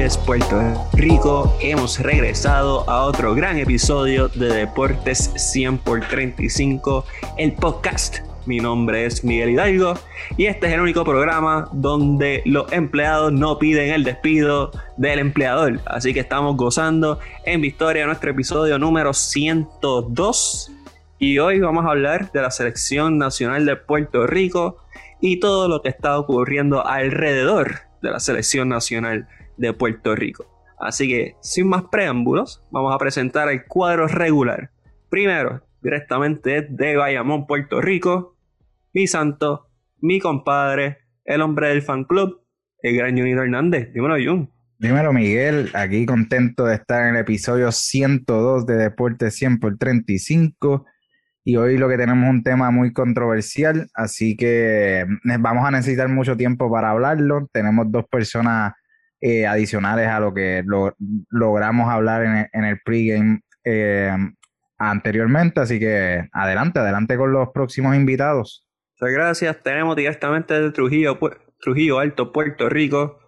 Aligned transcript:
noches, 0.00 0.16
Puerto 0.16 0.88
Rico. 0.94 1.54
Hemos 1.60 1.98
regresado 1.98 2.88
a 2.88 3.04
otro 3.04 3.34
gran 3.34 3.58
episodio 3.58 4.28
de 4.28 4.48
Deportes 4.48 5.30
100 5.36 5.76
por 5.78 6.00
35, 6.00 7.04
el 7.36 7.52
podcast. 7.52 8.18
Mi 8.46 8.60
nombre 8.60 9.04
es 9.04 9.22
Miguel 9.24 9.50
Hidalgo 9.50 9.94
y 10.38 10.46
este 10.46 10.68
es 10.68 10.72
el 10.72 10.80
único 10.80 11.04
programa 11.04 11.68
donde 11.72 12.42
los 12.46 12.72
empleados 12.72 13.32
no 13.32 13.58
piden 13.58 13.90
el 13.90 14.04
despido 14.04 14.70
del 14.96 15.18
empleador. 15.18 15.80
Así 15.84 16.14
que 16.14 16.20
estamos 16.20 16.56
gozando 16.56 17.18
en 17.44 17.60
Victoria 17.60 18.06
nuestro 18.06 18.30
episodio 18.30 18.78
número 18.78 19.12
102. 19.12 20.72
Y 21.18 21.38
hoy 21.40 21.60
vamos 21.60 21.84
a 21.84 21.90
hablar 21.90 22.32
de 22.32 22.40
la 22.40 22.50
selección 22.50 23.18
nacional 23.18 23.66
de 23.66 23.76
Puerto 23.76 24.26
Rico 24.26 24.78
y 25.20 25.40
todo 25.40 25.68
lo 25.68 25.82
que 25.82 25.90
está 25.90 26.18
ocurriendo 26.18 26.86
alrededor 26.86 27.80
de 28.00 28.10
la 28.10 28.20
selección 28.20 28.70
nacional 28.70 29.28
de 29.60 29.74
Puerto 29.74 30.14
Rico. 30.16 30.46
Así 30.78 31.06
que, 31.06 31.36
sin 31.40 31.68
más 31.68 31.84
preámbulos, 31.92 32.64
vamos 32.70 32.94
a 32.94 32.98
presentar 32.98 33.48
el 33.50 33.66
cuadro 33.66 34.08
regular. 34.08 34.70
Primero, 35.10 35.62
directamente 35.82 36.66
de 36.68 36.96
Bayamón, 36.96 37.46
Puerto 37.46 37.80
Rico, 37.80 38.36
mi 38.94 39.06
santo, 39.06 39.68
mi 40.00 40.18
compadre, 40.18 40.98
el 41.24 41.42
hombre 41.42 41.68
del 41.68 41.82
fan 41.82 42.04
club, 42.04 42.40
el 42.82 42.96
gran 42.96 43.16
Junito 43.16 43.42
Hernández. 43.42 43.92
Dímelo, 43.92 44.16
Jun. 44.16 44.50
Dímelo, 44.78 45.12
Miguel. 45.12 45.70
Aquí 45.74 46.06
contento 46.06 46.64
de 46.64 46.76
estar 46.76 47.02
en 47.02 47.16
el 47.16 47.20
episodio 47.20 47.70
102 47.70 48.64
de 48.64 48.76
Deporte 48.76 49.30
100 49.30 49.60
por 49.60 49.76
35 49.76 50.86
y 51.44 51.56
hoy 51.56 51.76
lo 51.76 51.88
que 51.88 51.98
tenemos 51.98 52.24
es 52.24 52.30
un 52.30 52.42
tema 52.42 52.70
muy 52.70 52.92
controversial, 52.92 53.88
así 53.94 54.36
que 54.36 55.06
vamos 55.40 55.66
a 55.66 55.70
necesitar 55.70 56.08
mucho 56.08 56.36
tiempo 56.36 56.70
para 56.70 56.90
hablarlo. 56.90 57.48
Tenemos 57.52 57.90
dos 57.90 58.04
personas 58.10 58.72
eh, 59.20 59.46
adicionales 59.46 60.08
a 60.08 60.20
lo 60.20 60.32
que 60.32 60.64
logramos 61.30 61.90
hablar 61.90 62.48
en 62.52 62.64
el, 62.64 62.80
pregame 62.84 63.40
eh, 63.64 64.16
anteriormente, 64.78 65.60
así 65.60 65.78
que 65.78 66.28
adelante, 66.32 66.80
adelante 66.80 67.16
con 67.16 67.32
los 67.32 67.50
próximos 67.50 67.96
invitados. 67.96 68.66
Muchas 69.00 69.14
gracias. 69.14 69.62
Tenemos 69.62 69.96
directamente 69.96 70.60
de 70.60 70.70
Trujillo, 70.72 71.18
Trujillo 71.60 71.98
Alto, 71.98 72.32
Puerto 72.32 72.68
Rico, 72.68 73.18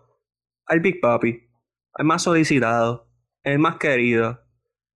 al 0.66 0.81
Big 0.81 1.00
Papi, 1.00 1.48
al 1.94 2.04
más 2.06 2.22
solicitado, 2.22 3.08
el 3.42 3.58
más 3.58 3.76
querido, 3.76 4.41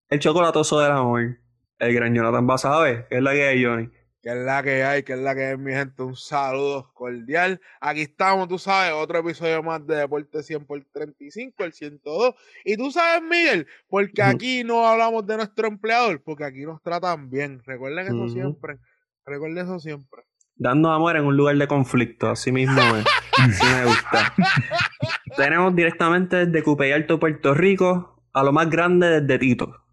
el 0.08 0.18
chocolatoso 0.18 0.80
del 0.80 0.92
amor 0.92 1.46
el 1.78 1.94
gran 1.94 2.14
Jonathan 2.14 2.46
Basabe, 2.46 3.06
que 3.08 3.16
es 3.16 3.22
la 3.22 3.32
que 3.32 3.48
hay, 3.48 3.64
Johnny. 3.64 3.90
Que 4.26 4.32
es 4.32 4.44
la 4.44 4.60
que 4.60 4.82
hay, 4.82 5.04
que 5.04 5.12
es 5.12 5.20
la 5.20 5.36
que 5.36 5.44
hay, 5.44 5.56
mi 5.56 5.70
gente. 5.72 6.02
Un 6.02 6.16
saludo 6.16 6.90
cordial. 6.94 7.60
Aquí 7.80 8.00
estamos, 8.00 8.48
tú 8.48 8.58
sabes, 8.58 8.92
otro 8.92 9.20
episodio 9.20 9.62
más 9.62 9.86
de 9.86 9.94
Deporte 9.94 10.42
100 10.42 10.64
por 10.64 10.84
35, 10.92 11.62
el 11.62 11.72
102. 11.72 12.34
Y 12.64 12.76
tú 12.76 12.90
sabes, 12.90 13.22
Miguel, 13.22 13.68
porque 13.88 14.22
aquí 14.22 14.64
no 14.64 14.84
hablamos 14.84 15.24
de 15.26 15.36
nuestro 15.36 15.68
empleador, 15.68 16.20
porque 16.24 16.42
aquí 16.42 16.62
nos 16.64 16.82
tratan 16.82 17.30
bien. 17.30 17.62
Recuerden 17.64 18.06
eso 18.08 18.28
siempre. 18.28 18.78
Recuerden 19.24 19.64
eso 19.64 19.78
siempre. 19.78 20.24
Dando 20.56 20.90
amor 20.90 21.16
en 21.16 21.24
un 21.24 21.36
lugar 21.36 21.56
de 21.56 21.68
conflicto, 21.68 22.28
así 22.28 22.50
mismo 22.50 22.80
es. 22.96 23.04
así 23.38 23.64
me 23.64 23.84
gusta. 23.84 24.34
Tenemos 25.36 25.76
directamente 25.76 26.46
desde 26.46 26.64
Cupey 26.64 26.90
Alto, 26.90 27.20
Puerto 27.20 27.54
Rico, 27.54 28.24
a 28.32 28.42
lo 28.42 28.52
más 28.52 28.68
grande 28.68 29.20
desde 29.20 29.38
Tito 29.38 29.86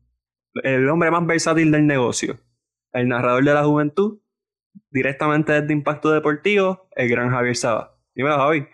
el 0.62 0.88
hombre 0.90 1.10
más 1.12 1.26
versátil 1.26 1.72
del 1.72 1.88
negocio, 1.88 2.40
el 2.92 3.08
narrador 3.08 3.44
de 3.44 3.54
la 3.54 3.64
juventud, 3.64 4.20
directamente 4.90 5.54
desde 5.54 5.74
Impacto 5.74 6.12
Deportivo, 6.12 6.88
el 6.96 7.10
gran 7.10 7.30
Javier 7.32 7.56
Saba. 7.56 7.96
Dímelo, 8.16 8.38
Javi. 8.38 8.68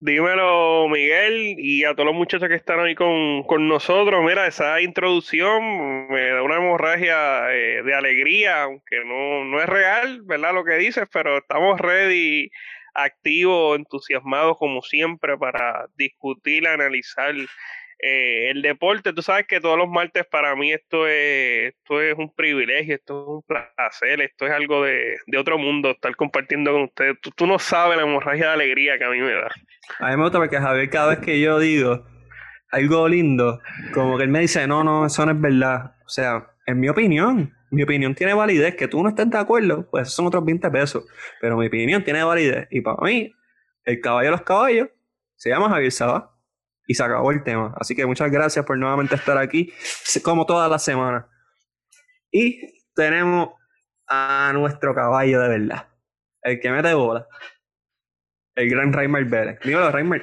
Dímelo, 0.00 0.86
Miguel, 0.88 1.54
y 1.58 1.84
a 1.84 1.94
todos 1.94 2.04
los 2.04 2.14
muchachos 2.14 2.48
que 2.48 2.56
están 2.56 2.78
ahí 2.80 2.94
con, 2.94 3.68
nosotros. 3.68 4.22
Mira, 4.22 4.46
esa 4.46 4.82
introducción 4.82 6.08
me 6.08 6.28
da 6.28 6.42
una 6.42 6.56
hemorragia 6.56 7.50
eh, 7.54 7.82
de 7.82 7.94
alegría, 7.94 8.64
aunque 8.64 9.02
no, 9.06 9.44
no 9.46 9.62
es 9.62 9.66
real, 9.66 10.20
¿verdad? 10.24 10.52
Lo 10.52 10.62
que 10.62 10.74
dices, 10.74 11.08
pero 11.10 11.38
estamos 11.38 11.80
ready, 11.80 12.50
activos, 12.92 13.78
entusiasmados 13.78 14.58
como 14.58 14.82
siempre 14.82 15.38
para 15.38 15.86
discutir, 15.96 16.68
analizar 16.68 17.34
eh, 18.06 18.50
el 18.50 18.60
deporte, 18.60 19.14
tú 19.14 19.22
sabes 19.22 19.46
que 19.46 19.62
todos 19.62 19.78
los 19.78 19.88
martes 19.88 20.26
para 20.30 20.54
mí 20.54 20.70
esto 20.70 21.06
es, 21.06 21.72
esto 21.72 22.02
es 22.02 22.14
un 22.18 22.30
privilegio, 22.34 22.96
esto 22.96 23.22
es 23.22 23.28
un 23.28 23.42
placer, 23.42 24.20
esto 24.20 24.44
es 24.44 24.52
algo 24.52 24.84
de, 24.84 25.16
otro 25.38 25.56
mundo, 25.56 25.92
estar 25.92 26.14
compartiendo 26.14 26.70
con 26.72 26.82
ustedes. 26.82 27.16
Tú, 27.34 27.46
no 27.46 27.58
sabes 27.58 27.96
la 27.96 28.02
hemorragia 28.02 28.48
de 28.48 28.52
alegría 28.52 28.98
que 28.98 29.04
a 29.04 29.08
mí 29.08 29.20
me 29.20 29.32
da. 29.32 29.48
A 30.00 30.10
mí 30.10 30.16
me 30.18 30.22
gusta 30.22 30.38
porque 30.38 30.58
Javier 30.58 30.90
cada 30.90 31.14
vez 31.14 31.20
que 31.20 31.40
yo 31.40 31.58
digo 31.58 32.04
algo 32.72 33.08
lindo, 33.08 33.60
como 33.94 34.18
que 34.18 34.24
él 34.24 34.30
me 34.30 34.40
dice, 34.40 34.66
no, 34.66 34.84
no, 34.84 35.06
eso 35.06 35.24
no 35.24 35.32
es 35.32 35.40
verdad. 35.40 35.94
O 36.04 36.08
sea, 36.10 36.46
en 36.66 36.80
mi 36.80 36.90
opinión, 36.90 37.54
mi 37.70 37.84
opinión 37.84 38.14
tiene 38.14 38.34
validez, 38.34 38.76
que 38.76 38.86
tú 38.86 39.02
no 39.02 39.08
estés 39.08 39.30
de 39.30 39.38
acuerdo, 39.38 39.88
pues 39.90 40.10
son 40.10 40.26
otros 40.26 40.44
20 40.44 40.70
pesos, 40.70 41.06
pero 41.40 41.56
mi 41.56 41.68
opinión 41.68 42.04
tiene 42.04 42.22
validez. 42.22 42.68
Y 42.70 42.82
para 42.82 42.98
mí, 43.00 43.32
el 43.84 44.00
caballo 44.02 44.26
de 44.26 44.32
los 44.32 44.42
caballos 44.42 44.88
se 45.36 45.48
llama 45.48 45.70
Javier 45.70 45.90
Saba 45.90 46.33
y 46.86 46.94
se 46.94 47.02
acabó 47.02 47.30
el 47.30 47.42
tema. 47.42 47.74
Así 47.78 47.94
que 47.94 48.06
muchas 48.06 48.30
gracias 48.30 48.64
por 48.64 48.78
nuevamente 48.78 49.14
estar 49.14 49.38
aquí, 49.38 49.72
como 50.22 50.46
toda 50.46 50.68
la 50.68 50.78
semana. 50.78 51.28
Y 52.30 52.60
tenemos 52.94 53.50
a 54.06 54.52
nuestro 54.54 54.94
caballo 54.94 55.40
de 55.40 55.48
verdad, 55.48 55.88
el 56.42 56.60
que 56.60 56.70
mete 56.70 56.92
bola, 56.94 57.26
el 58.54 58.68
gran 58.68 58.92
Raymar 58.92 59.24
Vélez. 59.24 59.58
Dímelo, 59.60 59.90
Raymar. 59.90 60.22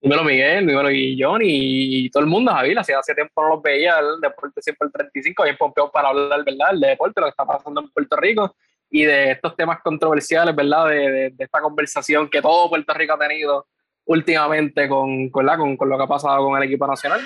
Dímelo, 0.00 0.24
Miguel, 0.24 0.66
dímelo, 0.66 0.88
John 1.18 1.42
y, 1.44 2.08
todo 2.10 2.22
el 2.22 2.28
mundo, 2.28 2.52
Javier. 2.52 2.78
Hace, 2.78 2.94
hace 2.94 3.14
tiempo 3.14 3.42
no 3.42 3.56
los 3.56 3.62
veía, 3.62 3.98
el 3.98 4.20
deporte 4.20 4.62
siempre 4.62 4.86
el 4.86 4.92
35, 4.92 5.42
bien 5.44 5.56
pompeado 5.58 5.90
para 5.90 6.08
hablar, 6.08 6.42
¿verdad? 6.44 6.72
El 6.72 6.80
deporte, 6.80 7.20
lo 7.20 7.26
que 7.26 7.30
está 7.30 7.44
pasando 7.44 7.82
en 7.82 7.90
Puerto 7.90 8.16
Rico 8.16 8.56
y 8.88 9.04
de 9.04 9.32
estos 9.32 9.54
temas 9.54 9.80
controversiales, 9.82 10.56
¿verdad? 10.56 10.88
de 10.88 11.34
esta 11.38 11.60
conversación 11.60 12.28
que 12.28 12.42
todo 12.42 12.68
Puerto 12.68 12.92
Rico 12.94 13.12
ha 13.12 13.18
tenido 13.18 13.66
últimamente 14.10 14.88
con, 14.88 15.30
con, 15.30 15.76
con, 15.76 15.88
lo 15.88 15.96
que 15.96 16.02
ha 16.02 16.08
pasado 16.08 16.44
con 16.44 16.60
el 16.60 16.64
equipo 16.64 16.84
nacional. 16.84 17.20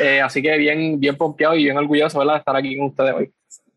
Eh, 0.00 0.20
así 0.20 0.42
que 0.42 0.58
bien, 0.58 0.98
bien 0.98 1.16
pompeado 1.16 1.54
y 1.54 1.62
bien 1.62 1.76
orgulloso 1.76 2.18
¿verdad? 2.18 2.34
de 2.34 2.38
estar 2.40 2.56
aquí 2.56 2.76
con 2.76 2.86
ustedes 2.86 3.14
hoy. 3.14 3.32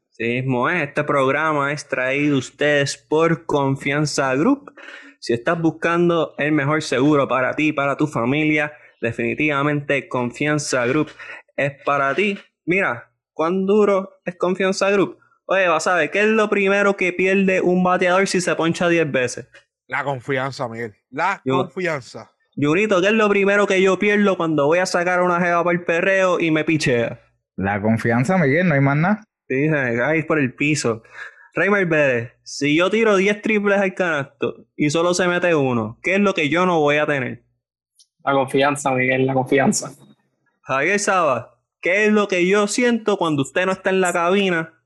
Sí, 0.09 0.23
mismo 0.23 0.67
es. 0.67 0.87
Este 0.87 1.03
programa 1.03 1.71
es 1.71 1.87
traído 1.87 2.39
ustedes 2.39 2.97
por 2.97 3.45
Confianza 3.45 4.33
Group. 4.33 4.73
Si 5.19 5.33
estás 5.33 5.61
buscando 5.61 6.33
el 6.39 6.51
mejor 6.51 6.81
seguro 6.81 7.27
para 7.27 7.53
ti 7.53 7.67
y 7.67 7.73
para 7.73 7.95
tu 7.95 8.07
familia, 8.07 8.73
definitivamente 9.01 10.09
Confianza 10.09 10.87
Group 10.87 11.11
es 11.55 11.73
para 11.85 12.15
ti. 12.15 12.39
Mira, 12.65 13.11
¿cuán 13.33 13.67
duro 13.67 14.13
es 14.25 14.35
Confianza 14.35 14.89
Group? 14.89 15.19
Oye, 15.45 15.67
vas 15.67 15.85
a 15.85 15.93
ver, 15.93 16.09
¿qué 16.09 16.21
es 16.21 16.27
lo 16.27 16.49
primero 16.49 16.97
que 16.97 17.13
pierde 17.13 17.61
un 17.61 17.83
bateador 17.83 18.27
si 18.27 18.41
se 18.41 18.55
poncha 18.55 18.89
10 18.89 19.11
veces? 19.11 19.47
La 19.85 20.03
confianza, 20.03 20.67
Miguel. 20.67 20.95
La 21.11 21.39
confianza. 21.45 22.31
Junito, 22.59 23.01
¿qué 23.01 23.07
es 23.07 23.13
lo 23.13 23.29
primero 23.29 23.67
que 23.67 23.81
yo 23.83 23.99
pierdo 23.99 24.35
cuando 24.35 24.65
voy 24.65 24.79
a 24.79 24.87
sacar 24.87 25.21
una 25.21 25.39
jeva 25.39 25.63
para 25.63 25.77
el 25.77 25.85
perreo 25.85 26.39
y 26.39 26.49
me 26.49 26.63
pichea? 26.63 27.21
La 27.55 27.79
confianza, 27.79 28.35
Miguel, 28.39 28.67
no 28.67 28.73
hay 28.73 28.81
más 28.81 28.97
nada. 28.97 29.23
Sí, 29.47 29.69
se 29.69 30.23
por 30.23 30.39
el 30.39 30.55
piso. 30.55 31.03
Raymar 31.53 31.85
Vélez, 31.85 32.31
si 32.41 32.75
yo 32.75 32.89
tiro 32.89 33.15
10 33.15 33.43
triples 33.43 33.79
al 33.79 33.93
canasto 33.93 34.65
y 34.75 34.89
solo 34.89 35.13
se 35.13 35.27
mete 35.27 35.53
uno, 35.53 35.99
¿qué 36.01 36.15
es 36.15 36.19
lo 36.19 36.33
que 36.33 36.49
yo 36.49 36.65
no 36.65 36.79
voy 36.79 36.97
a 36.97 37.05
tener? 37.05 37.43
La 38.23 38.33
confianza, 38.33 38.91
Miguel, 38.91 39.27
la 39.27 39.35
confianza. 39.35 39.91
Javier 40.61 40.99
Saba, 40.99 41.61
¿qué 41.79 42.05
es 42.07 42.11
lo 42.11 42.27
que 42.27 42.47
yo 42.47 42.67
siento 42.67 43.17
cuando 43.17 43.43
usted 43.43 43.67
no 43.67 43.71
está 43.71 43.91
en 43.91 44.01
la 44.01 44.13
cabina 44.13 44.83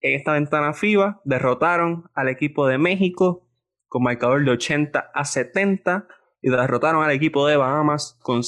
en 0.02 0.20
esta 0.20 0.34
ventana 0.34 0.74
FIBA, 0.74 1.22
derrotaron 1.24 2.12
al 2.14 2.28
equipo 2.28 2.68
de 2.68 2.78
México 2.78 3.48
con 3.88 4.04
marcador 4.04 4.44
de 4.44 4.52
80 4.52 5.12
a 5.14 5.24
70 5.24 6.10
y 6.42 6.50
derrotaron 6.50 7.06
al 7.06 7.12
equipo 7.12 7.48
de 7.48 7.56
Bahamas 7.56 8.20
con, 8.22 8.42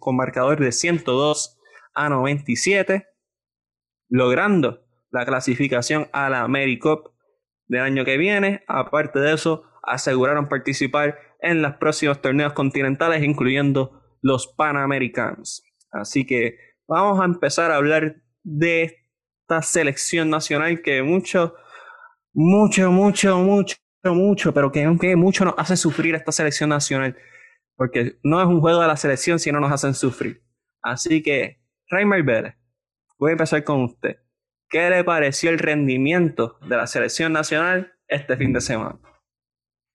con 0.00 0.16
marcador 0.16 0.58
de 0.58 0.72
102 0.72 1.60
a 1.94 2.08
97, 2.08 3.06
logrando 4.08 4.85
la 5.16 5.24
clasificación 5.24 6.08
a 6.12 6.28
la 6.28 6.42
AmeriCup 6.42 7.08
del 7.68 7.80
año 7.80 8.04
que 8.04 8.18
viene. 8.18 8.62
Aparte 8.68 9.18
de 9.18 9.32
eso, 9.32 9.64
aseguraron 9.82 10.48
participar 10.48 11.18
en 11.40 11.62
los 11.62 11.76
próximos 11.76 12.20
torneos 12.20 12.52
continentales, 12.52 13.22
incluyendo 13.22 14.02
los 14.20 14.46
Panamericanos. 14.46 15.64
Así 15.90 16.26
que 16.26 16.58
vamos 16.86 17.20
a 17.20 17.24
empezar 17.24 17.70
a 17.70 17.76
hablar 17.76 18.16
de 18.42 19.06
esta 19.40 19.62
selección 19.62 20.28
nacional 20.28 20.82
que 20.82 21.02
mucho, 21.02 21.54
mucho, 22.34 22.92
mucho, 22.92 23.38
mucho, 23.38 23.76
mucho, 24.04 24.52
pero 24.52 24.70
que, 24.70 24.84
aunque 24.84 25.16
mucho 25.16 25.46
nos 25.46 25.54
hace 25.56 25.78
sufrir 25.78 26.14
esta 26.14 26.30
selección 26.30 26.68
nacional. 26.68 27.16
Porque 27.74 28.18
no 28.22 28.40
es 28.40 28.46
un 28.46 28.60
juego 28.60 28.82
de 28.82 28.88
la 28.88 28.96
selección 28.96 29.38
si 29.38 29.50
no 29.50 29.60
nos 29.60 29.72
hacen 29.72 29.94
sufrir. 29.94 30.42
Así 30.82 31.22
que, 31.22 31.62
Reimer 31.88 32.22
Vélez, 32.22 32.54
voy 33.18 33.30
a 33.30 33.32
empezar 33.32 33.64
con 33.64 33.82
usted. 33.84 34.16
¿Qué 34.68 34.90
le 34.90 35.04
pareció 35.04 35.50
el 35.50 35.58
rendimiento 35.58 36.58
de 36.66 36.76
la 36.76 36.86
selección 36.86 37.32
nacional 37.32 37.92
este 38.08 38.36
fin 38.36 38.52
de 38.52 38.60
semana? 38.60 38.98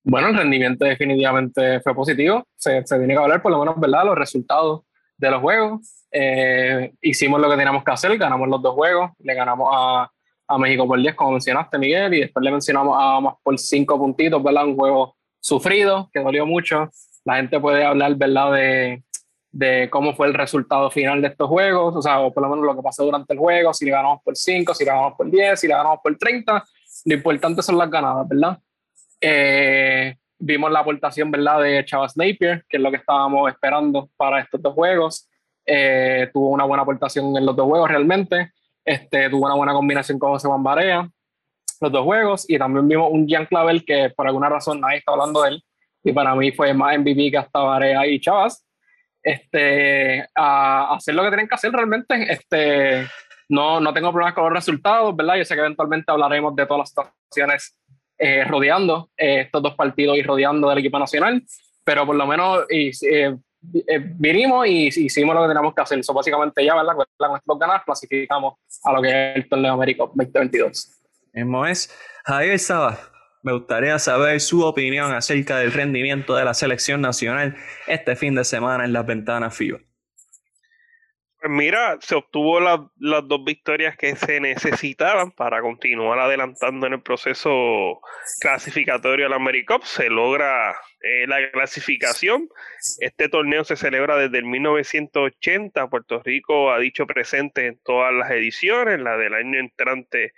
Bueno, 0.04 0.30
el 0.30 0.38
rendimiento 0.38 0.86
definitivamente 0.86 1.82
fue 1.82 1.94
positivo. 1.94 2.48
Se, 2.56 2.86
se 2.86 2.98
tiene 2.98 3.14
que 3.14 3.20
hablar, 3.20 3.42
por 3.42 3.52
lo 3.52 3.60
menos, 3.60 3.80
¿verdad? 3.80 4.06
Los 4.06 4.18
resultados 4.18 4.84
de 5.18 5.30
los 5.30 5.42
juegos. 5.42 6.06
Eh, 6.12 6.94
hicimos 7.02 7.40
lo 7.40 7.50
que 7.50 7.56
teníamos 7.56 7.84
que 7.84 7.92
hacer, 7.92 8.18
ganamos 8.18 8.48
los 8.48 8.62
dos 8.62 8.74
juegos. 8.74 9.12
Le 9.20 9.36
ganamos 9.36 9.70
a, 9.72 10.12
a 10.48 10.58
México 10.58 10.88
por 10.88 11.00
10, 11.00 11.16
como 11.16 11.32
mencionaste, 11.32 11.78
Miguel, 11.78 12.14
y 12.14 12.22
después 12.22 12.44
le 12.44 12.52
mencionamos 12.52 12.98
a 13.00 13.20
más 13.20 13.36
por 13.44 13.58
5 13.58 13.98
puntitos, 13.98 14.42
¿verdad? 14.42 14.66
Un 14.66 14.76
juego 14.76 15.16
sufrido, 15.40 16.10
que 16.12 16.22
dolió 16.22 16.46
mucho. 16.46 16.90
La 17.24 17.36
gente 17.36 17.60
puede 17.60 17.84
hablar, 17.84 18.16
¿verdad? 18.16 18.54
De, 18.54 19.04
de 19.52 19.90
cómo 19.90 20.16
fue 20.16 20.28
el 20.28 20.34
resultado 20.34 20.90
final 20.90 21.22
de 21.22 21.28
estos 21.28 21.48
juegos, 21.50 21.96
o 21.96 22.02
sea, 22.02 22.20
o 22.20 22.34
por 22.34 22.44
lo 22.44 22.50
menos 22.50 22.66
lo 22.66 22.76
que 22.76 22.82
pasó 22.82 23.04
durante 23.04 23.34
el 23.34 23.40
juego, 23.40 23.74
si 23.74 23.86
le 23.86 23.92
ganamos 23.92 24.22
por 24.24 24.36
5, 24.36 24.74
si 24.74 24.86
le 24.86 24.92
ganamos 24.92 25.14
por 25.18 25.30
10, 25.30 25.60
si 25.60 25.68
le 25.68 25.74
ganamos 25.74 26.00
por 26.02 26.18
30, 26.18 26.64
lo 27.06 27.14
importante 27.14 27.62
son 27.62 27.78
las 27.78 27.90
ganadas, 27.90 28.28
¿verdad? 28.30 28.60
Eh, 29.20 30.16
vimos 30.40 30.72
la 30.72 30.80
aportación, 30.80 31.30
¿verdad?, 31.30 31.62
de 31.62 31.84
Chavas 31.86 32.16
Napier, 32.16 32.66
que 32.70 32.78
es 32.78 32.84
lo 32.84 32.90
que 32.90 32.98
estábamos 32.98 33.52
esperando 33.52 34.10
para 34.16 34.40
estos 34.40 34.62
dos 34.62 34.74
juegos. 34.74 35.30
Eh, 35.66 36.30
tuvo 36.34 36.50
una 36.50 36.64
buena 36.64 36.84
aportación 36.84 37.36
en 37.36 37.46
los 37.46 37.56
dos 37.56 37.68
juegos 37.68 37.90
realmente. 37.90 38.52
Este, 38.84 39.30
tuvo 39.30 39.46
una 39.46 39.56
buena 39.56 39.74
combinación 39.74 40.18
con 40.18 40.32
José 40.32 40.48
Barea, 40.50 41.08
los 41.82 41.92
dos 41.92 42.04
juegos. 42.04 42.50
Y 42.50 42.58
también 42.58 42.88
vimos 42.88 43.10
un 43.12 43.28
Jean 43.28 43.46
Clavel 43.46 43.86
que 43.86 44.12
por 44.16 44.28
alguna 44.28 44.50
razón 44.50 44.80
nadie 44.82 44.98
está 44.98 45.12
hablando 45.12 45.44
de 45.44 45.50
él. 45.50 45.64
Y 46.04 46.12
para 46.14 46.34
mí 46.34 46.52
fue 46.52 46.74
más 46.74 46.98
MVP 46.98 47.30
que 47.30 47.38
hasta 47.38 47.60
Barea 47.60 48.08
y 48.08 48.20
Chavas 48.20 48.66
este, 49.24 50.28
a 50.36 50.96
hacer 50.96 51.16
lo 51.16 51.24
que 51.24 51.30
tienen 51.30 51.48
que 51.48 51.56
hacer 51.56 51.72
realmente. 51.72 52.32
Este, 52.32 53.08
no, 53.50 53.80
no 53.80 53.94
tengo 53.94 54.12
problemas 54.12 54.34
con 54.34 54.46
los 54.46 54.54
resultados, 54.54 55.16
¿verdad? 55.16 55.36
Yo 55.36 55.46
sé 55.46 55.56
que 55.56 55.62
eventualmente 55.62 56.12
hablaremos 56.12 56.56
de 56.56 56.66
todas 56.66 56.80
las 56.80 56.90
situaciones 56.90 57.78
eh, 58.18 58.44
rodeando 58.46 59.10
eh, 59.18 59.42
estos 59.42 59.62
dos 59.62 59.76
partidos 59.76 60.18
y 60.18 60.24
rodeando 60.24 60.70
del 60.70 60.80
equipo 60.80 61.00
nacional, 61.00 61.44
pero 61.84 62.06
por 62.06 62.16
lo 62.16 62.26
menos 62.26 62.66
y, 62.70 62.92
eh, 63.10 63.36
vinimos 64.16 64.68
y 64.68 64.88
hicimos 64.88 65.36
lo 65.36 65.42
que 65.42 65.48
teníamos 65.50 65.74
que 65.74 65.82
hacer. 65.82 66.00
Eso 66.00 66.14
básicamente 66.14 66.64
ya, 66.64 66.76
¿verdad? 66.76 66.96
Con 66.96 67.30
nuestros 67.30 67.60
ganas 67.60 67.84
clasificamos 67.84 68.56
a 68.84 68.94
lo 68.94 69.02
que 69.02 69.10
es 69.10 69.36
el 69.36 69.50
Torneo 69.50 69.74
América 69.74 70.04
2022. 70.06 71.00
es 71.68 71.98
Javier 72.24 72.60
Sabas 72.60 73.11
me 73.44 73.54
gustaría 73.54 73.98
saber 74.00 74.40
su 74.40 74.64
opinión 74.64 75.14
acerca 75.14 75.58
del 75.58 75.72
rendimiento 75.72 76.36
de 76.36 76.46
la 76.46 76.54
selección 76.54 77.02
nacional 77.02 77.56
este 77.88 78.16
fin 78.16 78.36
de 78.36 78.44
semana 78.44 78.86
en 78.86 78.94
las 78.94 79.06
ventanas 79.06 79.56
FIBA. 79.56 79.80
Pues 81.42 81.52
mira, 81.52 81.98
se 82.02 82.14
obtuvo 82.14 82.60
las 82.60 83.28
dos 83.28 83.44
victorias 83.44 83.98
que 83.98 84.16
se 84.16 84.40
necesitaban 84.40 85.32
para 85.32 85.60
continuar 85.62 86.20
adelantando 86.20 86.86
en 86.86 86.94
el 86.94 87.02
proceso 87.02 88.00
clasificatorio 88.40 89.26
a 89.26 89.30
la 89.30 89.38
AmeriCup. 89.38 89.82
Se 89.82 90.08
logra 90.12 90.76
eh, 91.02 91.26
la 91.26 91.50
clasificación. 91.50 92.48
Este 93.00 93.28
torneo 93.28 93.64
se 93.64 93.76
celebra 93.76 94.18
desde 94.18 94.38
el 94.38 94.46
1980. 94.46 95.90
Puerto 95.90 96.22
Rico 96.24 96.72
ha 96.72 96.78
dicho 96.78 97.08
presente 97.08 97.66
en 97.66 97.80
todas 97.84 98.14
las 98.14 98.30
ediciones. 98.30 99.00
La 99.00 99.18
del 99.18 99.34
año 99.34 99.60
entrante 99.60 100.34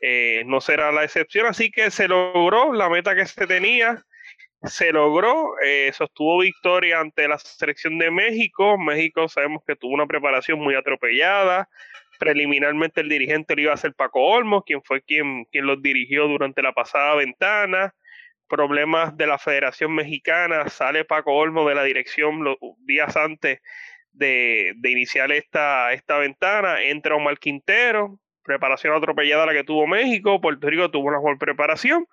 eh, 0.00 0.42
no 0.46 0.60
será 0.60 0.90
la 0.90 1.04
excepción. 1.04 1.46
Así 1.46 1.70
que 1.70 1.92
se 1.92 2.08
logró 2.08 2.72
la 2.72 2.88
meta 2.88 3.14
que 3.14 3.26
se 3.26 3.46
tenía 3.46 4.04
se 4.62 4.92
logró, 4.92 5.54
eh, 5.64 5.90
sostuvo 5.94 6.40
victoria 6.40 7.00
ante 7.00 7.26
la 7.26 7.38
selección 7.38 7.98
de 7.98 8.10
México. 8.10 8.76
México 8.78 9.28
sabemos 9.28 9.62
que 9.66 9.76
tuvo 9.76 9.94
una 9.94 10.06
preparación 10.06 10.58
muy 10.58 10.74
atropellada. 10.74 11.68
Preliminarmente 12.18 13.00
el 13.00 13.08
dirigente 13.08 13.56
lo 13.56 13.62
iba 13.62 13.72
a 13.72 13.78
ser 13.78 13.94
Paco 13.94 14.20
Olmos, 14.20 14.64
quien 14.66 14.82
fue 14.82 15.02
quien, 15.02 15.46
quien 15.46 15.66
los 15.66 15.80
dirigió 15.80 16.28
durante 16.28 16.60
la 16.60 16.72
pasada 16.72 17.14
ventana. 17.14 17.94
Problemas 18.48 19.16
de 19.16 19.26
la 19.26 19.38
Federación 19.38 19.94
Mexicana, 19.94 20.68
sale 20.68 21.04
Paco 21.04 21.32
Olmos 21.32 21.66
de 21.68 21.74
la 21.74 21.84
dirección 21.84 22.44
días 22.80 23.16
antes 23.16 23.60
de, 24.12 24.72
de 24.76 24.90
iniciar 24.90 25.32
esta, 25.32 25.92
esta 25.94 26.18
ventana. 26.18 26.82
Entra 26.82 27.16
Omar 27.16 27.38
Quintero, 27.38 28.18
preparación 28.42 28.94
atropellada 28.94 29.46
la 29.46 29.52
que 29.52 29.64
tuvo 29.64 29.86
México. 29.86 30.40
Puerto 30.40 30.68
Rico 30.68 30.90
tuvo 30.90 31.08
una 31.08 31.18
mejor 31.18 31.38
preparación 31.38 32.06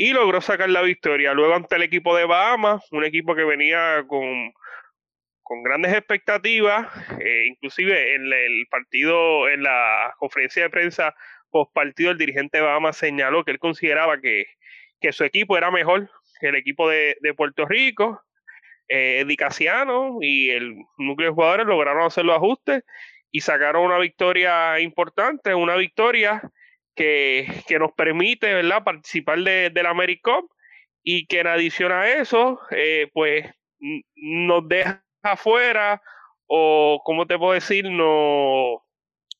y 0.00 0.14
logró 0.14 0.40
sacar 0.40 0.70
la 0.70 0.80
victoria. 0.80 1.34
Luego 1.34 1.54
ante 1.54 1.76
el 1.76 1.82
equipo 1.82 2.16
de 2.16 2.24
Bahamas, 2.24 2.90
un 2.90 3.04
equipo 3.04 3.34
que 3.34 3.44
venía 3.44 4.02
con, 4.08 4.50
con 5.42 5.62
grandes 5.62 5.92
expectativas, 5.92 6.88
eh, 7.20 7.44
inclusive 7.48 8.14
en 8.14 8.22
el 8.32 8.66
partido, 8.70 9.46
en 9.50 9.62
la 9.62 10.14
conferencia 10.16 10.62
de 10.62 10.70
prensa 10.70 11.14
post 11.50 11.70
partido, 11.74 12.12
el 12.12 12.16
dirigente 12.16 12.56
de 12.56 12.64
Bahamas 12.64 12.96
señaló 12.96 13.44
que 13.44 13.50
él 13.50 13.58
consideraba 13.58 14.18
que, 14.22 14.46
que 15.02 15.12
su 15.12 15.22
equipo 15.22 15.58
era 15.58 15.70
mejor 15.70 16.08
que 16.40 16.48
el 16.48 16.54
equipo 16.54 16.88
de, 16.88 17.18
Puerto 17.36 17.66
Rico. 17.66 18.22
Eh, 18.88 19.22
y 20.22 20.50
el 20.50 20.76
núcleo 20.96 21.28
de 21.28 21.34
jugadores 21.34 21.66
lograron 21.66 22.06
hacer 22.06 22.24
los 22.24 22.36
ajustes 22.36 22.84
y 23.30 23.42
sacaron 23.42 23.84
una 23.84 23.98
victoria 23.98 24.80
importante, 24.80 25.54
una 25.54 25.76
victoria 25.76 26.40
que, 27.00 27.78
nos 27.78 27.92
permite 27.92 28.52
¿verdad? 28.52 28.84
participar 28.84 29.38
de, 29.38 29.72
la 29.74 29.90
AmeriCup 29.90 30.50
y 31.02 31.26
que 31.26 31.40
en 31.40 31.46
adición 31.46 31.92
a 31.92 32.08
eso, 32.08 32.60
eh, 32.70 33.08
pues 33.14 33.46
nos 34.14 34.68
deja 34.68 35.02
afuera 35.22 36.02
o, 36.46 37.00
como 37.02 37.26
te 37.26 37.38
puedo 37.38 37.52
decir, 37.52 37.90
no 37.90 38.84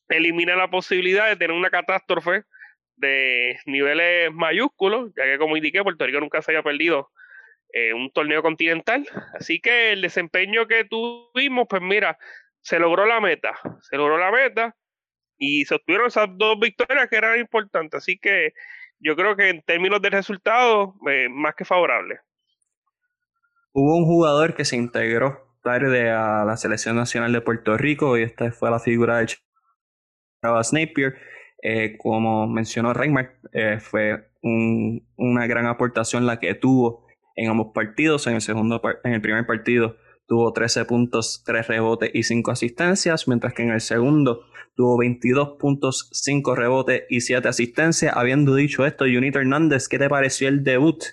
elimina 0.09 0.55
la 0.55 0.69
posibilidad 0.69 1.27
de 1.27 1.35
tener 1.35 1.55
una 1.55 1.69
catástrofe 1.69 2.43
de 2.95 3.59
niveles 3.65 4.33
mayúsculos, 4.33 5.11
ya 5.15 5.25
que 5.25 5.37
como 5.37 5.55
indiqué, 5.55 5.83
Puerto 5.83 6.05
Rico 6.05 6.19
nunca 6.19 6.41
se 6.41 6.51
haya 6.51 6.63
perdido 6.63 7.11
eh, 7.73 7.93
un 7.93 8.11
torneo 8.11 8.41
continental. 8.41 9.07
Así 9.35 9.59
que 9.59 9.91
el 9.91 10.01
desempeño 10.01 10.67
que 10.67 10.85
tuvimos, 10.85 11.67
pues 11.69 11.81
mira, 11.81 12.17
se 12.61 12.79
logró 12.79 13.05
la 13.05 13.21
meta, 13.21 13.53
se 13.81 13.97
logró 13.97 14.17
la 14.17 14.31
meta 14.31 14.75
y 15.41 15.65
se 15.65 15.73
obtuvieron 15.73 16.07
esas 16.07 16.29
dos 16.37 16.59
victorias 16.59 17.07
que 17.09 17.15
eran 17.15 17.39
importantes. 17.39 17.97
Así 17.97 18.19
que 18.19 18.53
yo 18.99 19.15
creo 19.15 19.35
que 19.35 19.49
en 19.49 19.63
términos 19.63 19.99
de 19.99 20.11
resultados, 20.11 20.93
eh, 21.09 21.29
más 21.29 21.55
que 21.55 21.65
favorable. 21.65 22.19
Hubo 23.73 23.97
un 23.97 24.05
jugador 24.05 24.53
que 24.53 24.65
se 24.65 24.75
integró 24.77 25.57
tarde 25.63 26.11
a 26.11 26.45
la 26.45 26.57
selección 26.57 26.95
nacional 26.95 27.33
de 27.33 27.41
Puerto 27.41 27.75
Rico 27.75 28.19
y 28.19 28.21
esta 28.21 28.51
fue 28.51 28.69
la 28.69 28.79
figura 28.79 29.17
de 29.17 29.33
Chavas 30.43 30.73
Napier. 30.73 31.15
Eh, 31.63 31.97
como 31.97 32.47
mencionó 32.47 32.93
Reymar, 32.93 33.39
eh, 33.51 33.79
fue 33.79 34.29
una 34.43 35.47
gran 35.47 35.65
aportación 35.65 36.27
la 36.27 36.39
que 36.39 36.53
tuvo 36.53 37.07
en 37.35 37.49
ambos 37.49 37.71
partidos. 37.73 38.27
En 38.27 38.35
el, 38.35 38.41
segundo, 38.41 38.79
en 39.03 39.13
el 39.13 39.21
primer 39.21 39.47
partido 39.47 39.97
tuvo 40.27 40.53
13 40.53 40.85
puntos, 40.85 41.43
3 41.47 41.67
rebotes 41.67 42.11
y 42.13 42.21
5 42.21 42.51
asistencias, 42.51 43.27
mientras 43.27 43.55
que 43.55 43.63
en 43.63 43.71
el 43.71 43.81
segundo 43.81 44.45
tuvo 44.75 44.97
22 44.97 45.57
puntos, 45.59 46.09
5 46.11 46.55
rebotes 46.55 47.03
y 47.09 47.21
7 47.21 47.47
asistencias. 47.47 48.15
Habiendo 48.15 48.55
dicho 48.55 48.85
esto, 48.85 49.05
Junito 49.05 49.39
Hernández, 49.39 49.87
¿qué 49.87 49.99
te 49.99 50.09
pareció 50.09 50.47
el 50.47 50.63
debut 50.63 51.03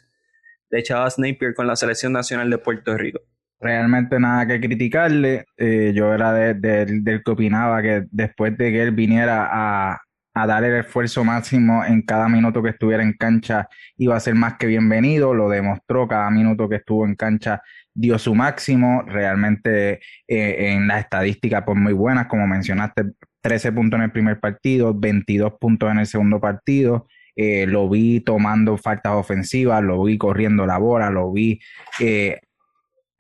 de 0.71 0.83
Chavas 0.83 1.19
Napier 1.19 1.55
con 1.55 1.67
la 1.67 1.77
selección 1.77 2.13
nacional 2.13 2.51
de 2.51 2.59
Puerto 2.59 2.97
Rico? 2.97 3.21
Realmente 3.61 4.21
nada 4.21 4.47
que 4.47 4.61
criticarle. 4.61 5.47
Eh, 5.57 5.93
yo 5.95 6.13
era 6.13 6.33
del 6.33 7.23
que 7.25 7.31
opinaba 7.31 7.83
que 7.83 8.05
después 8.11 8.57
de 8.57 8.71
que 8.71 8.83
él 8.83 8.93
viniera 8.93 9.49
a, 9.51 10.01
a 10.35 10.47
dar 10.47 10.63
el 10.63 10.77
esfuerzo 10.77 11.25
máximo 11.25 11.85
en 11.85 12.03
cada 12.03 12.29
minuto 12.29 12.63
que 12.63 12.71
estuviera 12.71 13.03
en 13.03 13.15
cancha 13.15 13.69
iba 13.97 14.15
a 14.15 14.21
ser 14.21 14.37
más 14.37 14.55
que 14.59 14.67
bienvenido, 14.67 15.35
lo 15.35 15.49
demostró 15.49 16.07
cada 16.07 16.31
minuto 16.31 16.69
que 16.69 16.77
estuvo 16.77 17.05
en 17.05 17.17
cancha 17.17 17.61
dio 17.99 18.17
su 18.17 18.33
máximo, 18.35 19.03
realmente 19.03 19.95
eh, 20.29 20.73
en 20.73 20.87
las 20.87 21.01
estadísticas 21.01 21.65
pues 21.67 21.77
muy 21.77 21.93
buenas, 21.93 22.29
como 22.29 22.47
mencionaste, 22.47 23.03
13 23.41 23.73
puntos 23.73 23.99
en 23.99 24.05
el 24.05 24.13
primer 24.13 24.41
partido, 24.41 24.95
22 24.95 25.55
puntos 25.61 25.91
en 25.91 25.99
el 25.99 26.07
segundo 26.07 26.41
partido, 26.41 27.07
eh, 27.41 27.67
lo 27.69 27.89
vi 27.89 28.19
tomando 28.19 28.77
faltas 28.77 29.13
ofensivas, 29.13 29.81
lo 29.81 30.03
vi 30.03 30.19
corriendo 30.19 30.67
la 30.67 30.79
bola, 30.79 31.09
lo 31.09 31.31
vi 31.33 31.61
eh, 32.01 32.41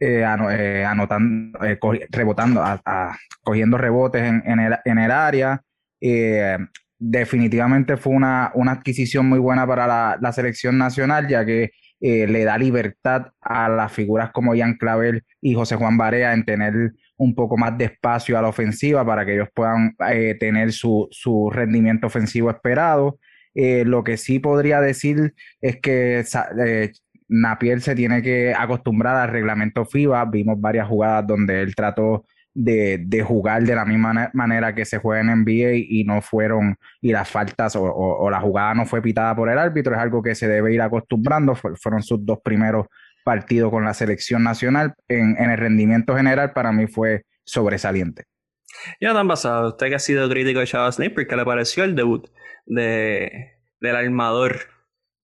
eh, 0.01 0.25
anotando, 0.25 1.57
rebotando, 2.11 2.65
cogiendo 3.45 3.79
rebotes 3.79 4.23
en, 4.23 4.59
el, 4.59 4.77
en 4.85 4.99
el, 4.99 5.11
área. 5.13 5.63
definitivamente 6.99 7.97
fue 7.97 8.13
una, 8.13 8.51
una, 8.55 8.73
adquisición 8.73 9.29
muy 9.29 9.39
buena 9.39 9.65
para 9.69 9.87
la, 9.87 10.19
la 10.21 10.33
selección 10.33 10.79
nacional, 10.79 11.29
ya 11.29 11.47
que 11.47 11.71
le 12.01 12.45
da 12.45 12.59
libertad 12.59 13.29
a 13.41 13.69
las 13.69 13.93
figuras 13.93 14.33
como 14.33 14.55
Ian 14.55 14.75
Clavel 14.75 15.23
y 15.41 15.55
José 15.55 15.77
Juan 15.77 15.97
Barea 15.97 16.33
en 16.33 16.45
tener 16.45 16.93
un 17.19 17.35
poco 17.35 17.59
más 17.59 17.77
de 17.77 17.85
espacio 17.85 18.39
a 18.39 18.43
la 18.43 18.49
ofensiva 18.49 19.05
para 19.05 19.27
que 19.27 19.35
ellos 19.35 19.49
puedan 19.55 19.95
tener 20.41 20.73
su, 20.73 21.09
su 21.11 21.51
rendimiento 21.51 22.07
ofensivo 22.07 22.51
esperado. 22.51 23.19
Eh, 23.61 23.85
lo 23.85 24.05
que 24.05 24.17
sí 24.17 24.39
podría 24.39 24.81
decir 24.81 25.35
es 25.61 25.81
que 25.81 26.25
eh, 26.65 26.93
Napier 27.29 27.81
se 27.81 27.97
tiene 27.97 28.23
que 28.23 28.55
acostumbrar 28.57 29.17
al 29.17 29.31
reglamento 29.31 29.85
FIBA. 29.85 30.25
Vimos 30.27 30.61
varias 30.61 30.87
jugadas 30.87 31.27
donde 31.27 31.63
él 31.63 31.75
trató 31.75 32.25
de, 32.55 33.25
jugar 33.27 33.65
de 33.65 33.75
la 33.75 33.85
misma 33.85 34.31
manera 34.33 34.75
que 34.75 34.85
se 34.85 34.99
juega 34.99 35.21
en 35.21 35.43
NBA 35.43 35.87
y 35.89 36.05
no 36.05 36.21
fueron, 36.23 36.77
y 37.01 37.13
las 37.13 37.29
faltas 37.29 37.77
o, 37.77 38.29
la 38.31 38.41
jugada 38.41 38.75
no 38.75 38.87
fue 38.87 39.03
pitada 39.03 39.35
por 39.35 39.49
el 39.49 39.59
árbitro. 39.59 39.95
Es 39.95 40.01
algo 40.01 40.23
que 40.23 40.37
se 40.37 40.47
debe 40.47 40.73
ir 40.73 40.81
acostumbrando. 40.81 41.55
fueron 41.55 42.03
sus 42.03 42.25
dos 42.25 42.39
primeros 42.45 42.87
partidos 43.29 43.71
con 43.71 43.85
la 43.85 43.93
selección 43.93 44.43
nacional. 44.43 44.95
En, 45.07 45.37
el 45.39 45.59
rendimiento 45.59 46.17
general, 46.17 46.55
para 46.55 46.73
mí 46.73 46.87
fue 46.87 47.27
sobresaliente. 47.45 48.25
tan 49.01 49.29
Basado, 49.29 49.69
usted 49.69 49.89
que 49.89 49.97
ha 49.97 49.99
sido 49.99 50.31
crítico 50.31 50.61
de 50.61 50.67
Chava 50.67 50.91
Sniper, 50.91 51.27
¿qué 51.27 51.37
le 51.37 51.45
pareció 51.45 51.85
el 51.85 51.95
debut 51.95 52.27
de, 52.65 53.53
del 53.81 53.97
armador 53.97 54.61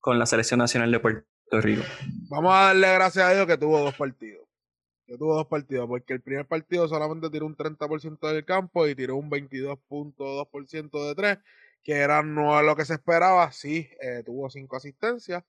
con 0.00 0.18
la 0.18 0.26
selección 0.26 0.58
nacional 0.58 0.92
de 0.92 1.00
Puerto 1.00 1.25
Rico. 1.62 1.82
Vamos 2.28 2.54
a 2.54 2.64
darle 2.66 2.92
gracias 2.92 3.25
a 3.25 3.32
Dios 3.32 3.46
que 3.46 3.56
tuvo 3.56 3.80
dos 3.80 3.94
partidos. 3.94 4.46
Que 5.06 5.16
tuvo 5.16 5.34
dos 5.34 5.46
partidos, 5.46 5.88
porque 5.88 6.12
el 6.12 6.20
primer 6.20 6.46
partido 6.46 6.87
solamente 6.88 7.30
tiró 7.30 7.46
un 7.46 7.56
30% 7.56 8.18
del 8.30 8.44
campo 8.44 8.87
y 8.87 8.94
tiró 8.94 9.16
un 9.16 9.30
22.2% 9.30 11.08
de 11.08 11.14
tres, 11.14 11.38
que 11.82 11.94
era 11.94 12.23
no 12.23 12.61
lo 12.62 12.76
que 12.76 12.84
se 12.84 12.92
esperaba. 12.92 13.50
Sí, 13.50 13.88
eh, 13.99 14.23
tuvo 14.26 14.50
cinco 14.50 14.76
asistencias. 14.76 15.42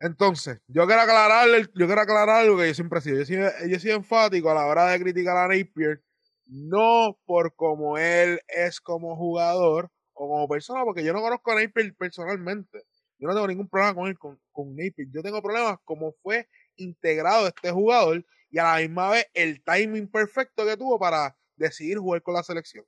Entonces, 0.00 0.60
yo 0.66 0.86
quiero 0.86 1.02
aclarar, 1.02 1.46
yo 1.74 1.86
quiero 1.86 2.00
aclarar 2.00 2.40
algo 2.40 2.56
que 2.56 2.68
yo 2.68 2.74
siempre 2.74 2.98
he 2.98 3.02
sido. 3.02 3.18
Yo 3.18 3.26
soy, 3.26 3.70
yo 3.70 3.78
soy 3.78 3.90
enfático 3.90 4.50
a 4.50 4.54
la 4.54 4.66
hora 4.66 4.88
de 4.88 4.98
criticar 4.98 5.36
a 5.36 5.46
Napier, 5.46 6.02
no 6.46 7.18
por 7.26 7.54
como 7.54 7.98
él 7.98 8.40
es 8.48 8.80
como 8.80 9.14
jugador, 9.14 9.90
o 10.14 10.28
como 10.28 10.48
persona, 10.48 10.84
porque 10.84 11.04
yo 11.04 11.12
no 11.12 11.20
conozco 11.20 11.52
a 11.52 11.62
Napier 11.62 11.94
personalmente. 11.96 12.82
Yo 13.18 13.28
no 13.28 13.34
tengo 13.34 13.48
ningún 13.48 13.68
problema 13.68 13.94
con 13.94 14.08
él, 14.08 14.18
con, 14.18 14.40
con 14.50 14.70
Napier. 14.74 15.08
Yo 15.12 15.22
tengo 15.22 15.42
problemas 15.42 15.78
como 15.84 16.12
fue 16.22 16.48
integrado 16.76 17.46
este 17.46 17.70
jugador 17.70 18.24
y 18.50 18.58
a 18.58 18.64
la 18.64 18.76
misma 18.78 19.10
vez 19.10 19.26
el 19.34 19.62
timing 19.62 20.10
perfecto 20.10 20.64
que 20.64 20.78
tuvo 20.78 20.98
para 20.98 21.36
decidir 21.56 21.98
jugar 21.98 22.22
con 22.22 22.34
la 22.34 22.42
selección. 22.42 22.86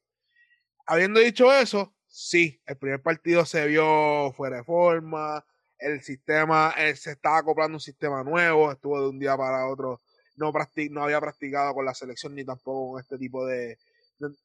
Habiendo 0.86 1.20
dicho 1.20 1.52
eso, 1.52 1.94
sí, 2.06 2.60
el 2.64 2.78
primer 2.78 3.02
partido 3.02 3.44
se 3.44 3.66
vio 3.66 4.32
fuera 4.32 4.56
de 4.56 4.64
forma, 4.64 5.44
el 5.82 6.02
sistema, 6.02 6.74
él 6.76 6.96
se 6.96 7.12
estaba 7.12 7.38
acoplando 7.38 7.76
un 7.76 7.80
sistema 7.80 8.22
nuevo, 8.22 8.70
estuvo 8.72 9.00
de 9.00 9.08
un 9.08 9.18
día 9.18 9.36
para 9.36 9.66
otro, 9.68 10.00
no, 10.36 10.52
no 10.90 11.04
había 11.04 11.20
practicado 11.20 11.74
con 11.74 11.84
la 11.84 11.94
selección 11.94 12.34
ni 12.34 12.44
tampoco 12.44 12.92
con 12.92 13.00
este 13.00 13.18
tipo 13.18 13.46
de, 13.46 13.78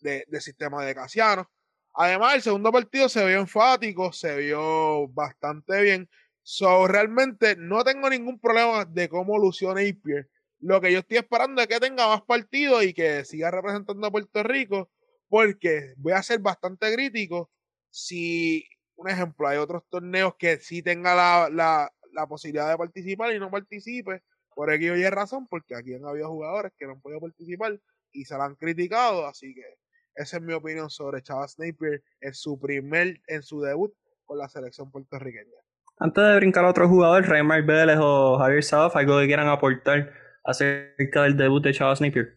de, 0.01 0.25
de 0.27 0.41
sistema 0.41 0.83
de 0.83 0.95
Casiano. 0.95 1.49
Además, 1.99 2.35
el 2.35 2.41
segundo 2.43 2.71
partido 2.71 3.09
se 3.09 3.25
vio 3.25 3.39
enfático, 3.39 4.13
se 4.13 4.35
vio 4.37 5.07
bastante 5.07 5.81
bien. 5.81 6.09
So, 6.43 6.87
realmente 6.87 7.55
no 7.57 7.83
tengo 7.83 8.09
ningún 8.09 8.39
problema 8.39 8.85
de 8.85 9.09
cómo 9.09 9.37
lució 9.37 9.73
Napier. 9.73 10.29
Lo 10.59 10.79
que 10.79 10.91
yo 10.91 10.99
estoy 10.99 11.17
esperando 11.17 11.61
es 11.61 11.67
que 11.67 11.79
tenga 11.79 12.07
más 12.07 12.21
partidos 12.21 12.83
y 12.83 12.93
que 12.93 13.25
siga 13.25 13.51
representando 13.51 14.07
a 14.07 14.11
Puerto 14.11 14.43
Rico, 14.43 14.89
porque 15.27 15.93
voy 15.97 16.13
a 16.13 16.23
ser 16.23 16.39
bastante 16.39 16.93
crítico. 16.93 17.49
Si, 17.89 18.63
un 18.97 19.09
ejemplo, 19.09 19.47
hay 19.47 19.57
otros 19.57 19.83
torneos 19.89 20.35
que 20.37 20.57
sí 20.57 20.81
tenga 20.81 21.15
la, 21.15 21.49
la, 21.51 21.91
la 22.13 22.27
posibilidad 22.27 22.69
de 22.69 22.77
participar 22.77 23.33
y 23.33 23.39
no 23.39 23.49
participe, 23.49 24.23
por 24.55 24.71
aquí 24.71 24.89
oye 24.89 25.09
razón, 25.09 25.47
porque 25.47 25.75
aquí 25.75 25.93
han 25.93 26.05
habido 26.05 26.29
jugadores 26.29 26.73
que 26.77 26.85
no 26.85 26.93
han 26.93 27.01
podido 27.01 27.21
participar 27.21 27.79
y 28.11 28.25
se 28.25 28.37
la 28.37 28.45
han 28.45 28.55
criticado, 28.55 29.27
así 29.27 29.53
que 29.53 29.63
esa 30.15 30.37
es 30.37 30.43
mi 30.43 30.53
opinión 30.53 30.89
sobre 30.89 31.21
Chava 31.21 31.45
Napier 31.57 32.03
en 32.21 32.33
su 32.33 32.59
primer, 32.59 33.21
en 33.27 33.43
su 33.43 33.61
debut 33.61 33.93
con 34.25 34.39
la 34.39 34.49
selección 34.49 34.91
puertorriqueña. 34.91 35.57
Antes 35.99 36.23
de 36.23 36.35
brincar 36.35 36.65
a 36.65 36.69
otro 36.69 36.89
jugador, 36.89 37.27
Raymar 37.27 37.63
Vélez 37.63 37.97
o 37.99 38.37
Javier 38.39 38.63
Saof, 38.63 38.95
algo 38.95 39.19
que 39.19 39.27
quieran 39.27 39.47
aportar 39.47 40.11
acerca 40.43 41.23
del 41.23 41.37
debut 41.37 41.63
de 41.63 41.73
Chava 41.73 41.93
Napier. 41.99 42.35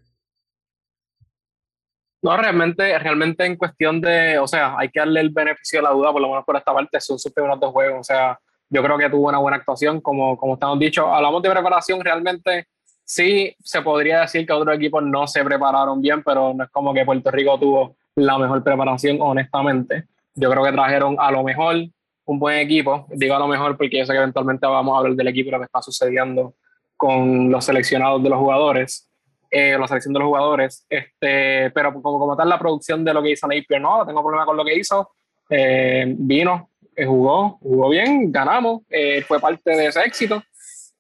No, 2.22 2.36
realmente, 2.36 2.98
realmente 2.98 3.46
en 3.46 3.56
cuestión 3.56 4.00
de, 4.00 4.38
o 4.38 4.46
sea, 4.46 4.76
hay 4.76 4.90
que 4.90 5.00
darle 5.00 5.20
el 5.20 5.30
beneficio 5.30 5.78
de 5.78 5.84
la 5.84 5.90
duda, 5.90 6.12
por 6.12 6.20
lo 6.20 6.28
menos 6.28 6.44
por 6.44 6.56
esta 6.56 6.74
parte, 6.74 7.00
son 7.00 7.18
sus 7.18 7.32
primeros 7.32 7.58
dos 7.58 7.72
juegos, 7.72 8.00
o 8.00 8.04
sea, 8.04 8.38
yo 8.68 8.82
creo 8.82 8.98
que 8.98 9.08
tuvo 9.08 9.28
una 9.28 9.38
buena 9.38 9.56
actuación, 9.56 10.00
como, 10.00 10.36
como 10.36 10.54
estamos 10.54 10.78
dicho, 10.78 11.06
hablamos 11.12 11.42
de 11.42 11.50
preparación, 11.50 12.00
realmente 12.00 12.66
sí 13.04 13.56
se 13.64 13.82
podría 13.82 14.20
decir 14.20 14.46
que 14.46 14.52
otros 14.52 14.76
equipos 14.76 15.02
no 15.02 15.26
se 15.26 15.42
prepararon 15.44 16.00
bien, 16.00 16.22
pero 16.22 16.54
no 16.54 16.62
es 16.62 16.70
como 16.70 16.94
que 16.94 17.04
Puerto 17.04 17.30
Rico 17.32 17.58
tuvo 17.58 17.96
la 18.14 18.38
mejor 18.38 18.62
preparación, 18.62 19.18
honestamente. 19.20 20.04
Yo 20.34 20.48
creo 20.48 20.62
que 20.62 20.70
trajeron 20.70 21.16
a 21.18 21.32
lo 21.32 21.42
mejor 21.42 21.76
un 22.24 22.38
buen 22.38 22.58
equipo, 22.58 23.06
digo 23.08 23.34
a 23.34 23.40
lo 23.40 23.48
mejor 23.48 23.76
porque 23.76 23.98
yo 23.98 24.06
sé 24.06 24.12
que 24.12 24.18
eventualmente 24.18 24.64
vamos 24.64 24.94
a 24.94 24.98
hablar 24.98 25.14
del 25.14 25.26
equipo 25.26 25.50
lo 25.50 25.58
que 25.58 25.64
está 25.64 25.82
sucediendo 25.82 26.54
con 26.96 27.50
los 27.50 27.64
seleccionados 27.64 28.22
de 28.22 28.30
los 28.30 28.38
jugadores, 28.38 29.09
la 29.50 29.86
selección 29.88 30.14
de 30.14 30.20
los 30.20 30.26
jugadores, 30.28 30.86
este, 30.88 31.70
pero 31.70 31.92
como, 31.92 32.18
como 32.18 32.36
tal 32.36 32.48
la 32.48 32.58
producción 32.58 33.04
de 33.04 33.12
lo 33.12 33.22
que 33.22 33.32
hizo 33.32 33.48
Napier, 33.48 33.80
no, 33.80 34.06
tengo 34.06 34.22
problema 34.22 34.46
con 34.46 34.56
lo 34.56 34.64
que 34.64 34.78
hizo, 34.78 35.10
eh, 35.48 36.04
vino, 36.16 36.70
eh, 36.94 37.04
jugó, 37.04 37.58
jugó 37.58 37.88
bien, 37.88 38.30
ganamos, 38.30 38.82
eh, 38.88 39.22
fue 39.22 39.40
parte 39.40 39.70
de 39.70 39.86
ese 39.86 40.00
éxito 40.02 40.42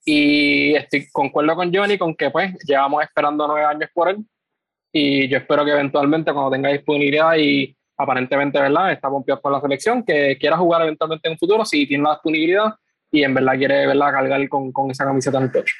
y 0.04 0.74
estoy, 0.74 1.08
concuerdo 1.10 1.54
con 1.54 1.72
Johnny 1.72 1.96
con 1.96 2.16
que 2.16 2.30
pues 2.30 2.52
llevamos 2.66 3.02
esperando 3.04 3.46
nueve 3.46 3.64
años 3.64 3.90
por 3.94 4.08
él 4.08 4.24
y 4.92 5.28
yo 5.28 5.38
espero 5.38 5.64
que 5.64 5.70
eventualmente 5.70 6.32
cuando 6.32 6.50
tenga 6.50 6.70
disponibilidad 6.70 7.36
y 7.36 7.76
aparentemente, 7.96 8.58
¿verdad? 8.58 8.92
Está 8.92 9.08
pompeado 9.08 9.40
por 9.40 9.52
la 9.52 9.60
selección, 9.60 10.02
que 10.02 10.36
quiera 10.40 10.56
jugar 10.56 10.82
eventualmente 10.82 11.28
en 11.28 11.32
un 11.32 11.38
futuro, 11.38 11.64
si 11.64 11.86
tiene 11.86 12.02
la 12.02 12.12
disponibilidad 12.12 12.74
y 13.12 13.22
en 13.22 13.34
verdad 13.34 13.56
quiere, 13.56 13.86
¿verdad? 13.86 14.10
Cargar 14.10 14.48
con, 14.48 14.72
con 14.72 14.90
esa 14.90 15.04
camiseta 15.04 15.38
en 15.38 15.44
el 15.44 15.50
pecho. 15.50 15.74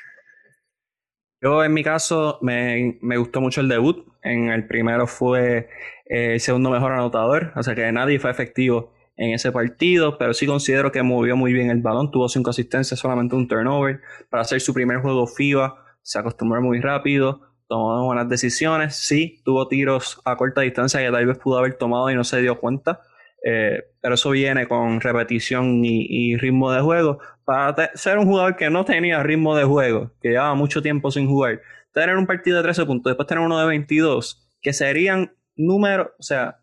Yo 1.42 1.64
en 1.64 1.72
mi 1.72 1.82
caso 1.82 2.38
me, 2.42 2.98
me, 3.00 3.16
gustó 3.16 3.40
mucho 3.40 3.60
el 3.60 3.68
debut. 3.68 4.06
En 4.22 4.50
el 4.50 4.66
primero 4.66 5.06
fue 5.06 5.68
eh, 6.04 6.34
el 6.34 6.40
segundo 6.40 6.70
mejor 6.70 6.92
anotador, 6.92 7.52
o 7.56 7.62
sea 7.62 7.74
que 7.74 7.90
nadie 7.92 8.18
fue 8.18 8.30
efectivo 8.30 8.92
en 9.16 9.34
ese 9.34 9.52
partido, 9.52 10.18
pero 10.18 10.34
sí 10.34 10.46
considero 10.46 10.92
que 10.92 11.02
movió 11.02 11.36
muy 11.36 11.52
bien 11.52 11.70
el 11.70 11.80
balón, 11.82 12.10
tuvo 12.10 12.28
cinco 12.28 12.50
asistencias, 12.50 12.98
solamente 12.98 13.36
un 13.36 13.48
turnover. 13.48 14.00
Para 14.30 14.42
hacer 14.42 14.60
su 14.60 14.72
primer 14.74 15.00
juego 15.00 15.26
FIBA, 15.26 15.76
se 16.02 16.18
acostumbró 16.18 16.62
muy 16.62 16.80
rápido, 16.80 17.40
tomó 17.68 18.04
buenas 18.04 18.28
decisiones, 18.28 18.96
sí, 18.96 19.42
tuvo 19.44 19.68
tiros 19.68 20.20
a 20.24 20.36
corta 20.36 20.62
distancia 20.62 21.00
que 21.00 21.10
tal 21.10 21.26
vez 21.26 21.38
pudo 21.38 21.58
haber 21.58 21.76
tomado 21.76 22.10
y 22.10 22.14
no 22.14 22.24
se 22.24 22.40
dio 22.40 22.58
cuenta, 22.58 23.00
eh, 23.44 23.82
pero 24.00 24.14
eso 24.14 24.30
viene 24.30 24.66
con 24.66 25.00
repetición 25.00 25.84
y, 25.84 26.36
ritmo 26.36 26.70
de 26.72 26.80
juego. 26.80 27.18
Para 27.44 27.90
ser 27.94 28.18
un 28.18 28.26
jugador 28.26 28.56
que 28.56 28.70
no 28.70 28.84
tenía 28.84 29.22
ritmo 29.22 29.56
de 29.56 29.64
juego, 29.64 30.12
que 30.20 30.30
llevaba 30.30 30.54
mucho 30.54 30.82
tiempo 30.82 31.10
sin 31.10 31.28
jugar, 31.28 31.60
tener 31.92 32.16
un 32.16 32.26
partido 32.26 32.58
de 32.58 32.62
13 32.64 32.86
puntos, 32.86 33.10
después 33.10 33.26
tener 33.26 33.44
uno 33.44 33.58
de 33.58 33.66
22, 33.66 34.48
que 34.62 34.72
serían 34.72 35.34
números, 35.56 36.08
o 36.18 36.22
sea, 36.22 36.60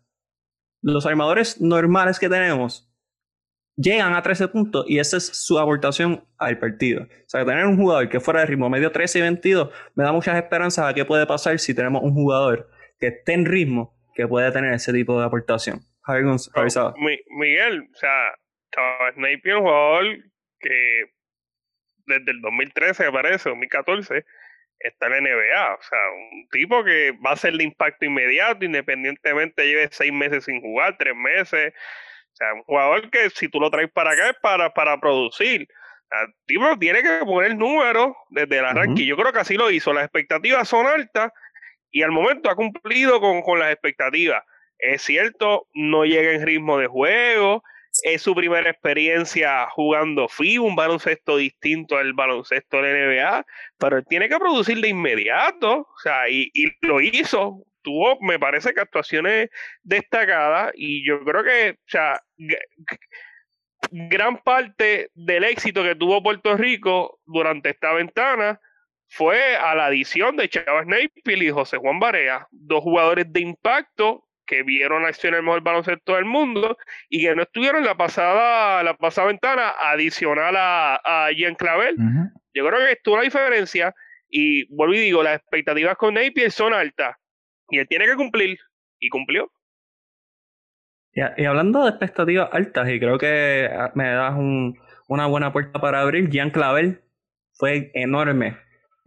los 0.80 1.06
armadores 1.06 1.60
normales 1.60 2.18
que 2.18 2.28
tenemos 2.28 2.88
llegan 3.76 4.14
a 4.14 4.22
13 4.22 4.48
puntos 4.48 4.84
y 4.88 4.98
esa 4.98 5.16
es 5.16 5.26
su 5.26 5.58
aportación 5.58 6.24
al 6.36 6.58
partido. 6.58 7.02
O 7.02 7.28
sea, 7.28 7.44
tener 7.44 7.64
un 7.66 7.76
jugador 7.76 8.08
que 8.08 8.20
fuera 8.20 8.40
de 8.40 8.46
ritmo 8.46 8.68
medio 8.68 8.90
13 8.90 9.18
y 9.18 9.22
22 9.22 9.70
me 9.94 10.04
da 10.04 10.12
muchas 10.12 10.36
esperanzas 10.36 10.86
a 10.86 10.94
qué 10.94 11.04
puede 11.04 11.26
pasar 11.26 11.58
si 11.58 11.74
tenemos 11.74 12.02
un 12.02 12.12
jugador 12.12 12.68
que 12.98 13.08
esté 13.08 13.34
en 13.34 13.46
ritmo 13.46 13.96
que 14.14 14.26
puede 14.26 14.50
tener 14.50 14.72
ese 14.74 14.92
tipo 14.92 15.18
de 15.18 15.26
aportación. 15.26 15.80
Javier 16.08 16.24
Miguel, 17.28 17.88
o 17.92 17.96
sea, 17.96 18.34
Snape 19.14 19.42
es 19.44 19.54
un 19.54 19.60
jugador 19.60 20.04
que 20.58 21.04
desde 22.06 22.30
el 22.30 22.40
2013 22.40 23.04
me 23.04 23.12
parece, 23.12 23.50
2014, 23.50 24.24
está 24.78 25.06
en 25.06 25.12
la 25.12 25.20
NBA. 25.20 25.74
O 25.74 25.82
sea, 25.82 25.98
un 26.32 26.48
tipo 26.48 26.82
que 26.82 27.12
va 27.24 27.32
a 27.32 27.36
ser 27.36 27.52
de 27.54 27.64
impacto 27.64 28.06
inmediato, 28.06 28.64
independientemente 28.64 29.66
lleve 29.66 29.88
seis 29.90 30.12
meses 30.12 30.44
sin 30.44 30.62
jugar, 30.62 30.96
tres 30.98 31.14
meses. 31.14 31.74
O 32.32 32.36
sea, 32.36 32.54
un 32.54 32.62
jugador 32.62 33.10
que 33.10 33.28
si 33.30 33.48
tú 33.48 33.60
lo 33.60 33.70
traes 33.70 33.90
para 33.90 34.12
acá 34.12 34.30
es 34.30 34.36
para, 34.40 34.72
para 34.72 34.98
producir. 34.98 35.68
El 36.10 36.34
tipo 36.46 36.78
tiene 36.78 37.02
que 37.02 37.20
poner 37.26 37.54
números 37.54 38.12
desde 38.30 38.58
el 38.58 38.64
arranque. 38.64 39.04
Yo 39.04 39.14
creo 39.16 39.30
que 39.30 39.40
así 39.40 39.56
lo 39.56 39.70
hizo. 39.70 39.92
Las 39.92 40.04
expectativas 40.04 40.66
son 40.66 40.86
altas 40.86 41.32
y 41.90 42.02
al 42.02 42.12
momento 42.12 42.48
ha 42.48 42.56
cumplido 42.56 43.20
con, 43.20 43.42
con 43.42 43.58
las 43.58 43.72
expectativas. 43.72 44.42
Es 44.78 45.02
cierto, 45.02 45.66
no 45.74 46.04
llega 46.04 46.32
en 46.32 46.46
ritmo 46.46 46.78
de 46.78 46.86
juego, 46.86 47.62
es 48.02 48.22
su 48.22 48.34
primera 48.34 48.70
experiencia 48.70 49.68
jugando 49.70 50.28
FIBA, 50.28 50.64
un 50.64 50.76
baloncesto 50.76 51.36
distinto 51.36 51.96
al 51.96 52.12
baloncesto 52.12 52.80
de 52.82 53.06
NBA, 53.06 53.46
pero 53.78 53.98
él 53.98 54.04
tiene 54.08 54.28
que 54.28 54.38
producir 54.38 54.80
de 54.80 54.88
inmediato, 54.88 55.80
o 55.80 55.98
sea, 56.02 56.28
y, 56.28 56.50
y 56.54 56.66
lo 56.86 57.00
hizo, 57.00 57.64
tuvo, 57.82 58.18
me 58.20 58.38
parece 58.38 58.72
que 58.72 58.80
actuaciones 58.80 59.50
destacadas, 59.82 60.72
y 60.74 61.06
yo 61.06 61.24
creo 61.24 61.42
que, 61.42 61.70
o 61.70 61.88
sea, 61.88 62.20
gran 63.90 64.38
parte 64.38 65.10
del 65.14 65.44
éxito 65.44 65.82
que 65.82 65.94
tuvo 65.94 66.22
Puerto 66.22 66.56
Rico 66.56 67.20
durante 67.24 67.70
esta 67.70 67.92
ventana 67.92 68.60
fue 69.08 69.56
a 69.56 69.74
la 69.74 69.86
adición 69.86 70.36
de 70.36 70.48
Chávez 70.48 70.86
Napier 70.86 71.42
y 71.42 71.50
José 71.50 71.78
Juan 71.78 71.98
Barea, 71.98 72.46
dos 72.50 72.82
jugadores 72.82 73.32
de 73.32 73.40
impacto 73.40 74.27
que 74.48 74.62
vieron 74.62 75.04
acción 75.04 75.34
el 75.34 75.42
mejor 75.42 75.62
baloncesto 75.62 76.14
del 76.14 76.24
mundo 76.24 76.76
y 77.08 77.20
que 77.20 77.36
no 77.36 77.42
estuvieron 77.42 77.82
en 77.82 77.86
la 77.86 77.96
pasada, 77.96 78.82
la 78.82 78.96
pasada 78.96 79.28
ventana 79.28 79.74
adicional 79.78 80.56
a, 80.56 81.00
a 81.04 81.30
Jean 81.32 81.54
Clavel. 81.54 81.96
Yo 82.54 82.66
creo 82.66 82.78
que 82.80 82.92
estuvo 82.92 83.16
la 83.16 83.22
diferencia 83.22 83.94
y 84.28 84.64
vuelvo 84.74 84.94
y 84.94 85.00
digo, 85.00 85.22
las 85.22 85.36
expectativas 85.36 85.96
con 85.96 86.14
Napier 86.14 86.50
son 86.50 86.72
altas 86.72 87.16
y 87.68 87.78
él 87.78 87.86
tiene 87.88 88.06
que 88.06 88.16
cumplir 88.16 88.58
y 88.98 89.08
cumplió. 89.10 89.52
Y, 91.12 91.44
hablando 91.44 91.82
de 91.84 91.90
expectativas 91.90 92.48
altas, 92.52 92.88
y 92.88 93.00
creo 93.00 93.18
que 93.18 93.68
ah, 93.70 93.90
me 93.94 94.08
das 94.08 94.34
una 95.08 95.26
buena 95.26 95.52
puerta 95.52 95.80
para 95.80 96.00
abrir, 96.00 96.30
Jean 96.30 96.50
Clavel 96.50 97.02
fue 97.52 97.90
enorme 97.94 98.56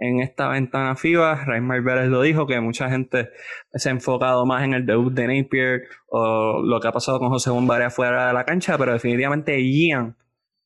en 0.02 0.20
esta 0.20 0.50
ventana 0.50 0.96
FIBA. 0.96 1.46
Raymar 1.46 1.82
Vélez 1.82 2.10
lo 2.10 2.22
dijo, 2.24 2.48
que 2.48 2.60
mucha 2.60 2.90
gente 2.90 3.30
se 3.74 3.90
ha 3.90 3.92
enfocado 3.92 4.46
más 4.46 4.64
en 4.64 4.74
el 4.74 4.86
debut 4.86 5.14
de 5.14 5.28
Napier 5.28 5.84
o 6.08 6.62
lo 6.64 6.80
que 6.82 6.88
ha 6.88 6.92
pasado 6.92 7.20
con 7.20 7.30
José 7.30 7.52
Bombarea 7.52 7.90
fuera 7.90 8.28
de 8.28 8.34
la 8.34 8.44
cancha, 8.44 8.78
pero 8.78 8.94
definitivamente 8.94 9.62
Ian 9.62 10.18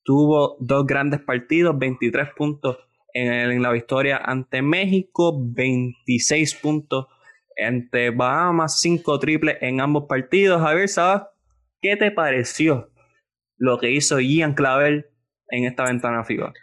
tuvo 0.04 0.56
dos 0.60 0.86
grandes 0.88 1.20
partidos, 1.20 1.77
23 1.77 2.30
puntos 2.36 2.77
en, 3.13 3.62
la 3.62 3.72
victoria 3.72 4.18
ante 4.18 4.62
México, 4.62 5.38
26 5.38 6.56
puntos 6.56 7.08
ante 7.62 8.12
Bahamas, 8.12 8.80
5 8.80 9.20
triples 9.20 9.58
en 9.62 9.82
ambos 9.82 10.06
partidos. 10.08 10.62
A 10.62 10.74
ver, 10.74 10.88
¿sabes 10.88 11.24
qué 11.82 11.98
te 11.98 12.12
pareció 12.12 12.89
lo 13.58 13.80
que 13.80 13.92
hizo 13.92 14.20
Ian 14.20 14.54
Clavel 14.54 15.08
en 15.50 15.65
esta 15.65 15.84
ventana 15.84 16.24
FIBA? 16.24 16.54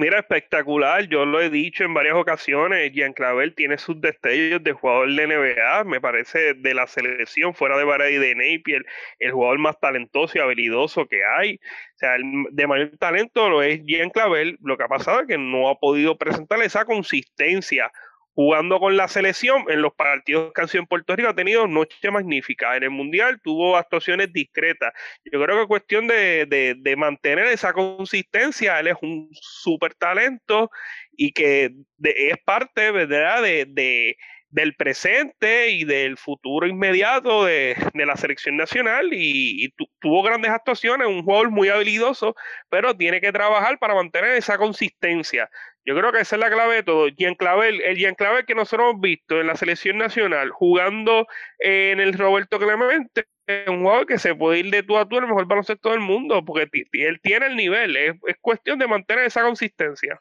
Mira, 0.00 0.18
espectacular. 0.18 1.06
Yo 1.08 1.26
lo 1.26 1.42
he 1.42 1.50
dicho 1.50 1.84
en 1.84 1.92
varias 1.92 2.14
ocasiones. 2.14 2.90
Jean 2.92 3.12
Clavel 3.12 3.54
tiene 3.54 3.76
sus 3.76 4.00
destellos 4.00 4.64
de 4.64 4.72
jugador 4.72 5.12
de 5.14 5.26
NBA. 5.26 5.84
Me 5.84 6.00
parece 6.00 6.54
de 6.54 6.72
la 6.72 6.86
selección 6.86 7.52
fuera 7.52 7.76
de 7.76 7.84
Baray 7.84 8.14
y 8.14 8.18
de 8.18 8.34
Napier, 8.34 8.86
el 9.18 9.32
jugador 9.32 9.58
más 9.58 9.78
talentoso 9.78 10.38
y 10.38 10.40
habilidoso 10.40 11.06
que 11.06 11.20
hay. 11.22 11.56
O 11.56 11.98
sea, 11.98 12.16
el 12.16 12.22
de 12.50 12.66
mayor 12.66 12.96
talento 12.96 13.50
lo 13.50 13.62
es 13.62 13.82
Jean 13.84 14.08
Clavel. 14.08 14.56
Lo 14.62 14.78
que 14.78 14.84
ha 14.84 14.88
pasado 14.88 15.20
es 15.20 15.26
que 15.26 15.36
no 15.36 15.68
ha 15.68 15.78
podido 15.78 16.16
presentar 16.16 16.62
esa 16.62 16.86
consistencia 16.86 17.92
jugando 18.40 18.80
con 18.80 18.96
la 18.96 19.06
selección 19.06 19.64
en 19.68 19.82
los 19.82 19.92
partidos 19.92 20.54
que 20.54 20.62
han 20.62 20.68
sido 20.68 20.80
en 20.80 20.86
Puerto 20.86 21.14
Rico 21.14 21.28
ha 21.28 21.34
tenido 21.34 21.66
noche 21.66 22.10
magnífica. 22.10 22.74
En 22.74 22.84
el 22.84 22.90
Mundial 22.90 23.38
tuvo 23.42 23.76
actuaciones 23.76 24.32
discretas. 24.32 24.94
Yo 25.30 25.42
creo 25.42 25.56
que 25.56 25.62
es 25.62 25.68
cuestión 25.68 26.06
de, 26.06 26.46
de, 26.80 26.96
mantener 26.96 27.44
esa 27.48 27.74
consistencia. 27.74 28.80
Él 28.80 28.86
es 28.86 28.96
un 29.02 29.28
súper 29.32 29.92
talento 29.92 30.70
y 31.12 31.32
que 31.32 31.70
es 32.02 32.38
parte, 32.42 32.90
¿verdad?, 32.90 33.42
de, 33.42 33.66
de 33.68 34.16
del 34.50 34.74
presente 34.74 35.70
y 35.70 35.84
del 35.84 36.16
futuro 36.16 36.66
inmediato 36.66 37.44
de, 37.44 37.76
la 37.94 38.16
selección 38.16 38.56
nacional 38.56 39.10
y, 39.12 39.72
tuvo 40.00 40.22
grandes 40.22 40.50
actuaciones, 40.50 41.06
un 41.06 41.22
jugador 41.22 41.50
muy 41.50 41.68
habilidoso, 41.68 42.34
pero 42.68 42.96
tiene 42.96 43.20
que 43.20 43.32
trabajar 43.32 43.78
para 43.78 43.94
mantener 43.94 44.32
esa 44.32 44.58
consistencia. 44.58 45.48
Yo 45.84 45.96
creo 45.96 46.12
que 46.12 46.20
esa 46.20 46.36
es 46.36 46.40
la 46.40 46.50
clave 46.50 46.76
de 46.76 46.82
todo. 46.82 47.08
Jean 47.08 47.34
Clavel, 47.34 47.80
el 47.82 47.96
Jean 47.96 48.14
Clavel 48.14 48.44
que 48.44 48.54
nosotros 48.54 48.90
hemos 48.90 49.00
visto 49.00 49.40
en 49.40 49.46
la 49.46 49.56
selección 49.56 49.98
nacional 49.98 50.50
jugando 50.50 51.26
en 51.58 52.00
el 52.00 52.12
Roberto 52.14 52.58
Clemente, 52.58 53.26
es 53.46 53.68
un 53.68 53.82
jugador 53.82 54.06
que 54.06 54.18
se 54.18 54.34
puede 54.34 54.58
ir 54.58 54.70
de 54.70 54.82
tú 54.82 54.96
a 54.96 55.08
tú 55.08 55.18
el 55.18 55.26
mejor 55.26 55.46
baloncesto 55.46 55.90
del 55.90 56.00
mundo, 56.00 56.44
porque 56.44 56.68
él 56.92 57.20
tiene 57.22 57.46
el 57.46 57.56
nivel, 57.56 57.96
es 57.96 58.14
cuestión 58.40 58.78
de 58.78 58.86
mantener 58.86 59.24
esa 59.24 59.42
consistencia. 59.42 60.20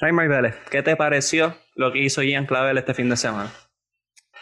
Raymar 0.00 0.28
Vélez, 0.28 0.54
¿qué 0.70 0.80
te 0.80 0.94
pareció 0.94 1.54
lo 1.74 1.90
que 1.90 1.98
hizo 1.98 2.22
Ian 2.22 2.46
Clavel 2.46 2.78
este 2.78 2.94
fin 2.94 3.08
de 3.08 3.16
semana? 3.16 3.50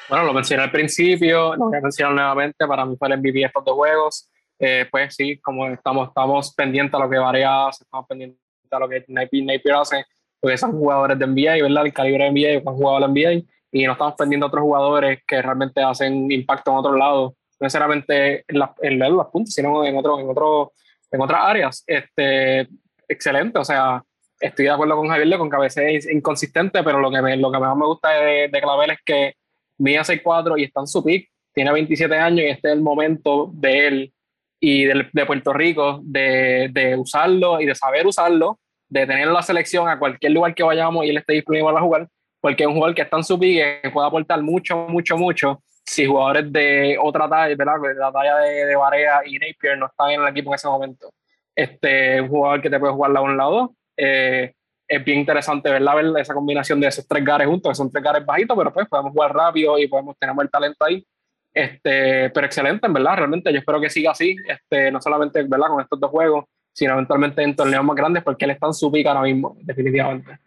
Bueno, 0.08 0.24
lo 0.26 0.34
mencioné 0.34 0.62
al 0.62 0.70
principio, 0.70 1.56
lo 1.56 1.66
voy 1.66 1.78
a 1.78 1.80
mencionar 1.80 2.14
nuevamente, 2.14 2.66
para 2.66 2.84
mí 2.84 2.94
fue 2.98 3.08
el 3.08 3.18
MVP 3.18 3.38
de 3.38 3.44
estos 3.46 3.64
dos 3.64 3.74
juegos. 3.74 4.30
Eh, 4.58 4.86
pues 4.90 5.14
sí, 5.14 5.38
como 5.40 5.66
estamos, 5.68 6.08
estamos 6.08 6.54
pendientes 6.54 6.94
a 6.94 7.02
lo 7.02 7.08
que 7.08 7.16
varía, 7.16 7.68
estamos 7.70 8.06
pendientes 8.06 8.38
a 8.70 8.78
lo 8.78 8.88
que 8.88 9.04
Napier, 9.08 9.74
hace, 9.74 10.04
porque 10.38 10.58
son 10.58 10.72
jugadores 10.72 11.18
de 11.18 11.26
NBA, 11.26 11.62
¿verdad? 11.62 11.86
El 11.86 11.92
calibre 11.94 12.24
de 12.24 12.30
NBA, 12.30 12.62
que 12.62 12.68
han 12.68 12.76
jugado 12.76 13.00
la 13.00 13.08
NBA, 13.08 13.46
y 13.72 13.86
no 13.86 13.92
estamos 13.92 14.14
pendientes 14.14 14.44
a 14.44 14.48
otros 14.48 14.62
jugadores 14.62 15.20
que 15.26 15.40
realmente 15.40 15.82
hacen 15.82 16.30
impacto 16.30 16.70
en 16.70 16.76
otros 16.76 16.98
lados, 16.98 17.32
no 17.32 17.64
necesariamente 17.64 18.44
en, 18.46 18.58
la, 18.58 18.74
en 18.82 18.98
los 18.98 19.26
puntos, 19.28 19.54
sino 19.54 19.86
en, 19.86 19.96
otro, 19.96 20.20
en, 20.20 20.28
otro, 20.28 20.72
en 21.10 21.20
otras 21.20 21.40
áreas. 21.42 21.84
Este, 21.86 22.68
excelente, 23.08 23.58
o 23.58 23.64
sea, 23.64 24.02
estoy 24.40 24.66
de 24.66 24.70
acuerdo 24.70 24.96
con 24.96 25.08
Javier, 25.08 25.38
con 25.38 25.48
cabeza 25.48 25.82
es 25.82 26.10
inconsistente, 26.10 26.82
pero 26.82 27.00
lo 27.00 27.10
que, 27.10 27.22
me, 27.22 27.36
lo 27.36 27.50
que 27.50 27.58
más 27.58 27.76
me 27.76 27.86
gusta 27.86 28.10
de, 28.10 28.48
de 28.48 28.60
Clavel 28.60 28.90
es 28.90 28.98
que 29.04 29.34
mide 29.78 30.00
6'4 30.00 30.58
y 30.58 30.64
está 30.64 30.80
en 30.80 30.86
su 30.86 31.04
pick, 31.04 31.30
tiene 31.52 31.72
27 31.72 32.14
años 32.16 32.40
y 32.40 32.48
este 32.48 32.68
es 32.68 32.74
el 32.74 32.82
momento 32.82 33.50
de 33.52 33.86
él 33.86 34.12
y 34.60 34.84
de, 34.84 35.08
de 35.12 35.26
Puerto 35.26 35.52
Rico 35.52 36.00
de, 36.02 36.68
de, 36.72 36.96
usarlo 36.96 37.60
y 37.60 37.66
de 37.66 37.74
saber 37.74 38.06
usarlo, 38.06 38.58
de 38.88 39.06
tener 39.06 39.28
la 39.28 39.42
selección 39.42 39.88
a 39.88 39.98
cualquier 39.98 40.32
lugar 40.32 40.54
que 40.54 40.62
vayamos 40.62 41.04
y 41.04 41.10
él 41.10 41.18
esté 41.18 41.34
disponible 41.34 41.66
para 41.66 41.80
jugar, 41.80 42.08
porque 42.40 42.62
es 42.62 42.66
un 42.66 42.74
jugador 42.74 42.94
que 42.94 43.02
está 43.02 43.16
en 43.16 43.24
su 43.24 43.38
pick 43.38 43.82
que 43.82 43.90
puede 43.90 44.06
aportar 44.06 44.42
mucho, 44.42 44.86
mucho, 44.88 45.16
mucho 45.16 45.62
si 45.84 46.04
jugadores 46.04 46.52
de 46.52 46.98
otra 47.00 47.28
talla, 47.28 47.54
¿verdad? 47.54 47.74
la 47.96 48.10
talla 48.10 48.38
de, 48.38 48.66
de 48.66 48.76
Barea 48.76 49.20
y 49.24 49.38
Napier 49.38 49.78
no 49.78 49.86
están 49.86 50.10
en 50.10 50.20
el 50.20 50.28
equipo 50.28 50.50
en 50.50 50.54
ese 50.56 50.66
momento. 50.66 51.12
Este, 51.54 52.20
un 52.20 52.28
jugador 52.28 52.60
que 52.60 52.68
te 52.68 52.78
puede 52.78 52.92
jugar 52.92 53.12
la 53.12 53.20
1 53.20 53.34
lado 53.34 53.50
2 53.52 53.70
eh, 53.96 54.52
es 54.88 55.04
bien 55.04 55.20
interesante 55.20 55.70
verla, 55.70 55.94
ver 55.94 56.06
esa 56.18 56.34
combinación 56.34 56.80
de 56.80 56.88
esos 56.88 57.06
tres 57.06 57.24
gares 57.24 57.46
juntos, 57.48 57.70
que 57.70 57.74
son 57.74 57.90
tres 57.90 58.04
gares 58.04 58.24
bajitos, 58.24 58.56
pero 58.56 58.72
pues 58.72 58.88
podemos 58.88 59.12
jugar 59.12 59.34
rápido 59.34 59.78
y 59.78 59.88
podemos 59.88 60.16
tener 60.18 60.34
el 60.40 60.50
talento 60.50 60.84
ahí. 60.84 61.04
Este, 61.52 62.30
pero 62.30 62.46
excelente, 62.46 62.86
en 62.86 62.92
verdad, 62.92 63.16
realmente 63.16 63.52
yo 63.52 63.58
espero 63.58 63.80
que 63.80 63.88
siga 63.88 64.10
así, 64.10 64.36
este, 64.46 64.90
no 64.90 65.00
solamente 65.00 65.42
¿verdad? 65.42 65.68
con 65.68 65.80
estos 65.80 65.98
dos 65.98 66.10
juegos, 66.10 66.44
sino 66.72 66.92
eventualmente 66.92 67.42
en 67.42 67.56
torneos 67.56 67.82
más 67.82 67.96
grandes, 67.96 68.22
porque 68.22 68.44
él 68.44 68.50
está 68.50 68.66
en 68.66 68.74
su 68.74 68.92
pica 68.92 69.10
ahora 69.10 69.22
mismo, 69.22 69.56
definitivamente. 69.62 70.38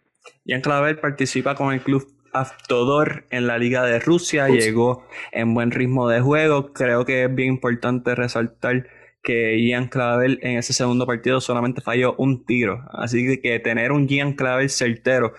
En 0.46 0.60
Clavel 0.60 0.98
participa 0.98 1.56
con 1.56 1.72
el 1.72 1.80
club 1.80 2.06
Aftodor 2.32 3.24
en 3.30 3.48
la 3.48 3.58
Liga 3.58 3.84
de 3.84 3.98
Rusia, 3.98 4.48
llegó 4.48 5.04
en 5.32 5.52
buen 5.52 5.72
ritmo 5.72 6.08
de 6.08 6.20
juego, 6.20 6.72
creo 6.72 7.04
que 7.04 7.24
es 7.24 7.34
bien 7.34 7.48
importante 7.48 8.14
resaltar 8.14 8.86
que 9.22 9.58
Ian 9.60 9.88
Clavel 9.88 10.38
en 10.42 10.58
ese 10.58 10.72
segundo 10.72 11.06
partido 11.06 11.40
solamente 11.40 11.80
falló 11.80 12.14
un 12.16 12.44
tiro. 12.44 12.84
Así 12.92 13.40
que 13.40 13.58
tener 13.60 13.92
un 13.92 14.08
Ian 14.08 14.34
Clavel 14.34 14.70
certero 14.70 15.34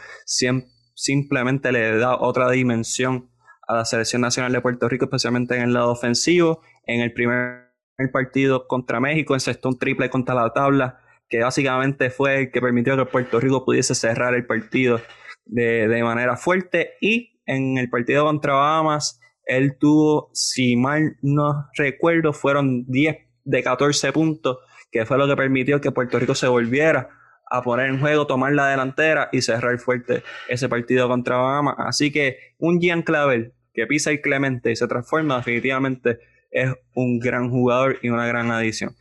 simplemente 0.94 1.72
le 1.72 1.98
da 1.98 2.16
otra 2.16 2.50
dimensión 2.52 3.32
a 3.68 3.76
la 3.78 3.86
selección 3.86 4.22
nacional 4.22 4.52
de 4.52 4.62
Puerto 4.62 4.88
Rico, 4.88 5.06
especialmente 5.06 5.56
en 5.56 5.64
el 5.64 5.74
lado 5.74 5.92
ofensivo. 5.92 6.62
En 6.86 7.02
el 7.02 7.14
primer 7.14 7.72
partido 8.12 8.68
contra 8.68 9.00
México, 9.00 9.34
encestó 9.34 9.70
un 9.70 9.80
triple 9.80 10.10
contra 10.10 10.36
la 10.36 10.52
tabla, 10.52 11.00
que 11.30 11.40
básicamente 11.40 12.10
fue 12.10 12.40
el 12.42 12.52
que 12.52 12.62
permitió 12.62 12.98
que 12.98 13.06
Puerto 13.06 13.40
Rico 13.40 13.64
pudiese 13.66 13.96
cerrar 13.96 14.34
el 14.36 14.46
partido 14.46 15.00
de, 15.46 15.88
de 15.88 16.04
manera 16.04 16.38
fuerte. 16.38 16.92
Y 17.02 17.42
en 17.46 17.78
el 17.78 17.90
partido 17.90 18.26
contra 18.26 18.54
Bahamas, 18.54 19.20
él 19.46 19.78
tuvo, 19.80 20.30
si 20.34 20.76
mal 20.76 21.18
no 21.22 21.68
recuerdo, 21.78 22.34
fueron 22.34 22.86
10 22.88 23.31
de 23.44 23.64
14 23.64 24.12
puntos, 24.12 24.58
que 24.92 25.06
fue 25.06 25.18
lo 25.18 25.28
que 25.28 25.36
permitió 25.36 25.82
que 25.82 25.92
Puerto 25.92 26.20
Rico 26.20 26.36
se 26.36 26.48
volviera 26.48 27.10
a 27.50 27.62
poner 27.62 27.90
en 27.90 28.00
juego, 28.00 28.28
tomar 28.28 28.54
la 28.54 28.68
delantera 28.68 29.30
y 29.32 29.42
cerrar 29.42 29.78
fuerte 29.78 30.24
ese 30.48 30.70
partido 30.70 31.08
contra 31.08 31.38
Bahamas. 31.38 31.76
Así 31.80 32.12
que 32.12 32.38
un 32.58 32.80
Gian 32.80 33.02
Clavel 33.02 33.54
que 33.74 33.88
pisa 33.88 34.12
el 34.12 34.22
Clemente 34.22 34.72
y 34.72 34.76
se 34.76 34.88
transforma 34.88 35.38
definitivamente 35.38 36.20
es 36.50 36.74
un 36.96 37.20
gran 37.20 37.50
jugador 37.50 37.98
y 38.02 38.10
una 38.10 38.28
gran 38.28 38.52
adición. 38.52 38.96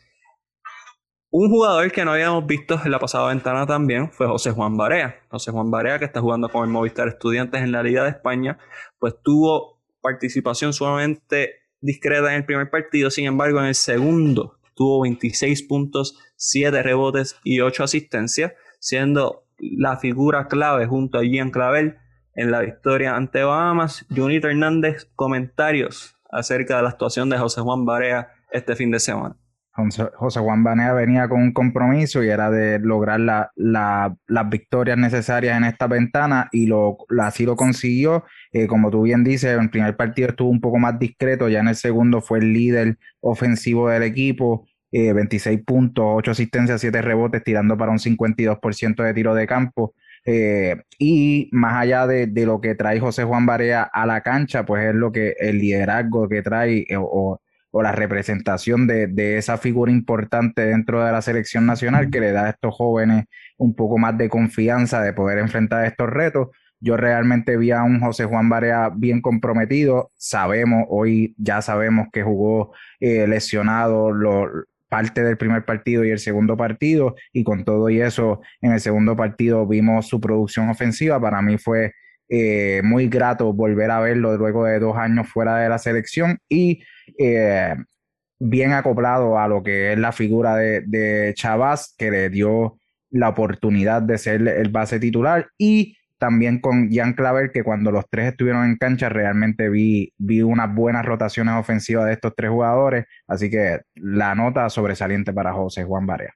Un 1.33 1.49
jugador 1.49 1.93
que 1.93 2.05
no 2.05 2.13
habíamos 2.13 2.45
visto 2.45 2.81
en 2.85 2.91
la 2.91 2.99
pasada 2.99 3.29
ventana 3.29 3.65
también 3.65 4.11
fue 4.11 4.27
José 4.27 4.51
Juan 4.51 4.77
Barea. 4.77 5.21
José 5.29 5.53
Juan 5.53 5.71
Barea, 5.71 6.01
que 6.01 6.05
está 6.05 6.21
jugando 6.21 6.49
con 6.49 6.65
el 6.65 6.71
Movistar 6.71 7.07
Estudiantes 7.07 7.63
en 7.63 7.71
la 7.71 7.85
Liga 7.85 8.03
de 8.03 8.11
España, 8.11 8.59
pues 8.99 9.15
tuvo 9.23 9.81
participación 10.01 10.73
sumamente 10.73 11.60
discreta 11.81 12.31
en 12.31 12.37
el 12.37 12.45
primer 12.45 12.71
partido, 12.71 13.11
sin 13.11 13.27
embargo 13.27 13.61
en 13.61 13.67
el 13.67 13.75
segundo 13.75 14.61
tuvo 14.81 15.03
26 15.03 15.65
puntos, 15.65 16.19
7 16.37 16.83
rebotes 16.83 17.37
y 17.45 17.61
8 17.61 17.85
asistencias, 17.85 18.53
siendo 18.79 19.45
la 19.59 19.99
figura 19.99 20.49
clave 20.49 20.87
junto 20.87 21.19
a 21.19 21.23
Gian 21.23 21.51
Clavel 21.51 21.99
en 22.35 22.51
la 22.51 22.61
victoria 22.61 23.15
ante 23.15 23.43
Bahamas. 23.43 24.07
Junito 24.09 24.49
Hernández, 24.49 25.11
comentarios 25.15 26.17
acerca 26.31 26.77
de 26.77 26.83
la 26.85 26.89
actuación 26.89 27.29
de 27.29 27.37
José 27.37 27.61
Juan 27.61 27.85
Barea 27.85 28.33
este 28.53 28.75
fin 28.75 28.91
de 28.91 29.01
semana. 29.01 29.37
José 29.73 30.41
Juan 30.41 30.65
Banea 30.65 30.93
venía 30.93 31.29
con 31.29 31.41
un 31.41 31.53
compromiso 31.53 32.23
y 32.23 32.29
era 32.29 32.51
de 32.51 32.79
lograr 32.81 33.21
las 33.57 34.51
victorias 34.51 34.99
necesarias 34.99 35.57
en 35.57 35.65
esta 35.65 35.87
ventana 35.87 36.49
y 36.53 36.67
lo, 36.67 36.99
así 37.21 37.45
lo 37.45 37.57
consiguió. 37.57 38.25
Eh, 38.53 38.67
como 38.67 38.91
tú 38.91 39.03
bien 39.03 39.23
dices, 39.23 39.55
en 39.55 39.61
el 39.61 39.71
primer 39.71 39.97
partido 39.97 40.29
estuvo 40.31 40.51
un 40.51 40.61
poco 40.61 40.79
más 40.79 40.99
discreto, 40.99 41.49
ya 41.49 41.61
en 41.61 41.69
el 41.69 41.77
segundo 41.77 42.21
fue 42.21 42.41
el 42.41 42.53
líder 42.53 42.99
ofensivo 43.21 43.89
del 43.89 44.03
equipo, 44.03 44.67
26 44.93 45.59
eh, 45.59 45.63
puntos, 45.65 46.05
8 46.09 46.33
asistencias, 46.33 46.81
7 46.81 47.01
rebotes, 47.03 47.45
tirando 47.45 47.77
para 47.79 47.93
un 47.93 47.99
52% 47.99 49.03
de 49.05 49.15
tiro 49.15 49.35
de 49.35 49.47
campo. 49.47 49.95
Eh, 50.27 50.77
y 50.99 51.49
más 51.53 51.77
allá 51.77 52.07
de, 52.07 52.27
lo 52.45 52.61
que 52.61 52.75
trae 52.75 53.01
José 53.01 53.25
Juan 53.25 53.47
Barea 53.47 53.83
a 53.83 54.05
la 54.07 54.21
cancha, 54.23 54.67
pues 54.67 54.85
es 54.87 54.95
lo 54.95 55.13
que 55.13 55.35
el 55.39 55.59
liderazgo 55.59 56.29
que 56.29 56.43
trae 56.43 56.85
o 56.99 57.41
o 57.71 57.83
la 57.83 57.93
representación 57.93 58.87
de, 58.87 59.39
esa 59.39 59.59
figura 59.59 59.93
importante 59.93 60.63
dentro 60.63 61.05
de 61.05 61.13
la 61.13 61.23
selección 61.23 61.67
nacional 61.67 62.11
que 62.11 62.21
le 62.21 62.33
da 62.33 62.47
a 62.47 62.51
estos 62.51 62.75
jóvenes 62.75 63.27
un 63.59 63.75
poco 63.75 63.99
más 63.99 64.17
de 64.19 64.29
confianza 64.29 65.03
de 65.03 65.13
poder 65.13 65.39
enfrentar 65.39 65.85
estos 65.85 66.09
retos. 66.11 66.49
Yo 66.81 66.97
realmente 66.97 67.57
vi 67.57 67.71
a 67.71 67.83
un 67.83 68.01
José 68.01 68.25
Juan 68.25 68.49
Barea 68.49 68.91
bien 68.95 69.21
comprometido. 69.21 70.11
Sabemos, 70.17 70.87
hoy 70.89 71.35
ya 71.39 71.63
sabemos 71.63 72.09
que 72.13 72.23
jugó 72.23 72.73
eh, 73.01 73.27
lesionado 73.27 74.13
lo, 74.13 74.49
parte 74.91 75.23
del 75.23 75.39
primer 75.39 75.65
partido 75.65 76.05
y 76.05 76.11
el 76.11 76.19
segundo 76.19 76.57
partido, 76.57 77.15
y 77.33 77.45
con 77.45 77.65
todo 77.65 77.89
y 77.89 78.03
eso, 78.03 78.43
en 78.61 78.73
el 78.73 78.81
segundo 78.81 79.17
partido 79.17 79.67
vimos 79.67 80.09
su 80.09 80.21
producción 80.21 80.69
ofensiva. 80.69 81.19
Para 81.19 81.41
mí 81.41 81.57
fue 81.57 81.95
eh, 82.29 82.83
muy 82.85 83.09
grato 83.09 83.53
volver 83.55 83.91
a 83.91 84.01
verlo 84.01 84.37
luego 84.37 84.67
de 84.67 84.81
dos 84.81 84.97
años 84.97 85.29
fuera 85.29 85.57
de 85.57 85.69
la 85.69 85.79
selección 85.79 86.39
y 86.49 86.83
eh, 87.19 87.75
bien 88.39 88.73
acoplado 88.73 89.39
a 89.39 89.49
lo 89.49 89.63
que 89.63 89.93
es 89.93 89.99
la 89.99 90.13
figura 90.13 90.57
de, 90.57 90.83
de 90.83 91.33
Chavaz, 91.35 91.95
que 91.97 92.11
le 92.11 92.29
dio 92.29 92.77
la 93.11 93.29
oportunidad 93.29 94.03
de 94.03 94.19
ser 94.19 94.47
el 94.47 94.69
base 94.71 94.99
titular 95.01 95.49
y 95.57 95.97
también 96.21 96.61
con 96.61 96.93
Jan 96.93 97.15
Claver, 97.15 97.51
que 97.51 97.65
cuando 97.65 97.91
los 97.91 98.05
tres 98.09 98.29
estuvieron 98.29 98.65
en 98.65 98.77
cancha 98.77 99.09
realmente 99.09 99.69
vi, 99.69 100.13
vi 100.19 100.43
unas 100.43 100.73
buenas 100.73 101.05
rotaciones 101.05 101.55
ofensivas 101.55 102.07
de 102.07 102.13
estos 102.13 102.35
tres 102.37 102.51
jugadores, 102.51 103.07
así 103.27 103.51
que 103.51 103.81
la 103.95 104.37
nota 104.37 104.69
sobresaliente 104.69 105.33
para 105.33 105.53
José 105.53 105.83
Juan 105.83 106.07
Barea. 106.07 106.33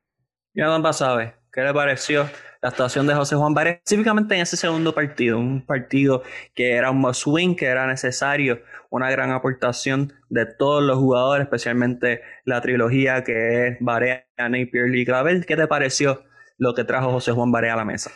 Ya 0.54 0.66
don 0.66 0.94
sabe, 0.94 1.34
¿qué 1.52 1.62
le 1.62 1.74
pareció 1.74 2.28
la 2.62 2.70
actuación 2.70 3.06
de 3.06 3.14
José 3.14 3.36
Juan 3.36 3.54
Barea, 3.54 3.74
específicamente 3.74 4.34
en 4.34 4.40
ese 4.40 4.56
segundo 4.56 4.94
partido? 4.94 5.38
Un 5.38 5.66
partido 5.66 6.22
que 6.54 6.72
era 6.72 6.90
un 6.90 7.14
swing, 7.14 7.54
que 7.54 7.66
era 7.66 7.86
necesario, 7.86 8.62
una 8.88 9.10
gran 9.10 9.32
aportación 9.32 10.14
de 10.30 10.46
todos 10.46 10.82
los 10.82 10.96
jugadores, 10.96 11.44
especialmente 11.44 12.22
la 12.44 12.60
trilogía 12.60 13.22
que 13.22 13.66
es 13.66 13.76
Barea, 13.80 14.24
Napier 14.38 14.94
y 14.94 15.04
Clavel. 15.04 15.44
¿Qué 15.44 15.56
te 15.56 15.66
pareció 15.66 16.24
lo 16.56 16.74
que 16.74 16.84
trajo 16.84 17.10
José 17.10 17.32
Juan 17.32 17.52
Barea 17.52 17.74
a 17.74 17.76
la 17.76 17.84
mesa? 17.84 18.10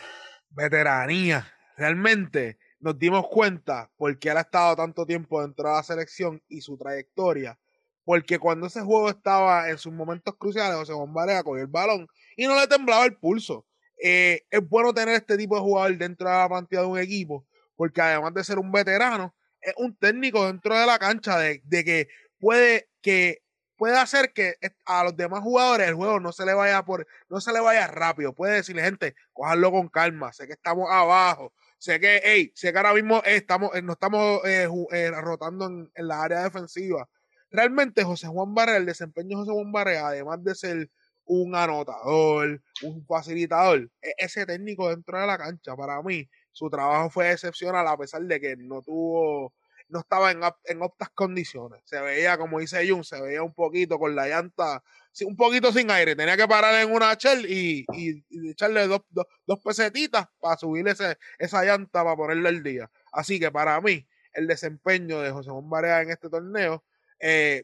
Veteranía. 0.49 1.45
Realmente 1.79 2.57
nos 2.81 2.99
dimos 2.99 3.25
cuenta 3.29 3.89
por 3.95 4.19
qué 4.19 4.31
él 4.31 4.37
ha 4.37 4.41
estado 4.41 4.75
tanto 4.75 5.05
tiempo 5.05 5.41
dentro 5.41 5.69
de 5.69 5.75
la 5.75 5.83
selección 5.83 6.43
y 6.49 6.59
su 6.59 6.77
trayectoria. 6.77 7.57
Porque 8.03 8.37
cuando 8.37 8.67
ese 8.67 8.81
juego 8.81 9.09
estaba 9.09 9.69
en 9.69 9.77
sus 9.77 9.93
momentos 9.93 10.35
cruciales, 10.37 10.75
José 10.75 10.91
Juan 10.91 11.13
Barea 11.13 11.41
cogió 11.41 11.61
el 11.61 11.67
balón 11.69 12.05
y 12.35 12.47
no 12.47 12.59
le 12.59 12.67
temblaba 12.67 13.05
el 13.05 13.15
pulso. 13.15 13.65
Eh, 14.03 14.41
es 14.49 14.67
bueno 14.67 14.93
tener 14.93 15.15
este 15.15 15.37
tipo 15.37 15.55
de 15.55 15.61
jugador 15.61 15.97
dentro 15.97 16.29
de 16.29 16.35
la 16.35 16.49
plantilla 16.49 16.81
de 16.81 16.87
un 16.87 16.99
equipo, 16.99 17.45
porque 17.77 18.01
además 18.01 18.33
de 18.33 18.43
ser 18.43 18.59
un 18.59 18.73
veterano, 18.73 19.33
es 19.61 19.73
un 19.77 19.95
técnico 19.95 20.45
dentro 20.47 20.77
de 20.77 20.85
la 20.85 20.99
cancha 20.99 21.37
de, 21.37 21.61
que 21.69 22.09
puede 22.39 22.89
que 23.01 23.41
puede 23.77 23.97
hacer 23.97 24.33
que 24.33 24.55
a 24.85 25.05
los 25.05 25.15
demás 25.15 25.39
jugadores 25.39 25.87
el 25.87 25.95
juego 25.95 26.19
no 26.19 26.33
se 26.33 26.45
le 26.45 26.53
vaya 26.53 26.83
por 26.83 27.07
no 27.29 27.39
se 27.39 27.53
le 27.53 27.61
vaya 27.61 27.87
rápido 27.87 28.33
puede 28.33 28.55
decirle 28.55 28.83
gente 28.83 29.15
cojanlo 29.31 29.71
con 29.71 29.87
calma 29.87 30.33
sé 30.33 30.47
que 30.47 30.53
estamos 30.53 30.89
abajo 30.91 31.53
sé 31.79 31.99
que 31.99 32.21
hey, 32.23 32.51
sé 32.53 32.71
que 32.71 32.77
ahora 32.77 32.93
mismo 32.93 33.23
estamos 33.25 33.71
no 33.81 33.93
estamos 33.93 34.45
eh, 34.45 34.67
eh, 34.91 35.11
rotando 35.11 35.65
en, 35.67 35.89
la 36.07 36.21
área 36.23 36.43
defensiva. 36.43 37.09
Realmente 37.49 38.03
José 38.03 38.27
Juan 38.27 38.53
Barrea 38.53 38.77
el 38.77 38.85
desempeño 38.85 39.29
de 39.29 39.35
José 39.37 39.51
Juan 39.53 39.71
Barrea 39.71 40.07
además 40.09 40.43
de 40.43 40.55
ser 40.55 40.89
un 41.25 41.55
anotador 41.55 42.61
un 42.83 43.05
facilitador 43.05 43.89
e, 44.01 44.13
ese 44.17 44.45
técnico 44.45 44.89
dentro 44.89 45.19
de 45.19 45.27
la 45.27 45.37
cancha 45.37 45.75
para 45.75 46.01
mí 46.03 46.27
su 46.51 46.69
trabajo 46.69 47.09
fue 47.09 47.31
excepcional 47.31 47.87
a 47.87 47.97
pesar 47.97 48.21
de 48.23 48.39
que 48.39 48.55
no 48.57 48.81
tuvo, 48.81 49.53
no 49.89 49.99
estaba 49.99 50.31
en, 50.31 50.41
en 50.65 50.81
optas 50.81 51.09
condiciones. 51.09 51.81
Se 51.85 51.99
veía, 51.99 52.37
como 52.37 52.59
dice 52.59 52.87
Jun, 52.87 53.03
se 53.03 53.19
veía 53.21 53.43
un 53.43 53.53
poquito 53.53 53.99
con 53.99 54.15
la 54.15 54.27
llanta, 54.27 54.83
un 55.25 55.35
poquito 55.35 55.71
sin 55.73 55.89
aire. 55.91 56.15
Tenía 56.15 56.37
que 56.37 56.47
parar 56.47 56.75
en 56.75 56.93
una 56.93 57.15
shell 57.15 57.45
y, 57.45 57.85
y, 57.93 58.49
echarle 58.49 58.87
dos, 58.87 59.01
dos, 59.09 59.59
pesetitas 59.63 60.27
para 60.39 60.57
subir 60.57 60.87
ese, 60.87 61.17
esa 61.39 61.63
llanta 61.63 62.03
para 62.03 62.15
ponerle 62.15 62.49
el 62.49 62.63
día. 62.63 62.89
Así 63.11 63.39
que 63.39 63.51
para 63.51 63.81
mí, 63.81 64.07
el 64.33 64.47
desempeño 64.47 65.21
de 65.21 65.31
José 65.31 65.49
Juan 65.49 65.69
Barea 65.69 66.01
en 66.01 66.11
este 66.11 66.29
torneo 66.29 66.83
eh, 67.19 67.63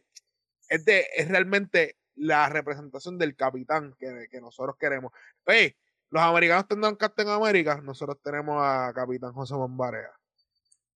es, 0.67 0.83
de, 0.83 1.07
es 1.15 1.27
realmente 1.29 1.97
la 2.15 2.49
representación 2.49 3.17
del 3.19 3.35
capitán 3.35 3.95
que, 3.99 4.27
que 4.31 4.41
nosotros 4.41 4.75
queremos. 4.79 5.13
Oye, 5.45 5.77
los 6.09 6.23
americanos 6.23 6.67
tendrán 6.67 6.95
Captain 6.95 7.27
América, 7.27 7.79
nosotros 7.81 8.17
tenemos 8.23 8.57
a 8.63 8.91
Capitán 8.95 9.33
José 9.33 9.53
Juan. 9.53 9.77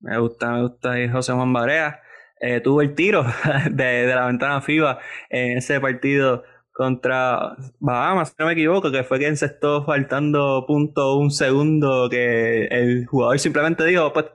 Me 0.02 0.18
gusta, 0.20 0.52
me 0.52 0.62
gusta 0.62 0.96
José 1.12 1.34
Juan 1.34 1.54
Barea. 1.54 2.02
Eh, 2.42 2.62
tuvo 2.62 2.82
el 2.82 2.96
tiro 2.96 3.26
de, 3.72 4.06
la 4.08 4.28
ventana 4.28 4.62
FIBA 4.62 5.00
en 5.30 5.58
ese 5.58 5.80
partido 5.80 6.44
contra 6.72 7.58
Bahamas, 7.80 8.30
si 8.30 8.36
no 8.40 8.46
me 8.46 8.54
equivoco, 8.54 8.90
que 8.90 9.04
fue 9.04 9.18
quien 9.20 9.36
se 9.36 9.48
estuvo 9.48 9.84
faltando 9.84 10.64
punto 10.66 11.18
un 11.18 11.30
segundo, 11.30 12.08
que 12.10 12.68
el 12.68 13.06
jugador 13.06 13.38
simplemente 13.38 13.84
dijo, 13.84 14.14
pues, 14.14 14.28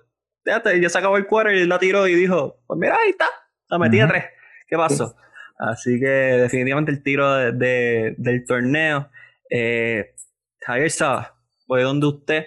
fíjate, 0.44 0.78
ya 0.78 0.90
se 0.90 0.98
acabó 0.98 1.16
el 1.16 1.26
quarter 1.26 1.54
y 1.54 1.66
la 1.66 1.78
tiró 1.78 2.06
y 2.06 2.14
dijo, 2.14 2.62
pues 2.66 2.78
mira, 2.78 2.98
ahí 3.02 3.10
está, 3.10 3.24
la 3.70 3.78
metí 3.78 3.98
a 3.98 4.08
tres. 4.08 4.24
¿Qué 4.68 4.76
pasó? 4.76 5.16
Así 5.58 5.98
que 5.98 6.06
definitivamente 6.06 6.92
el 6.92 7.02
tiro 7.02 7.34
del 7.34 8.44
torneo. 8.46 9.08
Eh, 9.48 10.14
Javier 10.60 10.90
Saba, 10.90 11.38
voy 11.66 11.82
donde 11.82 12.06
usted, 12.08 12.44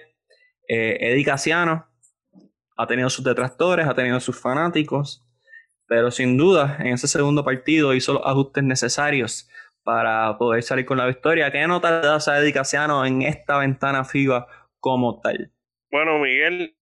eh, 0.68 0.96
Eddie 1.00 1.24
Casiano, 1.24 1.88
ha 2.78 2.86
tenido 2.86 3.10
sus 3.10 3.24
detractores, 3.24 3.86
ha 3.86 3.94
tenido 3.94 4.20
sus 4.20 4.40
fanáticos, 4.40 5.26
pero 5.88 6.10
sin 6.12 6.36
duda 6.36 6.76
en 6.78 6.94
ese 6.94 7.08
segundo 7.08 7.44
partido 7.44 7.92
hizo 7.92 8.14
los 8.14 8.22
ajustes 8.24 8.62
necesarios 8.62 9.50
para 9.82 10.38
poder 10.38 10.62
salir 10.62 10.86
con 10.86 10.96
la 10.96 11.06
victoria. 11.06 11.50
¿Qué 11.50 11.66
nota 11.66 12.00
le 12.00 12.06
das 12.06 12.28
a 12.28 12.38
Eddie 12.38 12.52
Casiano 12.52 13.04
en 13.04 13.22
esta 13.22 13.58
ventana 13.58 14.04
FIBA 14.04 14.46
como 14.78 15.20
tal? 15.20 15.50
Bueno, 15.90 16.18
Miguel, 16.18 16.76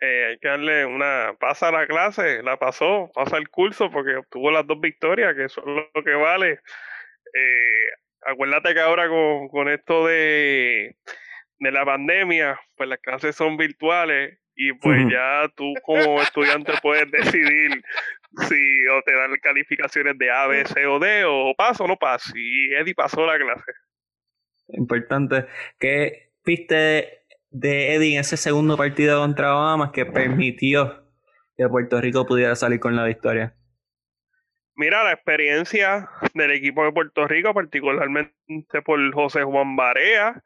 eh, 0.00 0.26
hay 0.30 0.38
que 0.38 0.48
darle 0.48 0.86
una 0.86 1.36
pasa 1.38 1.68
a 1.68 1.72
la 1.72 1.86
clase, 1.86 2.42
la 2.42 2.56
pasó, 2.56 3.10
pasa 3.12 3.36
el 3.36 3.50
curso 3.50 3.90
porque 3.90 4.16
obtuvo 4.16 4.50
las 4.50 4.66
dos 4.66 4.80
victorias, 4.80 5.34
que 5.36 5.50
son 5.50 5.64
lo 5.66 6.02
que 6.02 6.14
vale. 6.14 6.60
Eh, 7.34 7.88
acuérdate 8.22 8.72
que 8.72 8.80
ahora 8.80 9.06
con, 9.08 9.48
con 9.48 9.68
esto 9.68 10.06
de, 10.06 10.96
de 11.58 11.72
la 11.72 11.84
pandemia, 11.84 12.58
pues 12.74 12.88
las 12.88 13.00
clases 13.00 13.36
son 13.36 13.58
virtuales 13.58 14.38
y 14.54 14.72
pues 14.74 15.06
ya 15.10 15.48
tú 15.56 15.72
como 15.82 16.20
estudiante 16.20 16.72
puedes 16.82 17.10
decidir 17.10 17.82
si 18.48 18.86
o 18.88 19.02
te 19.02 19.14
dan 19.14 19.34
calificaciones 19.42 20.18
de 20.18 20.30
A, 20.30 20.46
B, 20.46 20.64
C 20.66 20.86
o 20.86 20.98
D 20.98 21.24
o 21.24 21.54
paso 21.56 21.84
o 21.84 21.88
no 21.88 21.96
paso. 21.96 22.32
Y 22.36 22.74
Eddie 22.74 22.94
pasó 22.94 23.26
la 23.26 23.38
clase. 23.38 23.72
Importante. 24.68 25.46
¿Qué 25.78 26.32
viste 26.44 27.24
de 27.50 27.94
Eddie 27.94 28.14
en 28.14 28.20
ese 28.20 28.36
segundo 28.36 28.76
partido 28.76 29.20
contra 29.20 29.52
Bahamas 29.52 29.90
que 29.92 30.06
permitió 30.06 31.04
que 31.56 31.68
Puerto 31.68 32.00
Rico 32.00 32.26
pudiera 32.26 32.54
salir 32.54 32.80
con 32.80 32.96
la 32.96 33.04
victoria? 33.04 33.54
Mira, 34.74 35.04
la 35.04 35.12
experiencia 35.12 36.08
del 36.32 36.50
equipo 36.50 36.84
de 36.84 36.92
Puerto 36.92 37.28
Rico, 37.28 37.52
particularmente 37.52 38.32
por 38.84 39.12
José 39.12 39.42
Juan 39.42 39.76
Barea. 39.76 40.42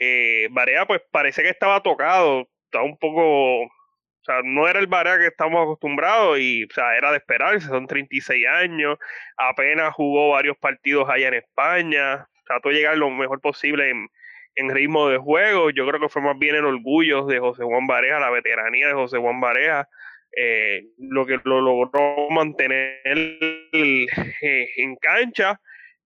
Eh, 0.00 0.48
Barea, 0.52 0.86
pues 0.86 1.02
parece 1.10 1.42
que 1.42 1.48
estaba 1.48 1.82
tocado, 1.82 2.48
estaba 2.74 2.84
un 2.84 2.98
poco. 2.98 3.62
O 3.62 4.24
sea, 4.24 4.40
no 4.42 4.66
era 4.66 4.80
el 4.80 4.86
Barea 4.86 5.18
que 5.18 5.26
estamos 5.26 5.62
acostumbrados 5.62 6.38
y, 6.38 6.64
o 6.64 6.74
sea, 6.74 6.96
era 6.96 7.10
de 7.10 7.18
esperarse, 7.18 7.68
son 7.68 7.86
36 7.86 8.46
años, 8.46 8.98
apenas 9.36 9.92
jugó 9.92 10.30
varios 10.30 10.56
partidos 10.56 11.10
allá 11.10 11.28
en 11.28 11.34
España, 11.34 12.26
trató 12.46 12.70
de 12.70 12.76
llegar 12.76 12.96
lo 12.96 13.10
mejor 13.10 13.42
posible 13.42 13.90
en, 13.90 14.08
en 14.54 14.70
ritmo 14.70 15.10
de 15.10 15.18
juego. 15.18 15.68
Yo 15.68 15.86
creo 15.86 16.00
que 16.00 16.08
fue 16.08 16.22
más 16.22 16.38
bien 16.38 16.54
el 16.54 16.64
orgullo 16.64 17.26
de 17.26 17.38
José 17.38 17.64
Juan 17.64 17.86
Barea, 17.86 18.18
la 18.18 18.30
veteranía 18.30 18.88
de 18.88 18.94
José 18.94 19.18
Juan 19.18 19.40
Barea 19.40 19.86
eh, 20.36 20.86
lo 20.98 21.26
que 21.26 21.38
lo 21.44 21.60
logró 21.60 22.28
mantener 22.30 22.98
eh, 23.04 24.06
en 24.76 24.96
cancha. 24.96 25.60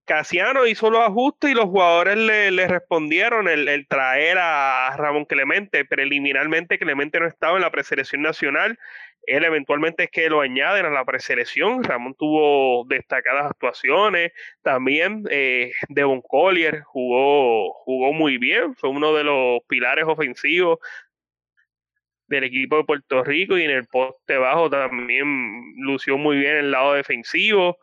Casiano 0.08 0.66
hizo 0.66 0.88
los 0.88 1.02
ajustes 1.02 1.50
y 1.50 1.54
los 1.54 1.66
jugadores 1.66 2.16
le, 2.16 2.66
respondieron 2.66 3.46
el, 3.46 3.86
traer 3.88 4.38
a 4.38 4.96
Ramón 4.96 5.26
Clemente. 5.26 5.84
Preliminarmente 5.84 6.78
Clemente 6.78 7.20
no 7.20 7.26
estaba 7.26 7.56
en 7.56 7.62
la 7.62 7.70
preselección 7.70 8.22
nacional. 8.22 8.78
Él 9.26 9.44
eventualmente 9.44 10.04
es 10.04 10.10
que 10.10 10.30
lo 10.30 10.40
añaden 10.40 10.86
a 10.86 10.90
la 10.90 11.04
preselección. 11.04 11.84
Ramón 11.84 12.14
tuvo 12.18 12.86
destacadas 12.88 13.50
actuaciones. 13.50 14.32
También 14.62 15.24
eh, 15.30 15.72
Devon 15.90 16.22
Collier 16.22 16.80
jugó, 16.84 17.74
jugó 17.74 18.14
muy 18.14 18.38
bien. 18.38 18.74
Fue 18.76 18.88
uno 18.88 19.12
de 19.12 19.24
los 19.24 19.60
pilares 19.68 20.06
ofensivos 20.08 20.78
del 22.28 22.44
equipo 22.44 22.78
de 22.78 22.84
Puerto 22.84 23.24
Rico 23.24 23.58
y 23.58 23.64
en 23.64 23.72
el 23.72 23.86
poste 23.86 24.38
bajo 24.38 24.70
también 24.70 25.74
lució 25.76 26.16
muy 26.16 26.38
bien 26.38 26.56
el 26.56 26.70
lado 26.70 26.94
defensivo 26.94 27.78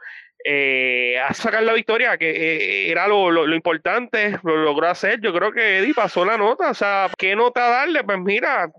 eh, 0.48 1.20
a 1.20 1.34
sacar 1.34 1.64
la 1.64 1.74
victoria, 1.74 2.20
que 2.20 2.30
eh, 2.30 2.92
era 2.92 3.08
lo, 3.08 3.52
importante, 3.56 4.38
lo 4.44 4.58
logró 4.58 4.88
hacer. 4.88 5.20
Yo 5.20 5.34
creo 5.34 5.52
que 5.52 5.80
Eddie 5.80 5.96
pasó 5.96 6.24
la 6.24 6.38
nota. 6.38 6.70
O 6.70 6.74
sea, 6.76 7.10
¿qué 7.18 7.36
nota 7.36 7.68
darle? 7.68 8.04
Pues 8.04 8.20
mira, 8.20 8.70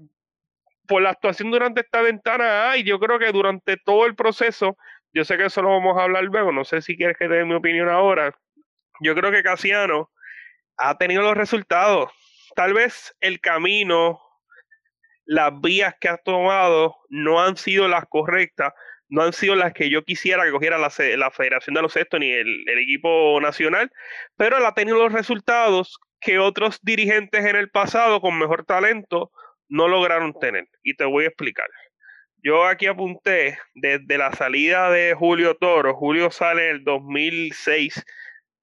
por 0.86 1.02
la 1.02 1.10
actuación 1.10 1.50
durante 1.50 1.80
esta 1.80 2.02
ventana, 2.02 2.76
y 2.76 2.84
yo 2.84 3.00
creo 3.00 3.18
que 3.18 3.32
durante 3.32 3.76
todo 3.78 4.06
el 4.06 4.14
proceso, 4.14 4.78
yo 5.12 5.24
sé 5.24 5.36
que 5.36 5.46
eso 5.46 5.60
lo 5.60 5.70
vamos 5.70 5.98
a 5.98 6.04
hablar 6.04 6.22
luego, 6.22 6.52
no 6.52 6.64
sé 6.64 6.82
si 6.82 6.96
quieres 6.96 7.16
que 7.18 7.26
te 7.26 7.34
dé 7.34 7.44
mi 7.44 7.54
opinión 7.54 7.88
ahora. 7.88 8.32
Yo 9.00 9.16
creo 9.16 9.32
que 9.32 9.42
Casiano 9.42 10.12
ha 10.76 10.96
tenido 10.98 11.22
los 11.22 11.36
resultados. 11.36 12.12
Tal 12.54 12.74
vez 12.74 13.12
el 13.18 13.40
camino, 13.40 14.20
las 15.24 15.60
vías 15.60 15.96
que 16.00 16.08
ha 16.08 16.16
tomado 16.16 16.94
no 17.08 17.42
han 17.42 17.56
sido 17.56 17.88
las 17.88 18.04
correctas, 18.06 18.72
no 19.08 19.22
han 19.22 19.32
sido 19.32 19.54
las 19.54 19.72
que 19.72 19.90
yo 19.90 20.04
quisiera 20.04 20.44
que 20.44 20.50
cogiera 20.50 20.78
la, 20.78 20.92
la 21.16 21.30
Federación 21.30 21.74
de 21.74 21.82
los 21.82 21.94
Baloncesto 21.94 22.18
ni 22.18 22.30
el, 22.30 22.68
equipo 22.78 23.40
nacional, 23.40 23.90
pero 24.36 24.58
él 24.58 24.66
ha 24.66 24.74
tenido 24.74 24.98
los 24.98 25.12
resultados 25.12 25.98
que 26.20 26.38
otros 26.38 26.80
dirigentes 26.82 27.44
en 27.44 27.56
el 27.56 27.70
pasado 27.70 28.20
con 28.20 28.38
mejor 28.38 28.64
talento 28.64 29.30
no 29.68 29.88
lograron 29.88 30.32
tener. 30.38 30.68
Y 30.82 30.94
te 30.94 31.04
voy 31.04 31.24
a 31.24 31.28
explicar. 31.28 31.68
Yo 32.42 32.64
aquí 32.64 32.86
apunté 32.86 33.58
desde 33.74 34.18
la 34.18 34.32
salida 34.32 34.90
de 34.90 35.14
Julio 35.14 35.56
Toro. 35.56 35.94
Julio 35.94 36.30
sale 36.30 36.70
en 36.70 36.76
el 36.76 36.84
2006. 36.84 38.04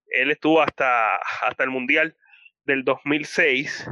Él 0.08 0.32
estuvo 0.32 0.62
hasta, 0.62 1.18
hasta 1.42 1.64
el 1.64 1.70
Mundial 1.70 2.16
del 2.66 2.84
2006. 2.84 3.90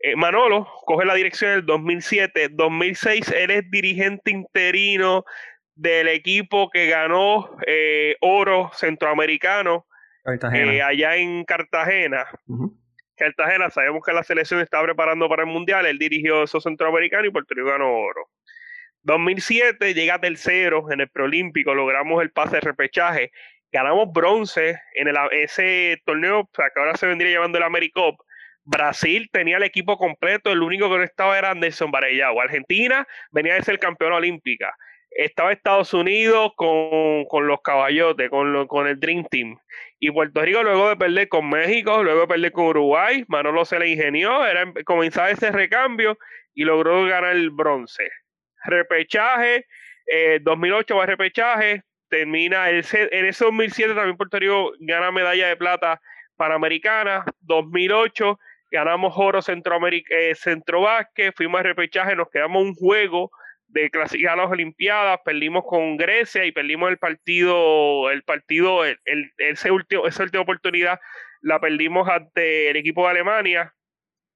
Eh, 0.00 0.16
Manolo 0.16 0.68
coge 0.84 1.04
la 1.04 1.14
dirección 1.14 1.52
en 1.52 1.58
el 1.58 1.66
2007. 1.66 2.48
2006, 2.50 3.28
él 3.30 3.50
es 3.52 3.70
dirigente 3.70 4.32
interino 4.32 5.24
del 5.82 6.06
equipo 6.06 6.70
que 6.70 6.86
ganó 6.86 7.56
eh, 7.66 8.14
oro 8.20 8.70
centroamericano 8.72 9.84
eh, 10.54 10.80
allá 10.80 11.16
en 11.16 11.44
Cartagena. 11.44 12.24
Cartagena, 13.16 13.68
sabemos 13.68 14.02
que 14.06 14.12
la 14.12 14.22
selección 14.22 14.60
está 14.60 14.80
preparando 14.80 15.28
para 15.28 15.42
el 15.42 15.48
Mundial, 15.48 15.84
él 15.86 15.98
dirigió 15.98 16.44
esos 16.44 16.62
centroamericanos 16.62 17.26
y 17.26 17.30
Puerto 17.30 17.54
Rico 17.54 17.68
ganó 17.68 17.92
oro. 17.92 18.30
2007 19.02 19.92
llega 19.94 20.20
tercero 20.20 20.92
en 20.92 21.00
el 21.00 21.08
preolímpico, 21.08 21.74
logramos 21.74 22.22
el 22.22 22.30
pase 22.30 22.56
de 22.56 22.60
repechaje, 22.60 23.32
ganamos 23.72 24.12
bronce 24.12 24.80
en 24.94 25.08
el, 25.08 25.16
ese 25.32 26.00
torneo 26.06 26.48
que 26.54 26.80
ahora 26.80 26.96
se 26.96 27.08
vendría 27.08 27.30
llevando 27.30 27.58
el 27.58 27.64
AmeriCup. 27.64 28.20
Brasil 28.64 29.28
tenía 29.32 29.56
el 29.56 29.64
equipo 29.64 29.96
completo, 29.98 30.52
el 30.52 30.62
único 30.62 30.88
que 30.88 30.98
no 30.98 31.02
estaba 31.02 31.36
era 31.36 31.50
Anderson 31.50 31.90
Varellao. 31.90 32.40
Argentina 32.40 33.04
venía 33.32 33.54
de 33.54 33.62
ser 33.62 33.80
campeón 33.80 34.12
olímpica 34.12 34.72
estaba 35.16 35.52
Estados 35.52 35.94
Unidos 35.94 36.52
con, 36.56 37.46
los 37.46 37.60
caballotes, 37.62 38.30
con, 38.30 38.66
con 38.66 38.86
el 38.86 38.98
Dream 38.98 39.24
Team. 39.30 39.58
Y 39.98 40.10
Puerto 40.10 40.42
Rico 40.42 40.62
luego 40.62 40.88
de 40.88 40.96
perder 40.96 41.28
con 41.28 41.48
México, 41.48 42.02
luego 42.02 42.22
de 42.22 42.26
perder 42.26 42.52
con 42.52 42.66
Uruguay, 42.66 43.24
Manolo 43.28 43.64
se 43.64 43.78
le 43.78 43.88
ingenió, 43.88 44.44
era, 44.46 44.72
comenzaba 44.84 45.30
ese 45.30 45.50
recambio 45.50 46.18
y 46.54 46.64
logró 46.64 47.04
ganar 47.04 47.32
el 47.32 47.50
bronce. 47.50 48.10
Repechaje, 48.64 49.66
2008 50.42 50.94
eh, 50.94 50.96
va 50.96 51.02
a 51.04 51.06
repechaje, 51.06 51.82
termina 52.08 52.68
el, 52.70 52.84
en 52.92 53.26
ese 53.26 53.44
2007 53.44 53.94
también 53.94 54.16
Puerto 54.16 54.38
Rico 54.38 54.72
gana 54.80 55.10
medalla 55.10 55.48
de 55.48 55.56
plata 55.56 56.00
panamericana, 56.36 57.24
2008 57.40 58.38
ganamos 58.70 59.12
oro 59.16 59.42
centroamérica, 59.42 60.14
eh, 60.14 60.34
centro 60.34 60.86
fuimos 61.36 61.60
a 61.60 61.62
repechaje, 61.62 62.16
nos 62.16 62.30
quedamos 62.30 62.62
un 62.62 62.74
juego 62.74 63.30
de 63.72 63.90
clasificar 63.90 64.34
a 64.34 64.42
las 64.42 64.50
Olimpiadas, 64.50 65.20
perdimos 65.24 65.64
con 65.66 65.96
Grecia 65.96 66.44
y 66.44 66.52
perdimos 66.52 66.90
el 66.90 66.98
partido, 66.98 68.10
el 68.10 68.22
partido, 68.22 68.84
el, 68.84 68.98
ese 69.38 69.70
último, 69.70 70.06
esa 70.06 70.22
última 70.22 70.42
oportunidad 70.42 71.00
la 71.40 71.60
perdimos 71.60 72.08
ante 72.08 72.70
el 72.70 72.76
equipo 72.76 73.04
de 73.04 73.10
Alemania. 73.10 73.74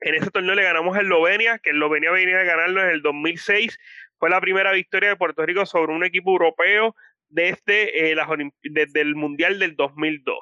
En 0.01 0.15
ese 0.15 0.31
torneo 0.31 0.55
le 0.55 0.65
ganamos 0.65 0.97
a 0.97 1.01
Eslovenia, 1.01 1.59
que 1.59 1.71
Eslovenia 1.71 2.11
venía 2.11 2.41
a 2.41 2.45
ganarlo 2.45 2.83
en 2.83 2.91
el 2.91 3.03
2006. 3.03 3.79
Fue 4.19 4.31
la 4.31 4.41
primera 4.41 4.73
victoria 4.73 5.11
de 5.11 5.17
Puerto 5.17 5.45
Rico 5.45 5.67
sobre 5.67 5.93
un 5.93 6.05
equipo 6.05 6.33
europeo 6.33 6.95
desde, 7.29 8.11
eh, 8.11 8.15
las 8.15 8.29
desde 8.63 9.01
el 9.01 9.15
Mundial 9.15 9.59
del 9.59 9.77
2002. 9.77 10.39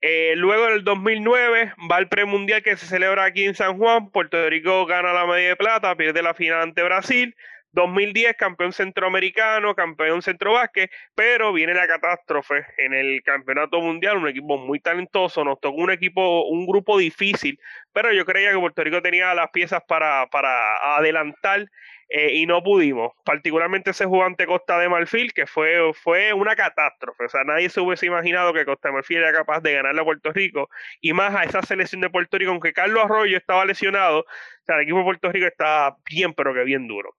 Eh, 0.00 0.34
luego 0.36 0.68
en 0.68 0.74
el 0.74 0.84
2009 0.84 1.74
va 1.90 1.98
el 1.98 2.08
premundial 2.08 2.62
que 2.62 2.76
se 2.76 2.86
celebra 2.86 3.24
aquí 3.24 3.44
en 3.44 3.54
San 3.54 3.76
Juan. 3.78 4.10
Puerto 4.10 4.48
Rico 4.48 4.86
gana 4.86 5.12
la 5.12 5.26
medalla 5.26 5.48
de 5.48 5.56
plata, 5.56 5.96
pierde 5.96 6.22
la 6.22 6.34
final 6.34 6.62
ante 6.62 6.82
Brasil. 6.82 7.34
2010 7.72 8.36
campeón 8.36 8.72
centroamericano, 8.72 9.74
campeón 9.74 10.22
centrovásquet, 10.22 10.90
pero 11.14 11.52
viene 11.52 11.74
la 11.74 11.86
catástrofe 11.86 12.64
en 12.78 12.94
el 12.94 13.22
campeonato 13.22 13.80
mundial, 13.80 14.16
un 14.16 14.28
equipo 14.28 14.56
muy 14.58 14.80
talentoso, 14.80 15.44
nos 15.44 15.60
tocó 15.60 15.76
un 15.76 15.90
equipo, 15.90 16.46
un 16.46 16.66
grupo 16.66 16.98
difícil, 16.98 17.58
pero 17.92 18.12
yo 18.12 18.24
creía 18.24 18.52
que 18.52 18.58
Puerto 18.58 18.82
Rico 18.82 19.02
tenía 19.02 19.34
las 19.34 19.50
piezas 19.50 19.82
para, 19.86 20.26
para 20.30 20.96
adelantar 20.96 21.66
eh, 22.10 22.36
y 22.36 22.46
no 22.46 22.62
pudimos, 22.62 23.12
particularmente 23.22 23.90
ese 23.90 24.06
jugante 24.06 24.46
Costa 24.46 24.78
de 24.78 24.88
Marfil, 24.88 25.34
que 25.34 25.46
fue, 25.46 25.92
fue 25.92 26.32
una 26.32 26.56
catástrofe, 26.56 27.26
o 27.26 27.28
sea, 27.28 27.44
nadie 27.44 27.68
se 27.68 27.80
hubiese 27.82 28.06
imaginado 28.06 28.54
que 28.54 28.64
Costa 28.64 28.88
de 28.88 28.94
Marfil 28.94 29.18
era 29.18 29.32
capaz 29.32 29.60
de 29.60 29.74
ganarle 29.74 30.00
a 30.00 30.04
Puerto 30.04 30.32
Rico, 30.32 30.70
y 31.02 31.12
más 31.12 31.34
a 31.34 31.44
esa 31.44 31.60
selección 31.62 32.00
de 32.00 32.08
Puerto 32.08 32.38
Rico, 32.38 32.50
aunque 32.50 32.72
Carlos 32.72 33.04
Arroyo 33.04 33.36
estaba 33.36 33.66
lesionado, 33.66 34.20
o 34.20 34.64
sea, 34.64 34.76
el 34.76 34.82
equipo 34.84 34.98
de 34.98 35.04
Puerto 35.04 35.30
Rico 35.30 35.46
está 35.46 35.96
bien, 36.08 36.32
pero 36.32 36.54
que 36.54 36.64
bien 36.64 36.86
duro 36.88 37.14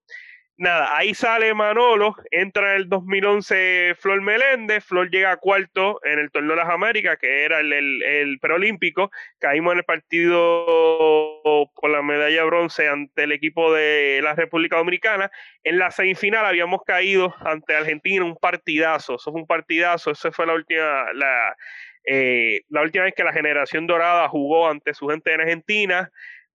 nada, 0.60 0.94
ahí 0.96 1.14
sale 1.14 1.54
Manolo, 1.54 2.14
entra 2.30 2.72
en 2.72 2.82
el 2.82 2.88
2011 2.88 3.94
Flor 3.98 4.20
Meléndez, 4.20 4.84
Flor 4.84 5.10
llega 5.10 5.32
a 5.32 5.38
cuarto 5.38 6.00
en 6.04 6.18
el 6.18 6.30
torneo 6.30 6.50
de 6.50 6.62
las 6.62 6.68
Américas, 6.68 7.18
que 7.18 7.44
era 7.44 7.60
el, 7.60 7.72
el, 7.72 8.38
preolímpico, 8.40 9.10
caímos 9.38 9.72
en 9.72 9.78
el 9.78 9.84
partido 9.84 10.66
por 11.74 11.90
la 11.90 12.02
medalla 12.02 12.44
bronce 12.44 12.88
ante 12.88 13.24
el 13.24 13.32
equipo 13.32 13.72
de 13.72 14.20
la 14.22 14.34
República 14.34 14.76
Dominicana, 14.76 15.30
en 15.64 15.78
la 15.78 15.90
semifinal 15.90 16.44
habíamos 16.44 16.82
caído 16.84 17.34
ante 17.40 17.74
Argentina, 17.74 18.24
un 18.24 18.36
partidazo, 18.36 19.16
eso 19.16 19.32
fue 19.32 19.40
un 19.40 19.46
partidazo, 19.46 20.10
esa 20.10 20.30
fue 20.30 20.46
la 20.46 20.52
última, 20.52 21.12
la, 21.14 21.56
eh, 22.04 22.62
la 22.68 22.82
última 22.82 23.04
vez 23.04 23.14
que 23.14 23.24
la 23.24 23.32
generación 23.32 23.86
dorada 23.86 24.28
jugó 24.28 24.68
ante 24.68 24.92
su 24.92 25.08
gente 25.08 25.32
en 25.32 25.40
Argentina, 25.40 26.10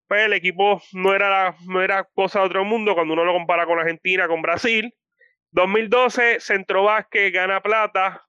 pues 0.07 0.25
el 0.25 0.33
equipo 0.33 0.81
no 0.93 1.13
era, 1.13 1.55
no 1.67 1.81
era 1.81 2.03
cosa 2.13 2.39
de 2.39 2.45
otro 2.45 2.65
mundo 2.65 2.93
cuando 2.93 3.13
uno 3.13 3.25
lo 3.25 3.33
compara 3.33 3.65
con 3.65 3.79
Argentina, 3.79 4.27
con 4.27 4.41
Brasil. 4.41 4.93
2012, 5.51 6.39
Centro 6.39 6.83
Vázquez 6.83 7.31
gana 7.31 7.61
plata. 7.61 8.25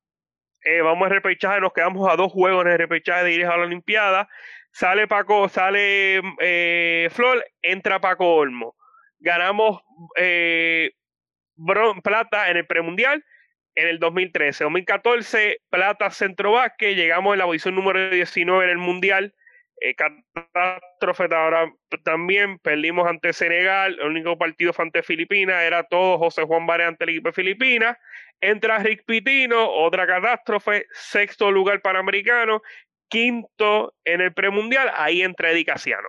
Eh, 0.65 0.81
vamos 0.81 1.07
a 1.07 1.11
repechaje, 1.11 1.61
nos 1.61 1.73
quedamos 1.73 2.09
a 2.11 2.17
dos 2.17 2.33
juegos 2.33 2.65
en 2.65 2.73
el 2.73 2.79
repechaje 2.79 3.25
de 3.25 3.33
ir 3.33 3.47
a 3.47 3.57
la 3.57 3.65
Olimpiada. 3.65 4.29
Sale 4.73 5.07
Paco, 5.07 5.49
sale 5.49 6.21
eh, 6.41 7.09
Flor, 7.13 7.45
entra 7.63 8.01
Paco 8.01 8.35
Olmo. 8.37 8.77
Ganamos 9.19 9.81
eh, 10.17 10.93
plata 12.03 12.51
en 12.51 12.59
el 12.59 12.67
premundial 12.67 13.25
en 13.75 13.89
el 13.89 13.99
2013. 13.99 14.65
2014, 14.65 15.59
plata 15.71 16.11
Centro 16.11 16.53
Vázquez. 16.53 16.97
Llegamos 16.97 17.35
en 17.35 17.39
la 17.39 17.45
posición 17.45 17.75
número 17.75 18.11
19 18.11 18.65
en 18.65 18.71
el 18.71 18.79
mundial 18.79 19.35
eh, 19.81 19.95
catástrofe 19.95 21.29
ahora 21.35 21.71
también 22.03 22.59
perdimos 22.59 23.07
ante 23.07 23.33
Senegal, 23.33 23.99
el 24.01 24.07
único 24.07 24.39
partido 24.39 24.73
fue 24.73 24.87
ante 24.87 25.03
Filipinas, 25.03 25.63
era 25.63 25.85
todo 25.85 26.19
José 26.19 26.43
Juan 26.45 26.67
Vare 26.67 26.85
ante 26.85 27.05
el 27.05 27.11
equipo 27.11 27.29
de 27.29 27.35
Filipinas, 27.35 27.97
entra 28.41 28.79
Rick 28.79 29.05
Pitino, 29.07 29.69
otra 29.71 30.07
catástrofe, 30.07 30.87
sexto 30.93 31.51
lugar 31.51 31.81
panamericano, 31.83 32.63
quinto 33.09 33.95
en 34.05 34.21
el 34.21 34.33
premundial, 34.33 34.91
ahí 34.95 35.23
entra 35.23 35.51
Edicaciano. 35.51 36.09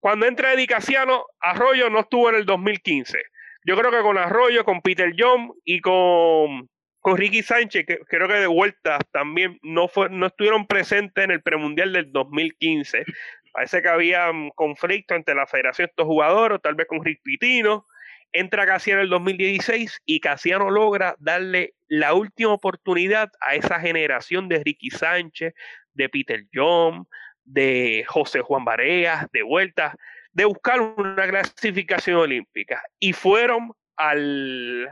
Cuando 0.00 0.26
entra 0.26 0.52
Edicaciano, 0.52 1.26
Arroyo 1.40 1.90
no 1.90 2.00
estuvo 2.00 2.28
en 2.28 2.36
el 2.36 2.44
2015. 2.44 3.18
Yo 3.64 3.76
creo 3.76 3.90
que 3.90 4.00
con 4.00 4.18
Arroyo, 4.18 4.64
con 4.64 4.80
Peter 4.80 5.12
John 5.18 5.52
y 5.64 5.80
con 5.80 6.68
con 7.06 7.18
Ricky 7.18 7.44
Sánchez, 7.44 7.86
que 7.86 7.98
creo 7.98 8.26
que 8.26 8.34
de 8.34 8.48
vuelta 8.48 8.98
también 9.12 9.60
no, 9.62 9.86
fue, 9.86 10.10
no 10.10 10.26
estuvieron 10.26 10.66
presentes 10.66 11.22
en 11.22 11.30
el 11.30 11.40
premundial 11.40 11.92
del 11.92 12.10
2015. 12.10 13.04
Parece 13.52 13.80
que 13.80 13.88
había 13.88 14.28
un 14.28 14.50
conflicto 14.50 15.14
entre 15.14 15.36
la 15.36 15.46
federación 15.46 15.86
de 15.86 15.90
estos 15.90 16.04
jugadores, 16.04 16.60
tal 16.60 16.74
vez 16.74 16.88
con 16.88 17.04
Rick 17.04 17.20
Pitino. 17.22 17.86
Entra 18.32 18.66
Casiano 18.66 19.02
en 19.02 19.04
el 19.04 19.10
2016 19.10 20.00
y 20.04 20.18
Casiano 20.18 20.68
logra 20.68 21.14
darle 21.20 21.74
la 21.86 22.12
última 22.12 22.52
oportunidad 22.52 23.30
a 23.40 23.54
esa 23.54 23.78
generación 23.78 24.48
de 24.48 24.64
Ricky 24.64 24.90
Sánchez, 24.90 25.54
de 25.94 26.08
Peter 26.08 26.42
John, 26.52 27.06
de 27.44 28.04
José 28.08 28.40
Juan 28.40 28.64
Barea, 28.64 29.28
de 29.32 29.44
Vuelta, 29.44 29.94
de 30.32 30.44
buscar 30.44 30.80
una 30.80 31.28
clasificación 31.28 32.16
olímpica. 32.16 32.82
Y 32.98 33.12
fueron 33.12 33.74
al, 33.96 34.88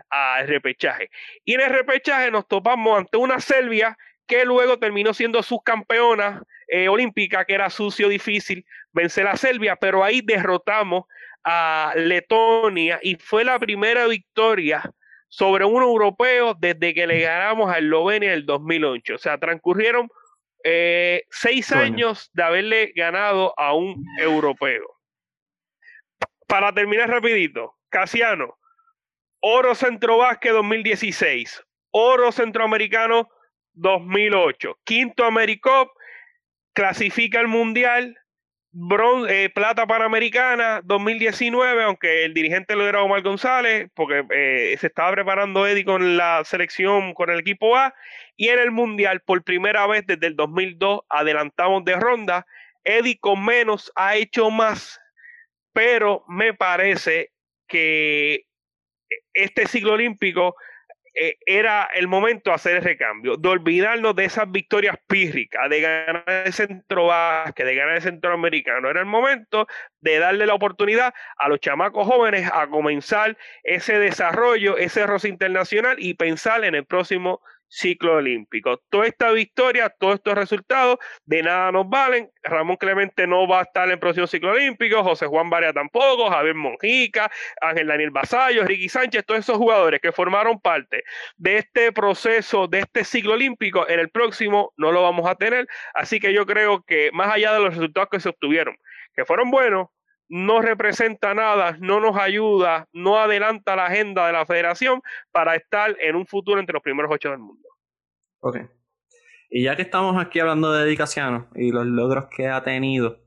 repechaje. 0.46 1.10
Y 1.44 1.54
en 1.54 1.60
el 1.60 1.70
repechaje 1.70 2.30
nos 2.30 2.48
topamos 2.48 2.98
ante 2.98 3.16
una 3.16 3.40
Serbia 3.40 3.96
que 4.26 4.44
luego 4.44 4.78
terminó 4.78 5.12
siendo 5.12 5.42
subcampeona 5.42 6.42
eh, 6.68 6.88
olímpica, 6.88 7.44
que 7.44 7.54
era 7.54 7.68
sucio, 7.70 8.08
difícil 8.08 8.64
vencer 8.92 9.26
a 9.26 9.36
Serbia, 9.36 9.76
pero 9.76 10.02
ahí 10.02 10.22
derrotamos 10.22 11.04
a 11.44 11.92
Letonia 11.96 12.98
y 13.02 13.16
fue 13.16 13.44
la 13.44 13.58
primera 13.58 14.06
victoria 14.06 14.82
sobre 15.28 15.64
un 15.64 15.82
europeo 15.82 16.54
desde 16.54 16.94
que 16.94 17.06
le 17.06 17.20
ganamos 17.20 17.70
a 17.70 17.78
Eslovenia 17.78 18.30
en 18.30 18.38
el 18.38 18.46
2008. 18.46 19.16
O 19.16 19.18
sea, 19.18 19.36
transcurrieron 19.36 20.08
eh, 20.62 21.24
seis 21.30 21.72
años 21.72 22.30
de 22.32 22.42
haberle 22.42 22.92
ganado 22.94 23.52
a 23.58 23.74
un 23.74 24.02
europeo. 24.18 24.86
Para 26.46 26.72
terminar 26.72 27.10
rapidito, 27.10 27.74
Casiano, 27.90 28.56
Oro 29.46 29.74
Centro 29.74 30.16
2016, 30.42 31.62
Oro 31.90 32.32
Centroamericano 32.32 33.28
2008, 33.74 34.78
Quinto 34.84 35.26
Americop, 35.26 35.90
clasifica 36.72 37.40
el 37.40 37.48
Mundial, 37.48 38.16
eh, 39.28 39.50
plata 39.54 39.86
panamericana 39.86 40.80
2019, 40.82 41.82
aunque 41.82 42.24
el 42.24 42.32
dirigente 42.32 42.74
lo 42.74 42.88
era 42.88 43.02
Omar 43.02 43.20
González, 43.20 43.90
porque 43.94 44.24
eh, 44.30 44.78
se 44.78 44.86
estaba 44.86 45.12
preparando 45.12 45.66
Eddie 45.66 45.84
con 45.84 46.16
la 46.16 46.42
selección, 46.46 47.12
con 47.12 47.28
el 47.28 47.40
equipo 47.40 47.76
A, 47.76 47.94
y 48.36 48.48
en 48.48 48.60
el 48.60 48.70
Mundial, 48.70 49.20
por 49.20 49.44
primera 49.44 49.86
vez 49.86 50.06
desde 50.06 50.26
el 50.26 50.36
2002, 50.36 51.00
adelantamos 51.10 51.84
de 51.84 51.96
ronda. 51.96 52.46
Eddie 52.82 53.18
con 53.18 53.44
menos 53.44 53.92
ha 53.94 54.16
hecho 54.16 54.50
más, 54.50 54.98
pero 55.74 56.24
me 56.28 56.54
parece 56.54 57.30
que 57.68 58.46
este 59.32 59.66
ciclo 59.66 59.92
olímpico 59.92 60.56
eh, 61.16 61.36
era 61.46 61.88
el 61.94 62.08
momento 62.08 62.50
de 62.50 62.56
hacer 62.56 62.76
el 62.76 62.82
recambio, 62.82 63.36
de 63.36 63.48
olvidarnos 63.48 64.16
de 64.16 64.24
esas 64.24 64.50
victorias 64.50 64.96
pírricas, 65.06 65.70
de 65.70 65.80
ganar 65.80 66.24
el 66.26 66.52
centro 66.52 67.06
básquet, 67.06 67.64
de 67.64 67.76
ganar 67.76 67.94
el 67.94 68.02
centroamericano. 68.02 68.90
Era 68.90 68.98
el 68.98 69.06
momento 69.06 69.68
de 70.00 70.18
darle 70.18 70.44
la 70.44 70.54
oportunidad 70.54 71.14
a 71.38 71.48
los 71.48 71.60
chamacos 71.60 72.08
jóvenes 72.08 72.50
a 72.52 72.66
comenzar 72.66 73.38
ese 73.62 73.96
desarrollo, 74.00 74.76
ese 74.76 75.06
roce 75.06 75.28
internacional 75.28 75.96
y 76.00 76.14
pensar 76.14 76.64
en 76.64 76.74
el 76.74 76.84
próximo 76.84 77.40
ciclo 77.74 78.14
olímpico. 78.16 78.80
Toda 78.88 79.06
esta 79.06 79.32
victoria, 79.32 79.90
todos 79.90 80.14
estos 80.14 80.34
resultados, 80.34 80.98
de 81.24 81.42
nada 81.42 81.72
nos 81.72 81.88
valen. 81.88 82.30
Ramón 82.44 82.76
Clemente 82.76 83.26
no 83.26 83.48
va 83.48 83.60
a 83.60 83.62
estar 83.62 83.86
en 83.86 83.92
el 83.92 83.98
próximo 83.98 84.26
ciclo 84.26 84.52
olímpico, 84.52 85.02
José 85.02 85.26
Juan 85.26 85.50
Barea 85.50 85.72
tampoco, 85.72 86.30
Javier 86.30 86.54
Monjica, 86.54 87.30
Ángel 87.60 87.88
Daniel 87.88 88.10
Basallo, 88.10 88.64
Ricky 88.64 88.88
Sánchez, 88.88 89.24
todos 89.26 89.40
esos 89.40 89.56
jugadores 89.56 90.00
que 90.00 90.12
formaron 90.12 90.60
parte 90.60 91.02
de 91.36 91.58
este 91.58 91.90
proceso, 91.92 92.68
de 92.68 92.80
este 92.80 93.02
ciclo 93.04 93.32
olímpico, 93.32 93.88
en 93.88 93.98
el 93.98 94.10
próximo 94.10 94.72
no 94.76 94.92
lo 94.92 95.02
vamos 95.02 95.28
a 95.28 95.34
tener. 95.34 95.66
Así 95.94 96.20
que 96.20 96.32
yo 96.32 96.46
creo 96.46 96.82
que 96.82 97.10
más 97.12 97.32
allá 97.32 97.52
de 97.52 97.60
los 97.60 97.74
resultados 97.74 98.08
que 98.10 98.20
se 98.20 98.28
obtuvieron, 98.28 98.76
que 99.16 99.24
fueron 99.24 99.50
buenos, 99.50 99.88
no 100.28 100.60
representa 100.60 101.34
nada, 101.34 101.76
no 101.80 102.00
nos 102.00 102.16
ayuda, 102.16 102.88
no 102.92 103.18
adelanta 103.18 103.76
la 103.76 103.86
agenda 103.86 104.26
de 104.26 104.32
la 104.32 104.46
federación 104.46 105.02
para 105.30 105.54
estar 105.54 105.96
en 106.00 106.16
un 106.16 106.26
futuro 106.26 106.60
entre 106.60 106.74
los 106.74 106.82
primeros 106.82 107.10
ocho 107.12 107.30
del 107.30 107.38
mundo. 107.38 107.68
Ok. 108.40 108.58
Y 109.50 109.64
ya 109.64 109.76
que 109.76 109.82
estamos 109.82 110.20
aquí 110.20 110.40
hablando 110.40 110.72
de 110.72 110.84
Dedicaciano 110.84 111.48
y 111.54 111.70
los 111.70 111.86
logros 111.86 112.26
que 112.34 112.48
ha 112.48 112.62
tenido 112.62 113.20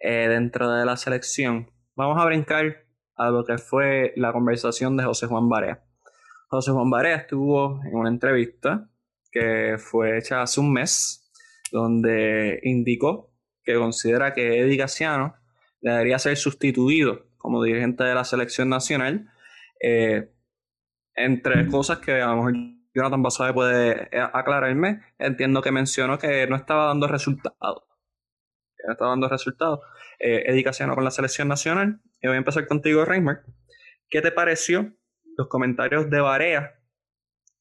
eh, 0.00 0.28
dentro 0.28 0.70
de 0.70 0.84
la 0.84 0.96
selección, 0.96 1.70
vamos 1.96 2.20
a 2.20 2.26
brincar 2.26 2.84
a 3.16 3.30
lo 3.30 3.44
que 3.44 3.58
fue 3.58 4.12
la 4.16 4.32
conversación 4.32 4.96
de 4.96 5.04
José 5.04 5.26
Juan 5.26 5.48
Barea. 5.48 5.82
José 6.48 6.70
Juan 6.70 6.90
Barea 6.90 7.16
estuvo 7.16 7.80
en 7.84 7.96
una 7.96 8.08
entrevista 8.08 8.88
que 9.32 9.76
fue 9.78 10.18
hecha 10.18 10.42
hace 10.42 10.60
un 10.60 10.72
mes, 10.72 11.28
donde 11.72 12.60
indicó 12.62 13.32
que 13.64 13.74
considera 13.74 14.32
que 14.34 14.60
Eddie 14.60 14.76
debería 15.92 16.18
ser 16.18 16.36
sustituido 16.36 17.26
como 17.36 17.62
dirigente 17.62 18.04
de 18.04 18.14
la 18.14 18.24
selección 18.24 18.68
nacional. 18.68 19.30
Eh, 19.80 20.30
entre 21.14 21.66
cosas 21.66 21.98
que 21.98 22.22
a 22.22 22.28
lo 22.28 22.36
mejor 22.36 22.54
Jonathan 22.94 23.22
Basabe 23.22 23.52
puede 23.52 24.08
eh, 24.10 24.20
aclararme, 24.32 25.02
entiendo 25.18 25.62
que 25.62 25.70
mencionó 25.70 26.18
que 26.18 26.46
no 26.46 26.56
estaba 26.56 26.86
dando 26.86 27.06
resultados. 27.06 27.82
Que 28.76 28.86
no 28.86 28.92
estaba 28.92 29.10
dando 29.10 29.28
resultados. 29.28 29.80
Eh, 30.18 30.64
con 30.94 31.04
la 31.04 31.10
selección 31.10 31.48
nacional. 31.48 32.00
Y 32.20 32.28
voy 32.28 32.36
a 32.36 32.38
empezar 32.38 32.66
contigo, 32.66 33.04
Reimer. 33.04 33.42
¿Qué 34.08 34.22
te 34.22 34.32
pareció 34.32 34.94
los 35.36 35.48
comentarios 35.48 36.08
de 36.08 36.20
Barea? 36.20 36.80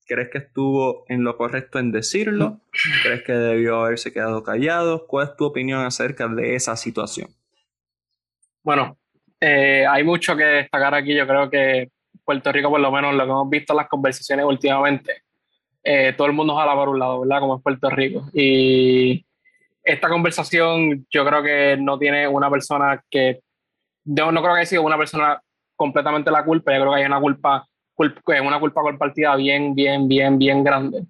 ¿Crees 0.05 0.29
que 0.29 0.37
estuvo 0.37 1.05
en 1.07 1.23
lo 1.23 1.35
correcto 1.35 1.79
en 1.79 1.91
decirlo? 1.91 2.61
¿Crees 3.03 3.23
que 3.23 3.33
debió 3.33 3.81
haberse 3.81 4.13
quedado 4.13 4.43
callado? 4.43 5.07
¿Cuál 5.07 5.27
es 5.27 5.35
tu 5.35 5.45
opinión 5.45 5.85
acerca 5.85 6.27
de 6.27 6.55
esa 6.55 6.75
situación? 6.75 7.29
Bueno, 8.63 8.97
eh, 9.41 9.85
hay 9.85 10.03
mucho 10.03 10.37
que 10.37 10.43
destacar 10.43 10.95
aquí. 10.95 11.13
Yo 11.13 11.27
creo 11.27 11.49
que 11.49 11.89
Puerto 12.23 12.51
Rico, 12.51 12.69
por 12.69 12.79
lo 12.79 12.91
menos 12.91 13.13
lo 13.13 13.25
que 13.25 13.29
hemos 13.29 13.49
visto 13.49 13.73
en 13.73 13.77
las 13.77 13.89
conversaciones 13.89 14.45
últimamente, 14.45 15.23
eh, 15.83 16.13
todo 16.15 16.27
el 16.27 16.33
mundo 16.33 16.55
jala 16.55 16.73
por 16.73 16.89
un 16.89 16.99
lado, 16.99 17.21
¿verdad? 17.21 17.41
Como 17.41 17.57
es 17.57 17.63
Puerto 17.63 17.89
Rico. 17.89 18.29
Y 18.33 19.25
esta 19.83 20.07
conversación 20.07 21.05
yo 21.11 21.25
creo 21.25 21.43
que 21.43 21.77
no 21.77 21.99
tiene 21.99 22.25
una 22.25 22.49
persona 22.49 23.03
que, 23.09 23.41
yo 24.05 24.31
no 24.31 24.41
creo 24.41 24.53
que 24.53 24.61
haya 24.61 24.69
sido 24.69 24.83
una 24.83 24.97
persona 24.97 25.41
completamente 25.75 26.31
la 26.31 26.45
culpa, 26.45 26.73
yo 26.73 26.79
creo 26.79 26.93
que 26.93 26.99
hay 27.01 27.05
una 27.05 27.19
culpa, 27.19 27.67
una 27.97 28.59
culpa 28.59 28.81
compartida 28.81 29.35
bien, 29.35 29.75
bien, 29.75 30.07
bien, 30.07 30.37
bien 30.37 30.63
grande. 30.63 31.03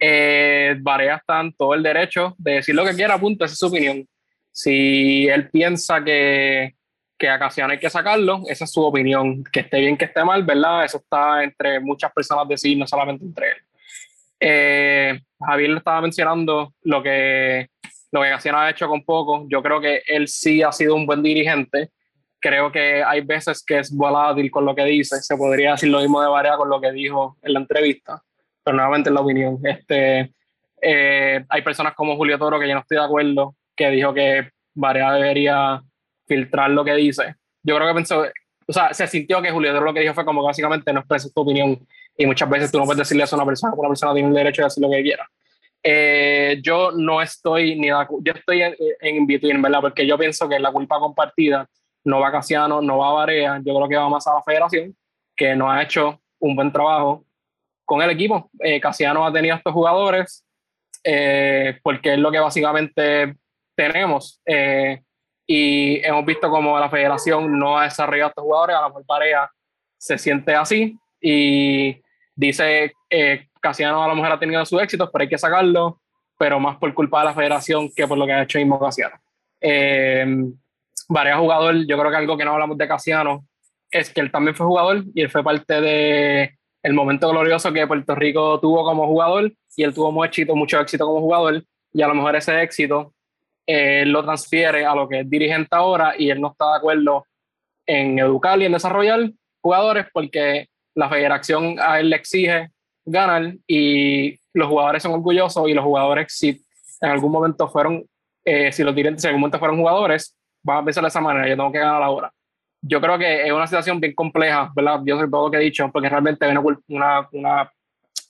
Eh, 0.00 0.76
Barea 0.80 1.16
está 1.16 1.40
en 1.40 1.52
todo 1.52 1.74
el 1.74 1.82
derecho 1.82 2.34
de 2.38 2.54
decir 2.54 2.74
lo 2.74 2.84
que 2.84 2.94
quiera, 2.94 3.18
punto, 3.18 3.44
esa 3.44 3.52
es 3.52 3.58
su 3.58 3.66
opinión. 3.66 4.04
Si 4.50 5.28
él 5.28 5.48
piensa 5.50 6.02
que 6.02 6.74
que 7.18 7.28
a 7.28 7.38
Casiano 7.38 7.72
hay 7.72 7.78
que 7.78 7.90
sacarlo, 7.90 8.42
esa 8.46 8.64
es 8.64 8.72
su 8.72 8.82
opinión, 8.82 9.42
que 9.44 9.60
esté 9.60 9.80
bien, 9.80 9.96
que 9.96 10.04
esté 10.04 10.24
mal, 10.24 10.44
¿verdad? 10.44 10.84
Eso 10.84 10.98
está 10.98 11.42
entre 11.42 11.80
muchas 11.80 12.12
personas 12.12 12.46
decir, 12.46 12.78
no 12.78 12.86
solamente 12.86 13.24
entre 13.24 13.50
él. 13.50 13.56
Eh, 14.40 15.20
Javier 15.40 15.70
le 15.70 15.78
estaba 15.78 16.00
mencionando 16.00 16.72
lo 16.82 17.02
que, 17.02 17.68
lo 18.12 18.22
que 18.22 18.30
Casiano 18.30 18.58
ha 18.58 18.70
hecho 18.70 18.86
con 18.88 19.04
poco, 19.04 19.46
yo 19.50 19.60
creo 19.62 19.80
que 19.80 20.02
él 20.06 20.28
sí 20.28 20.62
ha 20.62 20.70
sido 20.70 20.94
un 20.94 21.06
buen 21.06 21.22
dirigente, 21.22 21.90
creo 22.40 22.70
que 22.70 23.02
hay 23.02 23.22
veces 23.22 23.64
que 23.64 23.80
es 23.80 23.92
volátil 23.92 24.48
con 24.50 24.64
lo 24.64 24.76
que 24.76 24.84
dice, 24.84 25.20
se 25.20 25.36
podría 25.36 25.72
decir 25.72 25.88
lo 25.88 26.00
mismo 26.00 26.22
de 26.22 26.28
Varea 26.28 26.56
con 26.56 26.68
lo 26.68 26.80
que 26.80 26.92
dijo 26.92 27.36
en 27.42 27.52
la 27.52 27.60
entrevista, 27.60 28.22
pero 28.62 28.76
nuevamente 28.76 29.10
es 29.10 29.14
la 29.14 29.20
opinión. 29.20 29.58
Este, 29.64 30.32
eh, 30.80 31.44
hay 31.48 31.62
personas 31.62 31.94
como 31.94 32.16
Julio 32.16 32.38
Toro 32.38 32.60
que 32.60 32.68
yo 32.68 32.74
no 32.74 32.80
estoy 32.80 32.98
de 32.98 33.04
acuerdo, 33.04 33.56
que 33.74 33.90
dijo 33.90 34.14
que 34.14 34.50
Varea 34.74 35.12
debería 35.14 35.82
filtrar 36.28 36.70
lo 36.70 36.84
que 36.84 36.94
dice. 36.94 37.34
Yo 37.62 37.76
creo 37.76 37.88
que 37.88 37.94
pensó, 37.94 38.24
o 38.66 38.72
sea, 38.72 38.92
se 38.92 39.06
sintió 39.06 39.42
que 39.42 39.50
Julio 39.50 39.72
lo 39.80 39.94
que 39.94 40.00
dijo 40.00 40.14
fue 40.14 40.24
como 40.24 40.42
básicamente 40.42 40.92
no 40.92 41.00
expresas 41.00 41.32
tu 41.32 41.40
opinión 41.40 41.78
y 42.16 42.26
muchas 42.26 42.48
veces 42.48 42.70
tú 42.70 42.78
no 42.78 42.84
puedes 42.84 42.98
decirle 42.98 43.24
eso 43.24 43.36
a 43.36 43.38
una 43.38 43.46
persona, 43.46 43.74
una 43.74 43.88
persona 43.88 44.14
tiene 44.14 44.28
el 44.28 44.34
derecho 44.34 44.62
de 44.62 44.66
decir 44.66 44.82
lo 44.82 44.90
que 44.90 45.02
quiera. 45.02 45.28
Eh, 45.82 46.58
yo 46.62 46.90
no 46.92 47.22
estoy 47.22 47.78
ni 47.78 47.88
yo 47.88 48.32
estoy 48.34 48.62
en, 48.62 48.74
en 49.00 49.26
between, 49.26 49.62
¿verdad? 49.62 49.80
Porque 49.80 50.06
yo 50.06 50.18
pienso 50.18 50.48
que 50.48 50.58
la 50.58 50.72
culpa 50.72 50.98
compartida 50.98 51.68
no 52.04 52.20
va 52.20 52.28
a 52.28 52.32
Casiano, 52.32 52.80
no 52.82 52.98
va 52.98 53.10
a 53.10 53.12
Varea, 53.12 53.60
yo 53.64 53.74
creo 53.74 53.88
que 53.88 53.96
va 53.96 54.08
más 54.08 54.26
a 54.26 54.34
la 54.34 54.42
federación, 54.42 54.96
que 55.36 55.54
no 55.54 55.70
ha 55.70 55.82
hecho 55.82 56.20
un 56.40 56.56
buen 56.56 56.72
trabajo 56.72 57.24
con 57.84 58.02
el 58.02 58.10
equipo. 58.10 58.50
Eh, 58.60 58.80
Casiano 58.80 59.24
ha 59.24 59.32
tenido 59.32 59.56
estos 59.56 59.72
jugadores 59.72 60.44
eh, 61.04 61.78
porque 61.82 62.14
es 62.14 62.18
lo 62.18 62.30
que 62.30 62.38
básicamente 62.38 63.36
tenemos. 63.74 64.40
Eh, 64.44 65.00
y 65.50 66.06
hemos 66.06 66.26
visto 66.26 66.50
como 66.50 66.78
la 66.78 66.90
federación 66.90 67.58
no 67.58 67.78
ha 67.78 67.84
desarrollado 67.84 68.26
a 68.26 68.28
estos 68.28 68.44
jugadores, 68.44 68.76
a 68.76 68.82
la 68.82 68.88
mejor 68.88 69.06
pareja 69.06 69.50
se 69.96 70.18
siente 70.18 70.54
así 70.54 70.96
y 71.20 71.96
dice 72.36 72.92
eh, 73.08 73.46
Casiano 73.58 74.04
a 74.04 74.08
lo 74.08 74.14
mejor 74.14 74.32
ha 74.32 74.38
tenido 74.38 74.64
sus 74.66 74.80
éxitos, 74.82 75.08
pero 75.10 75.22
hay 75.22 75.28
que 75.28 75.38
sacarlo, 75.38 76.02
pero 76.38 76.60
más 76.60 76.76
por 76.76 76.92
culpa 76.92 77.20
de 77.20 77.24
la 77.24 77.34
federación 77.34 77.90
que 77.96 78.06
por 78.06 78.18
lo 78.18 78.26
que 78.26 78.32
ha 78.32 78.42
hecho 78.42 78.58
mismo 78.58 78.78
Casiano. 78.78 79.16
Eh, 79.62 80.26
jugadores, 81.08 81.86
yo 81.88 81.98
creo 81.98 82.10
que 82.10 82.16
algo 82.18 82.36
que 82.36 82.44
no 82.44 82.52
hablamos 82.52 82.76
de 82.76 82.86
Casiano 82.86 83.46
es 83.90 84.12
que 84.12 84.20
él 84.20 84.30
también 84.30 84.54
fue 84.54 84.66
jugador 84.66 85.02
y 85.14 85.22
él 85.22 85.30
fue 85.30 85.42
parte 85.42 85.80
de 85.80 86.58
el 86.82 86.92
momento 86.92 87.30
glorioso 87.30 87.72
que 87.72 87.86
Puerto 87.86 88.14
Rico 88.14 88.60
tuvo 88.60 88.84
como 88.84 89.06
jugador 89.06 89.50
y 89.74 89.82
él 89.82 89.94
tuvo 89.94 90.12
mucho 90.12 90.26
éxito, 90.26 90.54
mucho 90.54 90.78
éxito 90.78 91.06
como 91.06 91.20
jugador 91.20 91.64
y 91.94 92.02
a 92.02 92.08
lo 92.08 92.14
mejor 92.14 92.36
ese 92.36 92.62
éxito 92.62 93.14
él 93.68 94.10
lo 94.10 94.24
transfiere 94.24 94.86
a 94.86 94.94
lo 94.94 95.06
que 95.06 95.20
es 95.20 95.30
dirigente 95.30 95.68
ahora 95.72 96.14
y 96.16 96.30
él 96.30 96.40
no 96.40 96.52
está 96.52 96.70
de 96.70 96.76
acuerdo 96.78 97.26
en 97.86 98.18
educar 98.18 98.58
y 98.60 98.64
en 98.64 98.72
desarrollar 98.72 99.30
jugadores 99.60 100.06
porque 100.10 100.68
la 100.94 101.08
federación 101.10 101.76
a 101.78 102.00
él 102.00 102.08
le 102.08 102.16
exige 102.16 102.70
ganar 103.04 103.54
y 103.66 104.38
los 104.54 104.68
jugadores 104.68 105.02
son 105.02 105.12
orgullosos 105.12 105.68
y 105.68 105.74
los 105.74 105.84
jugadores 105.84 106.32
si 106.32 106.62
en 107.00 107.10
algún 107.10 107.30
momento 107.30 107.68
fueron, 107.68 108.04
eh, 108.42 108.72
si 108.72 108.82
los 108.82 108.94
dirigentes 108.94 109.24
en 109.24 109.28
algún 109.28 109.42
momento 109.42 109.58
fueron 109.58 109.76
jugadores, 109.76 110.34
van 110.62 110.78
a 110.78 110.84
pensar 110.84 111.02
de 111.02 111.08
esa 111.08 111.20
manera, 111.20 111.46
yo 111.46 111.56
tengo 111.56 111.70
que 111.70 111.78
ganar 111.78 112.02
ahora. 112.02 112.32
Yo 112.80 113.00
creo 113.02 113.18
que 113.18 113.46
es 113.46 113.52
una 113.52 113.66
situación 113.66 114.00
bien 114.00 114.14
compleja, 114.14 114.72
¿verdad? 114.74 115.00
Yo 115.04 115.20
sé 115.20 115.28
todo 115.28 115.46
lo 115.46 115.50
que 115.50 115.58
he 115.58 115.60
dicho, 115.60 115.90
porque 115.92 116.08
realmente 116.08 116.46
hay 116.46 116.56
una, 116.56 117.28
una, 117.32 117.70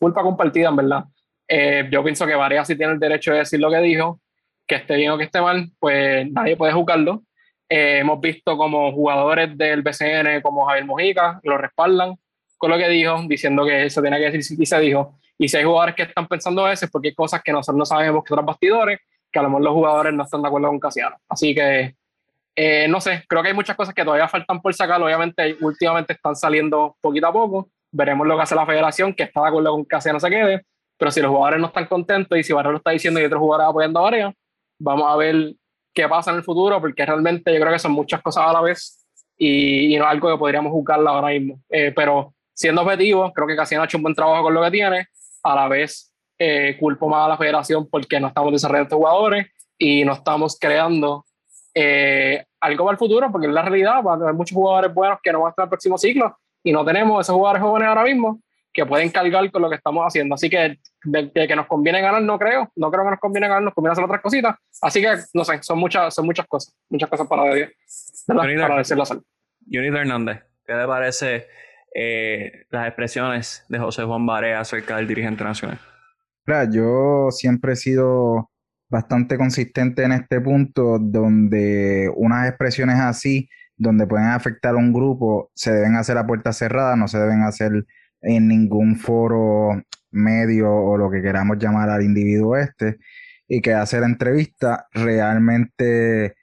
culpa 0.01 0.23
compartida, 0.23 0.69
en 0.69 0.77
verdad. 0.77 1.05
Eh, 1.47 1.89
yo 1.91 2.03
pienso 2.03 2.27
que 2.27 2.35
Varea 2.35 2.65
sí 2.65 2.77
tiene 2.77 2.95
el 2.95 2.99
derecho 2.99 3.33
de 3.33 3.39
decir 3.39 3.61
lo 3.61 3.71
que 3.71 3.79
dijo, 3.79 4.21
que 4.69 4.77
esté 4.77 4.97
bien 4.97 5.11
o 5.11 5.19
que 5.19 5.25
esté 5.25 5.41
mal, 5.41 5.71
pues 5.81 6.31
nadie 6.31 6.57
puede 6.57 6.73
juzgarlo. 6.73 7.23
Eh, 7.69 7.99
hemos 7.99 8.21
visto 8.21 8.57
como 8.57 8.93
jugadores 8.93 9.57
del 9.57 9.83
BCN, 9.83 10.41
como 10.43 10.67
Javier 10.67 10.85
Mojica, 10.85 11.41
lo 11.43 11.59
respaldan 11.59 12.17
con 12.57 12.71
lo 12.71 12.79
que 12.79 12.89
dijo, 12.89 13.21
diciendo 13.27 13.65
que 13.65 13.87
eso 13.87 14.03
tiene 14.03 14.19
que 14.19 14.31
decir 14.31 14.57
y 14.61 14.67
se 14.67 14.81
dijo. 14.81 15.19
Y 15.39 15.49
si 15.49 15.57
hay 15.57 15.65
jugadores 15.65 15.95
que 15.95 16.03
están 16.03 16.27
pensando 16.27 16.69
eso, 16.69 16.85
es 16.85 16.91
porque 16.91 17.09
hay 17.09 17.15
cosas 17.15 17.41
que 17.43 17.53
nosotros 17.53 17.79
no 17.79 17.87
sabemos 17.87 18.25
que 18.25 18.35
otros 18.35 18.45
bastidores, 18.45 19.01
que 19.31 19.39
a 19.39 19.43
lo 19.43 19.49
mejor 19.49 19.63
los 19.63 19.75
jugadores 19.75 20.13
no 20.13 20.25
están 20.25 20.43
de 20.43 20.49
acuerdo 20.49 20.69
con 20.69 20.81
Casiano. 20.81 21.17
Así 21.29 21.55
que, 21.55 21.95
eh, 22.57 22.89
no 22.89 23.01
sé, 23.01 23.25
creo 23.29 23.43
que 23.43 23.49
hay 23.49 23.55
muchas 23.55 23.77
cosas 23.77 23.95
que 23.95 24.03
todavía 24.03 24.27
faltan 24.27 24.61
por 24.61 24.75
sacar. 24.75 25.01
Obviamente, 25.01 25.57
últimamente 25.61 26.15
están 26.15 26.35
saliendo 26.35 26.97
poquito 27.01 27.29
a 27.29 27.33
poco. 27.33 27.71
Veremos 27.93 28.27
lo 28.27 28.37
que 28.37 28.43
hace 28.43 28.57
la 28.57 28.67
federación, 28.67 29.15
que 29.15 29.23
está 29.23 29.43
de 29.43 29.49
acuerdo 29.49 29.71
con 29.71 29.85
Casiano 29.85 30.19
se 30.19 30.29
quede. 30.29 30.65
Pero 30.99 31.13
si 31.13 31.21
los 31.21 31.31
jugadores 31.31 31.61
no 31.61 31.69
están 31.69 31.87
contentos 31.87 32.37
y 32.37 32.43
si 32.43 32.53
Barrio 32.53 32.73
lo 32.73 32.79
está 32.79 32.91
diciendo 32.91 33.21
y 33.21 33.25
otros 33.25 33.41
jugadores 33.41 33.71
apoyando 33.71 34.01
a 34.01 34.03
Varela, 34.03 34.35
vamos 34.79 35.07
a 35.09 35.17
ver 35.17 35.55
qué 35.93 36.09
pasa 36.09 36.31
en 36.31 36.39
el 36.39 36.45
futuro, 36.45 36.81
porque 36.81 37.05
realmente 37.05 37.53
yo 37.53 37.61
creo 37.61 37.73
que 37.73 37.79
son 37.79 37.93
muchas 37.93 38.23
cosas 38.23 38.45
a 38.47 38.53
la 38.53 38.61
vez 38.61 39.05
y, 39.37 39.97
no 39.97 40.05
es 40.05 40.11
algo 40.11 40.31
que 40.31 40.39
podríamos 40.39 40.73
juzgarla 40.73 41.11
ahora 41.11 41.29
mismo. 41.29 41.61
Eh, 41.69 41.93
pero 41.95 42.35
siendo 42.55 42.83
objetivo, 42.83 43.33
creo 43.33 43.47
que 43.47 43.57
Casiano 43.57 43.83
ha 43.83 43.87
hecho 43.87 43.99
un 43.99 44.03
buen 44.03 44.15
trabajo 44.15 44.43
con 44.45 44.55
lo 44.55 44.63
que 44.63 44.71
tiene 44.71 45.07
a 45.43 45.55
la 45.55 45.69
vez 45.69 46.13
eh, 46.39 46.77
culpo 46.79 47.09
más 47.09 47.27
a 47.27 47.29
la 47.29 47.37
federación 47.37 47.89
porque 47.89 48.21
no 48.21 48.29
estamos 48.29 48.53
desarrollando 48.53 48.97
jugadores 48.97 49.47
y 49.77 50.05
no 50.05 50.13
estamos 50.13 50.57
creando 50.59 51.25
eh, 51.75 52.45
algo 52.61 52.85
para 52.85 52.93
el 52.95 52.99
futuro, 52.99 53.31
porque 53.31 53.47
en 53.47 53.55
la 53.55 53.63
realidad 53.63 54.03
va 54.05 54.13
a 54.13 54.15
haber 54.17 54.35
muchos 54.35 54.55
jugadores 54.55 54.93
buenos 54.93 55.19
que 55.23 55.33
no 55.33 55.41
van 55.41 55.49
a 55.49 55.51
estar 55.51 55.65
el 55.65 55.69
próximo 55.69 55.99
ciclo 55.99 56.37
y 56.63 56.73
no 56.73 56.85
tenemos 56.85 57.25
esos 57.25 57.35
jugadores 57.35 57.63
jóvenes 57.63 57.89
ahora 57.89 58.05
mismo 58.05 58.41
que 58.79 58.87
pueden 58.87 59.11
cargar 59.11 59.51
con 59.51 59.61
lo 59.61 59.69
que 59.69 59.75
estamos 59.75 60.05
haciendo. 60.07 60.37
Así 60.37 60.49
que 60.49 60.79
de, 61.03 61.31
que 61.33 61.57
nos 61.57 61.67
conviene 61.67 62.01
ganar, 62.01 62.23
no 62.23 62.39
creo, 62.39 62.71
no 62.77 62.93
creo 62.93 63.05
que 63.05 63.11
nos 63.11 63.19
conviene 63.19 63.49
ganar, 63.49 63.63
nos 63.65 63.75
conviene 63.75 63.93
hacer 63.93 64.05
otras 64.05 64.21
cositas. 64.21 64.55
Así 64.81 65.01
que, 65.01 65.09
no 65.35 65.45
sé, 65.45 65.61
son 65.63 65.79
muchas, 65.79 66.15
son 66.15 66.25
muchas 66.25 66.47
cosas, 66.47 66.77
muchas 66.89 67.09
cosas 67.09 67.27
para, 67.27 67.43
para 68.29 68.77
decirlo 68.79 69.03
así. 69.03 69.15
Hernández, 69.71 70.45
¿qué 70.65 70.75
le 70.75 70.87
parece 70.87 71.49
eh, 71.93 72.67
las 72.71 72.87
expresiones 72.87 73.65
de 73.69 73.81
José 73.81 74.05
Juan 74.05 74.25
Barea 74.25 74.61
acerca 74.61 74.97
del 74.97 75.09
dirigente 75.09 75.43
nacional? 75.43 75.81
yo 76.73 77.29
siempre 77.31 77.73
he 77.73 77.77
sido 77.77 78.51
bastante 78.89 79.37
consistente 79.37 80.05
en 80.05 80.13
este 80.13 80.41
punto 80.41 80.99
donde 80.99 82.11
unas 82.17 82.49
expresiones 82.49 83.01
así, 83.01 83.51
donde 83.77 84.07
pueden 84.07 84.29
afectar 84.29 84.75
a 84.75 84.79
un 84.79 84.93
grupo, 84.93 85.51
se 85.55 85.73
deben 85.73 85.97
hacer 85.97 86.17
a 86.17 86.27
puerta 86.27 86.53
cerrada, 86.53 86.97
no 86.97 87.07
se 87.07 87.19
deben 87.19 87.43
hacer 87.43 87.85
en 88.21 88.49
ningún 88.49 88.97
foro 88.97 89.83
medio 90.11 90.73
o 90.73 90.97
lo 90.97 91.11
que 91.11 91.23
queramos 91.23 91.59
llamar 91.59 91.91
al 91.91 92.03
individuo 92.03 92.57
este, 92.57 92.99
y 93.47 93.61
que 93.61 93.75
hacer 93.75 94.03
entrevista 94.03 94.87
realmente 94.93 96.35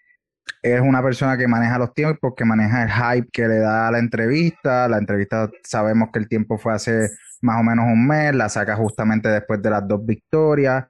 es 0.61 0.81
una 0.81 1.01
persona 1.01 1.37
que 1.37 1.47
maneja 1.47 1.77
los 1.77 1.93
tiempos, 1.93 2.33
que 2.35 2.45
maneja 2.45 2.83
el 2.83 2.91
hype 2.91 3.29
que 3.31 3.47
le 3.47 3.59
da 3.59 3.87
a 3.87 3.91
la 3.91 3.99
entrevista. 3.99 4.87
La 4.87 4.97
entrevista 4.97 5.49
sabemos 5.63 6.09
que 6.11 6.19
el 6.19 6.27
tiempo 6.27 6.57
fue 6.57 6.73
hace 6.73 7.09
más 7.41 7.59
o 7.59 7.63
menos 7.63 7.85
un 7.85 8.07
mes, 8.07 8.33
la 8.35 8.49
saca 8.49 8.75
justamente 8.75 9.29
después 9.29 9.61
de 9.61 9.69
las 9.69 9.87
dos 9.87 10.05
victorias. 10.05 10.85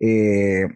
Eh, 0.00 0.66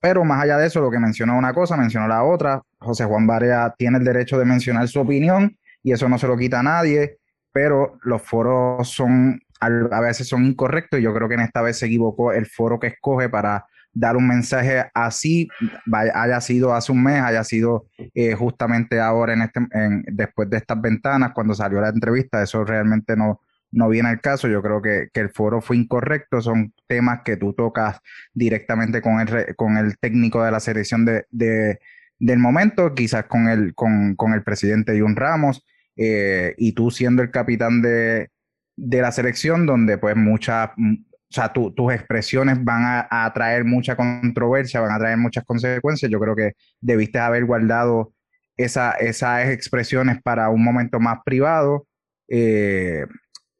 pero 0.00 0.24
más 0.24 0.42
allá 0.42 0.56
de 0.56 0.66
eso, 0.66 0.80
lo 0.80 0.90
que 0.90 0.98
mencionó 0.98 1.36
una 1.36 1.52
cosa, 1.52 1.76
mencionó 1.76 2.08
la 2.08 2.24
otra. 2.24 2.62
José 2.78 3.04
Juan 3.04 3.26
Barea 3.26 3.74
tiene 3.76 3.98
el 3.98 4.04
derecho 4.04 4.38
de 4.38 4.44
mencionar 4.44 4.88
su 4.88 5.00
opinión 5.00 5.56
y 5.82 5.92
eso 5.92 6.08
no 6.08 6.18
se 6.18 6.26
lo 6.26 6.36
quita 6.36 6.60
a 6.60 6.62
nadie, 6.62 7.18
pero 7.52 7.98
los 8.02 8.22
foros 8.22 8.88
son 8.88 9.40
a 9.60 10.00
veces 10.00 10.26
son 10.26 10.46
incorrectos 10.46 10.98
y 10.98 11.02
yo 11.02 11.12
creo 11.12 11.28
que 11.28 11.34
en 11.34 11.40
esta 11.40 11.60
vez 11.60 11.78
se 11.78 11.84
equivocó 11.84 12.32
el 12.32 12.46
foro 12.46 12.80
que 12.80 12.86
escoge 12.86 13.28
para 13.28 13.66
dar 13.92 14.16
un 14.16 14.26
mensaje 14.26 14.86
así, 14.94 15.48
haya 15.92 16.40
sido 16.40 16.74
hace 16.74 16.92
un 16.92 17.02
mes, 17.02 17.20
haya 17.20 17.44
sido 17.44 17.86
eh, 18.14 18.34
justamente 18.34 19.00
ahora 19.00 19.34
en 19.34 19.42
este, 19.42 19.60
después 20.06 20.48
de 20.48 20.58
estas 20.58 20.80
ventanas, 20.80 21.32
cuando 21.34 21.54
salió 21.54 21.80
la 21.80 21.88
entrevista, 21.90 22.42
eso 22.42 22.64
realmente 22.64 23.16
no, 23.16 23.40
no 23.72 23.88
viene 23.88 24.08
al 24.08 24.20
caso. 24.20 24.48
Yo 24.48 24.62
creo 24.62 24.82
que, 24.82 25.08
el 25.12 25.30
foro 25.30 25.60
fue 25.60 25.76
incorrecto, 25.76 26.40
son 26.40 26.72
temas 26.86 27.20
que 27.24 27.36
tú 27.36 27.52
tocas 27.52 28.00
directamente 28.32 29.00
con 29.00 29.20
el, 29.20 29.54
con 29.56 29.76
el 29.76 29.98
técnico 29.98 30.42
de 30.42 30.50
la 30.50 30.60
selección 30.60 31.04
de, 31.04 31.78
del 32.18 32.38
momento, 32.38 32.94
quizás 32.94 33.24
con 33.24 33.48
el, 33.48 33.74
con, 33.74 34.16
el 34.34 34.42
presidente 34.42 34.98
Jun 34.98 35.16
Ramos, 35.16 35.64
eh, 35.96 36.54
y 36.58 36.72
tú 36.72 36.90
siendo 36.90 37.22
el 37.22 37.30
capitán 37.30 37.82
de, 37.82 38.28
de 38.76 39.02
la 39.02 39.12
selección, 39.12 39.66
donde 39.66 39.98
pues 39.98 40.16
muchas 40.16 40.70
o 40.76 41.32
sea, 41.32 41.52
tus 41.52 41.92
expresiones 41.92 42.62
van 42.64 42.82
a, 42.82 43.06
a, 43.08 43.32
traer 43.32 43.64
mucha 43.64 43.94
controversia, 43.94 44.80
van 44.80 44.90
a 44.90 44.98
traer 44.98 45.16
muchas 45.16 45.44
consecuencias. 45.44 46.10
Yo 46.10 46.18
creo 46.18 46.34
que 46.34 46.54
debiste 46.80 47.20
haber 47.20 47.44
guardado 47.44 48.12
esa, 48.56 48.92
esas 48.92 49.48
expresiones 49.48 50.20
para 50.22 50.48
un 50.50 50.64
momento 50.64 50.98
más 51.00 51.18
privado. 51.24 51.86
Eh, 52.28 53.06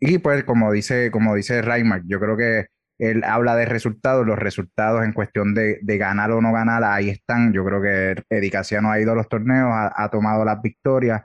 y 0.00 0.18
pues, 0.18 0.44
como 0.44 0.72
dice, 0.72 1.10
como 1.10 1.34
dice 1.34 1.62
Reimark, 1.62 2.04
yo 2.06 2.18
creo 2.20 2.36
que 2.36 2.66
él 2.98 3.24
habla 3.24 3.56
de 3.56 3.64
resultados, 3.64 4.26
los 4.26 4.38
resultados 4.38 5.04
en 5.04 5.12
cuestión 5.12 5.54
de, 5.54 5.78
de 5.82 5.98
ganar 5.98 6.32
o 6.32 6.40
no 6.40 6.52
ganar, 6.52 6.84
ahí 6.84 7.08
están. 7.08 7.52
Yo 7.52 7.64
creo 7.64 7.80
que 7.80 8.22
Edicaciano 8.28 8.90
ha 8.90 9.00
ido 9.00 9.12
a 9.12 9.14
los 9.14 9.28
torneos, 9.28 9.70
ha, 9.72 10.08
tomado 10.10 10.44
las 10.44 10.60
victorias. 10.60 11.22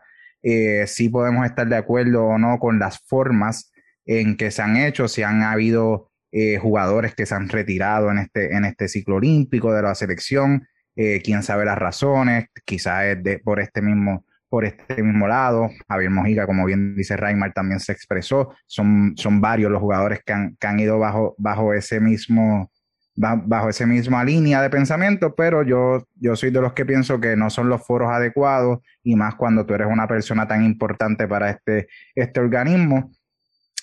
Eh, 0.48 0.86
sí 0.86 1.10
podemos 1.10 1.44
estar 1.44 1.68
de 1.68 1.76
acuerdo 1.76 2.24
o 2.24 2.38
no 2.38 2.60
con 2.60 2.78
las 2.78 3.00
formas 3.08 3.72
en 4.06 4.38
que 4.38 4.52
se 4.52 4.62
han 4.62 4.78
hecho, 4.78 5.08
si 5.08 5.24
han 5.24 5.42
habido 5.42 6.12
eh, 6.32 6.60
jugadores 6.60 7.16
que 7.16 7.26
se 7.26 7.34
han 7.34 7.50
retirado 7.50 8.12
en 8.12 8.20
este, 8.20 8.56
en 8.56 8.64
este 8.64 8.88
ciclo 8.88 9.16
olímpico 9.16 9.74
de 9.74 9.82
la 9.82 9.96
selección, 9.96 10.68
eh, 10.96 11.20
quién 11.24 11.42
sabe 11.42 11.66
las 11.66 11.80
razones, 11.80 12.46
quizás 12.64 13.06
es 13.06 13.24
de, 13.24 13.40
por 13.40 13.60
este 13.60 13.82
mismo 13.82 14.24
por 14.48 14.64
este 14.64 15.02
mismo 15.02 15.28
lado. 15.28 15.70
Javier 15.90 16.12
Mojica, 16.12 16.46
como 16.46 16.66
bien 16.66 16.96
dice 16.96 17.18
Reymar, 17.18 17.52
también 17.52 17.80
se 17.80 17.92
expresó. 17.92 18.54
Son, 18.68 19.14
son 19.18 19.42
varios 19.42 19.72
los 19.72 19.82
jugadores 19.82 20.22
que 20.26 20.32
han, 20.32 20.56
que 20.58 20.68
han 20.68 20.80
ido 20.80 21.00
bajo, 21.00 21.36
bajo 21.38 21.74
ese 21.74 22.00
mismo 22.00 22.72
bajo 23.16 23.70
esa 23.70 23.86
misma 23.86 24.24
línea 24.24 24.62
de 24.62 24.70
pensamiento, 24.70 25.36
pero 25.36 25.64
yo, 25.64 26.06
yo 26.16 26.36
soy 26.36 26.52
de 26.52 26.62
los 26.62 26.74
que 26.74 26.86
pienso 26.86 27.20
que 27.20 27.36
no 27.36 27.50
son 27.50 27.70
los 27.70 27.86
foros 27.86 28.12
adecuados 28.12 28.80
y 29.04 29.16
más 29.16 29.36
cuando 29.36 29.66
tú 29.66 29.74
eres 29.74 29.88
una 29.90 30.08
persona 30.08 30.48
tan 30.48 30.64
importante 30.66 31.28
para 31.28 31.50
este, 31.50 31.88
este 32.14 32.40
organismo. 32.40 33.12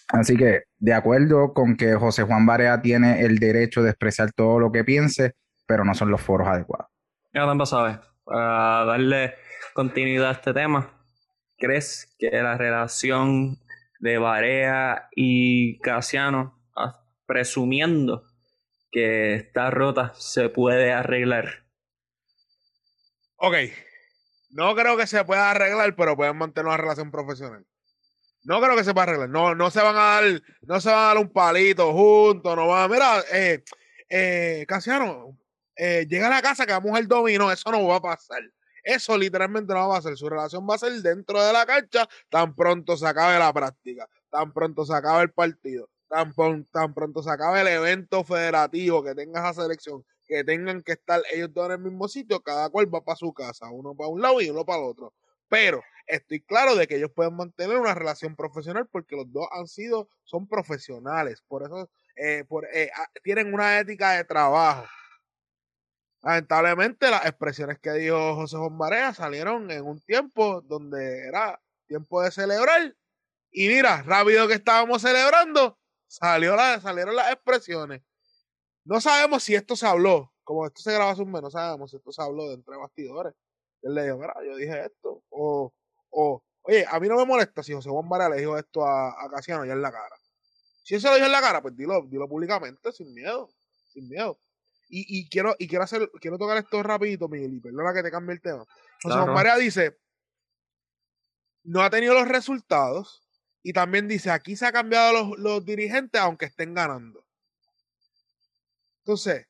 Así 0.08 0.36
que, 0.36 0.64
de 0.78 0.92
acuerdo 0.92 1.54
con 1.54 1.76
que 1.76 1.94
José 1.94 2.24
Juan 2.24 2.44
Barea 2.44 2.82
tiene 2.82 3.22
el 3.22 3.38
derecho 3.38 3.82
de 3.82 3.90
expresar 3.90 4.30
todo 4.32 4.58
lo 4.58 4.70
que 4.70 4.84
piense, 4.84 5.32
pero 5.66 5.84
no 5.84 5.94
son 5.94 6.10
los 6.10 6.20
foros 6.20 6.48
adecuados. 6.48 6.88
Ya 7.32 7.46
tampoco 7.46 7.66
sabes, 7.66 7.98
para 8.24 8.84
darle 8.84 9.34
continuidad 9.72 10.28
a 10.28 10.32
este 10.32 10.52
tema, 10.52 10.90
¿crees 11.56 12.14
que 12.18 12.30
la 12.30 12.58
relación 12.58 13.56
de 14.00 14.18
Barea 14.18 15.08
y 15.16 15.78
Casiano, 15.78 16.58
ah, 16.76 17.00
presumiendo 17.24 18.26
que 18.92 19.34
está 19.34 19.70
rota, 19.70 20.12
se 20.14 20.50
puede 20.50 20.92
arreglar? 20.92 21.64
Ok, 23.36 23.56
no 24.50 24.74
creo 24.76 24.96
que 24.96 25.06
se 25.06 25.24
pueda 25.24 25.50
arreglar, 25.50 25.96
pero 25.96 26.16
pueden 26.16 26.36
mantener 26.36 26.68
una 26.68 26.76
relación 26.76 27.10
profesional. 27.10 27.66
No 28.44 28.60
creo 28.60 28.76
que 28.76 28.84
se 28.84 28.92
va 28.92 29.02
a 29.02 29.04
arreglar. 29.04 29.28
No, 29.30 29.54
no 29.54 29.70
se 29.70 29.80
van 29.80 29.96
a 29.96 30.20
dar, 30.20 30.24
no 30.62 30.80
se 30.80 30.90
van 30.90 30.98
a 30.98 31.06
dar 31.08 31.18
un 31.18 31.32
palito 31.32 31.92
juntos, 31.92 32.54
no 32.54 32.68
van. 32.68 32.90
Mira, 32.90 33.24
eh, 33.32 33.64
eh, 34.08 34.64
Casiano, 34.68 35.38
eh, 35.76 36.06
llega 36.08 36.26
a 36.26 36.30
la 36.30 36.42
casa 36.42 36.66
que 36.66 36.72
vamos 36.72 36.96
al 36.96 37.08
dominó, 37.08 37.50
eso 37.50 37.70
no 37.70 37.86
va 37.86 37.96
a 37.96 38.02
pasar. 38.02 38.42
Eso 38.84 39.16
literalmente 39.16 39.72
no 39.72 39.88
va 39.88 39.94
a 39.94 39.98
pasar. 39.98 40.16
Su 40.16 40.28
relación 40.28 40.66
va 40.68 40.74
a 40.74 40.78
ser 40.78 40.92
dentro 41.02 41.42
de 41.42 41.52
la 41.52 41.64
cancha 41.64 42.08
tan 42.28 42.54
pronto 42.54 42.96
se 42.96 43.06
acabe 43.06 43.38
la 43.38 43.52
práctica, 43.52 44.08
tan 44.30 44.52
pronto 44.52 44.84
se 44.84 44.94
acabe 44.94 45.22
el 45.22 45.30
partido, 45.30 45.88
tan, 46.12 46.64
tan 46.66 46.92
pronto 46.92 47.22
se 47.22 47.30
acabe 47.30 47.62
el 47.62 47.68
evento 47.68 48.22
federativo 48.22 49.02
que 49.02 49.14
tenga 49.14 49.40
esa 49.40 49.62
selección, 49.62 50.04
que 50.26 50.44
tengan 50.44 50.82
que 50.82 50.92
estar 50.92 51.22
ellos 51.32 51.52
dos 51.54 51.66
en 51.66 51.72
el 51.72 51.78
mismo 51.78 52.06
sitio, 52.06 52.40
cada 52.40 52.68
cual 52.68 52.94
va 52.94 53.02
para 53.02 53.16
su 53.16 53.32
casa, 53.32 53.70
uno 53.70 53.94
para 53.94 54.10
un 54.10 54.20
lado 54.20 54.40
y 54.40 54.50
uno 54.50 54.64
para 54.64 54.80
el 54.80 54.84
otro. 54.84 55.14
Pero 55.48 55.82
estoy 56.06 56.40
claro 56.42 56.76
de 56.76 56.86
que 56.86 56.96
ellos 56.96 57.10
pueden 57.14 57.34
mantener 57.34 57.78
una 57.78 57.94
relación 57.94 58.36
profesional 58.36 58.86
porque 58.92 59.16
los 59.16 59.32
dos 59.32 59.48
han 59.52 59.66
sido, 59.66 60.08
son 60.24 60.46
profesionales, 60.46 61.42
por 61.48 61.62
eso 61.62 61.88
eh, 62.16 62.44
eh, 62.74 62.90
ah, 62.94 63.08
tienen 63.22 63.54
una 63.54 63.78
ética 63.78 64.12
de 64.12 64.24
trabajo. 64.24 64.86
Lamentablemente 66.22 67.10
las 67.10 67.24
expresiones 67.24 67.78
que 67.78 67.90
dijo 67.92 68.34
José 68.36 68.56
Juan 68.56 68.78
Barea 68.78 69.14
salieron 69.14 69.70
en 69.70 69.84
un 69.84 69.98
tiempo 70.00 70.60
donde 70.60 71.26
era 71.26 71.60
tiempo 71.86 72.22
de 72.22 72.30
celebrar 72.30 72.94
y 73.50 73.68
mira, 73.68 74.02
rápido 74.02 74.48
que 74.48 74.54
estábamos 74.54 75.02
celebrando, 75.02 75.78
salió 76.12 76.54
la, 76.56 76.78
salieron 76.78 77.16
las 77.16 77.32
expresiones. 77.32 78.02
No 78.84 79.00
sabemos 79.00 79.42
si 79.42 79.54
esto 79.54 79.76
se 79.76 79.86
habló, 79.86 80.32
como 80.44 80.66
esto 80.66 80.82
se 80.82 80.92
graba 80.92 81.12
hace 81.12 81.22
un 81.22 81.32
mes, 81.32 81.40
no 81.40 81.50
sabemos 81.50 81.90
si 81.90 81.96
esto 81.96 82.12
se 82.12 82.22
habló 82.22 82.48
de 82.48 82.54
entre 82.54 82.76
bastidores. 82.76 83.34
Él 83.80 83.94
le 83.94 84.04
dijo, 84.04 84.18
mira, 84.18 84.34
yo 84.44 84.56
dije 84.56 84.84
esto. 84.84 85.22
O, 85.30 85.72
o, 86.10 86.42
oye, 86.62 86.84
a 86.86 87.00
mí 87.00 87.08
no 87.08 87.16
me 87.16 87.24
molesta 87.24 87.62
si 87.62 87.72
José 87.72 87.88
Juan 87.88 88.08
Vara 88.08 88.28
le 88.28 88.36
dijo 88.36 88.58
esto 88.58 88.84
a, 88.84 89.24
a 89.24 89.30
Casiano 89.30 89.64
ya 89.64 89.72
en 89.72 89.80
la 89.80 89.90
cara. 89.90 90.14
Si 90.84 90.94
él 90.94 91.00
se 91.00 91.08
lo 91.08 91.14
dijo 91.14 91.26
en 91.26 91.32
la 91.32 91.40
cara, 91.40 91.62
pues 91.62 91.74
dilo, 91.76 92.02
dilo 92.02 92.28
públicamente, 92.28 92.92
sin 92.92 93.14
miedo, 93.14 93.48
sin 93.92 94.06
miedo. 94.08 94.38
Y, 94.88 95.18
y 95.18 95.28
quiero, 95.30 95.56
y 95.58 95.66
quiero 95.66 95.84
hacer, 95.84 96.10
quiero 96.20 96.36
tocar 96.36 96.58
esto 96.58 96.82
rapidito, 96.82 97.28
Miguel, 97.28 97.54
y 97.54 97.60
perdona 97.60 97.94
que 97.94 98.02
te 98.02 98.10
cambie 98.10 98.34
el 98.34 98.42
tema. 98.42 98.66
José 99.02 99.14
Claro. 99.14 99.22
Juan 99.22 99.34
Vara 99.34 99.56
dice, 99.56 99.98
no 101.62 101.80
ha 101.80 101.88
tenido 101.88 102.12
los 102.12 102.28
resultados, 102.28 103.22
y 103.62 103.72
también 103.72 104.08
dice, 104.08 104.30
aquí 104.30 104.56
se 104.56 104.66
ha 104.66 104.72
cambiado 104.72 105.12
los, 105.12 105.38
los 105.38 105.64
dirigentes 105.64 106.20
aunque 106.20 106.46
estén 106.46 106.74
ganando. 106.74 107.24
Entonces, 109.04 109.46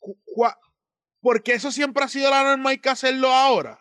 cu- 0.00 0.18
cua- 0.34 0.58
¿por 1.20 1.42
qué 1.42 1.54
eso 1.54 1.70
siempre 1.72 2.04
ha 2.04 2.08
sido 2.08 2.30
la 2.30 2.42
norma 2.44 2.70
y 2.70 2.74
hay 2.74 2.78
que 2.80 2.88
hacerlo 2.90 3.28
ahora? 3.28 3.80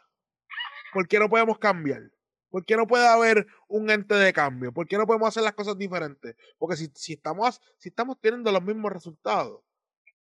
¿Por 0.94 1.08
qué 1.08 1.20
no 1.20 1.30
podemos 1.30 1.60
cambiar? 1.60 2.02
¿Por 2.50 2.66
qué 2.66 2.78
no 2.78 2.88
puede 2.88 3.08
haber 3.08 3.48
un 3.68 3.90
ente 3.90 4.16
de 4.16 4.32
cambio? 4.34 4.72
¿Por 4.74 4.88
qué 4.88 4.98
no 4.98 5.06
podemos 5.06 5.28
hacer 5.30 5.44
las 5.44 5.54
cosas 5.54 5.78
diferentes? 5.78 6.36
Porque 6.58 6.78
si, 6.78 6.90
si, 6.96 7.14
estamos, 7.14 7.62
si 7.78 7.90
estamos 7.90 8.20
teniendo 8.22 8.52
los 8.52 8.64
mismos 8.64 8.92
resultados 8.94 9.62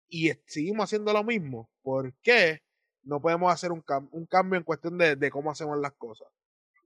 y 0.09 0.31
seguimos 0.47 0.85
haciendo 0.85 1.13
lo 1.13 1.25
mismo, 1.25 1.71
¿por 1.83 2.15
qué 2.23 2.63
no 3.03 3.21
podemos 3.21 3.53
hacer 3.53 3.73
un, 3.73 3.85
un 4.13 4.27
cambio 4.27 4.59
en 4.59 4.65
cuestión 4.65 4.99
de, 4.99 5.17
de 5.17 5.31
cómo 5.31 5.51
hacemos 5.51 5.79
las 5.79 5.93
cosas? 5.95 6.29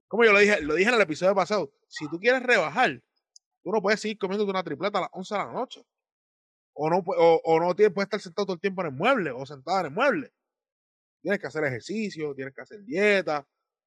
Como 0.08 0.24
yo 0.24 0.32
lo 0.32 0.38
dije, 0.38 0.60
lo 0.60 0.74
dije 0.74 0.88
en 0.88 0.96
el 0.96 1.00
episodio 1.00 1.34
pasado, 1.34 1.72
si 1.88 2.08
tú 2.08 2.18
quieres 2.18 2.42
rebajar, 2.42 3.02
tú 3.62 3.72
no 3.72 3.80
puedes 3.80 4.00
seguir 4.00 4.18
comiéndote 4.18 4.50
una 4.50 4.62
tripleta 4.62 4.98
a 4.98 5.02
las 5.02 5.10
11 5.12 5.34
de 5.34 5.38
la 5.40 5.52
noche. 5.52 5.86
O 6.74 6.90
no, 6.90 7.02
o, 7.06 7.60
no 7.60 7.74
tienes, 7.74 7.94
puedes 7.94 8.06
estar 8.06 8.20
sentado 8.20 8.46
todo 8.46 8.54
el 8.54 8.60
tiempo 8.60 8.82
en 8.82 8.88
el 8.88 8.94
mueble 8.94 9.30
o 9.30 9.46
sentada 9.46 9.80
en 9.80 9.86
el 9.86 9.92
mueble. 9.92 10.32
Tienes 11.22 11.40
que 11.40 11.46
hacer 11.46 11.64
ejercicio, 11.64 12.34
tienes 12.34 12.54
que 12.54 12.62
hacer 12.62 12.82
dieta. 12.82 13.46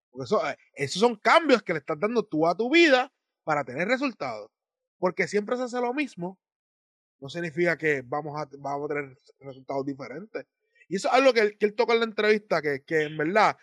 Porque 0.10 0.26
eso, 0.26 0.48
eh, 0.48 0.58
esos 0.74 1.00
son 1.00 1.16
cambios 1.18 1.62
que 1.62 1.74
le 1.74 1.80
estás 1.80 2.00
dando 2.00 2.24
tú 2.24 2.48
a 2.48 2.56
tu 2.56 2.72
vida 2.72 3.12
para 3.44 3.64
tener 3.64 3.88
resultados. 3.88 4.50
Porque 4.98 5.28
siempre 5.28 5.58
se 5.58 5.64
hace 5.64 5.80
lo 5.80 5.94
mismo, 5.94 6.40
no 7.20 7.30
significa 7.30 7.78
que 7.78 8.02
vamos 8.06 8.40
a, 8.40 8.48
vamos 8.58 8.90
a 8.90 8.94
tener 8.94 9.18
resultados 9.40 9.86
diferentes. 9.86 10.46
Y 10.88 10.96
eso 10.96 11.10
es 11.10 11.14
algo 11.14 11.34
que 11.34 11.58
que 11.58 11.66
él 11.66 11.76
tocó 11.76 11.94
en 11.94 12.00
la 12.00 12.06
entrevista, 12.06 12.62
que, 12.62 12.84
que 12.84 13.04
en 13.04 13.18
verdad 13.18 13.58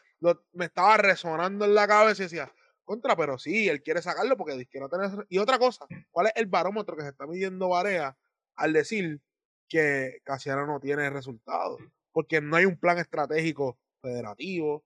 me 0.53 0.66
estaba 0.66 0.97
resonando 0.97 1.64
en 1.64 1.75
la 1.75 1.87
cabeza 1.87 2.22
y 2.22 2.27
decía, 2.27 2.53
contra, 2.85 3.16
pero 3.16 3.39
sí, 3.39 3.68
él 3.68 3.83
quiere 3.83 4.03
sacarlo 4.03 4.37
porque 4.37 4.55
dice 4.55 4.70
que 4.70 4.81
no 4.81 4.89
tener... 4.89 5.11
Y 5.29 5.39
otra 5.39 5.59
cosa, 5.59 5.87
¿cuál 6.11 6.27
es 6.27 6.33
el 6.37 6.47
barómetro 6.47 6.97
que 6.97 7.03
se 7.03 7.09
está 7.09 7.27
midiendo 7.27 7.70
Varea 7.70 8.16
al 8.57 8.72
decir 8.72 9.20
que 9.68 10.18
Casiano 10.25 10.66
no 10.66 10.81
tiene 10.81 11.09
resultados? 11.11 11.81
Porque 12.12 12.41
no 12.41 12.57
hay 12.57 12.66
un 12.66 12.79
plan 12.79 12.99
estratégico 12.99 13.79
federativo, 14.01 14.85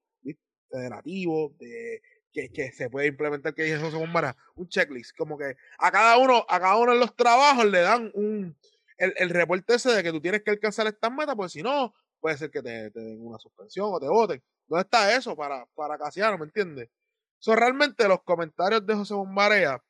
federativo, 0.70 1.54
de, 1.58 2.00
que, 2.32 2.50
que 2.50 2.72
se 2.72 2.90
puede 2.90 3.08
implementar, 3.08 3.54
que 3.54 3.64
dice 3.64 3.78
José 3.78 3.96
Bombara, 3.96 4.36
un 4.54 4.68
checklist, 4.68 5.16
como 5.16 5.36
que 5.38 5.56
a 5.78 5.90
cada 5.90 6.18
uno, 6.18 6.44
a 6.48 6.60
cada 6.60 6.76
uno 6.76 6.92
en 6.92 7.00
los 7.00 7.16
trabajos 7.16 7.64
le 7.66 7.80
dan 7.80 8.10
un, 8.14 8.56
el, 8.96 9.14
el 9.16 9.30
reporte 9.30 9.74
ese 9.74 9.90
de 9.90 10.02
que 10.02 10.12
tú 10.12 10.20
tienes 10.20 10.42
que 10.42 10.50
alcanzar 10.50 10.86
estas 10.86 11.12
metas, 11.12 11.34
porque 11.34 11.50
si 11.50 11.62
no, 11.62 11.94
puede 12.20 12.36
ser 12.36 12.50
que 12.50 12.62
te, 12.62 12.90
den 12.90 13.24
una 13.24 13.38
suspensión 13.38 13.88
o 13.92 14.00
te 14.00 14.08
voten. 14.08 14.42
¿Dónde 14.66 14.82
está 14.82 15.14
eso 15.16 15.36
para, 15.36 15.66
para 15.74 15.98
Casiano, 15.98 16.38
me 16.38 16.44
entiendes? 16.44 16.90
So, 17.38 17.54
realmente 17.54 18.06
los 18.08 18.22
comentarios 18.22 18.84
de 18.84 18.94
José 18.94 19.14
Bombarea 19.14 19.82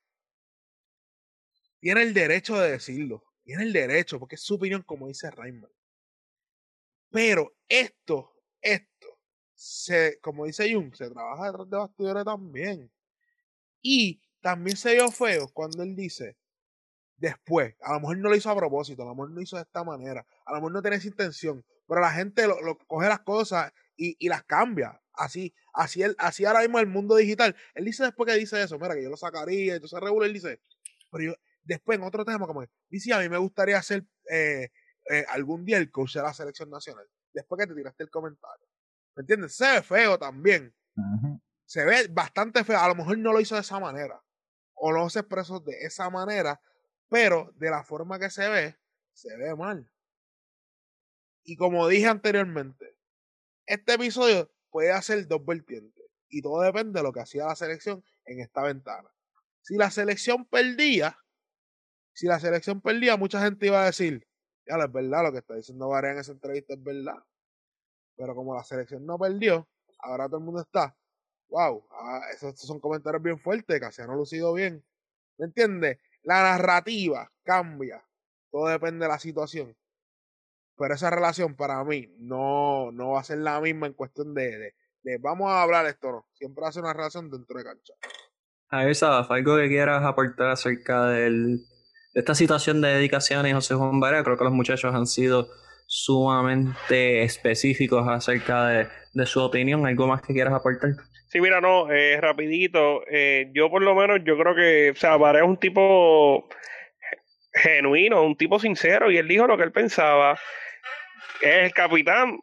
tiene 1.81 2.03
el 2.03 2.15
derecho 2.15 2.59
de 2.59 2.73
decirlo. 2.73 3.25
Tiene 3.45 3.63
el 3.63 3.73
derecho, 3.73 4.19
porque 4.19 4.35
es 4.35 4.43
su 4.43 4.57
opinión, 4.57 4.83
como 4.83 5.09
dice 5.09 5.31
Raymond. 5.31 5.73
Pero 7.11 7.57
esto, 7.67 8.35
esto, 8.61 9.19
se, 9.55 10.21
como 10.21 10.45
dice 10.45 10.73
Jung, 10.73 10.95
se 10.95 11.09
trabaja 11.09 11.47
detrás 11.47 11.71
de 11.71 11.77
bastidores 11.79 12.25
también. 12.25 12.93
Y 13.81 14.21
también 14.41 14.77
se 14.77 14.95
vio 14.95 15.11
feo 15.11 15.49
cuando 15.53 15.83
él 15.83 15.97
dice, 15.97 16.37
después, 17.17 17.75
a 17.81 17.95
lo 17.95 18.01
mejor 18.01 18.19
no 18.19 18.29
lo 18.29 18.37
hizo 18.37 18.51
a 18.51 18.57
propósito, 18.57 19.03
a 19.03 19.07
lo 19.07 19.15
mejor 19.15 19.31
no 19.31 19.37
lo 19.37 19.43
hizo 19.43 19.57
de 19.57 19.63
esta 19.63 19.83
manera, 19.85 20.27
a 20.45 20.53
lo 20.53 20.59
mejor 20.59 20.73
no 20.73 20.83
tenía 20.83 20.99
esa 20.99 21.09
intención, 21.09 21.65
pero 21.89 22.01
la 22.01 22.13
gente 22.13 22.47
lo, 22.47 22.61
lo- 22.61 22.79
coge 22.87 23.09
las 23.09 23.21
cosas 23.21 23.73
y, 23.97 24.17
y 24.25 24.29
las 24.29 24.45
cambia. 24.45 25.01
Así, 25.15 25.53
así, 25.75 26.03
él, 26.03 26.15
así 26.19 26.45
ahora 26.45 26.61
mismo 26.61 26.79
el 26.79 26.87
mundo 26.87 27.17
digital. 27.17 27.57
Él 27.75 27.85
dice 27.87 28.05
después 28.05 28.31
que 28.33 28.39
dice 28.39 28.63
eso, 28.63 28.79
mira, 28.79 28.95
que 28.95 29.03
yo 29.03 29.11
lo 29.11 29.17
sacaría, 29.17 29.75
entonces 29.75 29.99
regula, 30.01 30.27
él 30.27 30.33
dice, 30.35 30.61
pero 31.11 31.25
yo, 31.25 31.35
después 31.65 31.99
en 31.99 32.05
otro 32.05 32.25
tema, 32.25 32.47
como 32.47 32.61
que, 32.61 32.71
dice, 32.89 33.13
a 33.13 33.19
mí 33.19 33.29
me 33.29 33.39
gustaría 33.39 33.83
ser 33.83 34.05
eh, 34.31 34.71
eh, 35.11 35.25
algún 35.31 35.65
día 35.65 35.79
el 35.79 35.91
coach 35.91 36.15
de 36.15 36.23
la 36.23 36.33
selección 36.33 36.71
nacional, 36.71 37.05
después 37.33 37.59
que 37.59 37.67
te 37.67 37.75
tiraste 37.75 38.05
el 38.05 38.11
comentario. 38.11 38.67
¿Me 39.17 39.23
entiendes? 39.23 39.57
Se 39.57 39.69
ve 39.69 39.83
feo 39.83 40.17
también. 40.19 40.73
Se 41.67 41.85
ve 41.85 42.07
bastante 42.09 42.63
feo. 42.63 42.79
A 42.79 42.87
lo 42.89 42.95
mejor 42.95 43.19
no 43.19 43.33
lo 43.33 43.41
hizo 43.41 43.57
de 43.57 43.63
esa 43.63 43.81
manera. 43.81 44.23
O 44.75 44.93
no 44.93 45.11
se 45.11 45.19
expresó 45.21 45.59
de 45.59 45.73
esa 45.81 46.09
manera. 46.09 46.61
Pero 47.09 47.51
de 47.57 47.69
la 47.71 47.83
forma 47.83 48.19
que 48.21 48.31
se 48.31 48.49
ve, 48.49 48.79
se 49.13 49.37
ve 49.37 49.55
mal. 49.57 49.91
Y 51.49 51.57
como 51.57 51.89
dije 51.89 52.07
anteriormente, 52.07 52.95
este 53.65 53.95
episodio 53.95 54.53
puede 54.69 54.93
hacer 54.93 55.27
dos 55.27 55.43
vertientes. 55.47 56.05
Y 56.29 56.43
todo 56.43 56.61
depende 56.61 57.01
de 57.01 57.03
lo 57.03 57.11
que 57.11 57.21
hacía 57.21 57.47
la 57.47 57.57
selección 57.57 58.05
en 58.27 58.41
esta 58.41 58.63
ventana. 58.63 59.09
Si 59.63 59.79
la 59.79 59.91
selección 59.91 60.45
perdía, 60.45 61.19
si 62.13 62.27
la 62.27 62.39
selección 62.39 62.83
perdía, 62.83 63.17
mucha 63.17 63.43
gente 63.43 63.65
iba 63.65 63.81
a 63.81 63.87
decir, 63.87 64.29
ya 64.67 64.77
es 64.77 64.93
verdad, 64.93 65.23
lo 65.23 65.33
que 65.33 65.39
está 65.39 65.55
diciendo 65.55 65.89
Varea 65.89 66.13
en 66.13 66.19
esa 66.19 66.33
entrevista 66.33 66.75
es 66.75 66.83
verdad. 66.83 67.17
Pero 68.15 68.35
como 68.35 68.55
la 68.55 68.63
selección 68.63 69.07
no 69.07 69.19
perdió, 69.19 69.67
ahora 70.01 70.27
todo 70.27 70.41
el 70.41 70.45
mundo 70.45 70.61
está, 70.61 70.95
wow, 71.49 71.83
ah, 71.93 72.21
esos, 72.35 72.61
son 72.61 72.79
comentarios 72.79 73.23
bien 73.23 73.39
fuertes, 73.39 73.81
Casiano 73.81 74.13
ha 74.13 74.17
lucido 74.17 74.53
bien. 74.53 74.85
¿Me 75.39 75.47
entiendes? 75.47 75.99
La 76.25 76.43
narrativa 76.43 77.33
cambia. 77.43 78.07
Todo 78.51 78.67
depende 78.67 79.07
de 79.07 79.09
la 79.09 79.19
situación. 79.19 79.75
Pero 80.79 80.95
esa 80.95 81.11
relación 81.11 81.57
para 81.57 81.83
mí 81.85 82.15
no, 82.19 82.93
no 82.93 83.11
va 83.11 83.21
a 83.21 83.25
ser 83.25 83.39
la 83.39 83.61
misma 83.61 83.87
en 83.89 83.95
cuestión 83.95 84.33
de, 84.35 84.57
de, 84.59 84.75
de 85.03 85.19
vamos 85.19 85.51
a 85.51 85.63
hablar 85.63 85.87
esto, 85.87 86.13
no. 86.13 86.27
Siempre 86.35 86.63
va 86.63 86.69
a 86.69 86.73
ser 86.73 86.85
una 86.85 86.93
relación 86.95 87.31
dentro 87.31 87.59
de 87.59 87.65
cancha. 87.65 87.93
A 88.71 88.85
ver, 88.85 88.95
Sabaf, 88.95 89.31
algo 89.31 89.57
que 89.57 89.69
quieras 89.69 90.05
aportar 90.05 90.51
acerca 90.51 91.07
del- 91.09 91.59
de 92.15 92.21
esta 92.21 92.35
situación 92.35 92.81
de 92.81 92.89
dedicación 92.89 93.47
y 93.47 93.53
José 93.53 93.75
Juan 93.75 93.99
Varea. 94.01 94.23
Creo 94.25 94.37
que 94.39 94.45
los 94.45 94.53
muchachos 94.53 94.95
han 94.95 95.07
sido 95.07 95.49
sumamente 95.87 97.23
específicos 97.23 98.07
acerca 98.09 98.67
de, 98.69 98.89
de 99.15 99.27
su 99.27 99.41
opinión. 99.43 99.87
¿Algo 99.87 100.07
más 100.07 100.23
que 100.23 100.33
quieras 100.35 100.55
aportar? 100.55 100.91
Sí, 101.29 101.41
mira, 101.41 101.61
no, 101.61 101.91
eh, 101.91 102.21
rapidito. 102.21 103.03
eh, 103.11 103.51
yo 103.55 103.71
por 103.71 103.83
lo 103.83 103.95
menos, 103.95 104.21
yo 104.25 104.39
creo 104.39 104.55
que, 104.55 104.91
o 104.93 104.97
sea, 104.97 105.17
Varea 105.17 105.43
es 105.43 105.49
un 105.49 105.59
tipo 105.59 106.49
genuino, 107.53 108.23
un 108.23 108.37
tipo 108.37 108.59
sincero, 108.59 109.11
y 109.11 109.17
él 109.19 109.29
dijo 109.29 109.47
lo 109.47 109.57
que 109.57 109.65
él 109.65 109.73
pensaba. 109.73 110.39
Es 111.43 111.65
el 111.65 111.73
capitán. 111.73 112.39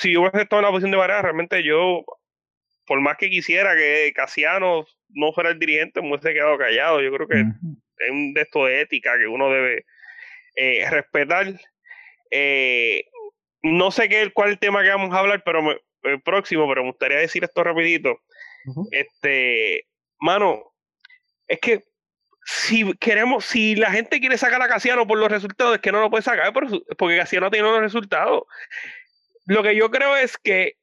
Si 0.00 0.12
yo 0.12 0.20
hubiese 0.20 0.42
estado 0.42 0.60
en 0.60 0.64
la 0.66 0.70
posición 0.70 0.90
de 0.90 0.96
Varea, 0.98 1.22
realmente 1.22 1.62
yo, 1.62 2.04
por 2.86 3.00
más 3.00 3.16
que 3.16 3.30
quisiera 3.30 3.74
que 3.76 4.12
Casiano 4.14 4.86
no 5.08 5.32
fuera 5.32 5.50
el 5.50 5.58
dirigente, 5.58 6.02
me 6.02 6.08
hubiese 6.10 6.34
quedado 6.34 6.58
callado. 6.58 7.00
Yo 7.00 7.12
creo 7.12 7.26
que 7.28 7.40
es 7.98 8.10
un 8.10 8.34
de 8.34 8.42
esto 8.42 8.66
de 8.66 8.80
ética 8.82 9.16
que 9.18 9.26
uno 9.26 9.50
debe 9.50 9.84
eh, 10.56 10.88
respetar. 10.90 11.46
Eh, 12.30 13.04
no 13.62 13.90
sé 13.90 14.08
qué, 14.08 14.30
cuál 14.32 14.48
es 14.48 14.52
el 14.54 14.58
tema 14.58 14.82
que 14.82 14.90
vamos 14.90 15.14
a 15.14 15.18
hablar, 15.18 15.42
pero 15.44 15.62
me- 15.62 15.78
el 16.02 16.20
próximo, 16.22 16.68
pero 16.68 16.82
me 16.82 16.90
gustaría 16.90 17.18
decir 17.18 17.42
esto 17.44 17.64
rapidito. 17.64 18.20
Este, 18.90 19.86
mano, 20.20 20.72
es 21.48 21.58
que 21.60 21.82
si 22.48 22.92
queremos, 22.98 23.44
si 23.44 23.74
la 23.74 23.90
gente 23.90 24.20
quiere 24.20 24.38
sacar 24.38 24.62
a 24.62 24.68
Casiano 24.68 25.04
por 25.04 25.18
los 25.18 25.28
resultados, 25.28 25.74
es 25.74 25.80
que 25.80 25.90
no 25.90 26.00
lo 26.00 26.10
puede 26.10 26.22
sacar 26.22 26.52
porque 26.52 27.18
Casiano 27.18 27.50
tiene 27.50 27.68
los 27.68 27.80
resultados. 27.80 28.44
Lo 29.46 29.64
que 29.64 29.74
yo 29.74 29.90
creo 29.90 30.16
es 30.16 30.38
que 30.38 30.76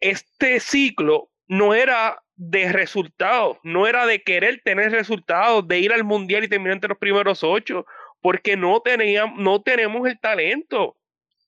este 0.00 0.60
ciclo 0.60 1.30
no 1.46 1.72
era 1.72 2.22
de 2.36 2.70
resultados, 2.70 3.56
no 3.62 3.86
era 3.86 4.04
de 4.04 4.22
querer 4.22 4.60
tener 4.62 4.92
resultados, 4.92 5.66
de 5.66 5.78
ir 5.78 5.94
al 5.94 6.04
mundial 6.04 6.44
y 6.44 6.48
terminar 6.48 6.74
entre 6.74 6.90
los 6.90 6.98
primeros 6.98 7.42
ocho, 7.42 7.86
porque 8.20 8.58
no, 8.58 8.82
teníamos, 8.82 9.40
no 9.40 9.62
tenemos 9.62 10.06
el 10.06 10.20
talento. 10.20 10.98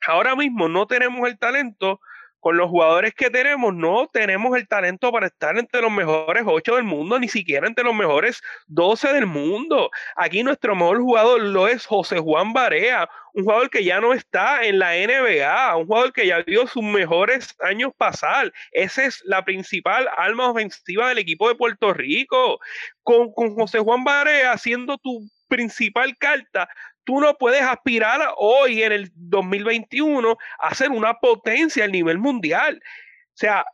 Ahora 0.07 0.37
mismo 0.37 0.69
no 0.69 0.87
tenemos 0.87 1.29
el 1.29 1.39
talento. 1.39 2.01
Con 2.41 2.57
los 2.57 2.71
jugadores 2.71 3.15
que 3.15 3.31
tenemos, 3.31 3.75
no 3.75 4.09
tenemos 4.13 4.57
el 4.57 4.67
talento 4.67 5.13
para 5.13 5.27
estar 5.27 5.59
entre 5.59 5.83
los 5.83 5.93
mejores 5.93 6.45
ocho 6.47 6.77
del 6.77 6.85
mundo, 6.85 7.19
ni 7.19 7.29
siquiera 7.29 7.67
entre 7.67 7.85
los 7.85 7.95
mejores 7.95 8.43
12 8.67 9.13
del 9.13 9.27
mundo. 9.27 9.91
Aquí 10.17 10.43
nuestro 10.43 10.75
mejor 10.75 10.99
jugador 10.99 11.43
lo 11.43 11.69
es 11.69 11.85
José 11.87 12.19
Juan 12.19 12.53
Barea, 12.53 13.09
un 13.35 13.45
jugador 13.45 13.71
que 13.71 13.85
ya 13.85 14.01
no 14.01 14.13
está 14.13 14.65
en 14.65 14.79
la 14.79 14.93
NBA, 14.95 15.77
un 15.77 15.87
jugador 15.87 16.13
que 16.13 16.27
ya 16.27 16.43
dio 16.43 16.67
sus 16.67 16.83
mejores 16.83 17.55
años 17.61 17.93
pasar. 17.97 18.53
Esa 18.73 19.05
es 19.05 19.23
la 19.25 19.45
principal 19.45 20.09
alma 20.17 20.51
ofensiva 20.51 21.09
del 21.09 21.19
equipo 21.19 21.49
de 21.49 21.55
Puerto 21.55 21.93
Rico. 21.93 22.59
Con, 23.03 23.33
con 23.33 23.55
José 23.55 23.79
Juan 23.79 24.05
Barea 24.05 24.57
siendo 24.57 24.97
tu 24.99 25.29
principal 25.51 26.17
carta, 26.17 26.69
tú 27.11 27.19
no 27.19 27.37
puedes 27.37 27.63
aspirar 27.63 28.21
hoy 28.37 28.85
en 28.85 28.93
el 28.93 29.11
2021 29.17 30.39
a 30.61 30.75
ser 30.77 30.93
una 30.93 31.15
potencia 31.15 31.85
a 31.85 31.89
nivel 31.89 32.19
mundial. 32.19 32.81
O 32.81 33.33
sea, 33.35 33.65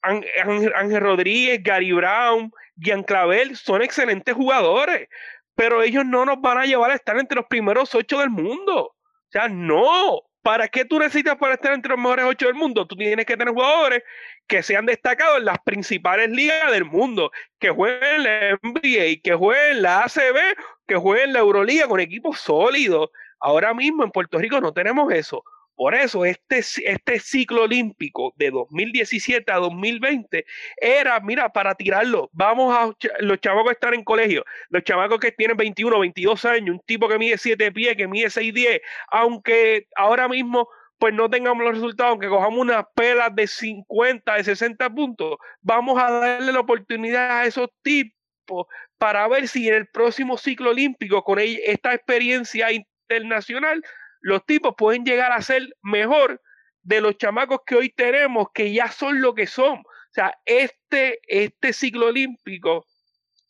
Ángel 0.00 1.00
Rodríguez, 1.02 1.62
Gary 1.62 1.92
Brown, 1.92 2.50
Gian 2.78 3.02
Clavel 3.02 3.54
son 3.54 3.82
excelentes 3.82 4.34
jugadores, 4.34 5.08
pero 5.54 5.82
ellos 5.82 6.06
no 6.06 6.24
nos 6.24 6.40
van 6.40 6.56
a 6.56 6.64
llevar 6.64 6.90
a 6.90 6.94
estar 6.94 7.18
entre 7.18 7.36
los 7.36 7.44
primeros 7.48 7.94
ocho 7.94 8.20
del 8.20 8.30
mundo. 8.30 8.84
O 8.84 8.96
sea, 9.28 9.46
no. 9.46 10.22
¿Para 10.42 10.68
qué 10.68 10.86
tú 10.86 10.98
necesitas 10.98 11.36
para 11.36 11.54
estar 11.54 11.72
entre 11.72 11.90
los 11.90 11.98
mejores 11.98 12.24
ocho 12.24 12.46
del 12.46 12.54
mundo? 12.54 12.86
Tú 12.86 12.96
tienes 12.96 13.26
que 13.26 13.36
tener 13.36 13.52
jugadores 13.52 14.02
que 14.46 14.62
sean 14.62 14.86
destacados 14.86 15.38
en 15.38 15.44
las 15.44 15.58
principales 15.58 16.30
ligas 16.30 16.70
del 16.72 16.86
mundo, 16.86 17.30
que 17.58 17.70
jueguen 17.70 18.02
en 18.02 18.22
la 18.24 18.58
NBA, 18.62 19.20
que 19.22 19.34
jueguen 19.34 19.76
en 19.76 19.82
la 19.82 20.00
ACB, 20.00 20.56
que 20.86 20.96
jueguen 20.96 21.28
en 21.28 21.32
la 21.34 21.40
Euroliga 21.40 21.86
con 21.88 22.00
equipos 22.00 22.40
sólidos. 22.40 23.10
Ahora 23.38 23.74
mismo 23.74 24.02
en 24.02 24.10
Puerto 24.10 24.38
Rico 24.38 24.60
no 24.60 24.72
tenemos 24.72 25.12
eso. 25.12 25.44
Por 25.80 25.94
eso 25.94 26.26
este, 26.26 26.58
este 26.58 27.18
ciclo 27.20 27.62
olímpico 27.62 28.34
de 28.36 28.50
2017 28.50 29.50
a 29.50 29.56
2020 29.56 30.44
era, 30.76 31.18
mira, 31.20 31.48
para 31.54 31.74
tirarlo, 31.74 32.28
vamos 32.34 32.76
a 32.76 32.94
los 33.20 33.38
que 33.38 33.48
están 33.70 33.94
en 33.94 34.04
colegio, 34.04 34.44
los 34.68 34.84
chavos 34.84 35.18
que 35.18 35.32
tienen 35.32 35.56
21, 35.56 35.98
22 35.98 36.44
años, 36.44 36.74
un 36.74 36.80
tipo 36.80 37.08
que 37.08 37.16
mide 37.16 37.38
7 37.38 37.72
pies, 37.72 37.96
que 37.96 38.06
mide 38.06 38.28
6, 38.28 38.52
10, 38.52 38.82
aunque 39.10 39.86
ahora 39.96 40.28
mismo 40.28 40.68
pues 40.98 41.14
no 41.14 41.30
tengamos 41.30 41.64
los 41.64 41.76
resultados, 41.76 42.10
aunque 42.10 42.28
cojamos 42.28 42.58
unas 42.58 42.84
pelas 42.94 43.34
de 43.34 43.46
50, 43.46 44.34
de 44.34 44.44
60 44.44 44.90
puntos, 44.90 45.36
vamos 45.62 45.98
a 45.98 46.10
darle 46.10 46.52
la 46.52 46.60
oportunidad 46.60 47.38
a 47.38 47.46
esos 47.46 47.70
tipos 47.80 48.66
para 48.98 49.26
ver 49.28 49.48
si 49.48 49.66
en 49.66 49.76
el 49.76 49.86
próximo 49.86 50.36
ciclo 50.36 50.72
olímpico, 50.72 51.24
con 51.24 51.38
esta 51.38 51.94
experiencia 51.94 52.68
internacional, 52.70 53.82
los 54.20 54.44
tipos 54.44 54.74
pueden 54.76 55.04
llegar 55.04 55.32
a 55.32 55.42
ser 55.42 55.68
mejor 55.82 56.40
de 56.82 57.00
los 57.00 57.16
chamacos 57.18 57.60
que 57.66 57.76
hoy 57.76 57.90
tenemos, 57.90 58.48
que 58.54 58.72
ya 58.72 58.90
son 58.90 59.20
lo 59.20 59.34
que 59.34 59.46
son. 59.46 59.78
O 59.78 60.12
sea, 60.12 60.34
este, 60.44 61.20
este 61.26 61.72
ciclo 61.72 62.06
olímpico 62.06 62.86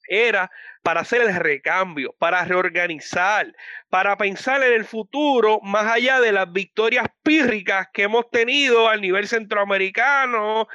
era 0.09 0.51
para 0.83 1.03
hacer 1.03 1.23
el 1.23 1.35
recambio, 1.37 2.14
para 2.18 2.45
reorganizar, 2.45 3.55
para 3.89 4.16
pensar 4.16 4.62
en 4.62 4.73
el 4.73 4.85
futuro 4.85 5.61
más 5.62 5.87
allá 5.87 6.21
de 6.21 6.33
las 6.33 6.53
victorias 6.53 7.07
pírricas 7.23 7.89
que 7.93 8.03
hemos 8.03 8.29
tenido 8.31 8.89
al 8.89 9.01
nivel 9.01 9.29
centroamericano, 9.29 10.66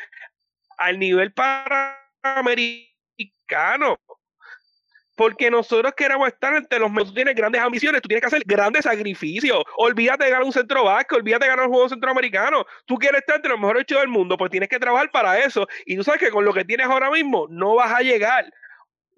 al 0.77 0.99
nivel 0.99 1.33
panamericano 1.33 3.99
porque 5.15 5.49
nosotros 5.49 5.93
queremos 5.95 6.27
estar 6.27 6.53
entre 6.55 6.79
los 6.79 6.89
mejores. 6.89 7.09
Tú 7.09 7.15
tienes 7.15 7.35
grandes 7.35 7.61
ambiciones, 7.61 8.01
tú 8.01 8.07
tienes 8.07 8.21
que 8.21 8.27
hacer 8.27 8.43
grandes 8.45 8.83
sacrificios. 8.83 9.63
Olvídate 9.77 10.25
de 10.25 10.31
ganar 10.31 10.45
un 10.45 10.51
centro 10.51 10.83
vasco, 10.83 11.15
olvídate 11.15 11.45
de 11.45 11.49
ganar 11.49 11.65
un 11.67 11.73
juego 11.73 11.89
centroamericano. 11.89 12.65
Tú 12.85 12.97
quieres 12.97 13.21
estar 13.21 13.37
entre 13.37 13.51
los 13.51 13.59
mejores 13.59 13.81
ocho 13.81 13.99
del 13.99 14.09
mundo, 14.09 14.37
pues 14.37 14.51
tienes 14.51 14.69
que 14.69 14.79
trabajar 14.79 15.09
para 15.11 15.39
eso. 15.39 15.67
Y 15.85 15.95
tú 15.95 16.03
sabes 16.03 16.19
que 16.19 16.29
con 16.29 16.45
lo 16.45 16.53
que 16.53 16.65
tienes 16.65 16.87
ahora 16.87 17.09
mismo 17.09 17.47
no 17.49 17.75
vas 17.75 17.91
a 17.93 18.01
llegar. 18.01 18.45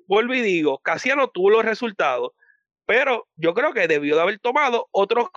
Vuelvo 0.07 0.33
y 0.33 0.41
digo, 0.41 0.79
Casiano 0.79 1.27
tuvo 1.27 1.49
los 1.49 1.65
resultados, 1.65 2.31
pero 2.85 3.27
yo 3.35 3.53
creo 3.53 3.73
que 3.73 3.87
debió 3.87 4.15
de 4.15 4.21
haber 4.21 4.39
tomado 4.39 4.87
otros, 4.91 5.27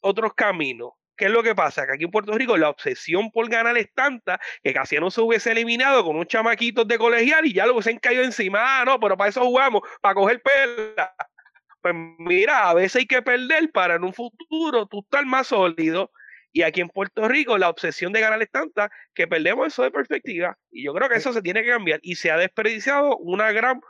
otros 0.00 0.34
caminos. 0.34 0.92
¿Qué 1.16 1.26
es 1.26 1.30
lo 1.30 1.42
que 1.42 1.54
pasa? 1.54 1.86
Que 1.86 1.92
aquí 1.94 2.04
en 2.04 2.10
Puerto 2.10 2.32
Rico 2.32 2.56
la 2.56 2.70
obsesión 2.70 3.30
por 3.30 3.48
ganar 3.48 3.76
es 3.78 3.92
tanta 3.94 4.40
que 4.62 4.72
casi 4.72 4.96
no 4.96 5.10
se 5.10 5.20
hubiese 5.20 5.52
eliminado 5.52 6.04
con 6.04 6.16
unos 6.16 6.28
chamaquitos 6.28 6.88
de 6.88 6.98
colegial 6.98 7.46
y 7.46 7.52
ya 7.52 7.66
lo 7.66 7.74
hubiesen 7.74 7.98
caído 7.98 8.24
encima. 8.24 8.80
Ah, 8.80 8.84
no, 8.84 8.98
pero 8.98 9.16
para 9.16 9.30
eso 9.30 9.42
jugamos, 9.44 9.82
para 10.00 10.14
coger 10.14 10.42
pela. 10.42 11.14
Pues 11.80 11.94
mira, 12.18 12.68
a 12.70 12.74
veces 12.74 12.96
hay 12.96 13.06
que 13.06 13.22
perder 13.22 13.70
para 13.70 13.96
en 13.96 14.04
un 14.04 14.14
futuro 14.14 14.86
tú 14.86 15.00
estar 15.00 15.24
más 15.26 15.48
sólido. 15.48 16.10
Y 16.52 16.62
aquí 16.62 16.80
en 16.80 16.88
Puerto 16.88 17.28
Rico 17.28 17.58
la 17.58 17.68
obsesión 17.68 18.12
de 18.12 18.20
ganar 18.20 18.40
es 18.40 18.50
tanta 18.50 18.90
que 19.14 19.26
perdemos 19.26 19.66
eso 19.68 19.82
de 19.82 19.90
perspectiva. 19.90 20.56
Y 20.70 20.84
yo 20.84 20.94
creo 20.94 21.08
que 21.08 21.16
eso 21.16 21.32
se 21.32 21.42
tiene 21.42 21.62
que 21.62 21.70
cambiar. 21.70 22.00
Y 22.02 22.16
se 22.16 22.30
ha 22.30 22.36
desperdiciado 22.36 23.16
una 23.18 23.52
gran 23.52 23.80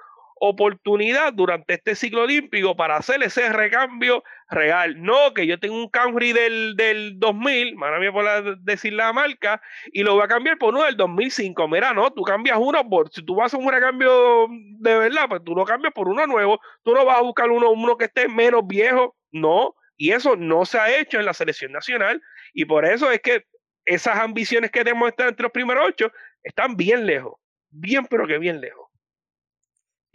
oportunidad 0.48 1.32
durante 1.32 1.74
este 1.74 1.94
ciclo 1.94 2.22
olímpico 2.22 2.76
para 2.76 2.96
hacer 2.96 3.22
ese 3.22 3.52
recambio 3.52 4.22
real. 4.48 5.02
No 5.02 5.34
que 5.34 5.46
yo 5.46 5.58
tengo 5.58 5.76
un 5.76 5.88
Camry 5.88 6.32
del, 6.32 6.76
del 6.76 7.18
2000, 7.18 7.76
mala 7.76 7.98
mía 7.98 8.12
por 8.12 8.58
decir 8.60 8.92
la 8.92 9.12
marca, 9.12 9.60
y 9.92 10.02
lo 10.02 10.14
voy 10.14 10.24
a 10.24 10.28
cambiar 10.28 10.58
por 10.58 10.74
uno 10.74 10.84
del 10.84 10.96
2005. 10.96 11.68
Mira, 11.68 11.92
no, 11.92 12.12
tú 12.12 12.22
cambias 12.22 12.58
uno 12.60 12.88
por, 12.88 13.10
si 13.10 13.24
tú 13.24 13.34
vas 13.36 13.54
a 13.54 13.56
un 13.56 13.70
recambio 13.70 14.48
de 14.50 14.98
verdad, 14.98 15.28
pues 15.28 15.42
tú 15.44 15.54
lo 15.54 15.64
cambias 15.64 15.92
por 15.92 16.08
uno 16.08 16.26
nuevo, 16.26 16.60
tú 16.82 16.94
no 16.94 17.04
vas 17.04 17.18
a 17.18 17.22
buscar 17.22 17.50
uno, 17.50 17.70
uno 17.70 17.96
que 17.96 18.06
esté 18.06 18.28
menos 18.28 18.66
viejo, 18.66 19.16
no. 19.32 19.74
Y 19.96 20.10
eso 20.10 20.36
no 20.36 20.64
se 20.64 20.78
ha 20.78 20.98
hecho 20.98 21.18
en 21.18 21.26
la 21.26 21.34
selección 21.34 21.72
nacional, 21.72 22.20
y 22.52 22.64
por 22.64 22.84
eso 22.84 23.10
es 23.10 23.20
que 23.20 23.44
esas 23.84 24.18
ambiciones 24.18 24.70
que 24.70 24.80
estar 24.80 25.28
entre 25.28 25.42
los 25.42 25.52
primeros 25.52 25.84
ocho 25.86 26.10
están 26.42 26.76
bien 26.76 27.06
lejos, 27.06 27.34
bien 27.70 28.06
pero 28.06 28.26
que 28.26 28.38
bien 28.38 28.60
lejos. 28.60 28.83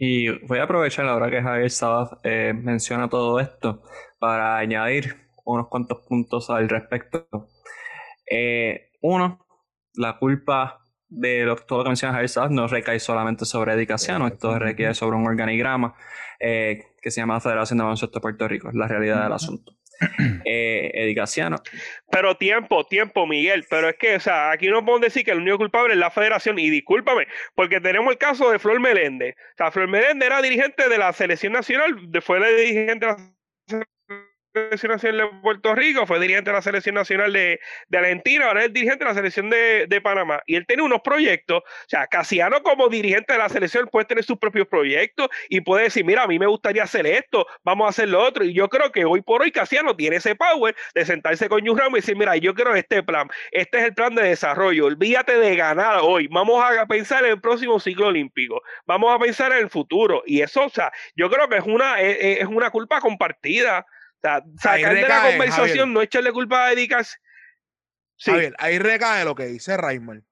Y 0.02 0.30
voy 0.46 0.58
a 0.58 0.62
aprovechar 0.62 1.06
ahora 1.06 1.30
que 1.30 1.42
Javier 1.42 1.70
Sabas 1.70 2.16
eh, 2.22 2.54
menciona 2.54 3.10
todo 3.10 3.38
esto 3.38 3.82
para 4.18 4.56
añadir 4.56 5.14
unos 5.44 5.68
cuantos 5.68 5.98
puntos 6.08 6.48
al 6.48 6.70
respecto. 6.70 7.28
Eh, 8.30 8.92
uno, 9.02 9.46
la 9.92 10.16
culpa 10.18 10.86
de 11.06 11.54
todo 11.68 11.80
lo 11.80 11.84
que 11.84 11.90
menciona 11.90 12.14
Javier 12.14 12.30
Sabas 12.30 12.50
no 12.50 12.66
recae 12.66 12.98
solamente 12.98 13.44
sobre 13.44 13.74
Edicaciano, 13.74 14.26
esto 14.26 14.58
requiere 14.58 14.94
sobre 14.94 15.18
un 15.18 15.26
organigrama 15.26 15.94
eh, 16.38 16.82
que 17.02 17.10
se 17.10 17.20
llama 17.20 17.38
Federación 17.38 17.76
de 17.76 17.82
Baloncesto 17.82 18.20
de 18.20 18.22
Puerto 18.22 18.48
Rico, 18.48 18.70
es 18.70 18.74
la 18.74 18.88
realidad 18.88 19.24
del 19.24 19.34
asunto. 19.34 19.79
eh, 20.44 20.90
Edicaciano. 20.94 21.56
Pero 22.10 22.36
tiempo, 22.36 22.84
tiempo, 22.86 23.26
Miguel. 23.26 23.66
Pero 23.68 23.88
es 23.88 23.96
que, 23.96 24.16
o 24.16 24.20
sea, 24.20 24.50
aquí 24.50 24.68
no 24.68 24.84
podemos 24.84 25.02
decir 25.02 25.24
que 25.24 25.32
el 25.32 25.38
único 25.38 25.58
culpable 25.58 25.94
es 25.94 25.98
la 25.98 26.10
federación. 26.10 26.58
Y 26.58 26.70
discúlpame, 26.70 27.26
porque 27.54 27.80
tenemos 27.80 28.12
el 28.12 28.18
caso 28.18 28.50
de 28.50 28.58
Flor 28.58 28.80
Meléndez. 28.80 29.34
O 29.36 29.56
sea, 29.56 29.70
Flor 29.70 29.88
Meléndez 29.88 30.26
era 30.26 30.42
dirigente 30.42 30.88
de 30.88 30.98
la 30.98 31.12
selección 31.12 31.52
nacional, 31.52 31.96
fue 32.22 32.40
la 32.40 32.48
dirigente 32.48 33.06
de 33.06 33.12
la 33.12 33.39
selección 34.52 34.92
nacional 34.92 35.30
de 35.30 35.40
Puerto 35.42 35.74
Rico, 35.74 36.06
fue 36.06 36.18
dirigente 36.18 36.50
de 36.50 36.56
la 36.56 36.62
selección 36.62 36.94
nacional 36.94 37.32
de, 37.32 37.60
Argentina, 37.92 38.46
ahora 38.46 38.64
es 38.64 38.72
dirigente 38.72 39.04
de 39.04 39.10
la 39.10 39.14
selección 39.14 39.50
de, 39.50 40.00
Panamá. 40.02 40.42
Y 40.46 40.56
él 40.56 40.66
tiene 40.66 40.82
unos 40.82 41.02
proyectos, 41.02 41.58
o 41.58 41.88
sea, 41.88 42.06
Casiano 42.06 42.62
como 42.62 42.88
dirigente 42.88 43.34
de 43.34 43.38
la 43.38 43.48
selección 43.48 43.86
puede 43.92 44.06
tener 44.06 44.24
sus 44.24 44.38
propios 44.38 44.66
proyectos 44.66 45.28
y 45.48 45.60
puede 45.60 45.84
decir, 45.84 46.04
mira, 46.04 46.22
a 46.22 46.26
mí 46.26 46.38
me 46.38 46.46
gustaría 46.46 46.82
hacer 46.82 47.06
esto, 47.06 47.46
vamos 47.62 47.86
a 47.86 47.90
hacer 47.90 48.08
lo 48.08 48.22
otro. 48.22 48.44
Y 48.44 48.54
yo 48.54 48.68
creo 48.68 48.90
que 48.90 49.04
hoy 49.04 49.20
por 49.20 49.42
hoy 49.42 49.52
Casiano 49.52 49.94
tiene 49.94 50.16
ese 50.16 50.34
power 50.34 50.74
de 50.94 51.04
sentarse 51.04 51.48
con 51.48 51.60
Ramos 51.60 51.98
y 51.98 52.00
decir, 52.00 52.16
mira, 52.16 52.36
yo 52.36 52.54
quiero 52.54 52.74
este 52.74 53.02
plan, 53.02 53.28
este 53.52 53.78
es 53.78 53.84
el 53.84 53.94
plan 53.94 54.14
de 54.14 54.22
desarrollo, 54.22 54.86
olvídate 54.86 55.38
de 55.38 55.54
ganar 55.54 56.00
hoy, 56.02 56.26
vamos 56.28 56.64
a 56.64 56.86
pensar 56.86 57.24
en 57.24 57.32
el 57.32 57.40
próximo 57.40 57.78
ciclo 57.78 58.06
olímpico, 58.06 58.62
vamos 58.86 59.14
a 59.14 59.18
pensar 59.18 59.52
en 59.52 59.58
el 59.58 59.70
futuro. 59.70 60.22
Y 60.26 60.40
eso, 60.40 60.64
o 60.64 60.70
sea, 60.70 60.90
yo 61.14 61.30
creo 61.30 61.48
que 61.48 61.58
es 61.58 61.64
una, 61.64 62.00
es 62.00 62.46
una 62.46 62.70
culpa 62.70 63.00
compartida 63.00 63.86
sea, 64.20 64.44
sacar 64.58 64.94
de 64.94 65.02
la 65.02 65.30
conversación, 65.30 65.92
no 65.92 66.02
echarle 66.02 66.32
culpa 66.32 66.66
a 66.66 66.70
dedicarse. 66.70 67.18
Sí. 68.16 68.32
ahí 68.58 68.78
recae 68.78 69.24
lo 69.24 69.34
que 69.34 69.46
dice 69.46 69.76
Raymond. 69.76 70.22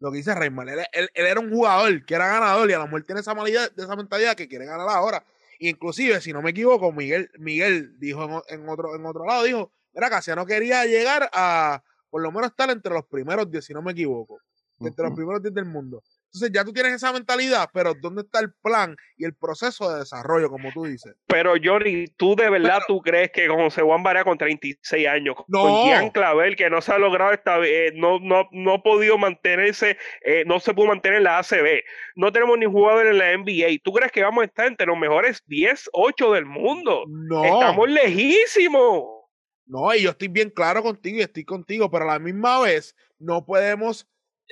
Lo 0.00 0.10
que 0.10 0.18
dice 0.18 0.34
Raymond. 0.34 0.70
Él, 0.92 1.10
era 1.14 1.40
un 1.40 1.50
jugador 1.50 2.04
que 2.04 2.14
era 2.14 2.26
ganador 2.26 2.68
y 2.70 2.72
a 2.72 2.78
lo 2.78 2.84
mejor 2.84 3.04
tiene 3.04 3.20
esa, 3.20 3.34
malidad, 3.34 3.70
esa 3.76 3.96
mentalidad 3.96 4.34
que 4.34 4.48
quiere 4.48 4.66
ganar 4.66 4.88
ahora. 4.88 5.24
Inclusive, 5.60 6.20
si 6.20 6.32
no 6.32 6.42
me 6.42 6.50
equivoco, 6.50 6.92
Miguel, 6.92 7.30
Miguel 7.38 7.98
dijo 7.98 8.44
en, 8.48 8.68
otro, 8.68 8.94
en 8.94 9.06
otro 9.06 9.24
lado, 9.24 9.42
dijo, 9.44 9.72
era 9.92 10.08
no 10.36 10.46
quería 10.46 10.84
llegar 10.84 11.28
a 11.32 11.82
por 12.10 12.22
lo 12.22 12.30
menos 12.32 12.50
estar 12.50 12.70
entre 12.70 12.92
los 12.92 13.04
primeros 13.06 13.50
10, 13.50 13.64
si 13.64 13.74
no 13.74 13.82
me 13.82 13.92
equivoco. 13.92 14.40
Entre 14.80 15.04
los 15.04 15.14
primeros 15.14 15.42
10 15.42 15.54
del 15.54 15.64
mundo. 15.64 16.02
Entonces 16.28 16.50
ya 16.52 16.62
tú 16.62 16.72
tienes 16.74 16.92
esa 16.92 17.12
mentalidad, 17.12 17.70
pero 17.72 17.94
¿dónde 17.94 18.22
está 18.22 18.40
el 18.40 18.52
plan 18.62 18.94
y 19.16 19.24
el 19.24 19.34
proceso 19.34 19.90
de 19.90 20.00
desarrollo, 20.00 20.50
como 20.50 20.70
tú 20.72 20.84
dices? 20.84 21.14
Pero 21.26 21.54
Johnny, 21.62 22.06
¿tú 22.16 22.36
de 22.36 22.50
verdad 22.50 22.80
tú 22.86 23.00
crees 23.00 23.30
que 23.32 23.48
con 23.48 23.56
José 23.58 23.80
Juan 23.80 24.02
Barea 24.02 24.24
con 24.24 24.36
36 24.36 25.08
años, 25.08 25.36
con 25.50 25.86
Jean 25.86 26.10
Clavel, 26.10 26.54
que 26.54 26.68
no 26.68 26.82
se 26.82 26.92
ha 26.92 26.98
logrado 26.98 27.32
esta 27.32 27.58
eh, 27.64 27.92
no, 27.94 28.18
no, 28.20 28.46
no 28.52 28.74
ha 28.74 28.82
podido 28.82 29.16
mantenerse, 29.16 29.96
eh, 30.22 30.44
no 30.46 30.60
se 30.60 30.74
pudo 30.74 30.88
mantener 30.88 31.18
en 31.18 31.24
la 31.24 31.38
ACB, 31.38 31.82
no 32.14 32.30
tenemos 32.30 32.58
ni 32.58 32.66
jugador 32.66 33.06
en 33.06 33.18
la 33.18 33.36
NBA, 33.36 33.80
¿tú 33.82 33.92
crees 33.92 34.12
que 34.12 34.22
vamos 34.22 34.42
a 34.42 34.46
estar 34.46 34.66
entre 34.66 34.86
los 34.86 34.98
mejores 34.98 35.42
10, 35.46 35.88
8 35.92 36.32
del 36.32 36.44
mundo? 36.44 37.04
No. 37.08 37.44
Estamos 37.44 37.88
lejísimos. 37.88 39.18
No, 39.66 39.94
y 39.94 40.02
yo 40.02 40.10
estoy 40.10 40.28
bien 40.28 40.50
claro 40.50 40.82
contigo 40.82 41.18
y 41.18 41.22
estoy 41.22 41.44
contigo, 41.44 41.90
pero 41.90 42.04
a 42.04 42.14
la 42.14 42.18
misma 42.18 42.60
vez 42.60 42.96
no 43.18 43.44
podemos 43.44 44.08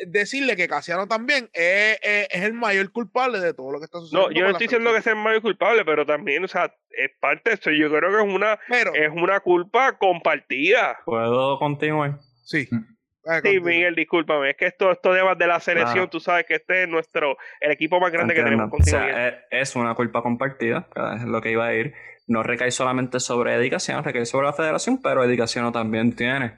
decirle 0.06 0.56
que 0.56 0.68
Casiano 0.68 1.06
también 1.06 1.48
es, 1.52 1.98
el 2.30 2.52
mayor 2.52 2.90
culpable 2.92 3.40
de 3.40 3.54
todo 3.54 3.72
lo 3.72 3.78
que 3.78 3.84
está 3.86 3.98
sucediendo. 3.98 4.30
No, 4.30 4.34
yo 4.34 4.42
no 4.42 4.50
estoy 4.50 4.66
diciendo 4.66 4.92
que 4.92 5.02
sea 5.02 5.12
el 5.12 5.18
mayor 5.18 5.42
culpable, 5.42 5.84
pero 5.84 6.04
también, 6.04 6.44
o 6.44 6.48
sea, 6.48 6.74
es 6.90 7.10
parte 7.20 7.50
de 7.50 7.54
esto. 7.54 7.70
Yo 7.70 7.88
creo 7.88 8.10
que 8.10 8.28
es 8.28 8.34
una, 8.34 8.58
es 8.94 9.10
una 9.12 9.40
culpa 9.40 9.96
compartida. 9.98 10.98
¿Puedo 11.04 11.58
continuar? 11.58 12.18
Sí. 12.44 12.68
Mm. 12.70 12.96
Sí, 13.42 13.58
Miguel, 13.58 13.96
discúlpame, 13.96 14.50
es 14.50 14.56
que 14.56 14.66
esto, 14.66 14.92
esto 14.92 15.12
de, 15.12 15.20
de 15.36 15.46
la 15.48 15.58
selección, 15.58 16.08
tú 16.08 16.20
sabes 16.20 16.46
que 16.46 16.54
este 16.54 16.84
es 16.84 16.88
nuestro, 16.88 17.36
el 17.60 17.72
equipo 17.72 17.98
más 17.98 18.12
grande 18.12 18.34
que 18.34 18.42
tenemos 18.42 18.70
contigo. 18.70 18.96
O 18.96 19.00
sea, 19.00 19.40
es, 19.50 19.74
una 19.74 19.96
culpa 19.96 20.22
compartida, 20.22 20.88
es 21.16 21.24
lo 21.24 21.40
que 21.40 21.50
iba 21.50 21.66
a 21.66 21.74
ir, 21.74 21.92
no 22.28 22.44
recae 22.44 22.70
solamente 22.70 23.18
sobre 23.18 23.54
Edicación, 23.54 24.04
recae 24.04 24.26
sobre 24.26 24.46
la 24.46 24.52
federación, 24.52 25.02
pero 25.02 25.24
Edicación 25.24 25.72
también 25.72 26.14
tiene 26.14 26.52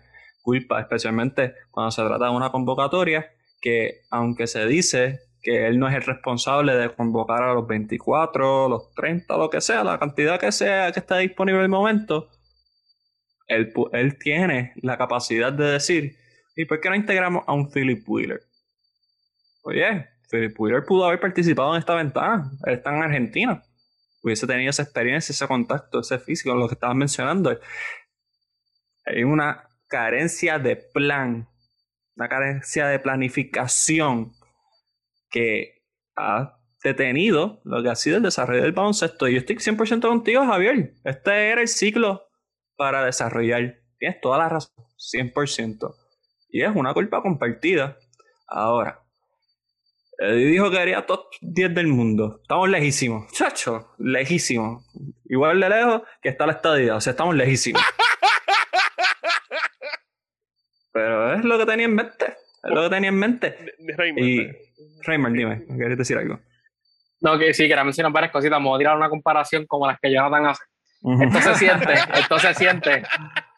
culpa, 0.48 0.80
especialmente 0.80 1.56
cuando 1.70 1.90
se 1.90 2.02
trata 2.02 2.24
de 2.24 2.30
una 2.30 2.50
convocatoria 2.50 3.30
que, 3.60 4.00
aunque 4.10 4.46
se 4.46 4.66
dice 4.66 5.20
que 5.42 5.66
él 5.66 5.78
no 5.78 5.86
es 5.88 5.94
el 5.94 6.02
responsable 6.02 6.74
de 6.74 6.88
convocar 6.94 7.42
a 7.42 7.52
los 7.52 7.66
24, 7.66 8.66
los 8.66 8.94
30, 8.94 9.36
lo 9.36 9.50
que 9.50 9.60
sea, 9.60 9.84
la 9.84 9.98
cantidad 9.98 10.40
que 10.40 10.50
sea 10.50 10.90
que 10.90 11.00
esté 11.00 11.18
disponible 11.18 11.58
en 11.58 11.64
el 11.64 11.68
momento, 11.68 12.30
él, 13.46 13.74
él 13.92 14.18
tiene 14.18 14.72
la 14.76 14.96
capacidad 14.96 15.52
de 15.52 15.64
decir, 15.64 16.16
¿y 16.56 16.64
por 16.64 16.80
qué 16.80 16.88
no 16.88 16.96
integramos 16.96 17.44
a 17.46 17.52
un 17.52 17.70
Philip 17.70 18.02
Wheeler? 18.08 18.40
Oye, 19.64 20.08
Philip 20.30 20.58
Wheeler 20.58 20.82
pudo 20.86 21.04
haber 21.04 21.20
participado 21.20 21.74
en 21.74 21.80
esta 21.80 21.94
ventana, 21.94 22.50
él 22.64 22.72
está 22.72 22.96
en 22.96 23.02
Argentina, 23.02 23.62
hubiese 24.22 24.46
tenido 24.46 24.70
esa 24.70 24.82
experiencia, 24.82 25.34
ese 25.34 25.46
contacto, 25.46 26.00
ese 26.00 26.18
físico, 26.18 26.54
lo 26.54 26.68
que 26.68 26.74
estabas 26.74 26.96
mencionando. 26.96 27.54
Hay 29.04 29.24
una 29.24 29.67
carencia 29.88 30.58
de 30.58 30.76
plan, 30.76 31.48
una 32.16 32.28
carencia 32.28 32.86
de 32.86 32.98
planificación 32.98 34.32
que 35.30 35.82
ha 36.16 36.58
detenido 36.82 37.60
lo 37.64 37.82
que 37.82 37.88
ha 37.88 37.96
sido 37.96 38.18
el 38.18 38.22
desarrollo 38.22 38.62
del 38.62 38.72
baloncesto. 38.72 39.28
Y 39.28 39.34
yo 39.34 39.38
estoy 39.38 39.56
100% 39.56 40.08
contigo, 40.08 40.46
Javier. 40.46 40.94
Este 41.04 41.50
era 41.50 41.60
el 41.60 41.68
ciclo 41.68 42.28
para 42.76 43.04
desarrollar. 43.04 43.80
Tienes 43.98 44.20
toda 44.20 44.38
la 44.38 44.48
razón, 44.48 44.84
100%. 44.96 45.94
Y 46.50 46.62
es 46.62 46.70
una 46.74 46.94
culpa 46.94 47.20
compartida. 47.20 47.98
Ahora, 48.46 49.02
Eddie 50.18 50.46
dijo 50.46 50.70
que 50.70 50.78
haría 50.78 51.06
top 51.06 51.26
10 51.40 51.74
del 51.74 51.86
mundo. 51.86 52.40
Estamos 52.42 52.68
lejísimos. 52.68 53.30
Chacho, 53.32 53.94
lejísimos. 53.98 54.84
Igual 55.26 55.60
de 55.60 55.68
lejos 55.68 56.02
que 56.22 56.28
está 56.30 56.46
la 56.46 56.54
estadía. 56.54 56.96
O 56.96 57.00
sea, 57.00 57.10
estamos 57.12 57.34
lejísimos. 57.34 57.82
Pero 60.92 61.27
es 61.38 61.44
lo 61.44 61.58
que 61.58 61.66
tenía 61.66 61.86
en 61.86 61.94
mente. 61.94 62.36
Es 62.62 62.70
lo 62.70 62.82
que 62.82 62.90
tenía 62.90 63.08
en 63.08 63.18
mente. 63.18 63.56
Y 64.16 64.48
Raymond, 65.02 65.36
dime, 65.36 65.64
¿quieres 65.66 65.98
decir 65.98 66.18
algo? 66.18 66.38
No, 67.20 67.38
que 67.38 67.52
sí, 67.52 67.64
quería 67.64 67.84
mencionar 67.84 68.12
varias 68.12 68.32
cositas. 68.32 68.52
Vamos 68.52 68.76
a 68.76 68.78
tirar 68.78 68.96
una 68.96 69.08
comparación 69.08 69.66
como 69.66 69.86
las 69.86 69.98
que 70.00 70.12
Jonathan 70.12 70.46
hace. 70.46 70.64
Esto 71.02 71.40
se 71.40 71.54
siente, 71.54 71.94
esto 72.14 72.38
se 72.38 72.54
siente 72.54 73.02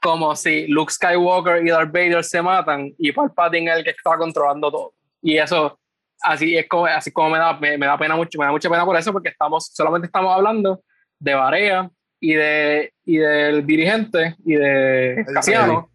como 0.02 0.34
si 0.36 0.66
Luke 0.66 0.92
Skywalker 0.92 1.64
y 1.64 1.70
Darth 1.70 1.92
Vader 1.92 2.24
se 2.24 2.42
matan 2.42 2.92
y 2.98 3.12
Palpatine 3.12 3.70
es 3.70 3.78
el 3.78 3.84
que 3.84 3.90
está 3.90 4.16
controlando 4.16 4.70
todo. 4.70 4.94
Y 5.22 5.36
eso, 5.36 5.78
así 6.22 6.56
es 6.56 6.66
como, 6.68 6.86
así 6.86 7.12
como 7.12 7.30
me 7.30 7.38
da, 7.38 7.58
me, 7.58 7.78
da 7.78 7.98
pena 7.98 8.16
mucho, 8.16 8.38
me 8.38 8.46
da 8.46 8.50
mucha 8.50 8.68
pena 8.68 8.84
por 8.84 8.96
eso, 8.96 9.12
porque 9.12 9.28
estamos, 9.28 9.70
solamente 9.72 10.06
estamos 10.06 10.34
hablando 10.34 10.82
de 11.18 11.34
Barea 11.34 11.90
y 12.18 12.34
de 12.34 12.92
y 13.04 13.16
del 13.16 13.66
dirigente 13.66 14.36
y 14.44 14.54
de 14.54 15.24
Casiano, 15.34 15.90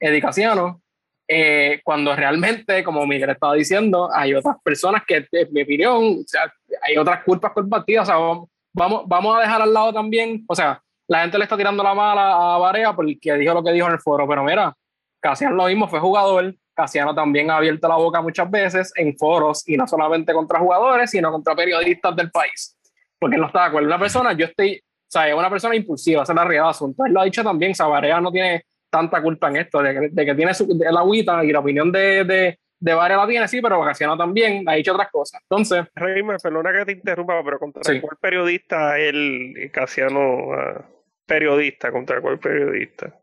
Eddie 0.00 0.20
Casiano, 0.20 0.82
eh, 1.28 1.82
cuando 1.84 2.16
realmente, 2.16 2.82
como 2.82 3.06
Miguel 3.06 3.30
estaba 3.30 3.54
diciendo, 3.54 4.08
hay 4.12 4.34
otras 4.34 4.56
personas 4.64 5.02
que, 5.06 5.26
en 5.30 5.48
mi 5.52 5.62
opinión, 5.62 6.20
o 6.20 6.26
sea, 6.26 6.50
hay 6.82 6.96
otras 6.96 7.22
culpas 7.22 7.52
compartidas. 7.52 8.08
O 8.08 8.12
sea, 8.12 8.48
vamos, 8.72 9.02
vamos 9.06 9.36
a 9.36 9.40
dejar 9.40 9.60
al 9.60 9.72
lado 9.72 9.92
también, 9.92 10.44
o 10.48 10.54
sea, 10.54 10.82
la 11.06 11.22
gente 11.22 11.38
le 11.38 11.44
está 11.44 11.56
tirando 11.56 11.82
la 11.82 11.94
mala 11.94 12.54
a 12.54 12.58
Barea 12.58 12.94
porque 12.94 13.34
dijo 13.34 13.54
lo 13.54 13.62
que 13.62 13.72
dijo 13.72 13.86
en 13.86 13.94
el 13.94 14.00
foro, 14.00 14.28
pero 14.28 14.44
mira, 14.44 14.74
Casiano 15.20 15.56
lo 15.56 15.66
mismo, 15.66 15.88
fue 15.88 16.00
jugador. 16.00 16.54
Casiano 16.74 17.14
también 17.14 17.50
ha 17.50 17.56
abierto 17.56 17.88
la 17.88 17.96
boca 17.96 18.20
muchas 18.20 18.48
veces 18.50 18.92
en 18.94 19.16
foros 19.16 19.68
y 19.68 19.76
no 19.76 19.86
solamente 19.86 20.32
contra 20.32 20.60
jugadores, 20.60 21.10
sino 21.10 21.32
contra 21.32 21.56
periodistas 21.56 22.14
del 22.14 22.30
país. 22.30 22.76
Porque 23.18 23.36
no 23.36 23.46
está 23.46 23.62
de 23.62 23.66
acuerdo. 23.66 23.88
Una 23.88 23.98
persona, 23.98 24.32
yo 24.34 24.46
estoy, 24.46 24.76
o 24.76 25.10
sea, 25.10 25.28
es 25.28 25.34
una 25.34 25.50
persona 25.50 25.74
impulsiva, 25.74 26.22
esa 26.22 26.32
es 26.32 26.36
la 26.36 26.44
realidad 26.44 26.64
del 26.64 26.70
asunto. 26.70 27.04
Él 27.04 27.12
lo 27.12 27.20
ha 27.20 27.24
dicho 27.24 27.42
también, 27.42 27.72
o 27.72 27.74
sea, 27.74 27.86
Barea 27.86 28.20
no 28.20 28.30
tiene 28.30 28.64
tanta 28.90 29.20
culpa 29.22 29.48
en 29.48 29.56
esto, 29.56 29.82
de 29.82 29.94
que, 29.94 30.08
de 30.10 30.26
que 30.26 30.34
tiene 30.34 30.54
su, 30.54 30.66
de 30.66 30.90
la 30.90 31.00
agüita 31.00 31.44
y 31.44 31.52
la 31.52 31.60
opinión 31.60 31.92
de, 31.92 32.24
de, 32.24 32.58
de 32.78 32.94
la 32.94 33.26
tiene, 33.26 33.48
sí, 33.48 33.60
pero 33.60 33.78
Vacaciano 33.80 34.16
también 34.16 34.68
ha 34.68 34.74
dicho 34.74 34.92
otras 34.92 35.10
cosas. 35.10 35.40
Entonces. 35.42 35.86
Reime, 35.94 36.36
perdona 36.42 36.72
que 36.72 36.84
te 36.84 36.92
interrumpa, 36.92 37.42
pero 37.44 37.58
contra 37.58 37.82
cuál 38.00 38.16
periodista 38.20 38.98
el 38.98 39.70
Casiano 39.72 40.48
uh, 40.48 40.84
periodista, 41.26 41.90
contra 41.90 42.20
cuál 42.20 42.38
periodista. 42.38 43.14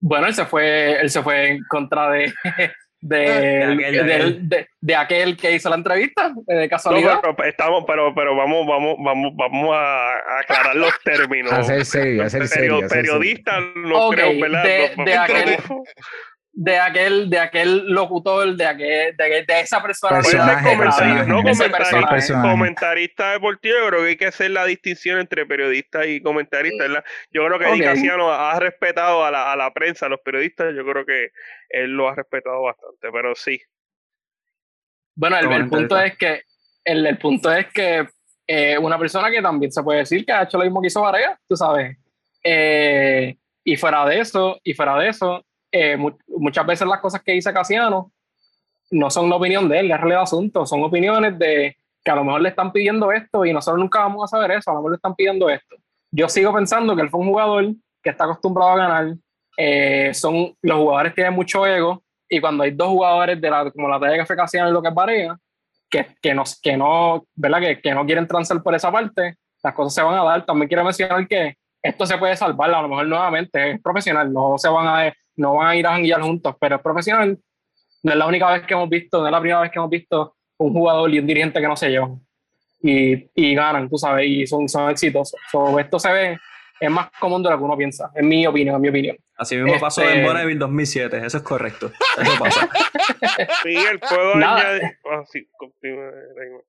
Bueno, 0.00 0.26
él 0.26 0.34
se 0.34 0.44
fue, 0.44 1.00
él 1.00 1.10
se 1.10 1.22
fue 1.22 1.48
en 1.48 1.64
contra 1.68 2.10
de, 2.10 2.32
de, 3.04 4.38
de, 4.40 4.68
de, 4.80 4.96
aquel 4.96 5.36
que 5.36 5.52
hizo 5.52 5.68
la 5.68 5.76
entrevista, 5.76 6.32
de 6.46 6.68
casualidad. 6.70 7.20
pero, 7.20 7.48
estamos, 7.48 7.84
pero, 7.86 8.14
pero 8.14 8.34
vamos, 8.34 8.66
vamos, 8.66 8.96
vamos, 8.98 9.32
vamos 9.36 9.76
a 9.76 10.38
aclarar 10.40 10.74
los 10.74 10.92
términos. 11.04 11.52
Hacer 11.52 11.84
serio, 11.84 12.24
hacer 12.24 12.48
serio. 12.48 12.80
Periodista, 12.88 13.60
no 13.76 14.08
creo, 14.08 14.40
¿verdad? 14.40 14.64
De, 15.04 15.14
aquel, 15.18 15.58
de 16.56 16.78
aquel, 16.78 17.28
de 17.28 17.38
aquel 17.40 17.88
locutor, 17.88 18.54
de, 18.54 18.64
aquel, 18.64 19.16
de, 19.16 19.44
de 19.46 19.60
esa 19.60 19.82
persona. 19.82 20.16
Personaje, 20.16 20.76
personaje, 20.76 21.26
no 21.26 21.42
comentarista, 21.42 22.42
comentarista 22.42 23.32
deportivo, 23.32 23.74
yo 23.76 23.88
creo 23.88 24.02
que 24.02 24.08
hay 24.10 24.16
que 24.16 24.26
hacer 24.26 24.52
la 24.52 24.64
distinción 24.64 25.18
entre 25.18 25.46
periodista 25.46 26.06
y 26.06 26.20
comentarista. 26.22 26.86
Yo 27.32 27.44
creo 27.44 27.58
que 27.58 27.66
okay. 27.66 28.08
ha 28.08 28.60
respetado 28.60 29.24
a 29.24 29.32
la, 29.32 29.52
a 29.52 29.56
la 29.56 29.72
prensa, 29.72 30.06
a 30.06 30.08
los 30.08 30.20
periodistas, 30.20 30.72
yo 30.76 30.84
creo 30.84 31.04
que 31.04 31.30
él 31.70 31.90
lo 31.90 32.08
ha 32.08 32.14
respetado 32.14 32.62
bastante, 32.62 33.08
pero 33.12 33.34
sí. 33.34 33.60
Bueno, 35.16 35.36
el, 35.36 35.50
el 35.50 35.68
punto 35.68 36.00
es 36.00 36.16
que 36.16 36.42
el, 36.84 37.04
el 37.04 37.18
punto 37.18 37.52
es 37.52 37.66
que 37.72 38.06
eh, 38.46 38.78
una 38.78 38.98
persona 38.98 39.30
que 39.30 39.42
también 39.42 39.72
se 39.72 39.82
puede 39.82 40.00
decir 40.00 40.24
que 40.24 40.32
ha 40.32 40.44
hecho 40.44 40.58
lo 40.58 40.64
mismo 40.64 40.80
que 40.80 40.86
hizo 40.86 41.00
Varela, 41.00 41.36
tú 41.48 41.56
sabes. 41.56 41.96
Eh, 42.44 43.36
y 43.64 43.76
fuera 43.76 44.04
de 44.06 44.20
eso, 44.20 44.60
y 44.62 44.74
fuera 44.74 44.96
de 44.98 45.08
eso, 45.08 45.44
eh, 45.76 45.96
muchas 46.28 46.64
veces 46.64 46.86
las 46.86 47.00
cosas 47.00 47.20
que 47.20 47.32
dice 47.32 47.52
Casiano 47.52 48.12
no 48.92 49.10
son 49.10 49.28
la 49.28 49.34
opinión 49.34 49.68
de 49.68 49.80
él, 49.80 49.90
es 49.90 49.98
realidad 49.98 50.22
asunto, 50.22 50.64
son 50.64 50.84
opiniones 50.84 51.36
de 51.36 51.76
que 52.04 52.10
a 52.12 52.14
lo 52.14 52.22
mejor 52.22 52.42
le 52.42 52.50
están 52.50 52.70
pidiendo 52.70 53.10
esto 53.10 53.44
y 53.44 53.52
nosotros 53.52 53.80
nunca 53.80 53.98
vamos 53.98 54.22
a 54.22 54.28
saber 54.28 54.52
eso, 54.52 54.70
a 54.70 54.74
lo 54.74 54.80
mejor 54.80 54.92
le 54.92 54.96
están 54.96 55.16
pidiendo 55.16 55.50
esto. 55.50 55.74
Yo 56.12 56.28
sigo 56.28 56.54
pensando 56.54 56.94
que 56.94 57.02
él 57.02 57.10
fue 57.10 57.18
un 57.18 57.26
jugador 57.26 57.74
que 58.00 58.10
está 58.10 58.22
acostumbrado 58.22 58.70
a 58.70 58.76
ganar, 58.76 59.14
eh, 59.56 60.14
son, 60.14 60.54
los 60.62 60.78
jugadores 60.78 61.12
tienen 61.12 61.34
mucho 61.34 61.66
ego 61.66 62.04
y 62.28 62.40
cuando 62.40 62.62
hay 62.62 62.70
dos 62.70 62.88
jugadores 62.90 63.40
de 63.40 63.50
la, 63.50 63.68
como 63.72 63.88
la 63.88 63.98
talla 63.98 64.18
que 64.18 64.26
fue 64.26 64.36
Casiano 64.36 64.70
y 64.70 64.72
lo 64.72 64.80
que 64.80 64.88
es 64.90 64.94
Barea, 64.94 65.36
que, 65.90 66.06
que, 66.22 66.34
no, 66.34 66.44
que, 66.62 66.76
no, 66.76 67.26
¿verdad? 67.34 67.58
Que, 67.58 67.80
que 67.80 67.92
no 67.92 68.06
quieren 68.06 68.28
transar 68.28 68.62
por 68.62 68.76
esa 68.76 68.92
parte, 68.92 69.34
las 69.60 69.74
cosas 69.74 69.92
se 69.92 70.02
van 70.02 70.18
a 70.18 70.22
dar. 70.22 70.46
También 70.46 70.68
quiero 70.68 70.84
mencionar 70.84 71.26
que 71.26 71.56
esto 71.82 72.06
se 72.06 72.16
puede 72.16 72.36
salvar, 72.36 72.72
a 72.72 72.80
lo 72.80 72.88
mejor 72.88 73.08
nuevamente, 73.08 73.72
es 73.72 73.82
profesional, 73.82 74.32
no 74.32 74.56
se 74.56 74.68
van 74.68 74.86
a 74.86 75.08
no 75.36 75.54
van 75.54 75.68
a 75.68 75.76
ir 75.76 75.86
a 75.86 75.92
janguear 75.92 76.22
juntos, 76.22 76.54
pero 76.60 76.76
es 76.76 76.82
profesional. 76.82 77.38
No 78.02 78.12
es 78.12 78.18
la 78.18 78.26
única 78.26 78.50
vez 78.52 78.66
que 78.66 78.74
hemos 78.74 78.88
visto, 78.88 79.20
no 79.20 79.26
es 79.26 79.32
la 79.32 79.40
primera 79.40 79.60
vez 79.60 79.70
que 79.70 79.78
hemos 79.78 79.90
visto 79.90 80.36
un 80.58 80.72
jugador 80.72 81.12
y 81.12 81.18
un 81.18 81.26
dirigente 81.26 81.60
que 81.60 81.68
no 81.68 81.76
se 81.76 81.90
llevan. 81.90 82.20
Y, 82.82 83.30
y 83.34 83.54
ganan, 83.54 83.88
tú 83.88 83.96
sabes, 83.96 84.26
y 84.28 84.46
son, 84.46 84.68
son 84.68 84.90
exitosos. 84.90 85.40
esto 85.80 85.98
se 85.98 86.12
ve, 86.12 86.38
es 86.78 86.90
más 86.90 87.10
común 87.18 87.42
de 87.42 87.48
lo 87.48 87.56
que 87.56 87.64
uno 87.64 87.76
piensa, 87.78 88.10
en 88.14 88.28
mi 88.28 88.46
opinión, 88.46 88.76
en 88.76 88.82
mi 88.82 88.88
opinión. 88.88 89.16
Así 89.36 89.56
mismo 89.56 89.80
pasó 89.80 90.02
en 90.02 90.08
este 90.08 90.22
Bonneville 90.22 90.58
2007, 90.58 91.22
eso 91.24 91.38
es 91.38 91.42
correcto. 91.42 91.90
Eso 92.20 92.32
pasa. 92.38 92.68
Miguel, 93.64 93.98
¿puedo 93.98 94.34
nada. 94.36 94.96
Ah, 95.10 95.22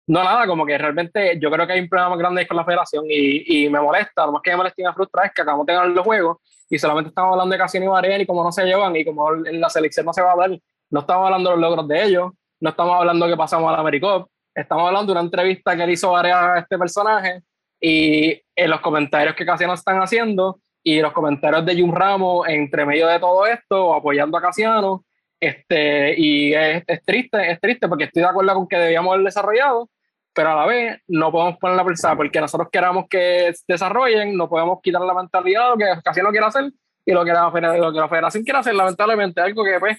no, 0.07 0.23
nada, 0.23 0.47
como 0.47 0.65
que 0.65 0.77
realmente 0.77 1.37
yo 1.39 1.51
creo 1.51 1.67
que 1.67 1.73
hay 1.73 1.81
un 1.81 1.89
problema 1.89 2.11
más 2.11 2.19
grande 2.19 2.47
con 2.47 2.57
la 2.57 2.65
federación 2.65 3.05
y, 3.09 3.65
y 3.65 3.69
me 3.69 3.81
molesta, 3.81 4.25
lo 4.25 4.31
más 4.31 4.41
que 4.41 4.51
me 4.51 4.57
molesta 4.57 4.81
y 4.81 4.85
me 4.85 4.93
frustra 4.93 5.25
es 5.25 5.33
que 5.33 5.41
acabamos 5.41 5.65
de 5.65 5.73
ganar 5.73 5.89
los 5.89 6.05
juegos 6.05 6.37
y 6.69 6.79
solamente 6.79 7.09
estamos 7.09 7.33
hablando 7.33 7.53
de 7.53 7.59
Casino 7.59 7.85
y 7.85 7.87
Varela 7.87 8.23
y 8.23 8.25
cómo 8.25 8.43
no 8.43 8.51
se 8.51 8.65
llevan 8.65 8.95
y 8.95 9.05
como 9.05 9.33
en 9.45 9.59
la 9.59 9.69
selección 9.69 10.05
no 10.05 10.13
se 10.13 10.21
va 10.21 10.33
a 10.33 10.35
dar, 10.35 10.59
no 10.89 10.99
estamos 10.99 11.25
hablando 11.25 11.49
de 11.49 11.55
los 11.55 11.61
logros 11.61 11.87
de 11.87 12.03
ellos, 12.03 12.31
no 12.59 12.69
estamos 12.69 12.95
hablando 12.95 13.25
de 13.25 13.31
que 13.31 13.37
pasamos 13.37 13.69
a 13.69 13.73
la 13.73 13.79
AmeriCup, 13.79 14.27
estamos 14.53 14.87
hablando 14.87 15.13
de 15.13 15.19
una 15.19 15.25
entrevista 15.25 15.75
que 15.75 15.85
le 15.85 15.93
hizo 15.93 16.11
Varela 16.11 16.53
a 16.53 16.59
este 16.59 16.77
personaje 16.77 17.41
y 17.79 18.41
en 18.55 18.69
los 18.69 18.81
comentarios 18.81 19.35
que 19.35 19.45
Casiano 19.45 19.73
están 19.73 20.01
haciendo 20.01 20.59
y 20.81 21.01
los 21.01 21.13
comentarios 21.13 21.65
de 21.65 21.79
Jun 21.79 21.95
Ramos 21.95 22.47
entre 22.47 22.85
medio 22.85 23.07
de 23.07 23.19
todo 23.19 23.45
esto, 23.45 23.93
apoyando 23.93 24.37
a 24.37 24.41
Casiano, 24.41 25.03
este, 25.39 26.19
y 26.19 26.53
es, 26.53 26.83
es, 26.87 27.03
triste, 27.03 27.51
es 27.51 27.59
triste 27.59 27.87
porque 27.87 28.05
estoy 28.05 28.21
de 28.21 28.29
acuerdo 28.29 28.53
con 28.53 28.67
que 28.67 28.77
debíamos 28.77 29.13
haber 29.13 29.25
desarrollado, 29.25 29.89
pero 30.35 30.51
a 30.51 30.55
la 30.55 30.65
vez 30.65 31.01
no 31.07 31.31
podemos 31.31 31.57
poner 31.57 31.77
la 31.77 31.85
persona 31.85 32.15
porque 32.15 32.41
nosotros 32.41 32.67
queramos 32.69 33.05
que 33.09 33.53
desarrollen, 33.67 34.35
no 34.35 34.49
podemos 34.49 34.79
quitar 34.83 35.01
la 35.01 35.13
mentalidad 35.13 35.69
lo 35.69 35.77
que 35.77 35.85
casi 36.03 36.21
no 36.21 36.29
quiere 36.29 36.45
hacer 36.45 36.71
y 37.05 37.13
lo 37.13 37.23
que, 37.23 37.31
la, 37.31 37.49
lo 37.77 37.93
que 37.93 37.99
la 37.99 38.09
federación 38.09 38.43
quiere 38.43 38.59
hacer, 38.59 38.75
lamentablemente, 38.75 39.39
algo 39.39 39.63
que 39.63 39.79
pues 39.79 39.97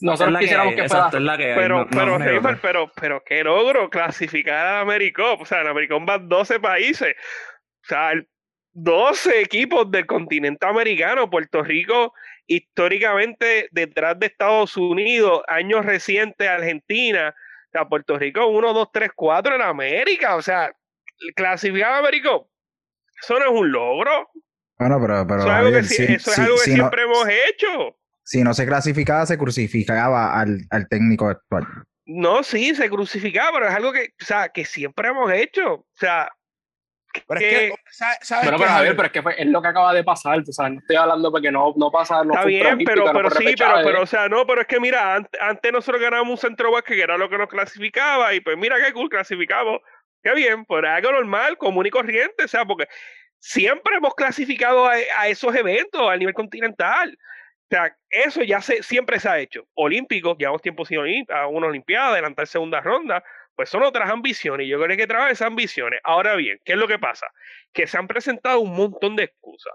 nosotros 0.00 0.38
quisiéramos 0.38 0.74
que, 0.74 0.82
que 0.82 0.88
fuera. 0.88 1.10
pero, 1.10 1.86
pero, 1.90 2.18
no, 2.18 2.58
pero, 2.60 2.92
pero, 3.00 3.22
qué 3.24 3.44
logro 3.44 3.88
clasificar 3.88 4.66
a 4.66 4.80
Americop. 4.80 5.40
O 5.40 5.46
sea, 5.46 5.60
en 5.60 5.68
Americop 5.68 6.04
van 6.04 6.28
12 6.28 6.58
países. 6.60 7.14
O 7.84 7.86
sea, 7.86 8.12
12 8.72 9.40
equipos 9.40 9.88
del 9.90 10.06
continente 10.06 10.66
americano. 10.66 11.30
Puerto 11.30 11.62
Rico, 11.62 12.12
históricamente, 12.48 13.68
detrás 13.70 14.18
de 14.18 14.26
Estados 14.26 14.76
Unidos, 14.76 15.42
años 15.46 15.86
recientes, 15.86 16.48
Argentina 16.48 17.32
sea, 17.78 17.88
Puerto 17.88 18.18
Rico 18.18 18.46
1, 18.46 18.72
2, 18.72 18.88
3, 18.92 19.10
4 19.14 19.54
en 19.56 19.62
América. 19.62 20.36
O 20.36 20.42
sea, 20.42 20.72
clasificado 21.34 21.94
a 21.94 21.98
América. 21.98 22.30
Eso 23.22 23.38
no 23.38 23.44
es 23.46 23.50
un 23.60 23.72
logro. 23.72 24.28
Bueno, 24.78 24.98
pero, 25.00 25.26
pero 25.26 25.40
Eso 25.40 25.48
es 25.48 25.54
algo 25.54 25.70
que, 25.70 25.74
Javier, 25.82 25.84
si- 25.86 26.06
si- 26.06 26.12
eso 26.14 26.30
es 26.30 26.34
si- 26.36 26.40
algo 26.42 26.54
que 26.56 26.60
si 26.62 26.70
no- 26.70 26.76
siempre 26.76 27.02
hemos 27.02 27.28
hecho. 27.28 27.96
si 28.24 28.42
no 28.42 28.54
se 28.54 28.66
clasificaba, 28.66 29.26
se 29.26 29.38
crucificaba 29.38 30.38
al, 30.40 30.58
al 30.70 30.88
técnico 30.88 31.28
actual. 31.28 31.66
No, 32.06 32.42
sí, 32.42 32.74
se 32.74 32.90
crucificaba, 32.90 33.50
pero 33.52 33.68
es 33.68 33.74
algo 33.74 33.92
que, 33.92 34.10
o 34.20 34.24
sea, 34.24 34.48
que 34.50 34.64
siempre 34.64 35.08
hemos 35.08 35.32
hecho. 35.32 35.72
O 35.74 35.86
sea, 35.94 36.28
Pero 37.26 37.38
que- 37.40 37.66
es 37.66 37.72
que, 37.72 37.76
¿sabes, 37.90 38.18
qué, 38.20 38.36
pero 38.46 38.58
Javier, 38.58 38.68
Javier? 38.68 38.96
pero 38.96 39.06
es 39.06 39.12
que 39.12 39.22
fue- 39.22 39.40
es 39.40 39.46
lo 39.46 39.62
que 39.62 39.68
acaba 39.68 39.92
de 39.94 40.04
pasar, 40.04 40.42
tú 40.44 40.52
sabes, 40.52 40.72
no 40.72 40.80
estoy 40.80 40.96
hablando 40.96 41.30
porque 41.30 41.50
no, 41.50 41.72
no 41.76 41.90
pasa, 41.90 42.24
no 42.24 42.34
Está 42.34 42.44
bien, 42.46 42.78
pero, 42.84 43.06
no 43.06 43.12
pero 43.12 43.30
sí, 43.30 43.54
pero, 43.58 43.74
pero, 43.84 44.02
o 44.02 44.06
sea, 44.06 44.28
no, 44.28 44.46
pero 44.46 44.60
es 44.62 44.66
que 44.66 44.80
mira, 44.80 45.16
ant- 45.18 45.38
antes 45.40 45.72
nosotros 45.72 46.02
ganábamos 46.02 46.32
un 46.32 46.38
centro 46.38 46.72
básquet 46.72 46.96
que 46.96 47.02
era 47.02 47.16
lo 47.16 47.28
que 47.28 47.38
nos 47.38 47.48
clasificaba, 47.48 48.34
y 48.34 48.40
pues 48.40 48.56
mira 48.56 48.76
qué 48.84 48.92
cool, 48.92 49.08
clasificamos. 49.08 49.80
Qué 50.22 50.34
bien, 50.34 50.64
pues 50.64 50.82
algo 50.84 51.12
normal, 51.12 51.58
común 51.58 51.86
y 51.86 51.90
corriente, 51.90 52.44
o 52.44 52.48
sea, 52.48 52.64
porque 52.64 52.88
siempre 53.38 53.96
hemos 53.96 54.14
clasificado 54.14 54.86
a, 54.86 54.94
a 55.18 55.28
esos 55.28 55.54
eventos 55.54 56.08
a 56.08 56.16
nivel 56.16 56.34
continental. 56.34 57.16
O 57.64 57.66
sea, 57.70 57.96
eso 58.10 58.42
ya 58.42 58.60
se, 58.60 58.82
siempre 58.82 59.18
se 59.20 59.28
ha 59.28 59.38
hecho. 59.38 59.66
Olímpicos, 59.74 60.36
llevamos 60.38 60.62
tiempo 60.62 60.84
sin 60.84 60.98
a 61.30 61.46
una 61.46 61.66
Olimpiada, 61.66 62.08
adelantar 62.08 62.46
segunda 62.46 62.80
ronda, 62.80 63.22
pues 63.56 63.68
son 63.68 63.82
otras 63.82 64.10
ambiciones. 64.10 64.66
y 64.66 64.70
Yo 64.70 64.80
creo 64.82 64.96
que 64.96 65.06
trabajar 65.06 65.32
esas 65.32 65.46
ambiciones. 65.48 66.00
Ahora 66.04 66.34
bien, 66.36 66.58
¿qué 66.64 66.72
es 66.72 66.78
lo 66.78 66.88
que 66.88 66.98
pasa? 66.98 67.26
Que 67.72 67.86
se 67.86 67.96
han 67.98 68.06
presentado 68.08 68.60
un 68.60 68.74
montón 68.74 69.16
de 69.16 69.24
excusas. 69.24 69.74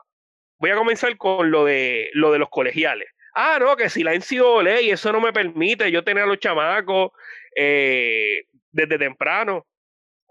Voy 0.58 0.72
a 0.72 0.76
comenzar 0.76 1.16
con 1.18 1.52
lo 1.52 1.66
de, 1.66 2.10
lo 2.14 2.32
de 2.32 2.40
los 2.40 2.50
colegiales. 2.50 3.08
Ah, 3.34 3.58
no, 3.60 3.76
que 3.78 3.90
si 3.90 4.04
la 4.04 4.14
NCAA 4.14 4.82
y 4.82 4.90
eso 4.92 5.12
no 5.14 5.22
me 5.22 5.32
permite 5.32 5.90
yo 5.92 6.04
tener 6.04 6.24
a 6.24 6.28
los 6.28 6.40
chamacos 6.40 7.12
eh, 7.56 8.44
desde 8.72 8.98
temprano. 8.98 9.66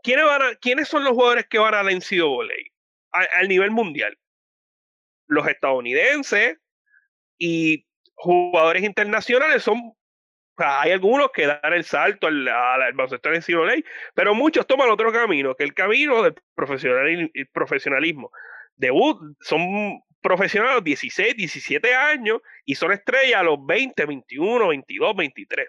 ¿Quiénes, 0.03 0.26
van 0.26 0.42
a- 0.42 0.55
¿Quiénes 0.57 0.88
son 0.88 1.05
los 1.05 1.12
jugadores 1.14 1.46
que 1.46 1.59
van 1.59 1.74
a 1.74 1.82
la 1.82 1.90
NCAA 1.92 2.46
a- 3.12 3.38
al 3.40 3.49
nivel 3.49 3.70
mundial? 3.70 4.18
Los 5.26 5.46
estadounidenses 5.49 6.59
y 7.38 7.86
jugadores 8.14 8.82
internacionales 8.82 9.62
son 9.62 9.92
hay 10.59 10.92
algunos 10.92 11.30
que 11.32 11.46
dan 11.46 11.72
el 11.72 11.84
salto 11.84 12.26
al, 12.26 12.46
al, 12.48 12.82
al 12.82 12.92
baloncesto 12.92 13.30
en 13.32 13.36
NCAA, 13.40 13.76
pero 14.14 14.34
muchos 14.34 14.66
toman 14.66 14.90
otro 14.90 15.12
camino, 15.12 15.54
que 15.54 15.64
el 15.64 15.74
camino 15.74 16.22
del 16.22 16.34
profesionali- 16.56 17.30
el 17.32 17.46
profesionalismo. 17.48 18.30
Debut, 18.76 19.18
son 19.40 20.00
profesionales 20.20 20.72
a 20.72 20.74
los 20.76 20.84
16, 20.84 21.36
17 21.36 21.94
años 21.94 22.40
y 22.64 22.74
son 22.74 22.92
estrellas 22.92 23.40
a 23.40 23.42
los 23.42 23.64
20, 23.64 24.04
21, 24.04 24.68
22, 24.68 25.16
23. 25.16 25.68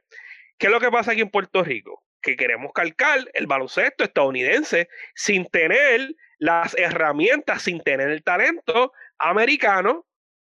¿Qué 0.57 0.67
es 0.67 0.71
lo 0.71 0.79
que 0.79 0.91
pasa 0.91 1.11
aquí 1.11 1.21
en 1.21 1.29
Puerto 1.29 1.63
Rico? 1.63 2.03
Que 2.21 2.35
queremos 2.35 2.71
calcar 2.73 3.19
el 3.33 3.47
baloncesto 3.47 4.03
estadounidense 4.03 4.89
sin 5.15 5.45
tener 5.45 6.13
las 6.37 6.77
herramientas, 6.77 7.61
sin 7.61 7.81
tener 7.81 8.09
el 8.09 8.23
talento 8.23 8.91
americano, 9.17 10.05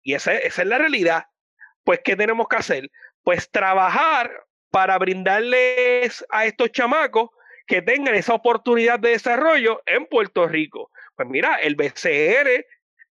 y 0.02 0.14
esa 0.14 0.34
es 0.34 0.58
la 0.58 0.78
realidad. 0.78 1.24
Pues, 1.84 2.00
¿qué 2.04 2.16
tenemos 2.16 2.48
que 2.48 2.56
hacer? 2.56 2.90
Pues 3.24 3.50
trabajar 3.50 4.30
para 4.70 4.98
brindarles 4.98 6.24
a 6.30 6.46
estos 6.46 6.70
chamacos 6.70 7.30
que 7.66 7.82
tengan 7.82 8.14
esa 8.14 8.34
oportunidad 8.34 8.98
de 8.98 9.10
desarrollo 9.10 9.82
en 9.86 10.06
Puerto 10.06 10.46
Rico. 10.46 10.90
Pues 11.16 11.28
mira, 11.28 11.56
el 11.56 11.76
BCR 11.76 12.66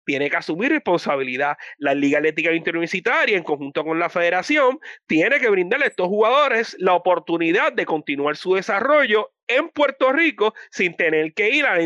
tiene 0.03 0.29
que 0.29 0.37
asumir 0.37 0.71
responsabilidad. 0.71 1.57
La 1.77 1.93
Liga 1.93 2.17
Atlética 2.17 2.51
Interuniversitaria, 2.51 3.37
en 3.37 3.43
conjunto 3.43 3.83
con 3.83 3.99
la 3.99 4.09
Federación, 4.09 4.79
tiene 5.07 5.39
que 5.39 5.49
brindarle 5.49 5.85
a 5.85 5.89
estos 5.89 6.07
jugadores 6.07 6.75
la 6.79 6.93
oportunidad 6.93 7.71
de 7.73 7.85
continuar 7.85 8.35
su 8.35 8.55
desarrollo 8.55 9.31
en 9.55 9.69
Puerto 9.69 10.11
Rico 10.11 10.53
sin 10.69 10.95
tener 10.95 11.33
que 11.33 11.49
ir 11.49 11.65
a 11.65 11.77
la 11.77 11.83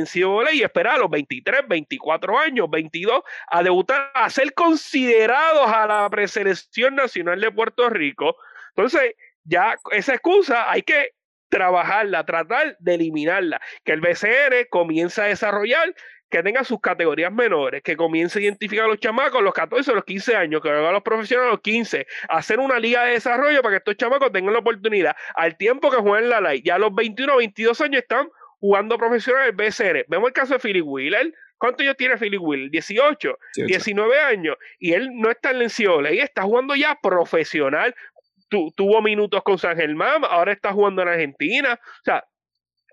y 0.53 0.61
esperar 0.61 0.95
a 0.95 0.99
los 0.99 1.09
23, 1.09 1.67
24 1.67 2.39
años, 2.39 2.69
22 2.69 3.21
a 3.47 3.63
debutar, 3.63 4.11
a 4.13 4.29
ser 4.29 4.53
considerados 4.53 5.67
a 5.67 5.87
la 5.87 6.09
preselección 6.09 6.95
nacional 6.95 7.39
de 7.41 7.51
Puerto 7.51 7.89
Rico. 7.89 8.35
Entonces, 8.69 9.13
ya 9.43 9.75
esa 9.91 10.13
excusa 10.13 10.69
hay 10.69 10.81
que 10.81 11.11
trabajarla, 11.49 12.25
tratar 12.25 12.75
de 12.79 12.95
eliminarla, 12.95 13.61
que 13.83 13.93
el 13.93 14.01
BCN 14.01 14.67
comience 14.69 15.21
a 15.21 15.25
desarrollar 15.25 15.93
que 16.35 16.43
tenga 16.43 16.65
sus 16.65 16.81
categorías 16.81 17.31
menores, 17.31 17.81
que 17.81 17.95
comience 17.95 18.39
a 18.39 18.41
identificar 18.41 18.83
a 18.83 18.87
los 18.89 18.99
chamacos 18.99 19.39
a 19.39 19.41
los 19.41 19.53
14, 19.53 19.91
a 19.91 19.93
los 19.93 20.03
15 20.03 20.35
años, 20.35 20.61
que 20.61 20.69
haga 20.69 20.89
a 20.89 20.91
los 20.91 21.01
profesionales 21.01 21.47
a 21.47 21.51
los 21.53 21.61
15, 21.61 22.05
hacer 22.27 22.59
una 22.59 22.77
liga 22.77 23.05
de 23.05 23.13
desarrollo 23.13 23.61
para 23.61 23.75
que 23.75 23.77
estos 23.77 23.95
chamacos 23.95 24.33
tengan 24.33 24.51
la 24.51 24.59
oportunidad 24.59 25.15
al 25.33 25.55
tiempo 25.55 25.89
que 25.89 25.95
jueguen 25.95 26.29
la 26.29 26.41
light. 26.41 26.65
Ya 26.65 26.75
a 26.75 26.77
los 26.77 26.93
21 26.93 27.37
22 27.37 27.79
años 27.79 28.01
están 28.01 28.27
jugando 28.59 28.97
profesionales 28.97 29.55
BCN. 29.55 30.03
Vemos 30.09 30.27
el 30.27 30.33
caso 30.33 30.55
de 30.55 30.59
Philip 30.59 30.85
Wheeler. 30.85 31.33
¿Cuántos 31.57 31.83
años 31.83 31.95
tiene 31.95 32.17
Philip 32.17 32.41
Wheeler? 32.41 32.69
18, 32.69 33.37
19 33.67 34.19
años. 34.19 34.57
Y 34.77 34.91
él 34.91 35.11
no 35.13 35.31
está 35.31 35.51
en 35.51 35.59
la 35.59 36.11
y 36.11 36.19
está 36.19 36.41
jugando 36.41 36.75
ya 36.75 36.99
profesional. 37.01 37.95
Tu, 38.49 38.73
tuvo 38.75 39.01
minutos 39.01 39.41
con 39.41 39.57
San 39.57 39.77
Germán, 39.77 40.23
ahora 40.29 40.51
está 40.51 40.73
jugando 40.73 41.01
en 41.01 41.07
Argentina. 41.07 41.79
O 41.81 42.03
sea, 42.03 42.25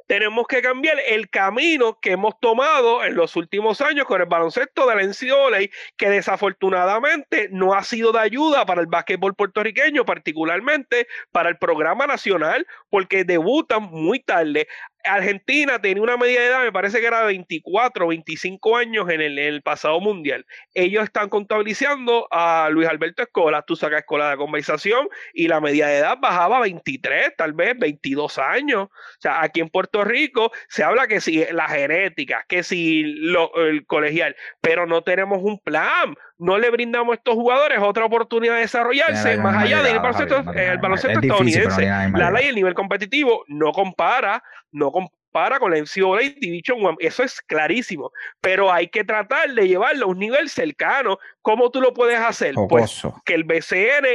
tenemos 0.07 0.47
que 0.47 0.63
cambiar 0.63 0.99
el 1.09 1.29
camino 1.31 1.99
que 2.01 2.13
hemos 2.13 2.39
tomado 2.41 3.05
en 3.05 3.15
los 3.15 3.37
últimos 3.37 3.81
años 3.81 4.07
con 4.07 4.21
el 4.21 4.27
baloncesto 4.27 4.87
de 4.87 4.97
la 4.97 5.03
NCAA, 5.03 5.71
que 5.97 6.11
desafortunadamente 6.11 7.49
no 7.51 7.75
ha 7.75 7.83
sido 7.83 8.13
de 8.13 8.21
ayuda 8.21 8.67
para 8.67 8.81
el 8.81 8.87
básquetbol 8.87 9.35
puertorriqueño, 9.35 10.05
particularmente 10.05 11.07
para 11.31 11.49
el 11.49 11.59
programa 11.59 12.07
nacional, 12.07 12.67
porque 12.91 13.25
debutan 13.25 13.85
muy 13.85 14.21
tarde. 14.21 14.69
Argentina 15.05 15.81
tenía 15.81 16.03
una 16.03 16.17
media 16.17 16.41
de 16.41 16.47
edad, 16.47 16.63
me 16.63 16.73
parece 16.73 17.01
que 17.01 17.07
era 17.07 17.21
de 17.21 17.27
24, 17.27 18.09
25 18.09 18.77
años 18.77 19.09
en 19.11 19.21
el, 19.21 19.39
en 19.39 19.55
el 19.55 19.63
pasado 19.63 20.01
mundial. 20.01 20.47
Ellos 20.75 21.05
están 21.05 21.29
contabilizando 21.29 22.29
a 22.31 22.69
Luis 22.71 22.89
Alberto 22.89 23.23
Escola, 23.23 23.63
tú 23.63 23.77
sacas 23.77 24.01
Escola 24.01 24.31
de 24.31 24.37
conversación 24.37 25.09
y 25.35 25.49
la 25.49 25.61
media 25.61 25.87
de 25.87 25.99
edad 25.99 26.19
bajaba 26.21 26.59
a 26.59 26.61
23, 26.61 27.37
tal 27.37 27.53
vez 27.53 27.79
22 27.79 28.39
años. 28.39 28.85
O 28.85 29.21
sea, 29.21 29.43
aquí 29.43 29.61
en 29.61 29.69
Puerto 29.69 30.05
Rico 30.05 30.53
se 30.69 30.85
habla 30.85 31.07
que 31.07 31.21
si 31.21 31.45
la 31.53 31.69
genética, 31.69 32.45
que 32.49 32.63
si 32.63 33.03
lo, 33.03 33.55
el 33.57 33.87
colegial, 33.87 34.37
pero 34.61 34.87
no 34.87 35.03
tenemos 35.03 35.41
un 35.43 35.59
plan. 35.59 36.15
No 36.43 36.59
le 36.59 36.71
brindamos 36.71 37.13
a 37.13 37.17
estos 37.19 37.35
jugadores 37.35 37.79
otra 37.81 38.05
oportunidad 38.05 38.55
de 38.55 38.63
desarrollarse 38.63 39.37
más 39.37 39.63
allá 39.63 39.81
del 39.81 40.01
baloncesto, 40.01 40.53
el 40.53 40.79
baloncesto 40.79 41.19
es 41.21 41.25
estadounidense. 41.25 41.87
La 42.19 42.33
ley, 42.33 42.49
el 42.49 42.57
nivel 42.57 42.75
competitivo, 42.75 43.45
no 43.47 43.71
compara, 43.71 44.43
no 44.73 44.91
compara 44.91 45.61
con 45.61 45.71
la 45.71 45.79
NCAA 45.79 46.35
Division 46.41 46.85
One. 46.85 46.97
Eso 46.99 47.23
es 47.23 47.41
clarísimo. 47.43 48.11
Pero 48.41 48.73
hay 48.73 48.89
que 48.89 49.05
tratar 49.05 49.51
de 49.51 49.69
llevarlo 49.69 50.07
a 50.07 50.09
un 50.09 50.19
nivel 50.19 50.49
cercano. 50.49 51.19
¿Cómo 51.43 51.71
tú 51.71 51.81
lo 51.81 51.95
puedes 51.95 52.19
hacer? 52.19 52.57
Pues 52.69 53.03
que 53.25 53.35
el 53.35 53.45
BCN 53.45 54.07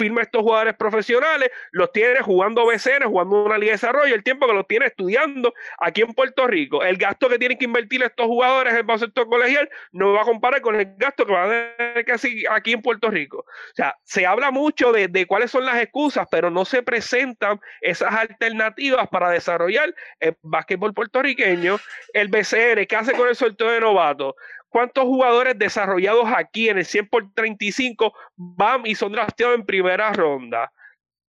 firma 0.00 0.22
estos 0.22 0.40
jugadores 0.40 0.74
profesionales, 0.76 1.50
los 1.72 1.92
tiene 1.92 2.20
jugando 2.20 2.64
BCN, 2.64 3.04
jugando 3.04 3.44
una 3.44 3.58
liga 3.58 3.72
de 3.72 3.74
desarrollo, 3.74 4.14
el 4.14 4.24
tiempo 4.24 4.46
que 4.46 4.54
los 4.54 4.66
tiene 4.66 4.86
estudiando 4.86 5.52
aquí 5.78 6.00
en 6.00 6.14
Puerto 6.14 6.46
Rico. 6.46 6.82
El 6.82 6.96
gasto 6.96 7.28
que 7.28 7.38
tienen 7.38 7.58
que 7.58 7.66
invertir 7.66 8.02
estos 8.02 8.26
jugadores 8.26 8.72
en 8.72 8.78
el 8.78 8.84
baloncesto 8.84 9.26
colegial 9.26 9.68
no 9.92 10.14
va 10.14 10.22
a 10.22 10.24
comparar 10.24 10.62
con 10.62 10.74
el 10.74 10.94
gasto 10.96 11.26
que 11.26 11.32
van 11.32 11.50
a 11.50 11.76
tener 11.76 12.04
que 12.06 12.12
hacer 12.12 12.32
aquí 12.50 12.72
en 12.72 12.80
Puerto 12.80 13.10
Rico. 13.10 13.40
O 13.40 13.74
sea, 13.74 13.94
se 14.04 14.24
habla 14.24 14.50
mucho 14.50 14.90
de, 14.90 15.08
de 15.08 15.26
cuáles 15.26 15.50
son 15.50 15.66
las 15.66 15.76
excusas, 15.82 16.26
pero 16.30 16.50
no 16.50 16.64
se 16.64 16.82
presentan 16.82 17.60
esas 17.82 18.14
alternativas 18.14 19.06
para 19.08 19.28
desarrollar 19.28 19.94
el 20.18 20.34
básquetbol 20.40 20.94
puertorriqueño. 20.94 21.78
El 22.14 22.28
BCN, 22.28 22.86
¿qué 22.88 22.96
hace 22.96 23.12
con 23.12 23.28
el 23.28 23.36
sorteo 23.36 23.70
de 23.70 23.80
novatos? 23.80 24.34
¿Cuántos 24.70 25.04
jugadores 25.04 25.58
desarrollados 25.58 26.26
aquí 26.34 26.68
en 26.68 26.78
el 26.78 26.84
100 26.84 27.08
por 27.08 27.34
35 27.34 28.14
van 28.36 28.86
y 28.86 28.94
son 28.94 29.12
drafteados 29.12 29.56
en 29.56 29.66
primera 29.66 30.12
ronda? 30.12 30.72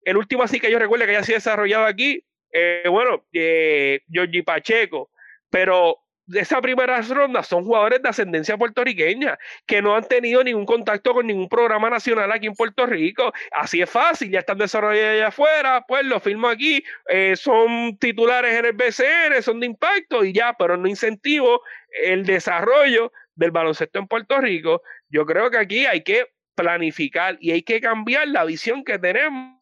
El 0.04 0.18
último 0.18 0.44
así 0.44 0.60
que 0.60 0.72
yo 0.72 0.78
recuerdo 0.78 1.06
que 1.06 1.12
haya 1.12 1.24
sido 1.24 1.38
desarrollado 1.38 1.86
aquí, 1.86 2.24
eh, 2.54 2.84
bueno, 2.88 3.26
eh, 3.34 4.02
Georgie 4.12 4.44
Pacheco, 4.44 5.10
pero 5.50 5.98
de 6.32 6.40
esa 6.40 6.62
primera 6.62 7.02
ronda 7.02 7.44
son 7.44 7.66
jugadores 7.66 8.02
de 8.02 8.10
ascendencia 8.10 8.58
puertorriqueña 8.58 9.38
que 9.66 9.82
no 9.82 9.96
han 9.96 10.08
tenido 10.08 10.44
ningún 10.44 10.66
contacto 10.66 11.14
con 11.14 11.28
ningún 11.28 11.50
programa 11.50 11.90
nacional 11.90 12.32
aquí 12.32 12.48
en 12.48 12.54
Puerto 12.54 12.86
Rico. 12.86 13.34
Así 13.52 13.82
es 13.82 13.90
fácil, 13.90 14.32
ya 14.32 14.40
están 14.40 14.58
desarrollados 14.58 15.16
allá 15.16 15.28
afuera, 15.28 15.86
pues 15.88 16.06
lo 16.06 16.20
firmo 16.20 16.48
aquí, 16.48 16.84
eh, 17.10 17.36
son 17.36 17.98
titulares 17.98 18.54
en 18.54 18.66
el 18.66 18.74
BCN, 18.74 19.42
son 19.42 19.60
de 19.60 19.66
impacto 19.66 20.24
y 20.24 20.32
ya, 20.32 20.54
pero 20.58 20.78
no 20.78 20.88
incentivo 20.88 21.62
el 22.04 22.26
desarrollo 22.26 23.12
del 23.36 23.52
baloncesto 23.52 24.00
en 24.00 24.08
Puerto 24.08 24.40
Rico. 24.40 24.82
Yo 25.10 25.26
creo 25.26 25.50
que 25.50 25.58
aquí 25.58 25.86
hay 25.86 26.04
que 26.04 26.28
planificar 26.56 27.38
y 27.40 27.52
hay 27.52 27.64
que 27.64 27.80
cambiar 27.82 28.28
la 28.28 28.46
visión 28.46 28.84
que 28.84 29.00
tenemos 29.00 29.60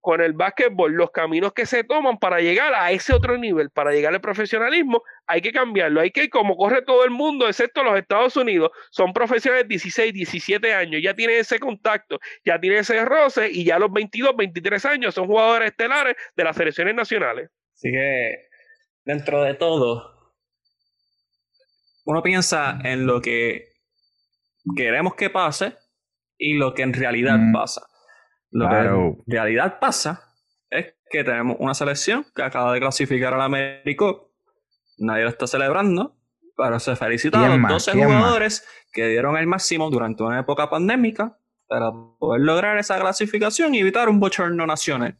con 0.00 0.20
el 0.20 0.32
básquetbol, 0.32 0.92
los 0.92 1.10
caminos 1.10 1.52
que 1.52 1.66
se 1.66 1.84
toman 1.84 2.18
para 2.18 2.40
llegar 2.40 2.72
a 2.74 2.92
ese 2.92 3.12
otro 3.12 3.36
nivel, 3.36 3.68
para 3.70 3.90
llegar 3.92 4.14
al 4.14 4.20
profesionalismo, 4.20 5.02
hay 5.26 5.40
que 5.40 5.52
cambiarlo. 5.52 6.00
Hay 6.00 6.12
que, 6.12 6.30
como 6.30 6.56
corre 6.56 6.82
todo 6.82 7.04
el 7.04 7.10
mundo, 7.10 7.46
excepto 7.48 7.82
los 7.82 7.98
Estados 7.98 8.36
Unidos, 8.36 8.70
son 8.90 9.12
profesionales 9.12 9.64
de 9.64 9.68
16, 9.68 10.14
17 10.14 10.72
años, 10.72 11.02
ya 11.02 11.14
tienen 11.14 11.36
ese 11.38 11.58
contacto, 11.58 12.18
ya 12.44 12.58
tienen 12.58 12.78
ese 12.78 13.04
roce 13.04 13.50
y 13.50 13.64
ya 13.64 13.78
los 13.78 13.92
22, 13.92 14.36
23 14.36 14.84
años 14.86 15.14
son 15.14 15.26
jugadores 15.26 15.72
estelares 15.72 16.16
de 16.34 16.44
las 16.44 16.56
selecciones 16.56 16.94
nacionales. 16.94 17.50
Así 17.74 17.90
que, 17.90 18.46
dentro 19.04 19.42
de 19.42 19.54
todo, 19.54 20.17
uno 22.08 22.22
piensa 22.22 22.78
en 22.84 23.06
lo 23.06 23.20
que 23.20 23.66
queremos 24.74 25.14
que 25.14 25.28
pase 25.28 25.76
y 26.38 26.54
lo 26.54 26.72
que 26.72 26.82
en 26.82 26.94
realidad 26.94 27.36
Mm. 27.38 27.52
pasa. 27.52 27.82
Lo 28.50 28.66
Claro. 28.66 29.16
que 29.16 29.22
en 29.26 29.32
realidad 29.36 29.78
pasa 29.78 30.22
es 30.70 30.94
que 31.10 31.22
tenemos 31.22 31.56
una 31.60 31.74
selección 31.74 32.24
que 32.34 32.42
acaba 32.42 32.72
de 32.72 32.80
clasificar 32.80 33.34
al 33.34 33.42
Américo. 33.42 34.32
Nadie 34.96 35.24
lo 35.24 35.28
está 35.28 35.46
celebrando, 35.46 36.16
pero 36.56 36.78
se 36.80 36.96
felicita 36.96 37.36
a 37.38 37.40
¿Quién 37.42 37.50
los 37.52 37.60
más? 37.60 37.72
12 37.72 37.92
¿Quién 37.92 38.08
más? 38.08 38.16
jugadores 38.18 38.66
que 38.90 39.06
dieron 39.08 39.36
el 39.36 39.46
máximo 39.46 39.90
durante 39.90 40.22
una 40.22 40.40
época 40.40 40.70
pandémica 40.70 41.38
para 41.66 41.90
poder 42.18 42.40
lograr 42.40 42.78
esa 42.78 42.98
clasificación 42.98 43.74
y 43.74 43.80
evitar 43.80 44.08
un 44.08 44.18
bochorno 44.18 44.66
nacional. 44.66 45.18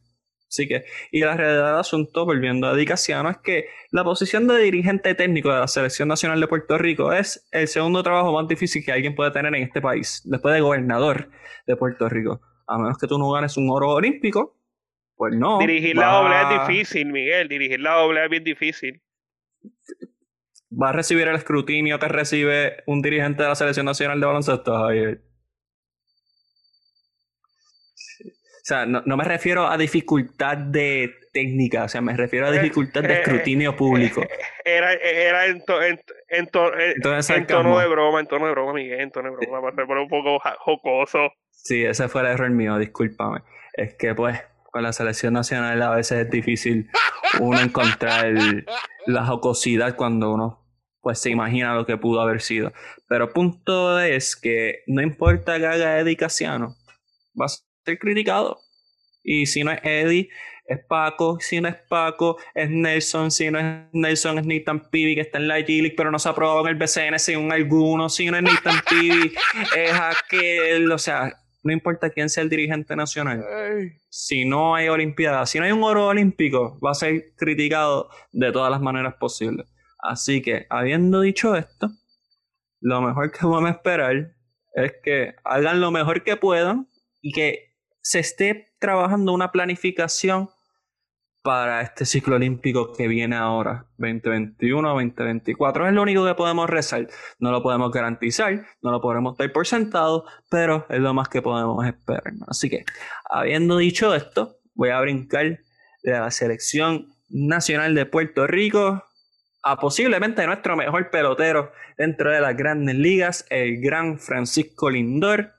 Así 0.48 0.66
que, 0.66 0.84
y 1.12 1.20
la 1.20 1.36
realidad 1.36 1.72
del 1.72 1.80
asunto, 1.80 2.24
volviendo 2.24 2.66
a 2.66 2.74
Di 2.74 2.86
Casiano, 2.86 3.28
es 3.28 3.36
que 3.38 3.66
la 3.90 4.02
posición 4.02 4.48
de 4.48 4.58
dirigente 4.58 5.14
técnico 5.14 5.52
de 5.52 5.60
la 5.60 5.68
Selección 5.68 6.08
Nacional 6.08 6.40
de 6.40 6.48
Puerto 6.48 6.78
Rico 6.78 7.12
es 7.12 7.46
el 7.52 7.68
segundo 7.68 8.02
trabajo 8.02 8.32
más 8.32 8.48
difícil 8.48 8.82
que 8.82 8.92
alguien 8.92 9.14
puede 9.14 9.30
tener 9.30 9.54
en 9.54 9.62
este 9.62 9.82
país, 9.82 10.22
después 10.24 10.54
de 10.54 10.62
gobernador 10.62 11.30
de 11.66 11.76
Puerto 11.76 12.08
Rico. 12.08 12.40
A 12.66 12.78
menos 12.78 12.96
que 12.98 13.06
tú 13.06 13.18
no 13.18 13.30
ganes 13.30 13.56
un 13.58 13.68
oro 13.70 13.90
olímpico, 13.90 14.58
pues 15.16 15.34
no. 15.34 15.58
Dirigir 15.58 15.96
la 15.96 16.12
doble 16.12 16.36
es 16.40 16.60
difícil, 16.60 17.12
Miguel. 17.12 17.48
Dirigir 17.48 17.80
la 17.80 17.94
doble 17.94 18.24
es 18.24 18.30
bien 18.30 18.44
difícil. 18.44 19.02
Va 20.70 20.90
a 20.90 20.92
recibir 20.92 21.26
el 21.26 21.34
escrutinio 21.34 21.98
que 21.98 22.08
recibe 22.08 22.84
un 22.86 23.02
dirigente 23.02 23.42
de 23.42 23.48
la 23.48 23.54
Selección 23.54 23.84
Nacional 23.86 24.20
de 24.20 24.26
Baloncesto, 24.26 24.76
Javier. 24.76 25.22
Sí. 27.94 28.28
O 28.28 28.57
sea, 28.68 28.86
no, 28.86 29.02
no 29.06 29.16
me 29.16 29.24
refiero 29.24 29.66
a 29.66 29.76
dificultad 29.78 30.56
de 30.56 31.14
técnica, 31.32 31.84
o 31.84 31.88
sea, 31.88 32.00
me 32.00 32.16
refiero 32.16 32.46
a 32.46 32.50
Eh, 32.50 32.60
dificultad 32.60 33.02
de 33.02 33.14
eh, 33.14 33.20
escrutinio 33.20 33.76
público. 33.76 34.22
Era, 34.64 34.92
era 34.92 35.46
en, 35.46 35.64
to- 35.64 35.82
en, 35.82 36.00
en 36.28 36.46
to- 36.48 36.74
en- 36.78 36.92
Entonces, 36.96 37.36
en 37.36 37.46
tono 37.46 37.78
de 37.78 37.86
broma, 37.88 38.20
en 38.20 38.26
tono 38.26 38.46
de 38.46 38.52
broma, 38.52 38.72
Miguel, 38.74 39.00
en 39.00 39.10
tono 39.10 39.30
de 39.30 39.36
broma. 39.46 39.62
para 39.70 39.86
poner 39.86 40.02
un 40.02 40.08
poco 40.08 40.38
jocoso. 40.58 41.32
Sí, 41.50 41.84
ese 41.84 42.08
fue 42.08 42.20
el 42.22 42.28
error 42.28 42.50
mío, 42.50 42.78
discúlpame. 42.78 43.40
Es 43.74 43.94
que 43.94 44.14
pues 44.14 44.40
con 44.70 44.82
la 44.82 44.92
selección 44.92 45.32
nacional 45.34 45.80
a 45.82 45.90
veces 45.94 46.26
es 46.26 46.30
difícil 46.30 46.88
uno 47.40 47.58
encontrar 47.60 48.32
la 49.06 49.24
jocosidad 49.24 49.96
cuando 49.96 50.32
uno 50.32 50.64
pues 51.00 51.20
se 51.20 51.30
imagina 51.30 51.74
lo 51.74 51.86
que 51.86 51.96
pudo 51.96 52.20
haber 52.20 52.40
sido. 52.42 52.72
Pero 53.08 53.32
punto 53.32 53.98
es 54.00 54.36
que 54.36 54.80
no 54.88 55.00
importa 55.00 55.58
que 55.58 55.66
haga 55.66 55.98
Eddie 56.00 56.16
Casiano, 56.16 56.74
va 57.40 57.46
a 57.46 57.48
ser 57.88 57.98
criticado. 57.98 58.60
Y 59.24 59.46
si 59.46 59.64
no 59.64 59.72
es 59.72 59.80
Eddie, 59.82 60.28
es 60.66 60.84
Paco, 60.86 61.38
si 61.40 61.60
no 61.60 61.68
es 61.68 61.76
Paco, 61.88 62.36
es 62.54 62.68
Nelson, 62.70 63.30
si 63.30 63.50
no 63.50 63.58
es 63.58 63.86
Nelson, 63.92 64.38
es 64.38 64.46
Nathan 64.46 64.90
Pibi 64.90 65.14
que 65.14 65.22
está 65.22 65.38
en 65.38 65.48
la 65.48 65.58
G-League, 65.58 65.94
pero 65.96 66.10
no 66.10 66.18
se 66.18 66.28
aprobó 66.28 66.60
en 66.60 66.68
el 66.68 66.74
BCN 66.76 67.18
según 67.18 67.50
algunos, 67.50 68.14
si 68.14 68.26
no 68.26 68.36
es 68.36 68.42
Nathan 68.42 68.80
Pibi, 68.90 69.32
es 69.76 69.92
aquel, 69.92 70.92
o 70.92 70.98
sea, 70.98 71.40
no 71.62 71.72
importa 71.72 72.10
quién 72.10 72.28
sea 72.28 72.42
el 72.42 72.50
dirigente 72.50 72.94
nacional, 72.94 73.44
si 74.10 74.44
no 74.44 74.74
hay 74.74 74.88
Olimpiadas, 74.88 75.50
si 75.50 75.58
no 75.58 75.64
hay 75.64 75.72
un 75.72 75.82
oro 75.82 76.08
olímpico, 76.08 76.78
va 76.84 76.90
a 76.90 76.94
ser 76.94 77.34
criticado 77.36 78.10
de 78.32 78.52
todas 78.52 78.70
las 78.70 78.80
maneras 78.80 79.14
posibles. 79.14 79.66
Así 79.98 80.42
que, 80.42 80.66
habiendo 80.68 81.22
dicho 81.22 81.56
esto, 81.56 81.90
lo 82.80 83.00
mejor 83.00 83.32
que 83.32 83.38
vamos 83.42 83.70
a 83.70 83.72
esperar 83.72 84.34
es 84.74 84.92
que 85.02 85.34
hagan 85.44 85.80
lo 85.80 85.90
mejor 85.90 86.22
que 86.22 86.36
puedan 86.36 86.86
y 87.20 87.32
que 87.32 87.67
se 88.08 88.20
esté 88.20 88.72
trabajando 88.78 89.34
una 89.34 89.52
planificación 89.52 90.48
para 91.42 91.82
este 91.82 92.06
ciclo 92.06 92.36
olímpico 92.36 92.94
que 92.94 93.06
viene 93.06 93.36
ahora, 93.36 93.84
2021-2024. 93.98 95.88
Es 95.88 95.92
lo 95.92 96.00
único 96.00 96.24
que 96.24 96.34
podemos 96.34 96.70
rezar. 96.70 97.06
No 97.38 97.50
lo 97.50 97.62
podemos 97.62 97.92
garantizar, 97.92 98.64
no 98.80 98.92
lo 98.92 99.02
podemos 99.02 99.36
dar 99.36 99.52
por 99.52 99.66
sentado, 99.66 100.24
pero 100.48 100.86
es 100.88 101.00
lo 101.00 101.12
más 101.12 101.28
que 101.28 101.42
podemos 101.42 101.86
esperar. 101.86 102.32
Así 102.46 102.70
que, 102.70 102.86
habiendo 103.28 103.76
dicho 103.76 104.14
esto, 104.14 104.56
voy 104.72 104.88
a 104.88 105.02
brincar 105.02 105.60
de 106.02 106.12
la 106.12 106.30
selección 106.30 107.12
nacional 107.28 107.94
de 107.94 108.06
Puerto 108.06 108.46
Rico 108.46 109.04
a 109.62 109.76
posiblemente 109.76 110.46
nuestro 110.46 110.76
mejor 110.76 111.10
pelotero 111.10 111.72
dentro 111.98 112.30
de 112.30 112.40
las 112.40 112.56
grandes 112.56 112.94
ligas, 112.94 113.44
el 113.50 113.82
gran 113.82 114.18
Francisco 114.18 114.88
Lindor. 114.88 115.57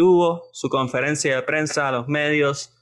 Tuvo 0.00 0.48
su 0.54 0.70
conferencia 0.70 1.36
de 1.36 1.42
prensa 1.42 1.86
a 1.88 1.92
los 1.92 2.08
medios 2.08 2.74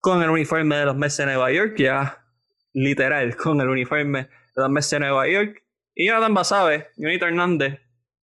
con 0.00 0.20
el 0.20 0.30
uniforme 0.30 0.74
de 0.74 0.84
los 0.84 0.96
Mets 0.96 1.16
de 1.18 1.26
Nueva 1.26 1.52
York, 1.52 1.76
ya 1.78 2.24
literal, 2.72 3.36
con 3.36 3.60
el 3.60 3.68
uniforme 3.68 4.22
de 4.22 4.28
los 4.62 4.68
Mets 4.68 4.90
de 4.90 4.98
Nueva 4.98 5.28
York. 5.28 5.62
Y 5.94 6.08
Jonathan 6.08 6.34
Basabe, 6.34 6.88
Junito 6.96 7.26
Hernández, 7.26 7.78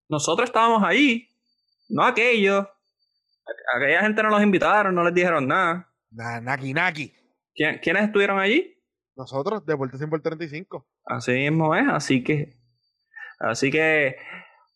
nosotros 0.09 0.49
estábamos 0.49 0.84
allí, 0.84 1.30
no 1.88 2.03
aquellos. 2.03 2.68
Aquella 3.78 4.01
gente 4.01 4.22
no 4.24 4.30
los 4.30 4.43
invitaron, 4.43 4.93
no 4.93 5.05
les 5.05 5.14
dijeron 5.14 5.47
nada. 5.47 5.88
na- 6.12 6.41
Naki 6.41 6.74
Naki. 6.74 7.14
¿Quién- 7.55 7.80
¿Quiénes 7.82 8.03
estuvieron 8.03 8.39
allí? 8.39 8.76
Nosotros, 9.16 9.66
Deporte 9.66 9.97
100 9.97 10.09
por 10.09 10.22
35. 10.22 10.86
Así 11.05 11.32
mismo 11.32 11.74
es, 11.78 11.88
así 11.88 12.22
que. 12.26 12.57
Así 13.39 13.72
que 13.72 14.18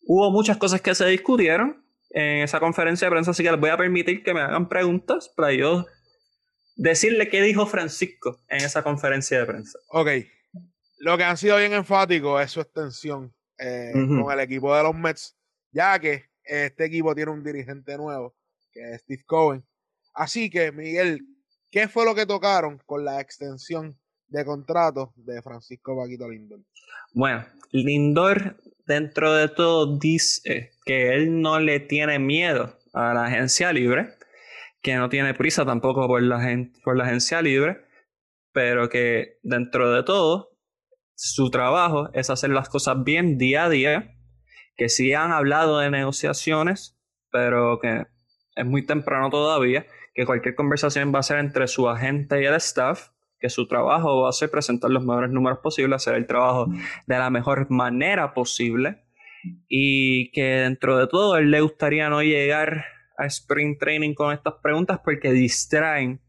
hubo 0.07 0.31
muchas 0.31 0.55
cosas 0.55 0.79
que 0.79 0.95
se 0.95 1.05
discutieron 1.07 1.84
en 2.15 2.43
esa 2.43 2.61
conferencia 2.61 3.07
de 3.07 3.11
prensa, 3.11 3.31
así 3.31 3.43
que 3.43 3.51
les 3.51 3.59
voy 3.59 3.69
a 3.69 3.77
permitir 3.77 4.23
que 4.23 4.33
me 4.33 4.39
hagan 4.39 4.69
preguntas 4.69 5.27
para 5.35 5.51
yo 5.51 5.85
decirle 6.77 7.27
qué 7.27 7.41
dijo 7.41 7.65
Francisco 7.65 8.39
en 8.47 8.63
esa 8.63 8.83
conferencia 8.83 9.37
de 9.37 9.45
prensa. 9.45 9.77
Ok. 9.89 10.09
Lo 10.99 11.17
que 11.17 11.25
han 11.25 11.35
sido 11.35 11.57
bien 11.57 11.73
enfáticos 11.73 12.41
es 12.41 12.51
su 12.51 12.61
extensión 12.61 13.33
eh, 13.57 13.91
con 13.93 14.31
el 14.31 14.39
equipo 14.39 14.73
de 14.73 14.83
los 14.83 14.95
Mets, 14.95 15.37
ya 15.71 15.99
que 15.99 16.23
este 16.45 16.85
equipo 16.85 17.13
tiene 17.13 17.31
un 17.31 17.43
dirigente 17.43 17.97
nuevo, 17.97 18.33
que 18.71 18.93
es 18.93 19.01
Steve 19.01 19.23
Cohen. 19.25 19.65
Así 20.13 20.49
que, 20.49 20.71
Miguel, 20.71 21.19
¿qué 21.69 21.89
fue 21.89 22.05
lo 22.05 22.15
que 22.15 22.25
tocaron 22.25 22.81
con 22.85 23.03
la 23.03 23.19
extensión 23.19 23.99
de 24.27 24.45
contrato 24.45 25.13
de 25.17 25.41
Francisco 25.41 25.97
Paquito 25.97 26.29
Lindor? 26.29 26.61
Bueno, 27.13 27.45
Lindor, 27.71 28.55
dentro 28.85 29.33
de 29.33 29.49
todo, 29.49 29.97
dice 29.97 30.71
que 30.85 31.15
él 31.15 31.41
no 31.41 31.59
le 31.59 31.79
tiene 31.79 32.19
miedo 32.19 32.77
a 32.93 33.13
la 33.13 33.25
agencia 33.25 33.73
libre, 33.73 34.15
que 34.81 34.95
no 34.95 35.09
tiene 35.09 35.33
prisa 35.33 35.65
tampoco 35.65 36.07
por 36.07 36.21
la, 36.21 36.39
por 36.83 36.97
la 36.97 37.05
agencia 37.05 37.41
libre, 37.41 37.85
pero 38.53 38.89
que 38.89 39.39
dentro 39.43 39.91
de 39.91 40.03
todo, 40.03 40.51
su 41.15 41.49
trabajo 41.49 42.09
es 42.13 42.29
hacer 42.29 42.51
las 42.51 42.69
cosas 42.69 43.03
bien 43.03 43.37
día 43.37 43.65
a 43.65 43.69
día, 43.69 44.15
que 44.77 44.89
sí 44.89 45.13
han 45.13 45.31
hablado 45.31 45.79
de 45.79 45.89
negociaciones, 45.89 46.97
pero 47.31 47.79
que 47.79 48.05
es 48.55 48.65
muy 48.65 48.85
temprano 48.85 49.29
todavía, 49.29 49.85
que 50.13 50.25
cualquier 50.25 50.55
conversación 50.55 51.13
va 51.13 51.19
a 51.19 51.23
ser 51.23 51.39
entre 51.39 51.67
su 51.67 51.89
agente 51.89 52.41
y 52.41 52.45
el 52.45 52.53
staff, 52.55 53.09
que 53.45 53.49
su 53.51 53.67
trabajo 53.67 54.23
va 54.23 54.29
a 54.29 54.33
ser 54.33 54.49
presentar 54.49 54.89
los 54.89 55.05
mejores 55.05 55.29
números 55.29 55.59
posibles, 55.59 55.97
hacer 55.97 56.15
el 56.15 56.25
trabajo 56.25 56.65
de 57.05 57.17
la 57.17 57.29
mejor 57.29 57.69
manera 57.69 58.33
posible 58.33 59.03
y 59.67 60.31
que 60.31 60.41
dentro 60.41 60.97
de 60.97 61.05
todo 61.05 61.37
él 61.37 61.51
le 61.51 61.61
gustaría 61.61 62.09
no 62.09 62.23
llegar 62.23 62.85
a 63.19 63.27
Spring 63.27 63.77
Training 63.77 64.15
con 64.15 64.33
estas 64.33 64.55
preguntas 64.63 64.99
porque 65.03 65.31
distraen 65.31 66.19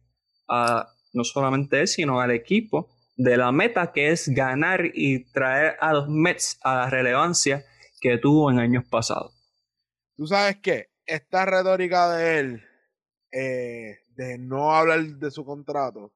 a 0.46 0.88
no 1.14 1.24
solamente 1.24 1.80
él, 1.80 1.88
sino 1.88 2.20
al 2.20 2.32
equipo 2.32 2.90
de 3.16 3.38
la 3.38 3.50
meta 3.50 3.92
que 3.92 4.10
es 4.10 4.28
ganar 4.28 4.90
y 4.92 5.24
traer 5.32 5.76
a 5.80 5.94
los 5.94 6.10
Mets 6.10 6.58
a 6.62 6.74
la 6.76 6.90
relevancia 6.90 7.64
que 7.98 8.18
tuvo 8.18 8.50
en 8.50 8.58
años 8.58 8.84
pasados. 8.84 9.32
¿Tú 10.16 10.26
sabes 10.26 10.58
qué? 10.62 10.90
Esta 11.06 11.46
retórica 11.46 12.14
de 12.14 12.38
él, 12.40 12.62
eh, 13.32 14.00
de 14.16 14.36
no 14.36 14.74
hablar 14.74 15.00
de 15.02 15.30
su 15.30 15.46
contrato 15.46 16.12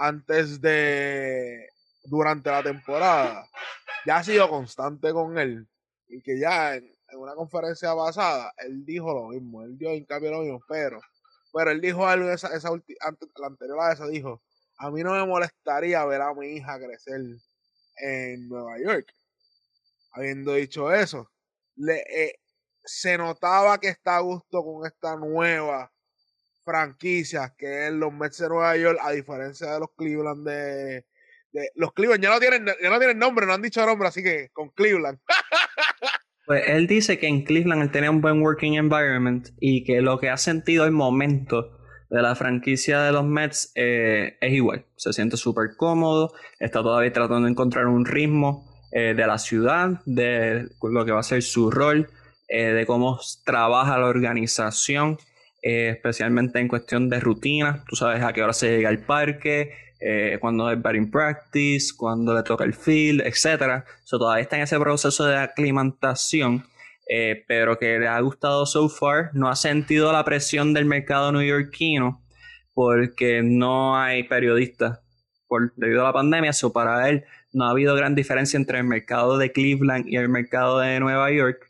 antes 0.00 0.60
de, 0.62 1.68
durante 2.04 2.50
la 2.50 2.62
temporada, 2.62 3.46
ya 4.06 4.16
ha 4.16 4.24
sido 4.24 4.48
constante 4.48 5.12
con 5.12 5.38
él. 5.38 5.68
Y 6.08 6.22
que 6.22 6.38
ya 6.38 6.74
en, 6.74 6.90
una 7.12 7.34
conferencia 7.34 7.94
pasada, 7.94 8.52
él 8.58 8.84
dijo 8.84 9.12
lo 9.12 9.28
mismo, 9.28 9.62
él 9.62 9.76
dio 9.76 9.94
hincapié 9.94 10.30
lo 10.30 10.40
mismo, 10.40 10.60
pero, 10.66 11.00
pero 11.52 11.70
él 11.70 11.80
dijo 11.80 12.06
algo, 12.06 12.30
esa, 12.30 12.48
esa 12.56 12.70
ulti- 12.70 12.96
ante- 13.00 13.26
la 13.36 13.48
anterior 13.48 13.78
a 13.80 13.92
esa 13.92 14.06
dijo, 14.06 14.42
a 14.78 14.90
mí 14.90 15.02
no 15.02 15.12
me 15.12 15.26
molestaría 15.26 16.02
ver 16.06 16.22
a 16.22 16.32
mi 16.32 16.46
hija 16.56 16.78
crecer 16.78 17.20
en 17.96 18.48
Nueva 18.48 18.78
York. 18.78 19.12
Habiendo 20.12 20.54
dicho 20.54 20.92
eso, 20.92 21.30
le, 21.76 21.98
eh, 22.08 22.40
se 22.82 23.18
notaba 23.18 23.78
que 23.78 23.88
está 23.88 24.16
a 24.16 24.20
gusto 24.20 24.64
con 24.64 24.86
esta 24.86 25.16
nueva 25.16 25.92
franquicia 26.64 27.54
que 27.56 27.86
es 27.86 27.92
los 27.92 28.12
Mets 28.12 28.38
de 28.38 28.48
Nueva 28.48 28.76
York, 28.76 28.98
a 29.02 29.12
diferencia 29.12 29.72
de 29.72 29.80
los 29.80 29.90
Cleveland 29.96 30.46
de, 30.46 31.04
de- 31.52 31.70
los 31.74 31.92
Cleveland 31.92 32.22
ya 32.22 32.30
no 32.30 32.38
tienen 32.40 32.66
ya 32.66 32.90
no 32.90 32.98
tienen 32.98 33.18
nombre, 33.18 33.46
no 33.46 33.52
han 33.54 33.62
dicho 33.62 33.84
nombre, 33.84 34.08
así 34.08 34.22
que 34.22 34.48
con 34.52 34.70
Cleveland. 34.70 35.18
Pues 36.46 36.64
él 36.66 36.86
dice 36.86 37.18
que 37.18 37.28
en 37.28 37.44
Cleveland 37.44 37.82
él 37.82 37.90
tenía 37.90 38.10
un 38.10 38.20
buen 38.20 38.42
working 38.42 38.74
environment 38.74 39.48
y 39.60 39.84
que 39.84 40.00
lo 40.00 40.18
que 40.18 40.30
ha 40.30 40.36
sentido 40.36 40.84
el 40.84 40.90
momento 40.90 41.78
de 42.08 42.22
la 42.22 42.34
franquicia 42.34 43.02
de 43.02 43.12
los 43.12 43.24
Mets 43.24 43.70
eh, 43.76 44.36
es 44.40 44.52
igual. 44.52 44.84
Se 44.96 45.12
siente 45.12 45.36
súper 45.36 45.76
cómodo, 45.76 46.32
está 46.58 46.82
todavía 46.82 47.12
tratando 47.12 47.44
de 47.46 47.52
encontrar 47.52 47.86
un 47.86 48.04
ritmo 48.04 48.68
de 48.90 49.14
la 49.14 49.38
ciudad, 49.38 50.00
de 50.04 50.66
lo 50.82 51.04
que 51.04 51.12
va 51.12 51.20
a 51.20 51.22
ser 51.22 51.42
su 51.42 51.70
rol, 51.70 52.10
de 52.48 52.84
cómo 52.84 53.20
trabaja 53.44 53.96
la 54.00 54.06
organización, 54.06 55.16
especialmente 55.62 56.58
en 56.58 56.68
cuestión 56.68 57.08
de 57.08 57.20
rutina. 57.20 57.84
Tú 57.88 57.96
sabes 57.96 58.22
a 58.22 58.32
qué 58.32 58.42
hora 58.42 58.52
se 58.52 58.76
llega 58.76 58.88
al 58.88 58.98
parque, 58.98 59.72
cuando 60.40 60.70
es 60.70 60.80
batting 60.80 61.10
practice, 61.10 61.88
cuando 61.94 62.34
le 62.34 62.42
toca 62.42 62.64
el 62.64 62.72
field, 62.72 63.20
etc. 63.20 63.84
So, 64.04 64.18
todavía 64.18 64.42
está 64.42 64.56
en 64.56 64.62
ese 64.62 64.78
proceso 64.78 65.26
de 65.26 65.36
aclimatación 65.36 66.64
eh, 67.12 67.44
pero 67.48 67.76
que 67.76 67.98
le 67.98 68.06
ha 68.06 68.20
gustado 68.20 68.64
so 68.66 68.88
far. 68.88 69.30
No 69.34 69.48
ha 69.48 69.56
sentido 69.56 70.12
la 70.12 70.24
presión 70.24 70.72
del 70.72 70.84
mercado 70.84 71.32
neoyorquino 71.32 72.22
porque 72.72 73.42
no 73.42 73.98
hay 73.98 74.22
periodistas 74.22 75.00
por, 75.48 75.74
debido 75.74 76.02
a 76.02 76.04
la 76.04 76.12
pandemia. 76.12 76.52
So 76.52 76.72
para 76.72 77.08
él 77.08 77.24
no 77.52 77.64
ha 77.64 77.70
habido 77.70 77.96
gran 77.96 78.14
diferencia 78.14 78.56
entre 78.56 78.78
el 78.78 78.84
mercado 78.84 79.38
de 79.38 79.50
Cleveland 79.50 80.06
y 80.06 80.16
el 80.16 80.28
mercado 80.28 80.78
de 80.78 81.00
Nueva 81.00 81.32
York. 81.32 81.68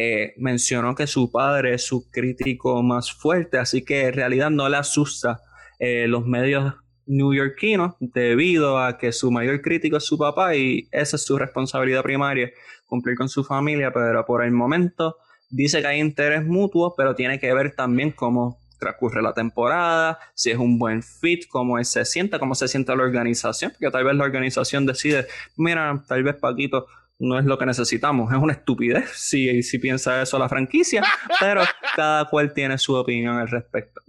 Eh, 0.00 0.34
mencionó 0.36 0.94
que 0.94 1.08
su 1.08 1.32
padre 1.32 1.74
es 1.74 1.84
su 1.84 2.08
crítico 2.08 2.84
más 2.84 3.10
fuerte, 3.10 3.58
así 3.58 3.84
que 3.84 4.06
en 4.06 4.12
realidad 4.12 4.48
no 4.48 4.68
le 4.68 4.76
asusta 4.76 5.40
eh, 5.80 6.06
los 6.06 6.24
medios 6.24 6.72
neoyorquinos 7.06 7.96
debido 7.98 8.78
a 8.78 8.96
que 8.96 9.10
su 9.10 9.32
mayor 9.32 9.60
crítico 9.60 9.96
es 9.96 10.04
su 10.04 10.16
papá 10.16 10.54
y 10.54 10.88
esa 10.92 11.16
es 11.16 11.24
su 11.24 11.36
responsabilidad 11.36 12.04
primaria 12.04 12.48
cumplir 12.86 13.16
con 13.16 13.28
su 13.28 13.42
familia, 13.42 13.92
pero 13.92 14.24
por 14.24 14.44
el 14.44 14.52
momento 14.52 15.16
dice 15.50 15.80
que 15.80 15.88
hay 15.88 15.98
interés 15.98 16.46
mutuo, 16.46 16.94
pero 16.96 17.16
tiene 17.16 17.40
que 17.40 17.52
ver 17.52 17.74
también 17.74 18.12
cómo 18.12 18.60
transcurre 18.78 19.20
la 19.20 19.32
temporada, 19.32 20.20
si 20.32 20.52
es 20.52 20.58
un 20.58 20.78
buen 20.78 21.02
fit, 21.02 21.48
cómo 21.48 21.82
se 21.82 22.04
siente, 22.04 22.38
cómo 22.38 22.54
se 22.54 22.68
siente 22.68 22.94
la 22.94 23.02
organización, 23.02 23.72
porque 23.72 23.90
tal 23.90 24.04
vez 24.04 24.14
la 24.14 24.22
organización 24.22 24.86
decide, 24.86 25.26
mira, 25.56 26.04
tal 26.06 26.22
vez 26.22 26.36
Paquito 26.36 26.86
no 27.18 27.38
es 27.38 27.44
lo 27.44 27.58
que 27.58 27.66
necesitamos, 27.66 28.32
es 28.32 28.38
una 28.38 28.52
estupidez 28.52 29.10
si, 29.14 29.62
si 29.62 29.78
piensa 29.78 30.22
eso 30.22 30.38
la 30.38 30.48
franquicia, 30.48 31.02
pero 31.40 31.62
cada 31.96 32.28
cual 32.28 32.52
tiene 32.52 32.78
su 32.78 32.94
opinión 32.94 33.36
al 33.36 33.48
respecto. 33.48 34.00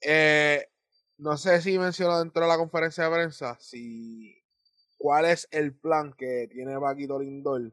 Eh, 0.00 0.66
no 1.18 1.36
sé 1.36 1.60
si 1.62 1.78
mencionó 1.78 2.18
dentro 2.18 2.42
de 2.42 2.48
la 2.48 2.58
conferencia 2.58 3.04
de 3.04 3.14
prensa 3.14 3.56
si 3.60 4.44
cuál 4.98 5.26
es 5.26 5.48
el 5.50 5.74
plan 5.74 6.12
que 6.16 6.48
tiene 6.50 6.78
Paquito 6.78 7.18
Lindor 7.18 7.72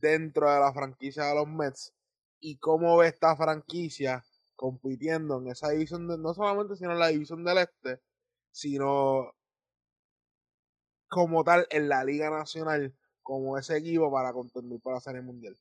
dentro 0.00 0.52
de 0.52 0.60
la 0.60 0.72
franquicia 0.72 1.24
de 1.24 1.34
los 1.34 1.48
Mets 1.48 1.94
y 2.40 2.58
cómo 2.58 2.96
ve 2.96 3.08
esta 3.08 3.36
franquicia 3.36 4.24
compitiendo 4.56 5.38
en 5.38 5.48
esa 5.48 5.70
división, 5.70 6.08
de, 6.08 6.18
no 6.18 6.34
solamente 6.34 6.76
sino 6.76 6.92
en 6.92 6.98
la 6.98 7.08
división 7.08 7.44
del 7.44 7.58
Este, 7.58 8.00
sino 8.50 9.34
como 11.08 11.42
tal 11.44 11.66
en 11.70 11.88
la 11.88 12.04
Liga 12.04 12.30
Nacional, 12.30 12.94
como 13.30 13.56
ese 13.56 13.76
equipo 13.76 14.10
para 14.10 14.32
contender 14.32 14.80
para 14.82 14.96
la 14.96 15.00
Serie 15.00 15.22
Mundial. 15.22 15.54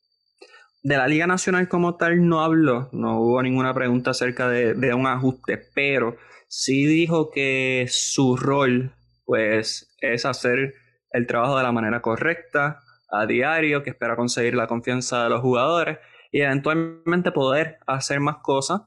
De 0.82 0.98
la 0.98 1.08
Liga 1.08 1.28
Nacional 1.28 1.70
como 1.70 1.98
tal 1.98 2.28
no 2.28 2.42
habló, 2.42 2.90
no 2.94 3.22
hubo 3.22 3.44
ninguna 3.44 3.76
pregunta 3.76 4.10
acerca 4.10 4.50
de, 4.50 4.74
de 4.74 4.96
un 4.96 5.06
ajuste, 5.06 5.62
pero 5.76 6.18
sí 6.48 6.88
dijo 6.88 7.30
que 7.30 7.86
su 7.88 8.38
rol 8.38 8.92
pues 9.24 9.96
es 10.02 10.26
hacer 10.26 10.74
el 11.12 11.28
trabajo 11.28 11.58
de 11.58 11.64
la 11.64 11.72
manera 11.72 12.02
correcta, 12.02 12.80
a 13.12 13.28
diario, 13.28 13.84
que 13.84 13.92
espera 13.92 14.16
conseguir 14.16 14.56
la 14.56 14.66
confianza 14.66 15.24
de 15.26 15.30
los 15.30 15.42
jugadores 15.42 16.00
y 16.32 16.42
eventualmente 16.42 17.32
poder 17.32 17.78
hacer 17.86 18.20
más 18.20 18.38
cosas. 18.38 18.82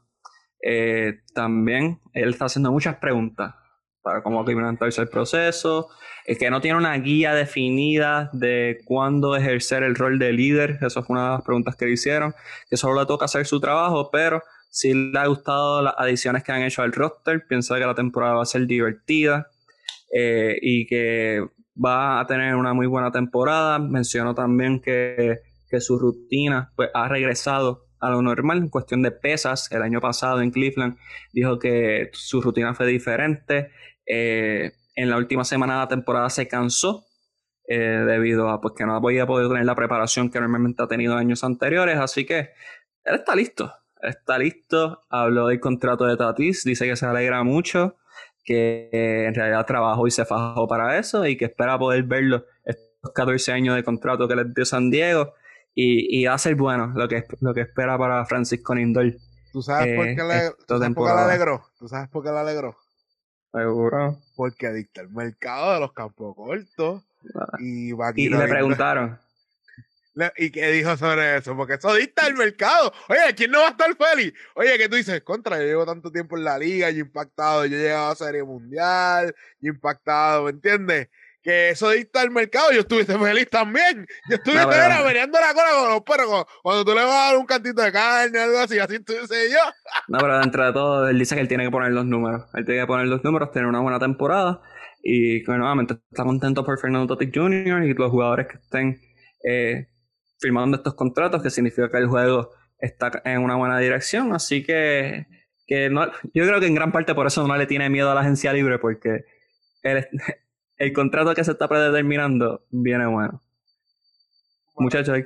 Eh, 0.61 1.21
también 1.35 2.01
él 2.15 2.31
está 2.31 2.47
haciendo 2.47 2.73
muchas 2.73 2.97
preguntas 2.97 3.55
para 4.03 4.23
cómo 4.23 4.41
implementarse 4.41 5.01
el 5.01 5.09
proceso, 5.09 5.89
es 6.25 6.39
que 6.39 6.51
no 6.51 6.61
tiene 6.61 6.79
una 6.79 6.95
guía 6.99 7.35
definida 7.35 8.31
de 8.33 8.79
cuándo 8.85 9.37
ejercer 9.37 9.83
el 9.83 9.95
rol 9.95 10.19
de 10.19 10.33
líder, 10.33 10.79
eso 10.83 11.03
fue 11.03 11.15
una 11.15 11.25
de 11.25 11.33
las 11.37 11.43
preguntas 11.43 11.77
que 11.77 11.87
le 11.87 11.93
hicieron, 11.93 12.35
que 12.69 12.77
solo 12.77 13.01
le 13.01 13.07
toca 13.07 13.25
hacer 13.25 13.47
su 13.47 13.61
trabajo, 13.61 14.11
pero 14.11 14.43
si 14.73 14.95
le 14.95 15.19
ha 15.19 15.27
gustado 15.27 15.83
las 15.83 15.95
adiciones 15.99 16.43
que 16.43 16.51
han 16.51 16.63
hecho 16.63 16.83
al 16.83 16.93
roster, 16.93 17.47
piensa 17.47 17.79
que 17.79 17.85
la 17.85 17.95
temporada 17.95 18.35
va 18.35 18.43
a 18.43 18.47
ser 18.47 18.67
divertida 18.67 19.49
eh, 20.11 20.57
y 20.63 20.87
que 20.87 21.47
va 21.77 22.21
a 22.21 22.27
tener 22.27 22.55
una 22.55 22.73
muy 22.73 22.87
buena 22.87 23.11
temporada. 23.11 23.79
Mencionó 23.79 24.35
también 24.35 24.81
que, 24.81 25.41
su 25.81 25.99
rutina 25.99 26.73
pues, 26.75 26.91
ha 26.95 27.09
regresado 27.09 27.87
a 28.01 28.11
lo 28.11 28.23
normal 28.23 28.59
en 28.59 28.69
cuestión 28.71 29.03
de 29.03 29.11
pesas. 29.11 29.71
El 29.73 29.83
año 29.83 30.01
pasado 30.01 30.41
en 30.41 30.51
Cleveland 30.51 30.97
dijo 31.33 31.59
que 31.59 32.11
su 32.15 32.41
rutina 32.41 32.75
fue 32.75 32.87
diferente. 32.87 33.71
Eh, 34.07 34.73
en 34.95 35.11
la 35.11 35.17
última 35.17 35.45
semana 35.45 35.75
de 35.75 35.79
la 35.81 35.89
temporada 35.89 36.31
se 36.31 36.49
cansó 36.49 37.05
eh, 37.69 37.79
debido 37.79 38.51
a 38.51 38.61
pues, 38.61 38.75
que 38.77 38.85
no 38.85 38.95
había 38.95 39.27
podido 39.27 39.49
tener 39.49 39.65
la 39.65 39.75
preparación 39.75 40.31
que 40.31 40.41
normalmente 40.41 40.83
ha 40.83 40.89
tenido 40.89 41.17
años 41.17 41.45
anteriores. 41.45 41.99
Así 41.99 42.27
que 42.27 42.51
él 43.05 43.15
está 43.15 43.35
listo. 43.35 43.73
Está 44.01 44.39
listo. 44.39 45.01
Habló 45.09 45.47
del 45.47 45.61
contrato 45.61 46.05
de 46.05 46.17
Tatis. 46.17 46.65
Dice 46.65 46.87
que 46.87 46.97
se 46.97 47.07
alegra 47.07 47.43
mucho 47.45 47.97
que 48.45 48.91
en 49.27 49.35
realidad 49.35 49.65
trabajó 49.67 50.07
y 50.07 50.11
se 50.11 50.25
fajó 50.25 50.67
para 50.67 50.99
eso 50.99 51.27
y 51.27 51.37
que 51.37 51.45
espera 51.45 51.79
poder 51.79 52.03
verlo 52.03 52.45
estos 52.65 53.13
14 53.15 53.53
años 53.53 53.77
de 53.77 53.85
contrato 53.85 54.27
que 54.27 54.35
le 54.35 54.45
dio 54.45 54.65
San 54.65 54.91
Diego 54.91 55.35
y, 55.75 56.21
y 56.21 56.27
va 56.27 56.35
a 56.35 56.39
ser 56.39 56.57
bueno 56.57 56.93
lo 56.95 57.09
que, 57.09 57.25
lo 57.41 57.55
que 57.55 57.63
espera 57.63 57.97
para 57.97 58.25
Francisco 58.27 58.75
Lindor. 58.75 59.13
¿Tú 59.53 59.63
sabes, 59.63 59.95
por, 59.97 60.07
qué 60.07 60.23
le, 60.23 60.51
¿tú 60.67 60.79
sabes 60.79 60.95
por 60.95 61.09
qué 61.09 61.15
le 61.15 61.21
alegró? 61.21 61.63
¿Tú 61.79 61.89
sabes 61.89 62.09
por 62.09 62.25
qué 62.25 62.31
le 62.31 62.39
alegró? 62.39 62.77
Seguro. 63.53 64.19
Porque 64.35 64.71
dicta 64.73 65.03
el 65.03 65.11
mercado 65.11 65.75
de 65.75 65.81
los 65.81 65.93
campos 65.93 66.35
cortos. 66.35 67.03
Ah. 67.35 67.47
Y, 67.61 67.93
y 68.17 68.29
le 68.29 68.49
preguntaron. 68.49 69.19
¿Y 70.37 70.51
qué 70.51 70.73
dijo 70.73 70.97
sobre 70.97 71.39
eso? 71.39 71.57
Porque 71.57 71.75
eso 71.75 71.95
dicta 71.95 72.27
el 72.27 72.35
mercado. 72.35 72.93
Oye, 73.09 73.35
¿quién 73.35 73.51
no 73.51 73.61
va 73.61 73.69
a 73.69 73.71
estar 73.71 73.95
feliz? 73.97 74.35
Oye, 74.55 74.77
que 74.77 74.89
tú 74.89 74.97
dices, 74.97 75.23
contra, 75.23 75.59
yo 75.59 75.65
llevo 75.65 75.87
tanto 75.87 76.11
tiempo 76.11 76.37
en 76.37 76.45
la 76.45 76.59
liga, 76.59 76.91
y 76.91 77.01
impactado, 77.01 77.65
yo 77.67 77.77
he 77.77 77.81
llegado 77.81 78.11
a 78.11 78.17
Serie 78.17 78.43
Mundial, 78.43 79.35
y 79.61 79.69
impactado, 79.69 80.45
¿me 80.45 80.51
entiendes? 80.51 81.09
Que 81.43 81.71
eso 81.71 81.91
dicta 81.91 82.23
el 82.23 82.31
mercado, 82.31 82.71
yo 82.73 82.81
estuviste 82.81 83.19
feliz 83.19 83.51
también. 83.51 84.07
Yo 84.31 84.37
estuve 84.37 84.55
no, 84.55 84.71
la 84.71 85.55
cola 85.55 85.71
con 85.75 85.91
los 85.91 86.03
perros, 86.03 86.45
cuando 86.63 86.85
tú 86.85 86.95
le 86.95 87.05
vas 87.05 87.13
a 87.13 87.33
dar 87.33 87.37
un 87.37 87.47
cantito 87.47 87.83
de 87.83 87.91
carne, 87.91 88.39
algo 88.39 88.59
así, 88.59 88.79
así 88.79 89.01
tú 89.01 89.13
dices 89.13 89.51
yo. 89.51 89.59
no, 90.07 90.19
pero 90.19 90.39
dentro 90.39 90.65
de 90.65 90.73
todo, 90.73 91.09
él 91.09 91.19
dice 91.19 91.35
que 91.35 91.41
él 91.41 91.49
tiene 91.49 91.65
que 91.65 91.71
poner 91.71 91.91
los 91.91 92.07
números. 92.07 92.45
Él 92.55 92.65
tiene 92.65 92.83
que 92.83 92.87
poner 92.87 93.07
los 93.07 93.25
números, 93.25 93.51
tener 93.51 93.67
una 93.67 93.81
buena 93.81 93.99
temporada, 93.99 94.63
y 95.03 95.43
que 95.43 95.53
nuevamente 95.53 95.95
está 96.11 96.23
contento 96.23 96.65
por 96.65 96.79
Fernando 96.79 97.17
Tatic 97.17 97.35
Jr. 97.35 97.85
y 97.85 97.95
los 97.95 98.11
jugadores 98.11 98.47
que 98.47 98.59
estén 98.59 99.01
eh, 99.45 99.89
firmando 100.39 100.77
estos 100.77 100.95
contratos, 100.95 101.43
que 101.43 101.51
significa 101.51 101.91
que 101.91 101.99
el 101.99 102.07
juego 102.07 102.51
está 102.79 103.11
en 103.25 103.41
una 103.41 103.57
buena 103.57 103.79
dirección. 103.79 104.33
Así 104.33 104.63
que, 104.63 105.27
que 105.67 105.91
no, 105.91 106.07
yo 106.35 106.47
creo 106.47 106.61
que 106.61 106.67
en 106.67 106.75
gran 106.77 106.93
parte 106.93 107.15
por 107.15 107.27
eso 107.27 107.47
no 107.47 107.57
le 107.57 107.67
tiene 107.67 107.91
miedo 107.91 108.11
a 108.11 108.15
la 108.15 108.21
agencia 108.21 108.53
libre, 108.53 108.79
porque 108.79 109.25
el, 109.83 110.07
el 110.83 110.93
contrato 110.93 111.33
que 111.33 111.45
se 111.45 111.53
está 111.53 111.69
predeterminando 111.69 112.65
viene 112.71 113.07
bueno. 113.07 113.41
Muchachos. 114.77 115.17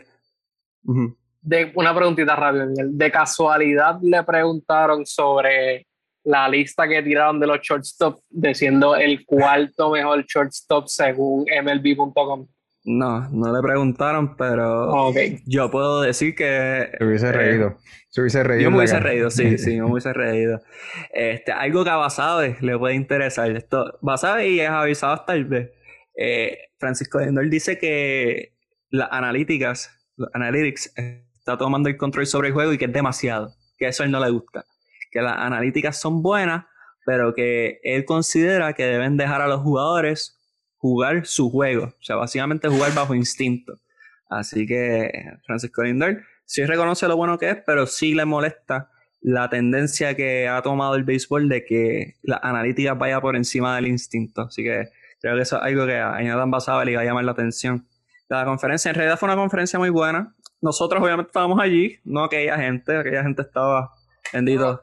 De, 1.41 1.73
una 1.75 1.95
preguntita 1.95 2.37
rápida, 2.37 2.67
De 2.85 3.11
casualidad 3.11 3.99
le 4.03 4.23
preguntaron 4.23 5.07
sobre 5.07 5.87
la 6.25 6.47
lista 6.47 6.87
que 6.87 7.03
tiraron 7.03 7.41
de 7.41 7.47
los 7.47 7.61
shortstop, 7.61 8.21
diciendo 8.29 8.97
el 8.97 9.25
cuarto 9.25 9.93
mejor 9.93 10.27
shortstop 10.27 10.89
según 10.89 11.47
MLB.com. 11.47 12.47
No, 12.89 13.29
no 13.31 13.53
le 13.53 13.61
preguntaron, 13.63 14.37
pero 14.37 15.13
yo 15.45 15.71
puedo 15.73 16.03
decir 16.03 16.37
que... 16.37 16.89
Se 16.97 17.05
hubiese 17.05 17.27
eh, 17.27 17.33
reído. 17.33 17.79
Se 18.11 18.21
hubiese 18.21 18.45
reído. 18.45 18.63
Yo 18.63 18.71
me 18.71 18.79
hubiese 18.79 19.01
reído, 19.01 19.29
sí, 19.29 19.59
sí, 19.59 19.81
me 19.81 19.91
hubiese 19.91 20.13
reído. 20.13 20.63
Este, 21.13 21.51
algo 21.51 21.83
que 21.83 21.91
a 21.91 21.97
Basabe 21.97 22.57
le 22.61 22.79
puede 22.79 22.95
interesar. 22.95 23.51
Esto, 23.51 23.99
Basabe 24.03 24.51
y 24.51 24.61
es 24.61 24.71
avisado 24.71 25.21
tal 25.27 25.47
vez. 25.47 25.73
Eh, 26.17 26.59
Francisco 26.79 27.19
Lindor 27.19 27.51
dice 27.51 27.77
que 27.77 28.55
las 28.91 29.09
analíticas, 29.11 29.91
los 30.17 30.31
analytics, 30.33 30.93
está 30.97 31.59
tomando 31.59 31.89
el 31.89 31.97
control 31.97 32.27
sobre 32.27 32.49
el 32.49 32.55
juego 32.55 32.73
y 32.73 32.79
que 32.79 32.85
es 32.85 32.93
demasiado. 32.93 33.53
Que 33.79 33.89
eso 33.89 34.05
a 34.05 34.07
él 34.07 34.13
no 34.13 34.25
le 34.25 34.31
gusta. 34.31 34.65
Que 35.11 35.23
las 35.23 35.37
analíticas 35.39 36.01
son 36.01 36.23
buenas, 36.23 36.67
pero 37.05 37.35
que 37.35 37.81
él 37.83 38.05
considera 38.05 38.75
que 38.75 38.85
deben 38.85 39.17
dejar 39.17 39.43
a 39.43 39.49
los 39.49 39.61
jugadores 39.63 40.36
jugar 40.77 41.27
su 41.27 41.51
juego, 41.51 41.87
o 41.87 42.03
sea, 42.03 42.17
básicamente 42.17 42.69
jugar 42.69 42.95
bajo 42.95 43.15
instinto. 43.15 43.75
Así 44.29 44.67
que 44.67 45.11
Francisco 45.45 45.83
Lindor 45.83 46.23
sí 46.45 46.65
reconoce 46.65 47.09
lo 47.09 47.17
bueno 47.17 47.39
que 47.39 47.51
es, 47.51 47.59
pero 47.65 47.87
sí 47.87 48.15
le 48.15 48.25
molesta 48.25 48.91
la 49.21 49.49
tendencia 49.49 50.15
que 50.15 50.49
ha 50.49 50.63
tomado 50.63 50.95
el 50.95 51.05
béisbol 51.05 51.49
de 51.49 51.65
que 51.65 52.15
la 52.23 52.37
analítica 52.37 52.95
vaya 52.95 53.21
por 53.21 53.37
encima 53.37 53.75
del 53.77 53.89
instinto. 53.89 54.43
Así 54.43 54.63
que 54.63 54.91
creo 55.21 55.35
que 55.35 55.43
eso 55.43 55.57
es 55.57 55.63
algo 55.63 55.87
que 55.87 55.97
a 55.97 56.21
Jonathan 56.21 56.51
Basabel 56.51 56.87
le 56.87 56.97
va 56.97 57.03
a 57.03 57.05
llamar 57.05 57.25
la 57.25 57.33
atención. 57.33 57.89
La 58.29 58.45
conferencia, 58.45 58.89
en 58.91 58.95
realidad 58.95 59.19
fue 59.19 59.29
una 59.29 59.37
conferencia 59.37 59.79
muy 59.79 59.91
buena. 59.91 60.35
Nosotros 60.61 61.03
obviamente 61.03 61.31
estábamos 61.31 61.61
allí, 61.61 61.99
no 62.05 62.25
aquella 62.25 62.57
gente, 62.57 62.97
aquella 62.97 63.23
gente 63.23 63.43
estaba 63.43 63.91
bendito. 64.33 64.81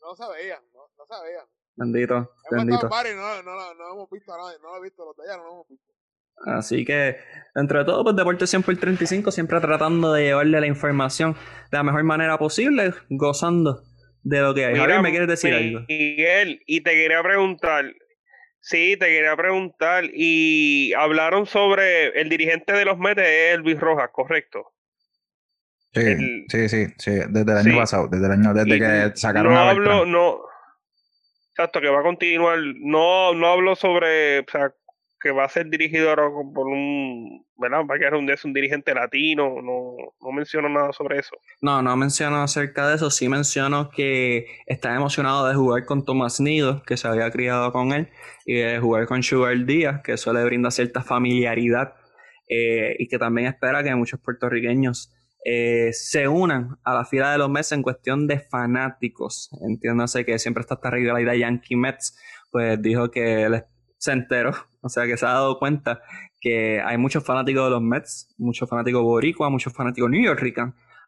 No, 0.00 0.14
sabían, 0.14 0.60
no, 0.72 0.80
no 0.96 1.06
sabían. 1.06 1.44
Bendito, 1.78 2.32
bendito. 2.50 2.88
no, 2.88 3.42
no, 3.42 3.74
no, 3.74 3.92
hemos 3.92 4.10
visto 4.10 4.34
a 4.34 4.36
nadie, 4.36 4.58
no 4.60 4.70
lo 4.70 4.78
he 4.78 4.82
visto, 4.82 5.04
los 5.04 5.16
de 5.16 5.22
allá 5.22 5.36
no 5.36 5.44
lo 5.44 5.52
hemos 5.52 5.68
visto. 5.68 5.86
Así 6.44 6.84
que, 6.84 7.16
entre 7.54 7.84
todo, 7.84 8.02
pues 8.02 8.16
Deporte 8.16 8.48
100 8.48 8.62
por 8.64 8.76
35, 8.76 9.30
siempre 9.30 9.60
tratando 9.60 10.12
de 10.12 10.24
llevarle 10.24 10.60
la 10.60 10.66
información 10.66 11.34
de 11.70 11.76
la 11.76 11.84
mejor 11.84 12.02
manera 12.02 12.36
posible, 12.36 12.94
gozando 13.10 13.82
de 14.24 14.40
lo 14.40 14.54
que 14.54 14.64
hay. 14.64 14.76
Javier, 14.76 15.02
¿me 15.02 15.10
quieres 15.10 15.28
decir 15.28 15.54
algo? 15.54 15.84
Miguel, 15.88 16.60
y 16.66 16.80
te 16.80 16.90
quería 16.90 17.22
preguntar, 17.22 17.84
sí, 18.60 18.96
te 18.98 19.06
quería 19.06 19.36
preguntar, 19.36 20.04
y 20.12 20.92
hablaron 20.94 21.46
sobre 21.46 22.20
el 22.20 22.28
dirigente 22.28 22.72
de 22.72 22.84
los 22.86 22.98
Mets, 22.98 23.22
Elvis 23.22 23.78
Rojas, 23.78 24.10
¿correcto? 24.12 24.72
Sí, 25.92 26.46
sí, 26.48 26.68
sí, 26.68 26.86
sí, 26.98 27.10
desde 27.30 27.52
el 27.52 27.58
año 27.58 27.76
pasado, 27.76 28.08
desde 28.08 28.26
el 28.26 28.32
año, 28.32 28.52
desde 28.52 28.78
que 28.78 29.16
sacaron 29.16 29.54
no 29.54 29.60
hablo, 29.60 30.06
no, 30.06 30.47
exacto, 31.58 31.80
que 31.80 31.88
va 31.88 32.00
a 32.00 32.04
continuar, 32.04 32.58
no, 32.76 33.34
no 33.34 33.46
hablo 33.48 33.74
sobre, 33.74 34.40
o 34.40 34.44
sea, 34.50 34.72
que 35.20 35.32
va 35.32 35.44
a 35.44 35.48
ser 35.48 35.68
dirigido 35.68 36.10
ahora 36.10 36.28
por 36.54 36.68
un, 36.68 37.44
¿verdad? 37.56 37.80
Va 37.90 37.96
a 37.96 37.98
quedar 37.98 38.14
un, 38.14 38.30
un 38.44 38.52
dirigente 38.52 38.94
latino, 38.94 39.60
no, 39.60 39.96
no 40.20 40.32
menciono 40.32 40.68
nada 40.68 40.92
sobre 40.92 41.18
eso. 41.18 41.36
No, 41.60 41.82
no 41.82 41.96
menciono 41.96 42.40
acerca 42.40 42.88
de 42.88 42.94
eso, 42.94 43.10
sí 43.10 43.28
menciono 43.28 43.90
que 43.90 44.46
está 44.66 44.94
emocionado 44.94 45.48
de 45.48 45.56
jugar 45.56 45.84
con 45.84 46.04
Tomás 46.04 46.40
Nido, 46.40 46.84
que 46.84 46.96
se 46.96 47.08
había 47.08 47.28
criado 47.32 47.72
con 47.72 47.92
él, 47.92 48.08
y 48.46 48.54
de 48.54 48.78
jugar 48.78 49.06
con 49.06 49.24
Sugar 49.24 49.56
Díaz, 49.64 50.02
que 50.04 50.12
eso 50.12 50.32
le 50.32 50.44
brinda 50.44 50.70
cierta 50.70 51.02
familiaridad, 51.02 51.94
eh, 52.48 52.94
y 53.00 53.08
que 53.08 53.18
también 53.18 53.48
espera 53.48 53.82
que 53.82 53.92
muchos 53.96 54.20
puertorriqueños 54.20 55.12
eh, 55.44 55.90
se 55.92 56.28
unan 56.28 56.78
a 56.84 56.94
la 56.94 57.04
fila 57.04 57.32
de 57.32 57.38
los 57.38 57.48
Mets 57.48 57.72
en 57.72 57.82
cuestión 57.82 58.26
de 58.26 58.40
fanáticos. 58.40 59.50
Entiéndase 59.62 60.24
que 60.24 60.38
siempre 60.38 60.62
está 60.62 60.74
esta 60.74 60.90
rivalidad 60.90 61.34
Yankee 61.34 61.76
Mets, 61.76 62.18
pues 62.50 62.80
dijo 62.80 63.10
que 63.10 63.64
se 63.98 64.12
enteró, 64.12 64.52
o 64.82 64.88
sea 64.88 65.06
que 65.06 65.16
se 65.16 65.26
ha 65.26 65.30
dado 65.30 65.58
cuenta 65.58 66.00
que 66.40 66.80
hay 66.80 66.98
muchos 66.98 67.24
fanáticos 67.24 67.64
de 67.64 67.70
los 67.70 67.82
Mets, 67.82 68.34
muchos 68.38 68.68
fanáticos 68.68 69.02
boricua, 69.02 69.50
muchos 69.50 69.72
fanáticos 69.72 70.10
New 70.10 70.22
York 70.22 70.42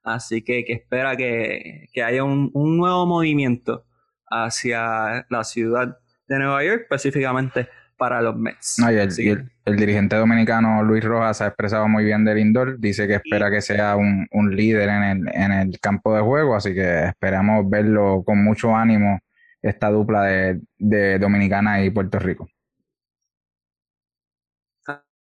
así 0.02 0.42
que, 0.42 0.64
que 0.64 0.72
espera 0.72 1.16
que, 1.16 1.88
haya 2.02 2.24
un, 2.24 2.50
nuevo 2.54 3.06
movimiento 3.06 3.84
hacia 4.28 5.26
la 5.28 5.44
ciudad 5.44 5.98
de 6.26 6.38
Nueva 6.38 6.64
York, 6.64 6.82
específicamente 6.82 7.68
para 8.00 8.22
los 8.22 8.34
Mets. 8.34 8.78
el, 8.78 9.76
dirigente 9.76 10.16
dominicano 10.16 10.82
Luis 10.82 11.04
Rojas 11.04 11.42
ha 11.42 11.48
expresado 11.48 11.86
muy 11.86 12.02
bien 12.02 12.24
del 12.24 12.38
Lindor, 12.38 12.80
dice 12.80 13.06
que 13.06 13.16
espera 13.16 13.50
que 13.50 13.60
sea 13.60 13.94
un, 13.94 14.56
líder 14.56 14.88
en 14.88 15.02
el, 15.02 15.28
en 15.34 15.52
el 15.52 15.80
campo 15.80 16.14
de 16.14 16.22
juego, 16.22 16.56
así 16.56 16.72
que 16.72 17.08
esperamos 17.08 17.68
verlo 17.68 18.22
con 18.24 18.42
mucho 18.42 18.74
ánimo 18.74 19.20
esta 19.60 19.90
dupla 19.90 20.22
de, 20.22 20.60
de 20.78 21.18
Dominicana 21.18 21.84
y 21.84 21.90
Puerto 21.90 22.18
Rico. 22.18 22.48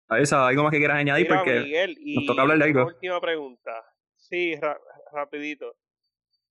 Esa, 0.10 0.48
¿algo 0.48 0.64
más 0.64 0.72
que 0.72 0.80
quieras 0.80 0.98
añadir? 0.98 1.28
porque 1.28 1.60
Miguel, 1.60 1.98
nos 2.16 2.26
toca 2.26 2.42
hablar 2.42 2.58
de 2.58 2.64
algo. 2.64 2.86
Última 2.88 3.22
pregunta. 3.22 3.72
Sí, 4.16 4.56
rapidito. 5.14 5.76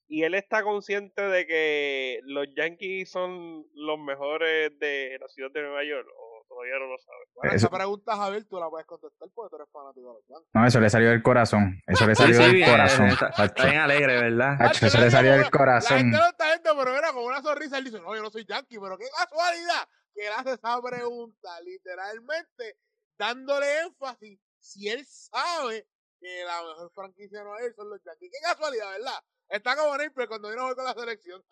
¿Y 0.06 0.22
él 0.22 0.34
está 0.34 0.62
consciente 0.62 1.22
de 1.22 1.46
que 1.46 2.20
los 2.24 2.46
Yankees 2.54 3.10
son 3.10 3.64
los 3.74 3.98
mejores 3.98 4.78
de 4.78 5.16
la 5.18 5.28
ciudad 5.28 5.50
de 5.50 5.62
Nueva 5.62 5.82
York? 5.84 6.06
¿O 6.14 6.44
todavía 6.46 6.78
no 6.78 6.86
lo 6.86 6.98
sabe? 6.98 7.56
esa 7.56 7.70
pregunta, 7.70 8.16
Javier, 8.16 8.44
tú 8.44 8.58
la 8.60 8.68
puedes 8.68 8.86
contestar 8.86 9.28
porque 9.34 9.50
tú 9.50 9.56
eres 9.56 9.68
fanático 9.72 10.08
de 10.08 10.14
los 10.14 10.26
Yankees. 10.28 10.50
No, 10.52 10.66
eso 10.66 10.80
le 10.80 10.90
salió 10.90 11.08
del 11.08 11.22
corazón. 11.22 11.80
Eso 11.86 12.06
le 12.06 12.14
salió 12.14 12.38
del 12.38 12.64
corazón. 12.64 13.08
Está, 13.08 13.64
bien 13.64 13.78
alegre, 13.78 14.20
¿verdad? 14.20 14.70
eso 14.70 15.00
le 15.00 15.10
salió 15.10 15.32
del 15.32 15.50
corazón. 15.50 15.96
La 15.96 16.02
gente 16.02 16.18
no 16.18 16.26
está 16.26 16.46
viendo, 16.46 16.84
pero 16.84 16.98
era 16.98 17.12
con 17.12 17.24
una 17.24 17.42
sonrisa. 17.42 17.78
Él 17.78 17.84
dice, 17.84 18.00
no, 18.00 18.14
yo 18.14 18.22
no 18.22 18.30
soy 18.30 18.44
Yankee, 18.46 18.78
pero 18.78 18.98
qué 18.98 19.06
casualidad 19.16 19.88
que 20.14 20.26
él 20.26 20.32
hace 20.36 20.52
esa 20.52 20.80
pregunta. 20.82 21.60
Literalmente 21.62 22.76
dándole 23.16 23.80
énfasis 23.80 24.38
si 24.58 24.88
él 24.88 25.04
sabe 25.06 25.86
que 26.20 26.44
la 26.44 26.62
mejor 26.62 26.90
franquicia 26.94 27.42
no 27.42 27.56
es 27.58 27.74
son 27.74 27.90
los 27.90 28.00
Yankees. 28.04 28.30
Qué 28.32 28.38
casualidad, 28.42 28.90
¿verdad? 28.90 29.20
Está 29.48 29.76
como 29.76 29.94
pero 30.14 30.28
cuando 30.28 30.50
vino 30.50 30.66
a 30.66 30.74
con 30.74 30.84
la 30.84 30.94
selección. 30.94 31.42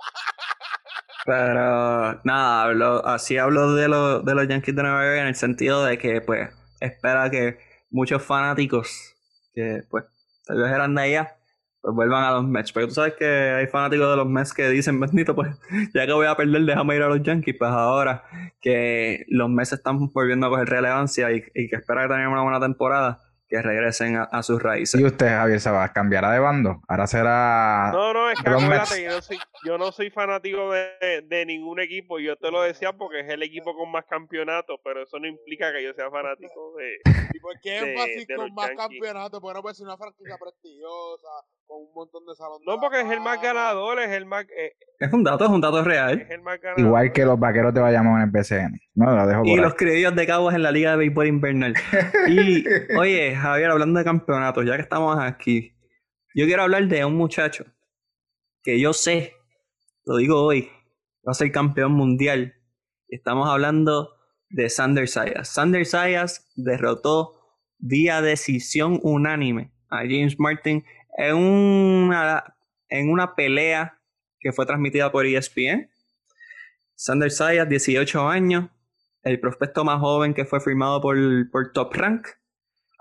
Pero 1.24 2.20
nada, 2.24 2.62
hablo, 2.64 3.06
así 3.06 3.38
hablo 3.38 3.74
de, 3.74 3.88
lo, 3.88 4.20
de 4.20 4.34
los 4.34 4.48
Yankees 4.48 4.74
de 4.74 4.82
Nueva 4.82 5.04
York 5.04 5.18
en 5.18 5.26
el 5.28 5.36
sentido 5.36 5.84
de 5.84 5.98
que 5.98 6.20
pues 6.20 6.50
espera 6.80 7.30
que 7.30 7.58
muchos 7.90 8.22
fanáticos 8.22 9.14
que 9.54 9.82
pues 9.88 10.04
tal 10.44 10.58
vez 10.58 10.72
eran 10.72 10.94
de 10.94 11.02
allá 11.02 11.36
pues 11.82 11.94
vuelvan 11.96 12.24
a 12.24 12.32
los 12.32 12.44
Mets. 12.44 12.72
Porque 12.72 12.86
tú 12.86 12.94
sabes 12.94 13.14
que 13.14 13.26
hay 13.26 13.66
fanáticos 13.66 14.08
de 14.08 14.16
los 14.16 14.26
Mets 14.26 14.54
que 14.54 14.68
dicen, 14.68 14.98
bendito, 15.00 15.34
pues 15.34 15.54
ya 15.94 16.06
que 16.06 16.12
voy 16.12 16.26
a 16.26 16.36
perder, 16.36 16.62
déjame 16.62 16.96
ir 16.96 17.02
a 17.02 17.08
los 17.08 17.22
Yankees. 17.22 17.56
Pues 17.58 17.70
ahora 17.70 18.24
que 18.60 19.26
los 19.28 19.50
Mets 19.50 19.72
están 19.72 20.08
volviendo 20.12 20.46
a 20.46 20.50
coger 20.50 20.68
relevancia 20.68 21.32
y, 21.32 21.42
y 21.54 21.68
que 21.68 21.76
espera 21.76 22.02
que 22.02 22.14
tengan 22.14 22.28
una 22.28 22.42
buena 22.42 22.60
temporada, 22.60 23.20
que 23.52 23.60
regresen 23.60 24.16
a, 24.16 24.42
sus 24.42 24.62
raíces. 24.62 24.98
¿Y 24.98 25.04
usted, 25.04 25.28
Javier 25.28 25.60
Sabas, 25.60 25.90
cambiará 25.90 26.32
de 26.32 26.38
bando? 26.38 26.80
Ahora 26.88 27.06
será. 27.06 27.90
No, 27.92 28.14
no, 28.14 28.30
es 28.30 28.40
que 28.40 28.48
acuérdate, 28.48 29.04
yo 29.04 29.10
no 29.10 29.20
soy, 29.20 29.38
yo 29.66 29.78
no 29.78 29.92
soy 29.92 30.10
fanático 30.10 30.72
de, 30.72 31.20
de, 31.28 31.44
ningún 31.44 31.78
equipo. 31.78 32.18
Yo 32.18 32.34
te 32.36 32.50
lo 32.50 32.62
decía 32.62 32.94
porque 32.94 33.20
es 33.20 33.28
el 33.28 33.42
equipo 33.42 33.76
con 33.76 33.92
más 33.92 34.06
campeonatos, 34.06 34.80
pero 34.82 35.02
eso 35.02 35.18
no 35.18 35.26
implica 35.26 35.70
que 35.70 35.84
yo 35.84 35.92
sea 35.92 36.10
fanático 36.10 36.74
de. 36.78 36.96
¿Y 37.34 37.40
por 37.40 37.60
qué 37.60 37.92
énfasis 37.92 38.26
con 38.34 38.54
más 38.54 38.70
campeonatos? 38.70 39.38
Porque 39.38 39.54
no 39.54 39.60
puede 39.60 39.74
ser 39.74 39.86
una 39.86 39.98
franquicia 39.98 40.38
prestigiosa, 40.38 41.28
con 41.66 41.82
un 41.82 41.92
montón 41.94 42.24
de 42.24 42.34
salones. 42.34 42.66
No, 42.66 42.80
porque 42.80 43.02
es 43.02 43.10
el 43.10 43.20
más 43.20 43.40
ganador, 43.42 44.00
es 44.00 44.12
el 44.12 44.24
más. 44.24 44.46
Eh, 44.56 44.72
es 44.98 45.12
un 45.12 45.24
dato, 45.24 45.44
es 45.44 45.50
un 45.50 45.60
dato 45.60 45.84
real. 45.84 46.22
Es 46.22 46.30
el 46.30 46.40
más 46.40 46.58
ganador. 46.58 46.80
Igual 46.86 47.12
que 47.12 47.26
los 47.26 47.38
vaqueros 47.38 47.74
de 47.74 47.80
Bayamón 47.82 48.22
en 48.22 48.28
el 48.28 48.32
PCN. 48.32 48.80
No, 48.94 49.16
lo 49.16 49.26
dejo 49.26 49.40
por 49.40 49.48
Y 49.48 49.56
los 49.56 49.74
criollos 49.74 50.14
de 50.14 50.26
Cabos 50.26 50.54
en 50.54 50.62
la 50.62 50.70
Liga 50.70 50.92
de 50.92 50.96
Béisbol 50.98 51.26
Invernal. 51.26 51.74
y, 52.28 52.64
oye, 52.96 53.34
Javier, 53.42 53.70
hablando 53.70 53.98
de 53.98 54.04
campeonatos, 54.04 54.64
ya 54.64 54.76
que 54.76 54.82
estamos 54.82 55.18
aquí, 55.18 55.74
yo 56.34 56.46
quiero 56.46 56.62
hablar 56.62 56.88
de 56.88 57.04
un 57.04 57.14
muchacho 57.14 57.66
que 58.62 58.80
yo 58.80 58.92
sé, 58.92 59.34
lo 60.04 60.16
digo 60.16 60.42
hoy, 60.42 60.70
va 61.26 61.32
a 61.32 61.34
ser 61.34 61.52
campeón 61.52 61.92
mundial. 61.92 62.54
Estamos 63.08 63.48
hablando 63.48 64.14
de 64.48 64.70
Sander 64.70 65.08
Sayas. 65.08 65.48
Sander 65.48 65.84
Sayas 65.84 66.50
derrotó 66.56 67.32
vía 67.78 68.22
decisión 68.22 69.00
unánime 69.02 69.72
a 69.90 69.98
James 69.98 70.38
Martin 70.38 70.84
en 71.18 71.36
una, 71.36 72.56
en 72.88 73.10
una 73.10 73.34
pelea 73.34 73.98
que 74.40 74.52
fue 74.52 74.66
transmitida 74.66 75.12
por 75.12 75.26
ESPN. 75.26 75.90
Sander 76.94 77.30
Sayas, 77.30 77.68
18 77.68 78.28
años, 78.28 78.70
el 79.22 79.40
prospecto 79.40 79.84
más 79.84 80.00
joven 80.00 80.34
que 80.34 80.44
fue 80.44 80.60
firmado 80.60 81.00
por, 81.00 81.16
por 81.50 81.72
Top 81.72 81.94
Rank. 81.94 82.28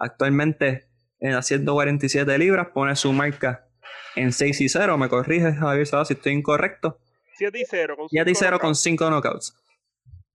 Actualmente 0.01 0.87
en 1.19 1.33
las 1.33 1.45
147 1.45 2.37
libras 2.39 2.69
pone 2.73 2.95
su 2.95 3.13
marca 3.13 3.67
en 4.15 4.33
6 4.33 4.61
y 4.61 4.69
0. 4.69 4.97
Me 4.97 5.09
corriges, 5.09 5.57
Javier 5.57 5.85
si 5.85 6.13
estoy 6.13 6.33
incorrecto. 6.33 6.99
7 7.37 7.59
y 7.59 7.65
0 7.65 7.95
con 7.97 8.09
7 8.09 8.31
y 8.31 8.35
0 8.35 8.59
con 8.59 8.75
5 8.75 9.09
knockouts. 9.09 9.55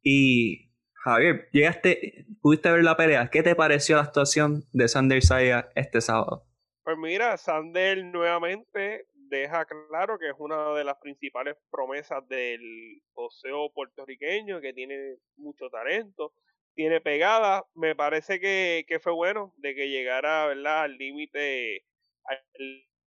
Y 0.02 0.70
Javier, 1.02 1.48
llegaste, 1.52 2.26
pudiste 2.40 2.70
ver 2.70 2.84
la 2.84 2.96
pelea. 2.96 3.28
¿Qué 3.28 3.42
te 3.42 3.56
pareció 3.56 3.96
la 3.96 4.02
actuación 4.02 4.64
de 4.72 4.86
Sander 4.86 5.22
Sayas 5.22 5.66
este 5.74 6.00
sábado? 6.00 6.44
Pues 6.84 6.96
mira, 6.96 7.36
Sander 7.36 8.04
nuevamente 8.04 9.08
deja 9.14 9.64
claro 9.88 10.16
que 10.18 10.28
es 10.28 10.36
una 10.38 10.74
de 10.74 10.84
las 10.84 10.96
principales 10.98 11.56
promesas 11.72 12.26
del 12.28 13.02
boxeo 13.14 13.72
puertorriqueño, 13.72 14.60
que 14.60 14.72
tiene 14.72 15.16
mucho 15.36 15.68
talento, 15.70 16.32
tiene 16.76 17.00
pegada. 17.00 17.64
Me 17.74 17.96
parece 17.96 18.38
que, 18.38 19.00
fue 19.02 19.12
bueno 19.12 19.52
de 19.56 19.74
que 19.74 19.88
llegara 19.88 20.46
¿verdad? 20.46 20.82
al 20.82 20.96
límite 20.96 21.84
al 22.24 22.40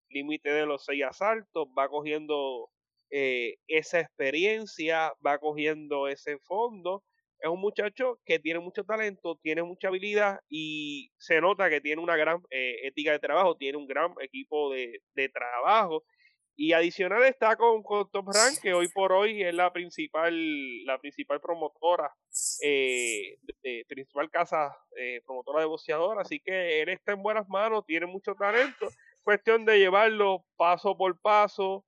límite 0.10 0.52
de 0.52 0.66
los 0.66 0.86
seis 0.86 1.04
asaltos, 1.04 1.68
va 1.78 1.88
cogiendo 1.88 2.70
eh, 3.12 3.58
esa 3.68 4.00
experiencia, 4.00 5.14
va 5.26 5.38
cogiendo 5.38 6.08
ese 6.08 6.40
fondo. 6.40 7.04
Es 7.40 7.50
un 7.50 7.62
muchacho 7.62 8.20
que 8.26 8.40
tiene 8.40 8.60
mucho 8.60 8.84
talento, 8.84 9.40
tiene 9.42 9.64
mucha 9.64 9.90
habilidad 9.90 10.40
y 10.50 11.12
se 11.18 11.40
nota 11.40 11.70
que 11.70 11.80
tiene 11.80 12.02
una 12.02 12.18
gran 12.18 12.42
eh, 12.50 12.88
ética 12.88 13.12
de 13.12 13.20
trabajo, 13.20 13.56
tiene 13.56 13.78
un 13.78 13.88
gran 13.88 14.14
equipo 14.22 14.72
de, 14.74 15.02
de 15.16 15.30
trabajo 15.30 16.04
y 16.62 16.74
adicional 16.74 17.24
está 17.24 17.56
con, 17.56 17.82
Top 18.12 18.28
Rank, 18.28 18.60
que 18.62 18.74
hoy 18.74 18.90
por 18.90 19.14
hoy 19.14 19.42
es 19.42 19.56
la 19.56 19.72
principal, 19.72 20.36
la 20.84 21.00
principal 21.00 21.40
promotora, 21.40 22.14
eh, 22.62 23.38
principal 23.88 24.30
casa 24.30 24.78
eh, 24.98 25.22
promotora 25.26 25.62
de 25.62 25.68
boxeador. 25.68 26.20
Así 26.20 26.42
que 26.42 26.82
él 26.82 26.90
está 26.90 27.14
en 27.14 27.24
buenas 27.24 27.48
manos, 27.48 27.86
tiene 27.86 28.08
mucho 28.08 28.36
talento. 28.36 28.90
Cuestión 29.24 29.64
de 29.64 29.80
llevarlo 29.80 30.44
paso 30.58 30.98
por 30.98 31.18
paso. 31.22 31.86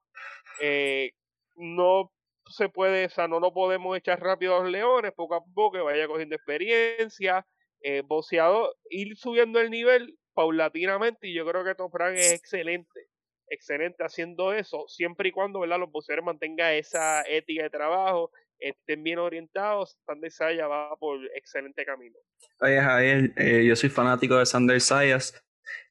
Eh, 0.62 1.12
no 1.58 2.10
se 2.46 2.70
puede, 2.70 3.08
o 3.08 3.10
sea, 3.10 3.28
no 3.28 3.42
lo 3.42 3.54
podemos 3.54 3.98
echar 3.98 4.22
rápido 4.22 4.56
a 4.56 4.62
los 4.62 4.72
leones, 4.72 5.12
poco 5.12 5.36
a 5.36 5.44
poco, 5.44 5.74
que 5.74 5.84
vaya 5.84 6.08
cogiendo 6.08 6.38
experiencia, 6.38 7.46
eh, 7.82 8.04
boxeador, 8.06 8.74
ir 8.90 9.18
subiendo 9.18 9.60
el 9.60 9.70
nivel 9.70 10.18
paulatinamente. 10.34 11.28
Y 11.28 11.34
yo 11.34 11.46
creo 11.46 11.66
que 11.66 11.76
Top 11.76 11.94
Rank 11.94 12.16
es 12.16 12.32
excelente 12.32 13.11
excelente 13.52 14.04
haciendo 14.04 14.54
eso, 14.54 14.86
siempre 14.88 15.30
y 15.30 15.32
cuando 15.32 15.60
¿verdad? 15.60 15.80
los 15.80 15.92
boxeadores 15.92 16.26
mantengan 16.26 16.74
esa 16.74 17.22
ética 17.24 17.64
de 17.64 17.70
trabajo, 17.70 18.32
estén 18.58 19.04
bien 19.04 19.20
orientados, 19.20 19.98
Sander 20.06 20.32
Sayas 20.32 20.70
va 20.70 20.96
por 20.98 21.20
excelente 21.36 21.84
camino. 21.86 22.18
Oye 22.62 22.80
Javier, 22.80 23.34
eh, 23.36 23.66
yo 23.66 23.76
soy 23.76 23.90
fanático 23.90 24.38
de 24.38 24.46
Sander 24.46 24.80
Sayas. 24.80 25.44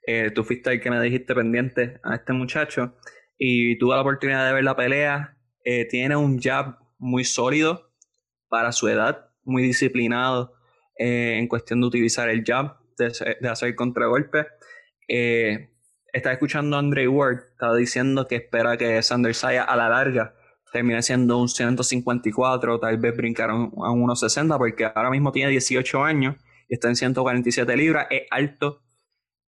Eh, 0.06 0.30
tú 0.30 0.44
fuiste 0.44 0.70
el 0.70 0.80
que 0.80 0.90
me 0.90 1.00
dijiste 1.00 1.34
pendiente 1.34 2.00
a 2.02 2.16
este 2.16 2.32
muchacho 2.32 2.96
y 3.36 3.78
tuve 3.78 3.94
la 3.94 4.00
oportunidad 4.00 4.46
de 4.46 4.54
ver 4.54 4.64
la 4.64 4.76
pelea. 4.76 5.36
Eh, 5.64 5.86
tiene 5.86 6.16
un 6.16 6.40
jab 6.40 6.78
muy 6.98 7.24
sólido 7.24 7.92
para 8.48 8.72
su 8.72 8.88
edad, 8.88 9.30
muy 9.42 9.62
disciplinado 9.62 10.54
en 11.02 11.48
cuestión 11.48 11.80
de 11.80 11.86
utilizar 11.86 12.28
el 12.28 12.44
jab, 12.44 12.76
de 12.98 13.48
hacer 13.48 13.74
contragolpe. 13.74 14.46
Estaba 16.12 16.32
escuchando 16.32 16.76
a 16.76 16.80
Andre 16.80 17.08
Ward, 17.08 17.40
estaba 17.52 17.76
diciendo 17.76 18.26
que 18.26 18.36
espera 18.36 18.76
que 18.76 19.02
Sander 19.02 19.34
Sayas 19.34 19.66
a 19.68 19.76
la 19.76 19.88
larga 19.88 20.34
termine 20.72 21.02
siendo 21.02 21.38
un 21.38 21.48
154, 21.48 22.78
tal 22.78 22.98
vez 22.98 23.16
brincaron 23.16 23.72
a 23.82 23.90
un 23.90 24.00
160, 24.00 24.56
porque 24.58 24.84
ahora 24.84 25.10
mismo 25.10 25.32
tiene 25.32 25.50
18 25.50 26.04
años 26.04 26.36
y 26.68 26.74
está 26.74 26.88
en 26.88 26.96
147 26.96 27.76
libras, 27.76 28.06
es 28.10 28.22
alto. 28.30 28.82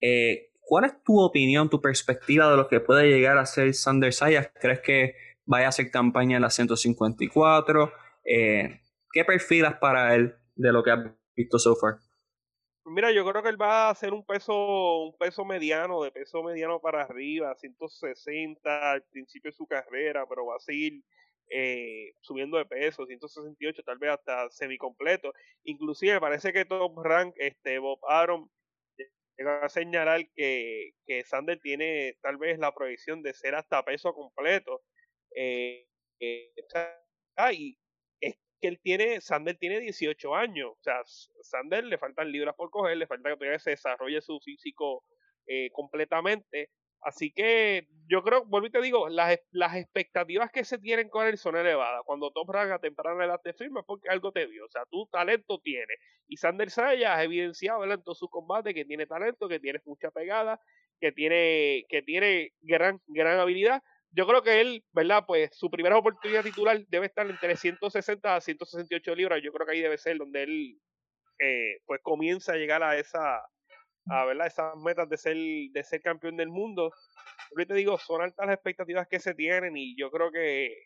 Eh, 0.00 0.50
¿Cuál 0.60 0.84
es 0.86 1.02
tu 1.04 1.20
opinión, 1.20 1.68
tu 1.68 1.80
perspectiva 1.80 2.50
de 2.50 2.56
lo 2.56 2.68
que 2.68 2.80
puede 2.80 3.08
llegar 3.08 3.38
a 3.38 3.46
ser 3.46 3.72
Sander 3.74 4.12
Sayas? 4.12 4.50
¿Crees 4.60 4.80
que 4.80 5.14
vaya 5.44 5.66
a 5.66 5.68
hacer 5.68 5.90
campaña 5.90 6.36
en 6.36 6.42
la 6.42 6.50
154? 6.50 7.92
Eh, 8.24 8.80
¿Qué 9.12 9.24
perfilas 9.24 9.74
para 9.74 10.14
él 10.14 10.34
de 10.54 10.72
lo 10.72 10.82
que 10.82 10.90
has 10.90 11.00
visto 11.36 11.58
so 11.58 11.76
far? 11.76 11.98
Mira, 12.84 13.12
yo 13.12 13.24
creo 13.24 13.42
que 13.42 13.48
él 13.48 13.60
va 13.60 13.86
a 13.86 13.90
hacer 13.90 14.12
un 14.12 14.24
peso, 14.24 15.04
un 15.04 15.16
peso 15.16 15.44
mediano, 15.44 16.02
de 16.02 16.10
peso 16.10 16.42
mediano 16.42 16.80
para 16.80 17.02
arriba, 17.02 17.54
160 17.54 18.92
al 18.92 19.02
principio 19.04 19.50
de 19.50 19.56
su 19.56 19.66
carrera, 19.66 20.26
pero 20.28 20.46
va 20.46 20.56
a 20.56 20.60
seguir 20.60 21.02
eh, 21.50 22.14
subiendo 22.20 22.58
de 22.58 22.66
peso, 22.66 23.06
168, 23.06 23.82
tal 23.84 23.98
vez 23.98 24.10
hasta 24.10 24.50
semicompleto. 24.50 25.32
Inclusive 25.64 26.20
parece 26.20 26.52
que 26.52 26.64
Top 26.64 26.98
Rank, 27.04 27.34
este 27.36 27.78
Bob 27.78 28.00
Aaron, 28.08 28.50
llega 29.36 29.64
a 29.64 29.68
señalar 29.68 30.28
que, 30.34 30.92
que 31.06 31.24
Sander 31.24 31.60
tiene 31.60 32.16
tal 32.22 32.36
vez 32.36 32.58
la 32.58 32.74
proyección 32.74 33.22
de 33.22 33.34
ser 33.34 33.54
hasta 33.54 33.84
peso 33.84 34.12
completo. 34.14 34.82
Eh, 35.36 35.86
eh, 36.20 36.52
y 37.52 37.78
que 38.62 38.68
él 38.68 38.80
tiene, 38.80 39.20
Sander 39.20 39.58
tiene 39.58 39.80
18 39.80 40.34
años, 40.36 40.70
o 40.70 40.82
sea, 40.82 41.02
Sander 41.42 41.84
le 41.84 41.98
faltan 41.98 42.30
libras 42.30 42.54
por 42.54 42.70
coger, 42.70 42.96
le 42.96 43.08
falta 43.08 43.30
que 43.30 43.36
todavía 43.36 43.58
se 43.58 43.70
desarrolle 43.70 44.22
su 44.22 44.38
físico 44.40 45.04
eh, 45.46 45.70
completamente. 45.72 46.70
Así 47.04 47.32
que 47.32 47.88
yo 48.08 48.22
creo, 48.22 48.44
vuelvo 48.44 48.68
y 48.68 48.70
te 48.70 48.80
digo, 48.80 49.08
las, 49.08 49.36
las 49.50 49.74
expectativas 49.74 50.52
que 50.52 50.64
se 50.64 50.78
tienen 50.78 51.08
con 51.08 51.26
él 51.26 51.36
son 51.36 51.56
elevadas. 51.56 52.02
Cuando 52.06 52.30
Tom 52.30 52.48
Rank 52.48 52.70
a 52.70 52.78
temprana 52.78 53.24
edad 53.24 53.40
te 53.42 53.52
firma 53.52 53.82
porque 53.82 54.08
algo 54.08 54.30
te 54.30 54.46
dio. 54.46 54.64
O 54.64 54.68
sea, 54.68 54.84
tu 54.88 55.06
talento 55.06 55.58
tiene. 55.58 55.94
Y 56.28 56.36
Sander 56.36 56.70
Saya 56.70 57.16
ha 57.16 57.24
evidenciado 57.24 57.82
en 57.82 58.02
todos 58.04 58.18
sus 58.18 58.30
combates 58.30 58.72
que 58.72 58.84
tiene 58.84 59.06
talento, 59.06 59.48
que 59.48 59.58
tiene 59.58 59.80
mucha 59.84 60.12
pegada, 60.12 60.60
que 61.00 61.10
tiene, 61.10 61.84
que 61.88 62.02
tiene 62.02 62.52
gran, 62.60 63.00
gran 63.08 63.40
habilidad 63.40 63.82
yo 64.14 64.26
creo 64.26 64.42
que 64.42 64.60
él, 64.60 64.84
¿verdad? 64.92 65.24
Pues 65.26 65.50
su 65.56 65.70
primera 65.70 65.96
oportunidad 65.96 66.42
titular 66.42 66.78
debe 66.88 67.06
estar 67.06 67.28
entre 67.28 67.56
160 67.56 68.36
a 68.36 68.40
168 68.40 69.14
libras. 69.14 69.40
Yo 69.42 69.52
creo 69.52 69.66
que 69.66 69.72
ahí 69.72 69.80
debe 69.80 69.98
ser 69.98 70.18
donde 70.18 70.42
él, 70.42 70.80
eh, 71.38 71.78
pues 71.86 72.00
comienza 72.02 72.52
a 72.52 72.56
llegar 72.56 72.82
a 72.82 72.98
esa, 72.98 73.38
a 74.10 74.24
¿verdad? 74.26 74.46
Esas 74.46 74.76
metas 74.76 75.08
de 75.08 75.16
ser, 75.16 75.36
de 75.36 75.82
ser 75.82 76.02
campeón 76.02 76.36
del 76.36 76.48
mundo. 76.48 76.92
Yo 77.56 77.66
te 77.66 77.74
digo, 77.74 77.98
son 77.98 78.22
altas 78.22 78.46
las 78.46 78.54
expectativas 78.54 79.08
que 79.08 79.18
se 79.18 79.34
tienen 79.34 79.76
y 79.76 79.96
yo 79.96 80.10
creo 80.10 80.30
que, 80.30 80.76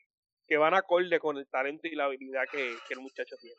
que 0.47 0.57
van 0.57 0.75
acorde 0.75 1.19
con 1.19 1.37
el 1.37 1.49
talento 1.49 1.89
y 1.89 1.97
la 1.97 2.05
habilidad 2.05 2.45
que, 2.51 2.75
que 2.87 2.95
el 2.95 3.01
muchacho 3.01 3.37
tiene. 3.41 3.57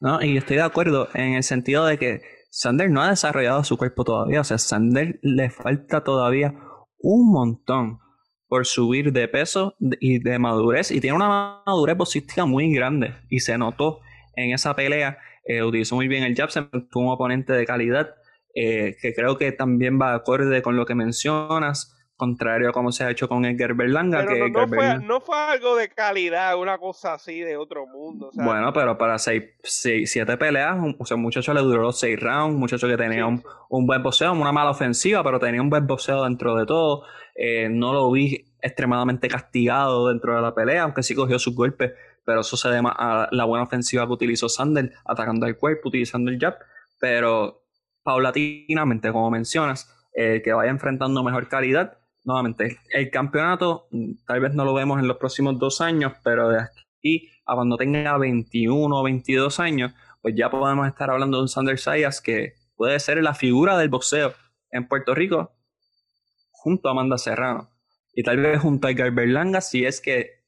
No, 0.00 0.22
y 0.22 0.36
estoy 0.36 0.56
de 0.56 0.62
acuerdo 0.62 1.08
en 1.14 1.34
el 1.34 1.42
sentido 1.42 1.84
de 1.86 1.98
que 1.98 2.20
Sander 2.50 2.90
no 2.90 3.02
ha 3.02 3.10
desarrollado 3.10 3.64
su 3.64 3.76
cuerpo 3.76 4.04
todavía. 4.04 4.40
O 4.40 4.44
sea, 4.44 4.58
Sander 4.58 5.18
le 5.22 5.50
falta 5.50 6.04
todavía 6.04 6.54
un 6.98 7.32
montón 7.32 7.98
por 8.48 8.66
subir 8.66 9.12
de 9.12 9.28
peso 9.28 9.76
y 10.00 10.18
de 10.18 10.38
madurez. 10.38 10.90
Y 10.90 11.00
tiene 11.00 11.16
una 11.16 11.62
madurez 11.66 11.96
boxística 11.96 12.46
muy 12.46 12.72
grande. 12.72 13.14
Y 13.28 13.40
se 13.40 13.58
notó 13.58 14.00
en 14.36 14.52
esa 14.52 14.74
pelea. 14.74 15.18
Eh, 15.44 15.62
utilizó 15.62 15.96
muy 15.96 16.08
bien 16.08 16.24
el 16.24 16.34
jab, 16.34 16.50
se 16.50 16.60
un 16.60 17.08
oponente 17.08 17.52
de 17.52 17.66
calidad. 17.66 18.14
Eh, 18.54 18.96
que 19.00 19.14
creo 19.14 19.36
que 19.36 19.52
también 19.52 20.00
va 20.00 20.14
acorde 20.14 20.62
con 20.62 20.76
lo 20.76 20.86
que 20.86 20.94
mencionas 20.94 21.94
contrario 22.18 22.68
a 22.68 22.72
como 22.72 22.90
se 22.90 23.04
ha 23.04 23.10
hecho 23.10 23.28
con 23.28 23.44
Edgar 23.44 23.74
Berlanga. 23.74 24.26
que 24.26 24.50
no, 24.50 24.68
fue, 24.68 24.98
no, 24.98 25.20
fue, 25.20 25.36
algo 25.38 25.76
de 25.76 25.88
calidad, 25.88 26.58
una 26.58 26.76
cosa 26.76 27.14
así 27.14 27.40
de 27.40 27.56
otro 27.56 27.86
mundo. 27.86 28.30
bueno, 28.34 28.72
pero 28.72 28.98
para 28.98 29.18
seis, 29.18 29.44
seis, 29.62 30.10
siete 30.10 30.36
peleas, 30.36 30.76
o 30.98 31.06
sea, 31.06 31.16
un 31.16 31.22
muchacho 31.22 31.54
le 31.54 31.60
duró 31.60 31.92
seis 31.92 32.18
rounds, 32.20 32.54
un 32.54 32.60
muchacho 32.60 32.88
que 32.88 32.96
tenía 32.96 33.24
un, 33.24 33.42
un, 33.70 33.86
buen 33.86 34.02
boxeo, 34.02 34.32
una 34.32 34.52
mala 34.52 34.70
ofensiva, 34.70 35.22
pero 35.22 35.38
tenía 35.38 35.62
un 35.62 35.70
buen 35.70 35.86
boxeo 35.86 36.24
dentro 36.24 36.56
de 36.56 36.66
todo. 36.66 37.04
Eh, 37.36 37.68
no 37.70 37.92
lo 37.92 38.10
vi 38.10 38.44
extremadamente 38.60 39.28
castigado 39.28 40.08
dentro 40.08 40.34
de 40.34 40.42
la 40.42 40.52
pelea, 40.54 40.82
aunque 40.82 41.04
sí 41.04 41.14
cogió 41.14 41.38
sus 41.38 41.54
golpes, 41.54 41.92
pero 42.26 42.40
eso 42.40 42.56
se 42.56 42.68
debe 42.68 42.88
a 42.90 43.28
la 43.30 43.44
buena 43.44 43.62
ofensiva 43.62 44.04
que 44.06 44.12
utilizó 44.12 44.48
Sander, 44.48 44.92
atacando 45.04 45.46
el 45.46 45.56
cuerpo, 45.56 45.88
utilizando 45.88 46.32
el 46.32 46.40
jab, 46.40 46.56
pero 46.98 47.62
paulatinamente, 48.02 49.12
como 49.12 49.30
mencionas, 49.30 49.94
eh, 50.14 50.42
que 50.42 50.52
vaya 50.52 50.72
enfrentando 50.72 51.22
mejor 51.22 51.46
calidad 51.46 51.98
nuevamente, 52.28 52.78
el 52.90 53.10
campeonato 53.10 53.88
mm, 53.90 54.24
tal 54.26 54.40
vez 54.40 54.54
no 54.54 54.64
lo 54.66 54.74
vemos 54.74 55.00
en 55.00 55.08
los 55.08 55.16
próximos 55.16 55.58
dos 55.58 55.80
años, 55.80 56.12
pero 56.22 56.50
de 56.50 56.60
aquí 56.60 57.30
a 57.46 57.54
cuando 57.54 57.78
tenga 57.78 58.18
21 58.18 58.94
o 58.94 59.02
22 59.02 59.58
años, 59.60 59.94
pues 60.20 60.34
ya 60.36 60.50
podemos 60.50 60.86
estar 60.86 61.10
hablando 61.10 61.38
de 61.38 61.44
un 61.44 61.48
Sander 61.48 61.78
Sayas 61.78 62.20
que 62.20 62.52
puede 62.76 63.00
ser 63.00 63.22
la 63.22 63.32
figura 63.32 63.78
del 63.78 63.88
boxeo 63.88 64.34
en 64.70 64.86
Puerto 64.86 65.14
Rico 65.14 65.52
junto 66.50 66.88
a 66.88 66.92
Amanda 66.92 67.16
Serrano. 67.16 67.70
Y 68.12 68.22
tal 68.22 68.36
vez 68.36 68.60
junto 68.60 68.88
a 68.88 68.90
Edgar 68.90 69.10
Berlanga 69.12 69.62
si 69.62 69.86
es 69.86 70.02
que 70.02 70.42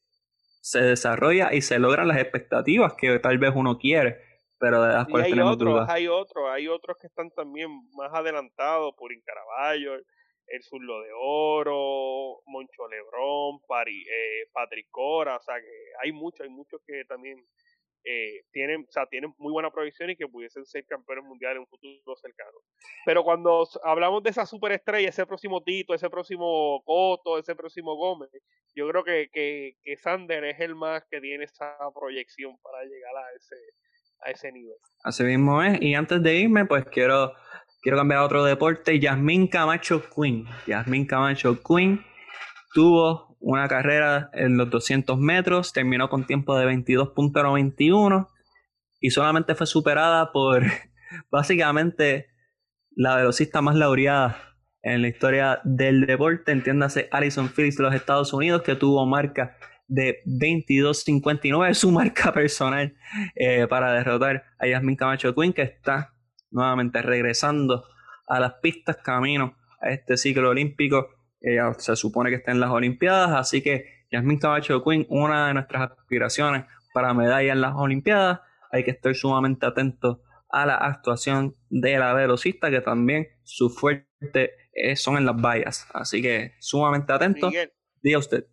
se 0.60 0.82
desarrolla 0.82 1.54
y 1.54 1.62
se 1.62 1.78
logran 1.78 2.08
las 2.08 2.18
expectativas 2.18 2.92
que 2.92 3.18
tal 3.20 3.38
vez 3.38 3.52
uno 3.54 3.78
quiere, 3.78 4.20
pero 4.58 4.82
de 4.82 4.92
las 4.92 5.08
cuales 5.08 5.32
hay 5.32 5.40
otros, 5.40 5.88
Hay 5.88 6.08
otros, 6.08 6.44
hay 6.50 6.68
otros 6.68 6.98
que 7.00 7.06
están 7.06 7.30
también 7.30 7.70
más 7.94 8.12
adelantados, 8.12 8.92
por 8.98 9.10
Caraballo, 9.24 9.92
el 10.50 10.62
Zurlo 10.62 11.00
de 11.02 11.10
Oro, 11.14 12.42
Moncho 12.46 12.88
Lebrón, 12.88 13.60
Pari, 13.66 14.02
eh, 14.02 14.48
Patrick 14.52 14.88
Cora, 14.90 15.36
o 15.36 15.40
sea 15.40 15.56
que 15.60 15.92
hay 16.02 16.12
muchos, 16.12 16.40
hay 16.40 16.50
muchos 16.50 16.80
que 16.86 17.04
también 17.04 17.38
eh, 18.04 18.42
tienen, 18.50 18.86
o 18.88 18.92
sea, 18.92 19.06
tienen 19.06 19.32
muy 19.38 19.52
buena 19.52 19.70
provisión 19.70 20.10
y 20.10 20.16
que 20.16 20.26
pudiesen 20.26 20.64
ser 20.64 20.84
campeones 20.86 21.24
mundiales 21.24 21.56
en 21.56 21.60
un 21.60 21.66
futuro 21.66 22.16
cercano. 22.16 22.58
Pero 23.04 23.22
cuando 23.22 23.68
hablamos 23.84 24.22
de 24.22 24.30
esa 24.30 24.46
superestrella, 24.46 25.08
ese 25.08 25.26
próximo 25.26 25.62
Tito, 25.62 25.94
ese 25.94 26.08
próximo 26.08 26.82
Coto, 26.84 27.38
ese 27.38 27.54
próximo 27.54 27.94
Gómez, 27.96 28.30
yo 28.74 28.88
creo 28.88 29.04
que, 29.04 29.28
que, 29.32 29.74
que 29.82 29.96
Sander 29.96 30.44
es 30.44 30.60
el 30.60 30.74
más 30.74 31.04
que 31.10 31.20
tiene 31.20 31.44
esa 31.44 31.76
proyección 31.94 32.56
para 32.62 32.82
llegar 32.84 33.16
a 33.16 33.36
ese, 33.36 33.56
a 34.22 34.30
ese 34.30 34.50
nivel. 34.50 34.76
Así 35.04 35.22
mismo 35.22 35.62
es, 35.62 35.80
y 35.82 35.94
antes 35.94 36.22
de 36.22 36.36
irme, 36.36 36.64
pues 36.64 36.84
quiero 36.86 37.34
Quiero 37.82 37.96
cambiar 37.96 38.20
a 38.20 38.24
otro 38.24 38.44
deporte. 38.44 39.00
Yasmín 39.00 39.46
Camacho 39.46 40.02
Queen. 40.14 40.44
Yasmín 40.66 41.06
Camacho 41.06 41.58
Queen 41.62 42.04
tuvo 42.74 43.36
una 43.40 43.68
carrera 43.68 44.30
en 44.34 44.58
los 44.58 44.68
200 44.68 45.18
metros, 45.18 45.72
terminó 45.72 46.10
con 46.10 46.26
tiempo 46.26 46.56
de 46.58 46.66
22.91 46.66 48.28
y 49.00 49.10
solamente 49.10 49.54
fue 49.54 49.66
superada 49.66 50.30
por 50.30 50.62
básicamente 51.30 52.28
la 52.94 53.16
velocista 53.16 53.62
más 53.62 53.76
laureada 53.76 54.36
en 54.82 55.02
la 55.02 55.08
historia 55.08 55.60
del 55.64 56.06
deporte, 56.06 56.52
entiéndase 56.52 57.08
Alison 57.10 57.48
Phillips 57.48 57.76
de 57.76 57.82
los 57.84 57.94
Estados 57.94 58.32
Unidos, 58.32 58.62
que 58.62 58.76
tuvo 58.76 59.06
marca 59.06 59.56
de 59.88 60.18
22.59, 60.26 61.74
su 61.74 61.90
marca 61.92 62.32
personal, 62.32 62.94
eh, 63.34 63.66
para 63.66 63.92
derrotar 63.92 64.44
a 64.58 64.66
Yasmin 64.66 64.96
Camacho 64.96 65.34
Queen, 65.34 65.52
que 65.52 65.62
está 65.62 66.14
nuevamente 66.50 67.02
regresando 67.02 67.84
a 68.26 68.40
las 68.40 68.54
pistas 68.54 68.96
camino 68.98 69.56
a 69.80 69.90
este 69.90 70.16
ciclo 70.16 70.50
olímpico. 70.50 71.08
Ella 71.40 71.72
se 71.74 71.96
supone 71.96 72.30
que 72.30 72.36
está 72.36 72.52
en 72.52 72.60
las 72.60 72.70
Olimpiadas, 72.70 73.30
así 73.30 73.62
que 73.62 74.04
Yasmin 74.10 74.38
Cabacho 74.38 74.84
Queen, 74.84 75.06
una 75.08 75.48
de 75.48 75.54
nuestras 75.54 75.90
aspiraciones 75.90 76.66
para 76.92 77.14
medalla 77.14 77.52
en 77.52 77.60
las 77.60 77.74
Olimpiadas, 77.74 78.40
hay 78.70 78.84
que 78.84 78.90
estar 78.90 79.14
sumamente 79.14 79.66
atento 79.66 80.22
a 80.50 80.66
la 80.66 80.76
actuación 80.76 81.54
de 81.70 81.98
la 81.98 82.12
velocista, 82.12 82.70
que 82.70 82.80
también 82.80 83.28
su 83.42 83.70
fuerte 83.70 84.52
son 84.96 85.16
en 85.16 85.24
las 85.24 85.36
vallas. 85.36 85.88
Así 85.94 86.20
que 86.20 86.52
sumamente 86.60 87.12
atento. 87.12 87.50
Diga 88.02 88.18
usted. 88.18 88.46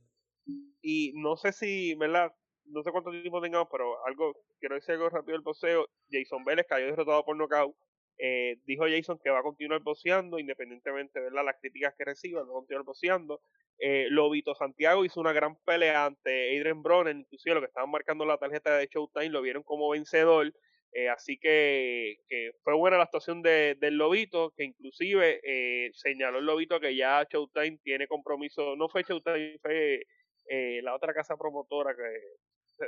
Y 0.81 1.13
no 1.15 1.35
sé 1.35 1.51
si, 1.51 1.95
¿verdad? 1.95 2.31
No 2.65 2.83
sé 2.83 2.91
cuánto 2.91 3.11
tiempo 3.11 3.41
tengamos, 3.41 3.67
pero 3.71 4.05
algo, 4.05 4.33
quiero 4.59 4.75
decir 4.75 4.93
algo 4.93 5.09
rápido 5.09 5.33
del 5.33 5.43
poseo. 5.43 5.87
Jason 6.09 6.43
Vélez 6.45 6.65
cayó 6.69 6.85
derrotado 6.85 7.25
por 7.25 7.35
nocaut 7.35 7.75
Eh, 8.19 8.57
dijo 8.65 8.85
Jason 8.89 9.19
que 9.23 9.29
va 9.29 9.39
a 9.39 9.43
continuar 9.43 9.81
boceando, 9.81 10.39
independientemente 10.39 11.21
de 11.21 11.31
las 11.31 11.55
críticas 11.61 11.93
que 11.97 12.05
reciba, 12.05 12.41
va 12.41 12.49
a 12.49 12.53
continuar 12.53 12.83
boceando. 12.83 13.41
Eh, 13.79 14.07
Lobito 14.09 14.55
Santiago 14.55 15.05
hizo 15.05 15.19
una 15.19 15.33
gran 15.33 15.55
pelea 15.63 16.05
ante 16.05 16.57
Adrian 16.57 16.81
Broner, 16.81 17.15
inclusive 17.15 17.55
lo 17.55 17.61
que 17.61 17.67
estaban 17.67 17.91
marcando 17.91 18.25
la 18.25 18.37
tarjeta 18.37 18.75
de 18.77 18.87
Showtime 18.87 19.29
lo 19.29 19.41
vieron 19.41 19.63
como 19.63 19.89
vencedor. 19.89 20.51
Eh, 20.93 21.09
así 21.09 21.37
que, 21.37 22.17
fue 22.63 22.73
buena 22.73 22.97
la 22.97 23.03
actuación 23.03 23.41
de, 23.41 23.75
del 23.79 23.97
Lobito, 23.97 24.51
que 24.55 24.63
inclusive 24.63 25.39
eh, 25.43 25.91
señaló 25.93 26.39
el 26.39 26.45
Lobito 26.45 26.79
que 26.79 26.95
ya 26.95 27.27
Showtime 27.29 27.77
tiene 27.83 28.07
compromiso, 28.07 28.75
no 28.75 28.89
fue 28.89 29.03
Showtime, 29.03 29.59
fue 29.61 30.01
eh, 30.49 30.81
la 30.81 30.95
otra 30.95 31.13
casa 31.13 31.37
promotora 31.37 31.95
que 31.95 32.01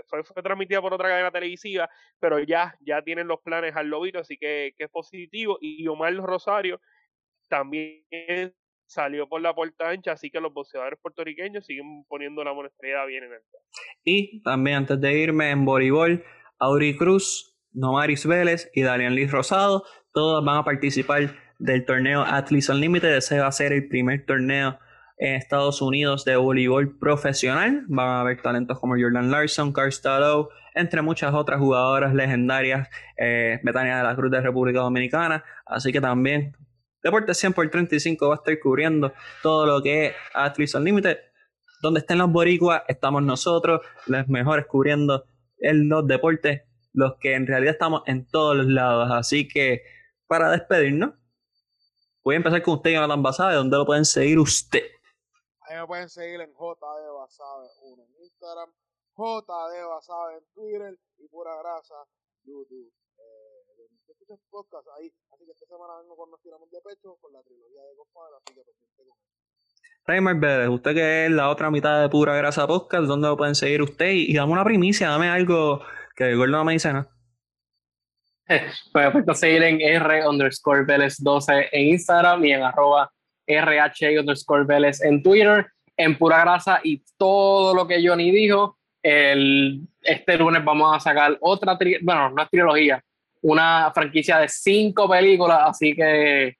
fue, 0.07 0.23
fue, 0.23 0.43
transmitida 0.43 0.81
por 0.81 0.93
otra 0.93 1.09
cadena 1.09 1.31
televisiva, 1.31 1.89
pero 2.19 2.39
ya, 2.39 2.75
ya 2.81 3.01
tienen 3.01 3.27
los 3.27 3.41
planes 3.41 3.75
al 3.75 3.87
Lobito, 3.87 4.19
así 4.19 4.37
que, 4.37 4.73
que 4.77 4.85
es 4.85 4.89
positivo. 4.89 5.57
Y 5.61 5.87
Omar 5.87 6.13
Rosario 6.15 6.79
también 7.49 8.53
salió 8.89 9.27
por 9.27 9.41
la 9.41 9.53
puerta 9.53 9.89
ancha, 9.89 10.13
así 10.13 10.29
que 10.29 10.41
los 10.41 10.53
boxeadores 10.53 10.99
puertorriqueños 11.01 11.65
siguen 11.65 12.03
poniendo 12.07 12.43
la 12.43 12.53
moneda 12.53 13.05
bien 13.05 13.23
en 13.23 13.33
el 13.33 13.41
Y 14.03 14.41
también 14.41 14.77
antes 14.77 14.99
de 14.99 15.13
irme 15.13 15.51
en 15.51 15.63
voleibol, 15.65 16.23
Auri 16.59 16.97
Cruz, 16.97 17.55
Nomaris 17.71 18.25
Vélez 18.25 18.69
y 18.73 18.81
Dalian 18.81 19.15
Liz 19.15 19.31
Rosado, 19.31 19.83
todos 20.13 20.43
van 20.43 20.57
a 20.57 20.63
participar 20.63 21.35
del 21.59 21.85
torneo 21.85 22.21
Athletes 22.21 22.69
Unlimited. 22.69 23.17
Ese 23.17 23.39
va 23.39 23.47
a 23.47 23.51
ser 23.51 23.73
el 23.73 23.87
primer 23.87 24.25
torneo 24.25 24.79
en 25.19 25.35
Estados 25.35 25.81
Unidos 25.81 26.25
de 26.25 26.35
voleibol 26.37 26.97
profesional. 26.97 27.83
Van 27.87 28.07
a 28.07 28.21
haber 28.21 28.41
talentos 28.41 28.79
como 28.79 28.95
Jordan 28.99 29.29
Larson, 29.29 29.71
Carl 29.71 29.91
Stado, 29.91 30.49
entre 30.73 31.01
muchas 31.01 31.33
otras 31.33 31.59
jugadoras 31.59 32.13
legendarias, 32.13 32.89
eh, 33.17 33.59
de 33.61 33.73
la 33.73 34.15
Cruz 34.15 34.31
de 34.31 34.41
República 34.41 34.79
Dominicana. 34.79 35.43
Así 35.65 35.91
que 35.91 36.01
también 36.01 36.55
Deportes 37.03 37.37
100 37.37 37.53
por 37.53 37.69
35 37.69 38.27
va 38.27 38.35
a 38.35 38.37
estar 38.37 38.59
cubriendo 38.59 39.13
todo 39.41 39.65
lo 39.65 39.81
que 39.81 40.07
es 40.07 40.13
Athletes 40.33 40.75
Unlimited. 40.75 41.17
Donde 41.81 42.01
estén 42.01 42.17
los 42.17 42.29
boricuas, 42.29 42.83
estamos 42.89 43.23
nosotros, 43.23 43.81
los 44.07 44.27
mejores 44.27 44.65
cubriendo 44.65 45.23
los 45.59 46.07
deportes, 46.07 46.63
los 46.91 47.15
que 47.21 47.35
en 47.35 47.47
realidad 47.47 47.73
estamos 47.73 48.03
en 48.05 48.25
todos 48.25 48.57
los 48.57 48.65
lados. 48.65 49.09
Así 49.11 49.47
que, 49.47 49.83
para 50.27 50.51
despedirnos, 50.51 51.11
voy 52.21 52.35
a 52.35 52.37
empezar 52.37 52.61
con 52.63 52.75
usted, 52.75 52.91
Jonathan 52.91 53.23
Basabe, 53.23 53.55
¿dónde 53.55 53.77
lo 53.77 53.85
pueden 53.85 54.03
seguir 54.03 54.39
usted? 54.39 54.83
Ahí 55.69 55.77
me 55.77 55.87
pueden 55.87 56.09
seguir 56.09 56.41
en 56.41 56.51
JD 56.51 57.13
Basabe 57.13 57.67
1 57.83 58.03
en 58.03 58.23
Instagram, 58.23 58.73
JD 59.15 59.87
Basabe 59.87 60.37
en 60.37 60.45
Twitter 60.53 60.99
y 61.19 61.27
pura 61.27 61.55
grasa 61.57 61.95
YouTube 62.43 62.91
podcast 64.49 64.87
ahí. 64.97 65.11
Así 65.33 65.45
que 65.45 65.51
esta 65.51 65.65
semana 65.65 65.93
vengo 66.01 66.15
con 66.15 66.29
Nos 66.31 66.41
Tiramos 66.41 66.69
de 66.69 66.79
Pecho 66.81 67.17
con 67.21 67.33
la 67.33 67.41
trilogía 67.41 67.81
de 67.81 67.95
compadre, 67.97 68.35
así 68.37 68.53
que 68.53 68.61
pendiente 68.61 69.03
con 69.05 69.17
Reimer 70.05 70.35
Vélez, 70.35 70.69
usted 70.69 70.93
que 70.93 71.25
es 71.25 71.31
la 71.31 71.49
otra 71.49 71.69
mitad 71.69 72.01
de 72.01 72.09
Pura 72.09 72.35
Grasa 72.35 72.67
Podcast, 72.67 73.05
¿dónde 73.05 73.27
lo 73.27 73.37
pueden 73.37 73.55
seguir 73.55 73.81
usted? 73.81 74.09
Y, 74.11 74.33
dame 74.33 74.53
una 74.53 74.63
primicia, 74.63 75.09
dame 75.09 75.29
algo 75.29 75.81
que 76.15 76.31
el 76.31 76.37
gordo 76.37 76.57
no 76.57 76.65
me 76.65 76.73
dice 76.73 76.93
nada. 76.93 77.09
Pues 78.91 79.11
pueden 79.11 79.35
seguir 79.35 79.63
en 79.63 79.79
R 79.79 80.27
underscore 80.27 80.83
Vélez 80.83 81.17
12 81.19 81.69
en 81.71 81.87
Instagram 81.89 82.43
y 82.45 82.53
en 82.53 82.63
arroba 82.63 83.11
RH 83.49 84.19
underscore 84.19 84.65
Vélez 84.65 85.01
en 85.01 85.23
Twitter, 85.23 85.65
en 85.97 86.17
Pura 86.17 86.39
Grasa 86.41 86.79
y 86.83 87.03
todo 87.17 87.73
lo 87.73 87.87
que 87.87 88.05
Johnny 88.05 88.31
dijo. 88.31 88.77
El, 89.01 89.81
este 90.01 90.37
lunes 90.37 90.63
vamos 90.63 90.95
a 90.95 90.99
sacar 90.99 91.37
otra, 91.41 91.77
bueno, 92.01 92.31
no 92.31 92.43
es 92.43 92.49
trilogía, 92.49 93.03
una 93.41 93.91
franquicia 93.93 94.39
de 94.39 94.49
cinco 94.49 95.09
películas, 95.09 95.59
así 95.63 95.95
que 95.95 96.57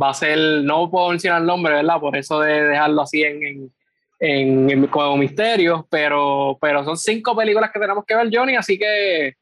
va 0.00 0.10
a 0.10 0.14
ser, 0.14 0.38
no 0.64 0.90
puedo 0.90 1.08
mencionar 1.10 1.40
el 1.40 1.46
nombre, 1.46 1.74
¿verdad? 1.74 1.98
Por 1.98 2.16
eso 2.16 2.40
de 2.40 2.64
dejarlo 2.64 3.02
así 3.02 3.22
en, 3.22 3.72
en, 4.20 4.70
en, 4.70 4.86
como 4.88 5.16
misterio, 5.16 5.86
pero, 5.90 6.58
pero 6.60 6.84
son 6.84 6.96
cinco 6.96 7.34
películas 7.36 7.70
que 7.72 7.80
tenemos 7.80 8.04
que 8.04 8.14
ver, 8.14 8.28
Johnny, 8.32 8.56
así 8.56 8.78
que 8.78 9.36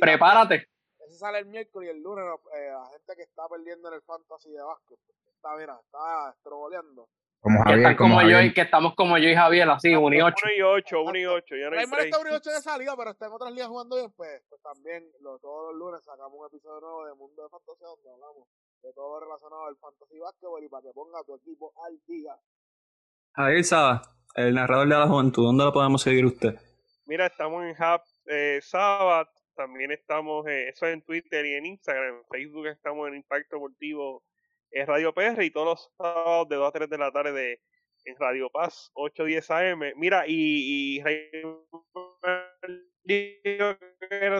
prepárate. 0.00 0.68
ese 1.06 1.18
sale 1.18 1.40
el 1.40 1.46
miércoles 1.46 1.88
y 1.88 1.96
el 1.96 2.02
lunes 2.02 2.24
eh, 2.56 2.70
la 2.72 2.86
gente 2.90 3.16
que 3.16 3.22
está 3.22 3.48
perdiendo 3.48 3.88
en 3.88 3.94
el 3.94 4.02
fantasy 4.02 4.50
de 4.50 4.62
básquet, 4.62 4.98
está, 5.38 5.56
mira, 5.56 5.78
está 5.84 6.34
estroboleando. 6.36 7.08
Como 7.40 7.62
Javier, 7.62 7.96
como, 7.96 8.20
yo 8.22 8.40
y 8.40 8.52
que 8.52 8.62
estamos 8.62 8.96
como 8.96 9.16
yo 9.16 9.28
y 9.28 9.34
Javier, 9.34 9.70
así, 9.70 9.94
1 9.94 10.16
y 10.16 10.20
8. 10.20 10.34
1 10.42 10.54
y 10.56 10.62
8, 10.62 11.02
1 11.02 11.18
y 11.18 11.26
8. 11.26 11.56
Yo 11.56 11.70
no 11.70 11.78
está 11.78 12.18
1 12.18 12.30
y 12.30 12.34
8 12.34 12.50
de 12.50 12.60
salida, 12.60 12.94
pero 12.96 13.10
está 13.10 13.26
en 13.26 13.32
otras 13.32 13.52
ligas 13.52 13.68
jugando 13.68 13.96
bien, 13.96 14.10
pues, 14.16 14.42
pues 14.48 14.60
también 14.60 15.04
todos 15.40 15.72
los 15.72 15.78
lunes 15.78 16.04
sacamos 16.04 16.34
un 16.34 16.46
episodio 16.46 16.80
nuevo 16.80 17.06
de 17.06 17.14
Mundo 17.14 17.44
de 17.44 17.48
Fantasía 17.48 17.86
donde 17.86 18.10
hablamos 18.10 18.48
de 18.82 18.92
todo 18.92 19.20
relacionado 19.20 19.66
al 19.66 19.76
fantasy 19.76 20.18
básquetbol 20.18 20.64
y 20.64 20.68
para 20.68 20.82
que 20.82 20.92
ponga 20.92 21.22
tu 21.24 21.36
equipo 21.36 21.72
al 21.86 21.98
día. 22.06 22.34
Javier 23.34 23.64
Saba, 23.64 24.02
el 24.34 24.54
narrador 24.54 24.88
de 24.88 24.98
la 24.98 25.06
juventud, 25.06 25.44
¿dónde 25.44 25.64
lo 25.64 25.72
podemos 25.72 26.02
seguir 26.02 26.26
usted? 26.26 26.58
Mira, 27.06 27.26
estamos 27.26 27.64
en 27.64 27.70
Hub 27.70 28.02
eh, 28.26 28.58
Saba, 28.62 29.30
también 29.54 29.92
estamos, 29.92 30.46
eh, 30.48 30.68
eso 30.68 30.86
en 30.86 31.02
Twitter 31.02 31.46
y 31.46 31.54
en 31.54 31.66
Instagram, 31.66 32.16
en 32.16 32.24
Facebook 32.30 32.66
estamos 32.66 33.08
en 33.08 33.14
Impacto 33.14 33.56
Deportivo 33.56 34.24
es 34.70 34.86
Radio 34.86 35.12
PR 35.12 35.42
y 35.44 35.50
todos 35.50 35.66
los 35.66 35.90
sábados 35.96 36.48
de 36.48 36.56
2 36.56 36.68
a 36.68 36.72
3 36.72 36.90
de 36.90 36.98
la 36.98 37.10
tarde 37.10 37.32
de, 37.32 37.60
en 38.04 38.16
Radio 38.16 38.50
Paz 38.50 38.90
8-10 38.94 39.50
AM. 39.50 39.92
Mira, 39.96 40.24
y, 40.26 40.96
y 40.96 41.02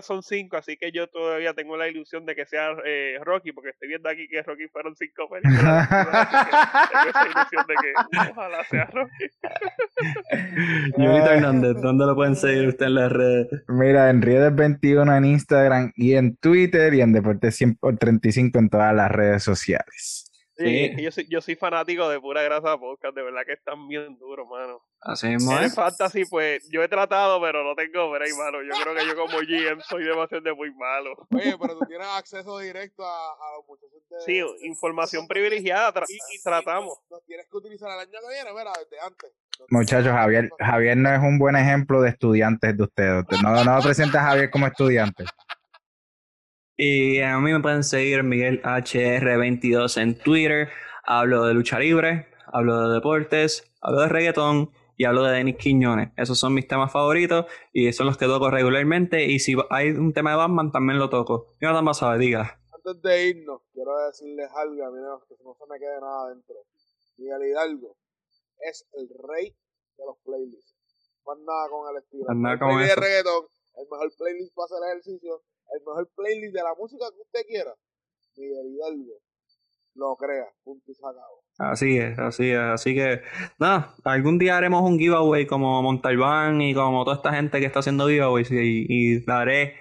son 0.02 0.22
cinco, 0.22 0.56
así 0.56 0.76
que 0.76 0.92
yo 0.92 1.06
todavía 1.08 1.54
tengo 1.54 1.76
la 1.76 1.88
ilusión 1.88 2.24
de 2.24 2.34
que 2.34 2.46
sea 2.46 2.70
eh, 2.84 3.18
Rocky, 3.22 3.52
porque 3.52 3.70
estoy 3.70 3.88
viendo 3.88 4.08
aquí 4.08 4.28
que 4.28 4.42
Rocky 4.42 4.68
fueron 4.68 4.94
cinco 4.96 5.28
películas. 5.28 5.88
tengo 6.92 7.08
esa 7.08 7.26
ilusión 7.26 7.66
de 7.66 7.74
que 7.74 7.92
ojalá 8.30 8.64
sea 8.64 8.84
Rocky. 8.86 9.24
Yurito 10.98 11.30
Hernández, 11.30 11.76
¿dónde 11.82 12.06
lo 12.06 12.14
pueden 12.14 12.36
seguir 12.36 12.68
usted 12.68 12.86
en 12.86 12.94
las 12.94 13.12
redes? 13.12 13.48
Mira, 13.68 14.10
en 14.10 14.22
Riedes21 14.22 15.16
en 15.16 15.24
Instagram 15.24 15.92
y 15.96 16.14
en 16.14 16.36
Twitter 16.36 16.94
y 16.94 17.00
en 17.00 17.12
Deportes 17.12 17.56
100 17.56 17.76
por 17.76 17.96
35 17.96 18.58
en 18.58 18.68
todas 18.68 18.94
las 18.94 19.10
redes 19.10 19.42
sociales. 19.42 20.27
Sí, 20.58 20.92
Yo, 21.00 21.12
soy, 21.12 21.26
yo 21.28 21.40
soy 21.40 21.54
fanático 21.54 22.08
de 22.08 22.20
pura 22.20 22.42
grasa 22.42 22.76
podcast, 22.76 23.14
de 23.14 23.22
verdad 23.22 23.42
que 23.46 23.52
están 23.52 23.86
bien 23.86 24.18
duros, 24.18 24.46
mano. 24.48 24.82
Así 25.00 25.28
es, 25.28 25.46
En 25.48 25.70
fantasy, 25.70 26.24
pues, 26.24 26.68
yo 26.70 26.82
he 26.82 26.88
tratado, 26.88 27.40
pero 27.40 27.62
no 27.62 27.76
tengo 27.76 28.10
break, 28.10 28.34
mano. 28.36 28.58
Yo 28.62 28.72
creo 28.82 28.94
que 28.94 29.06
yo 29.06 29.14
como 29.14 29.38
GM 29.38 29.80
soy 29.82 30.04
demasiado 30.04 30.56
muy 30.56 30.74
malo. 30.74 31.14
Oye, 31.30 31.56
pero 31.60 31.78
tú 31.78 31.86
tienes 31.86 32.08
acceso 32.08 32.58
directo 32.58 33.04
a, 33.04 33.30
a 33.30 33.56
los 33.56 33.66
muchachos 33.68 34.02
de... 34.10 34.20
Sí, 34.26 34.66
información 34.66 35.28
privilegiada, 35.28 35.92
y, 36.08 36.42
tratamos. 36.42 36.98
Nos 37.08 37.24
tienes 37.24 37.46
que 37.48 37.56
utilizar 37.56 37.90
el 37.92 38.00
año 38.00 38.18
que 38.20 38.34
viene, 38.34 38.50
mira, 38.50 38.72
desde 38.78 39.00
antes. 39.00 39.32
Muchachos, 39.70 40.12
Javier, 40.12 40.50
Javier 40.58 40.96
no 40.96 41.14
es 41.14 41.20
un 41.20 41.38
buen 41.38 41.54
ejemplo 41.54 42.00
de 42.00 42.10
estudiantes 42.10 42.76
de 42.76 42.82
ustedes. 42.82 43.24
No, 43.42 43.64
no 43.64 43.80
presenta 43.80 44.20
a 44.20 44.30
Javier 44.30 44.50
como 44.50 44.66
estudiante. 44.66 45.24
Y 46.80 47.18
a 47.22 47.36
mí 47.40 47.52
me 47.52 47.58
pueden 47.58 47.82
seguir 47.82 48.22
Miguel 48.22 48.62
HR22 48.62 50.00
en 50.00 50.16
Twitter. 50.16 50.68
Hablo 51.02 51.44
de 51.44 51.52
lucha 51.52 51.80
libre, 51.80 52.28
hablo 52.46 52.86
de 52.86 52.94
deportes, 52.94 53.68
hablo 53.80 54.02
de 54.02 54.08
reggaetón 54.08 54.70
y 54.96 55.04
hablo 55.04 55.24
de 55.24 55.32
Denis 55.32 55.56
Quiñones. 55.56 56.10
Esos 56.16 56.38
son 56.38 56.54
mis 56.54 56.68
temas 56.68 56.92
favoritos 56.92 57.46
y 57.72 57.92
son 57.92 58.06
los 58.06 58.16
que 58.16 58.26
toco 58.26 58.48
regularmente. 58.48 59.24
Y 59.24 59.40
si 59.40 59.56
hay 59.70 59.90
un 59.90 60.12
tema 60.12 60.30
de 60.30 60.36
Batman, 60.36 60.70
también 60.70 61.00
lo 61.00 61.10
toco. 61.10 61.48
Jonathan 61.60 61.84
Basabe, 61.84 62.18
diga. 62.20 62.60
Antes 62.72 63.02
de 63.02 63.26
irnos, 63.26 63.60
quiero 63.72 63.98
decirles 64.06 64.48
algo, 64.54 64.86
a 64.86 64.90
mí 64.92 65.00
no, 65.00 65.18
que 65.26 65.34
no 65.42 65.56
se 65.58 65.66
me 65.68 65.80
quede 65.80 66.00
nada 66.00 66.28
dentro. 66.28 66.54
Miguel 67.16 67.42
Hidalgo 67.42 67.96
es 68.60 68.86
el 68.92 69.08
rey 69.28 69.50
de 69.96 70.04
los 70.06 70.16
playlists. 70.24 70.76
Más 71.26 71.38
nada 71.40 71.68
con 71.70 71.90
el 71.90 72.00
estilo. 72.00 72.24
nada 72.36 72.56
con 72.56 72.80
eso. 72.80 72.94
De 72.94 72.94
reggaetón, 72.94 73.46
el 73.78 73.86
mejor 73.90 74.12
playlist 74.16 74.54
para 74.54 74.66
hacer 74.66 74.78
ejercicio 74.92 75.42
el 75.74 75.80
mejor 75.80 76.08
playlist 76.14 76.54
de 76.54 76.62
la 76.62 76.74
música 76.74 77.04
que 77.10 77.20
usted 77.20 77.46
quiera, 77.46 77.74
Miguel 78.36 78.66
Hidalgo 78.74 79.20
lo 79.98 80.16
crea, 80.16 80.46
punto 80.64 80.90
y 80.90 80.94
sacado. 80.94 81.42
Así 81.58 81.98
es, 81.98 82.18
así 82.18 82.50
es. 82.50 82.58
Así 82.58 82.94
que, 82.94 83.20
nada, 83.58 83.94
algún 84.04 84.38
día 84.38 84.56
haremos 84.56 84.82
un 84.88 84.98
giveaway 84.98 85.46
como 85.46 85.82
Montalbán 85.82 86.60
y 86.60 86.72
como 86.72 87.04
toda 87.04 87.16
esta 87.16 87.32
gente 87.32 87.58
que 87.58 87.66
está 87.66 87.80
haciendo 87.80 88.06
giveaways 88.06 88.48
y, 88.50 89.20
daré 89.24 89.74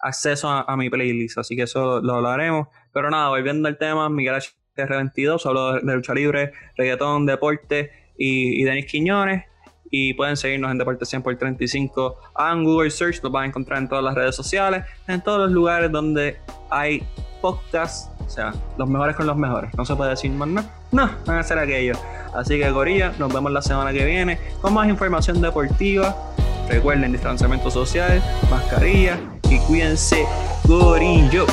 acceso 0.00 0.48
a, 0.48 0.76
mi 0.76 0.88
playlist. 0.88 1.38
Así 1.38 1.56
que 1.56 1.62
eso 1.62 2.00
lo, 2.00 2.26
haremos. 2.26 2.68
Pero 2.92 3.10
nada, 3.10 3.28
volviendo 3.28 3.68
al 3.68 3.76
tema, 3.76 4.08
Miguel 4.08 4.36
HR22, 4.76 5.44
hablo 5.46 5.72
de, 5.74 5.94
lucha 5.94 6.14
libre, 6.14 6.52
reggaetón, 6.76 7.26
deporte 7.26 7.90
y, 8.16 8.62
y 8.62 8.64
Denis 8.64 8.86
Quiñones 8.86 9.49
y 9.90 10.14
pueden 10.14 10.36
seguirnos 10.36 10.70
en 10.70 10.78
Deporte 10.78 11.04
100 11.04 11.22
por 11.22 11.36
35 11.36 12.16
en 12.38 12.64
Google 12.64 12.90
Search, 12.90 13.22
los 13.22 13.32
van 13.32 13.44
a 13.44 13.46
encontrar 13.46 13.78
en 13.80 13.88
todas 13.88 14.04
las 14.04 14.14
redes 14.14 14.36
sociales, 14.36 14.84
en 15.08 15.20
todos 15.20 15.40
los 15.40 15.50
lugares 15.50 15.90
donde 15.90 16.38
hay 16.70 17.02
podcasts, 17.40 18.10
o 18.24 18.28
sea, 18.28 18.54
los 18.78 18.88
mejores 18.88 19.16
con 19.16 19.26
los 19.26 19.36
mejores, 19.36 19.74
no 19.74 19.84
se 19.84 19.96
puede 19.96 20.10
decir 20.10 20.30
más 20.30 20.48
no, 20.48 20.62
no, 20.92 21.10
van 21.26 21.38
a 21.38 21.42
ser 21.42 21.58
aquellos. 21.58 21.98
Así 22.34 22.58
que 22.58 22.70
Gorilla, 22.70 23.12
nos 23.18 23.32
vemos 23.32 23.50
la 23.50 23.62
semana 23.62 23.92
que 23.92 24.04
viene 24.04 24.38
con 24.60 24.72
más 24.72 24.88
información 24.88 25.40
deportiva. 25.40 26.14
Recuerden 26.68 27.10
distanciamiento 27.10 27.70
social, 27.70 28.22
mascarilla 28.48 29.18
y 29.50 29.58
cuídense, 29.58 30.24
Gorilla. 30.64 31.44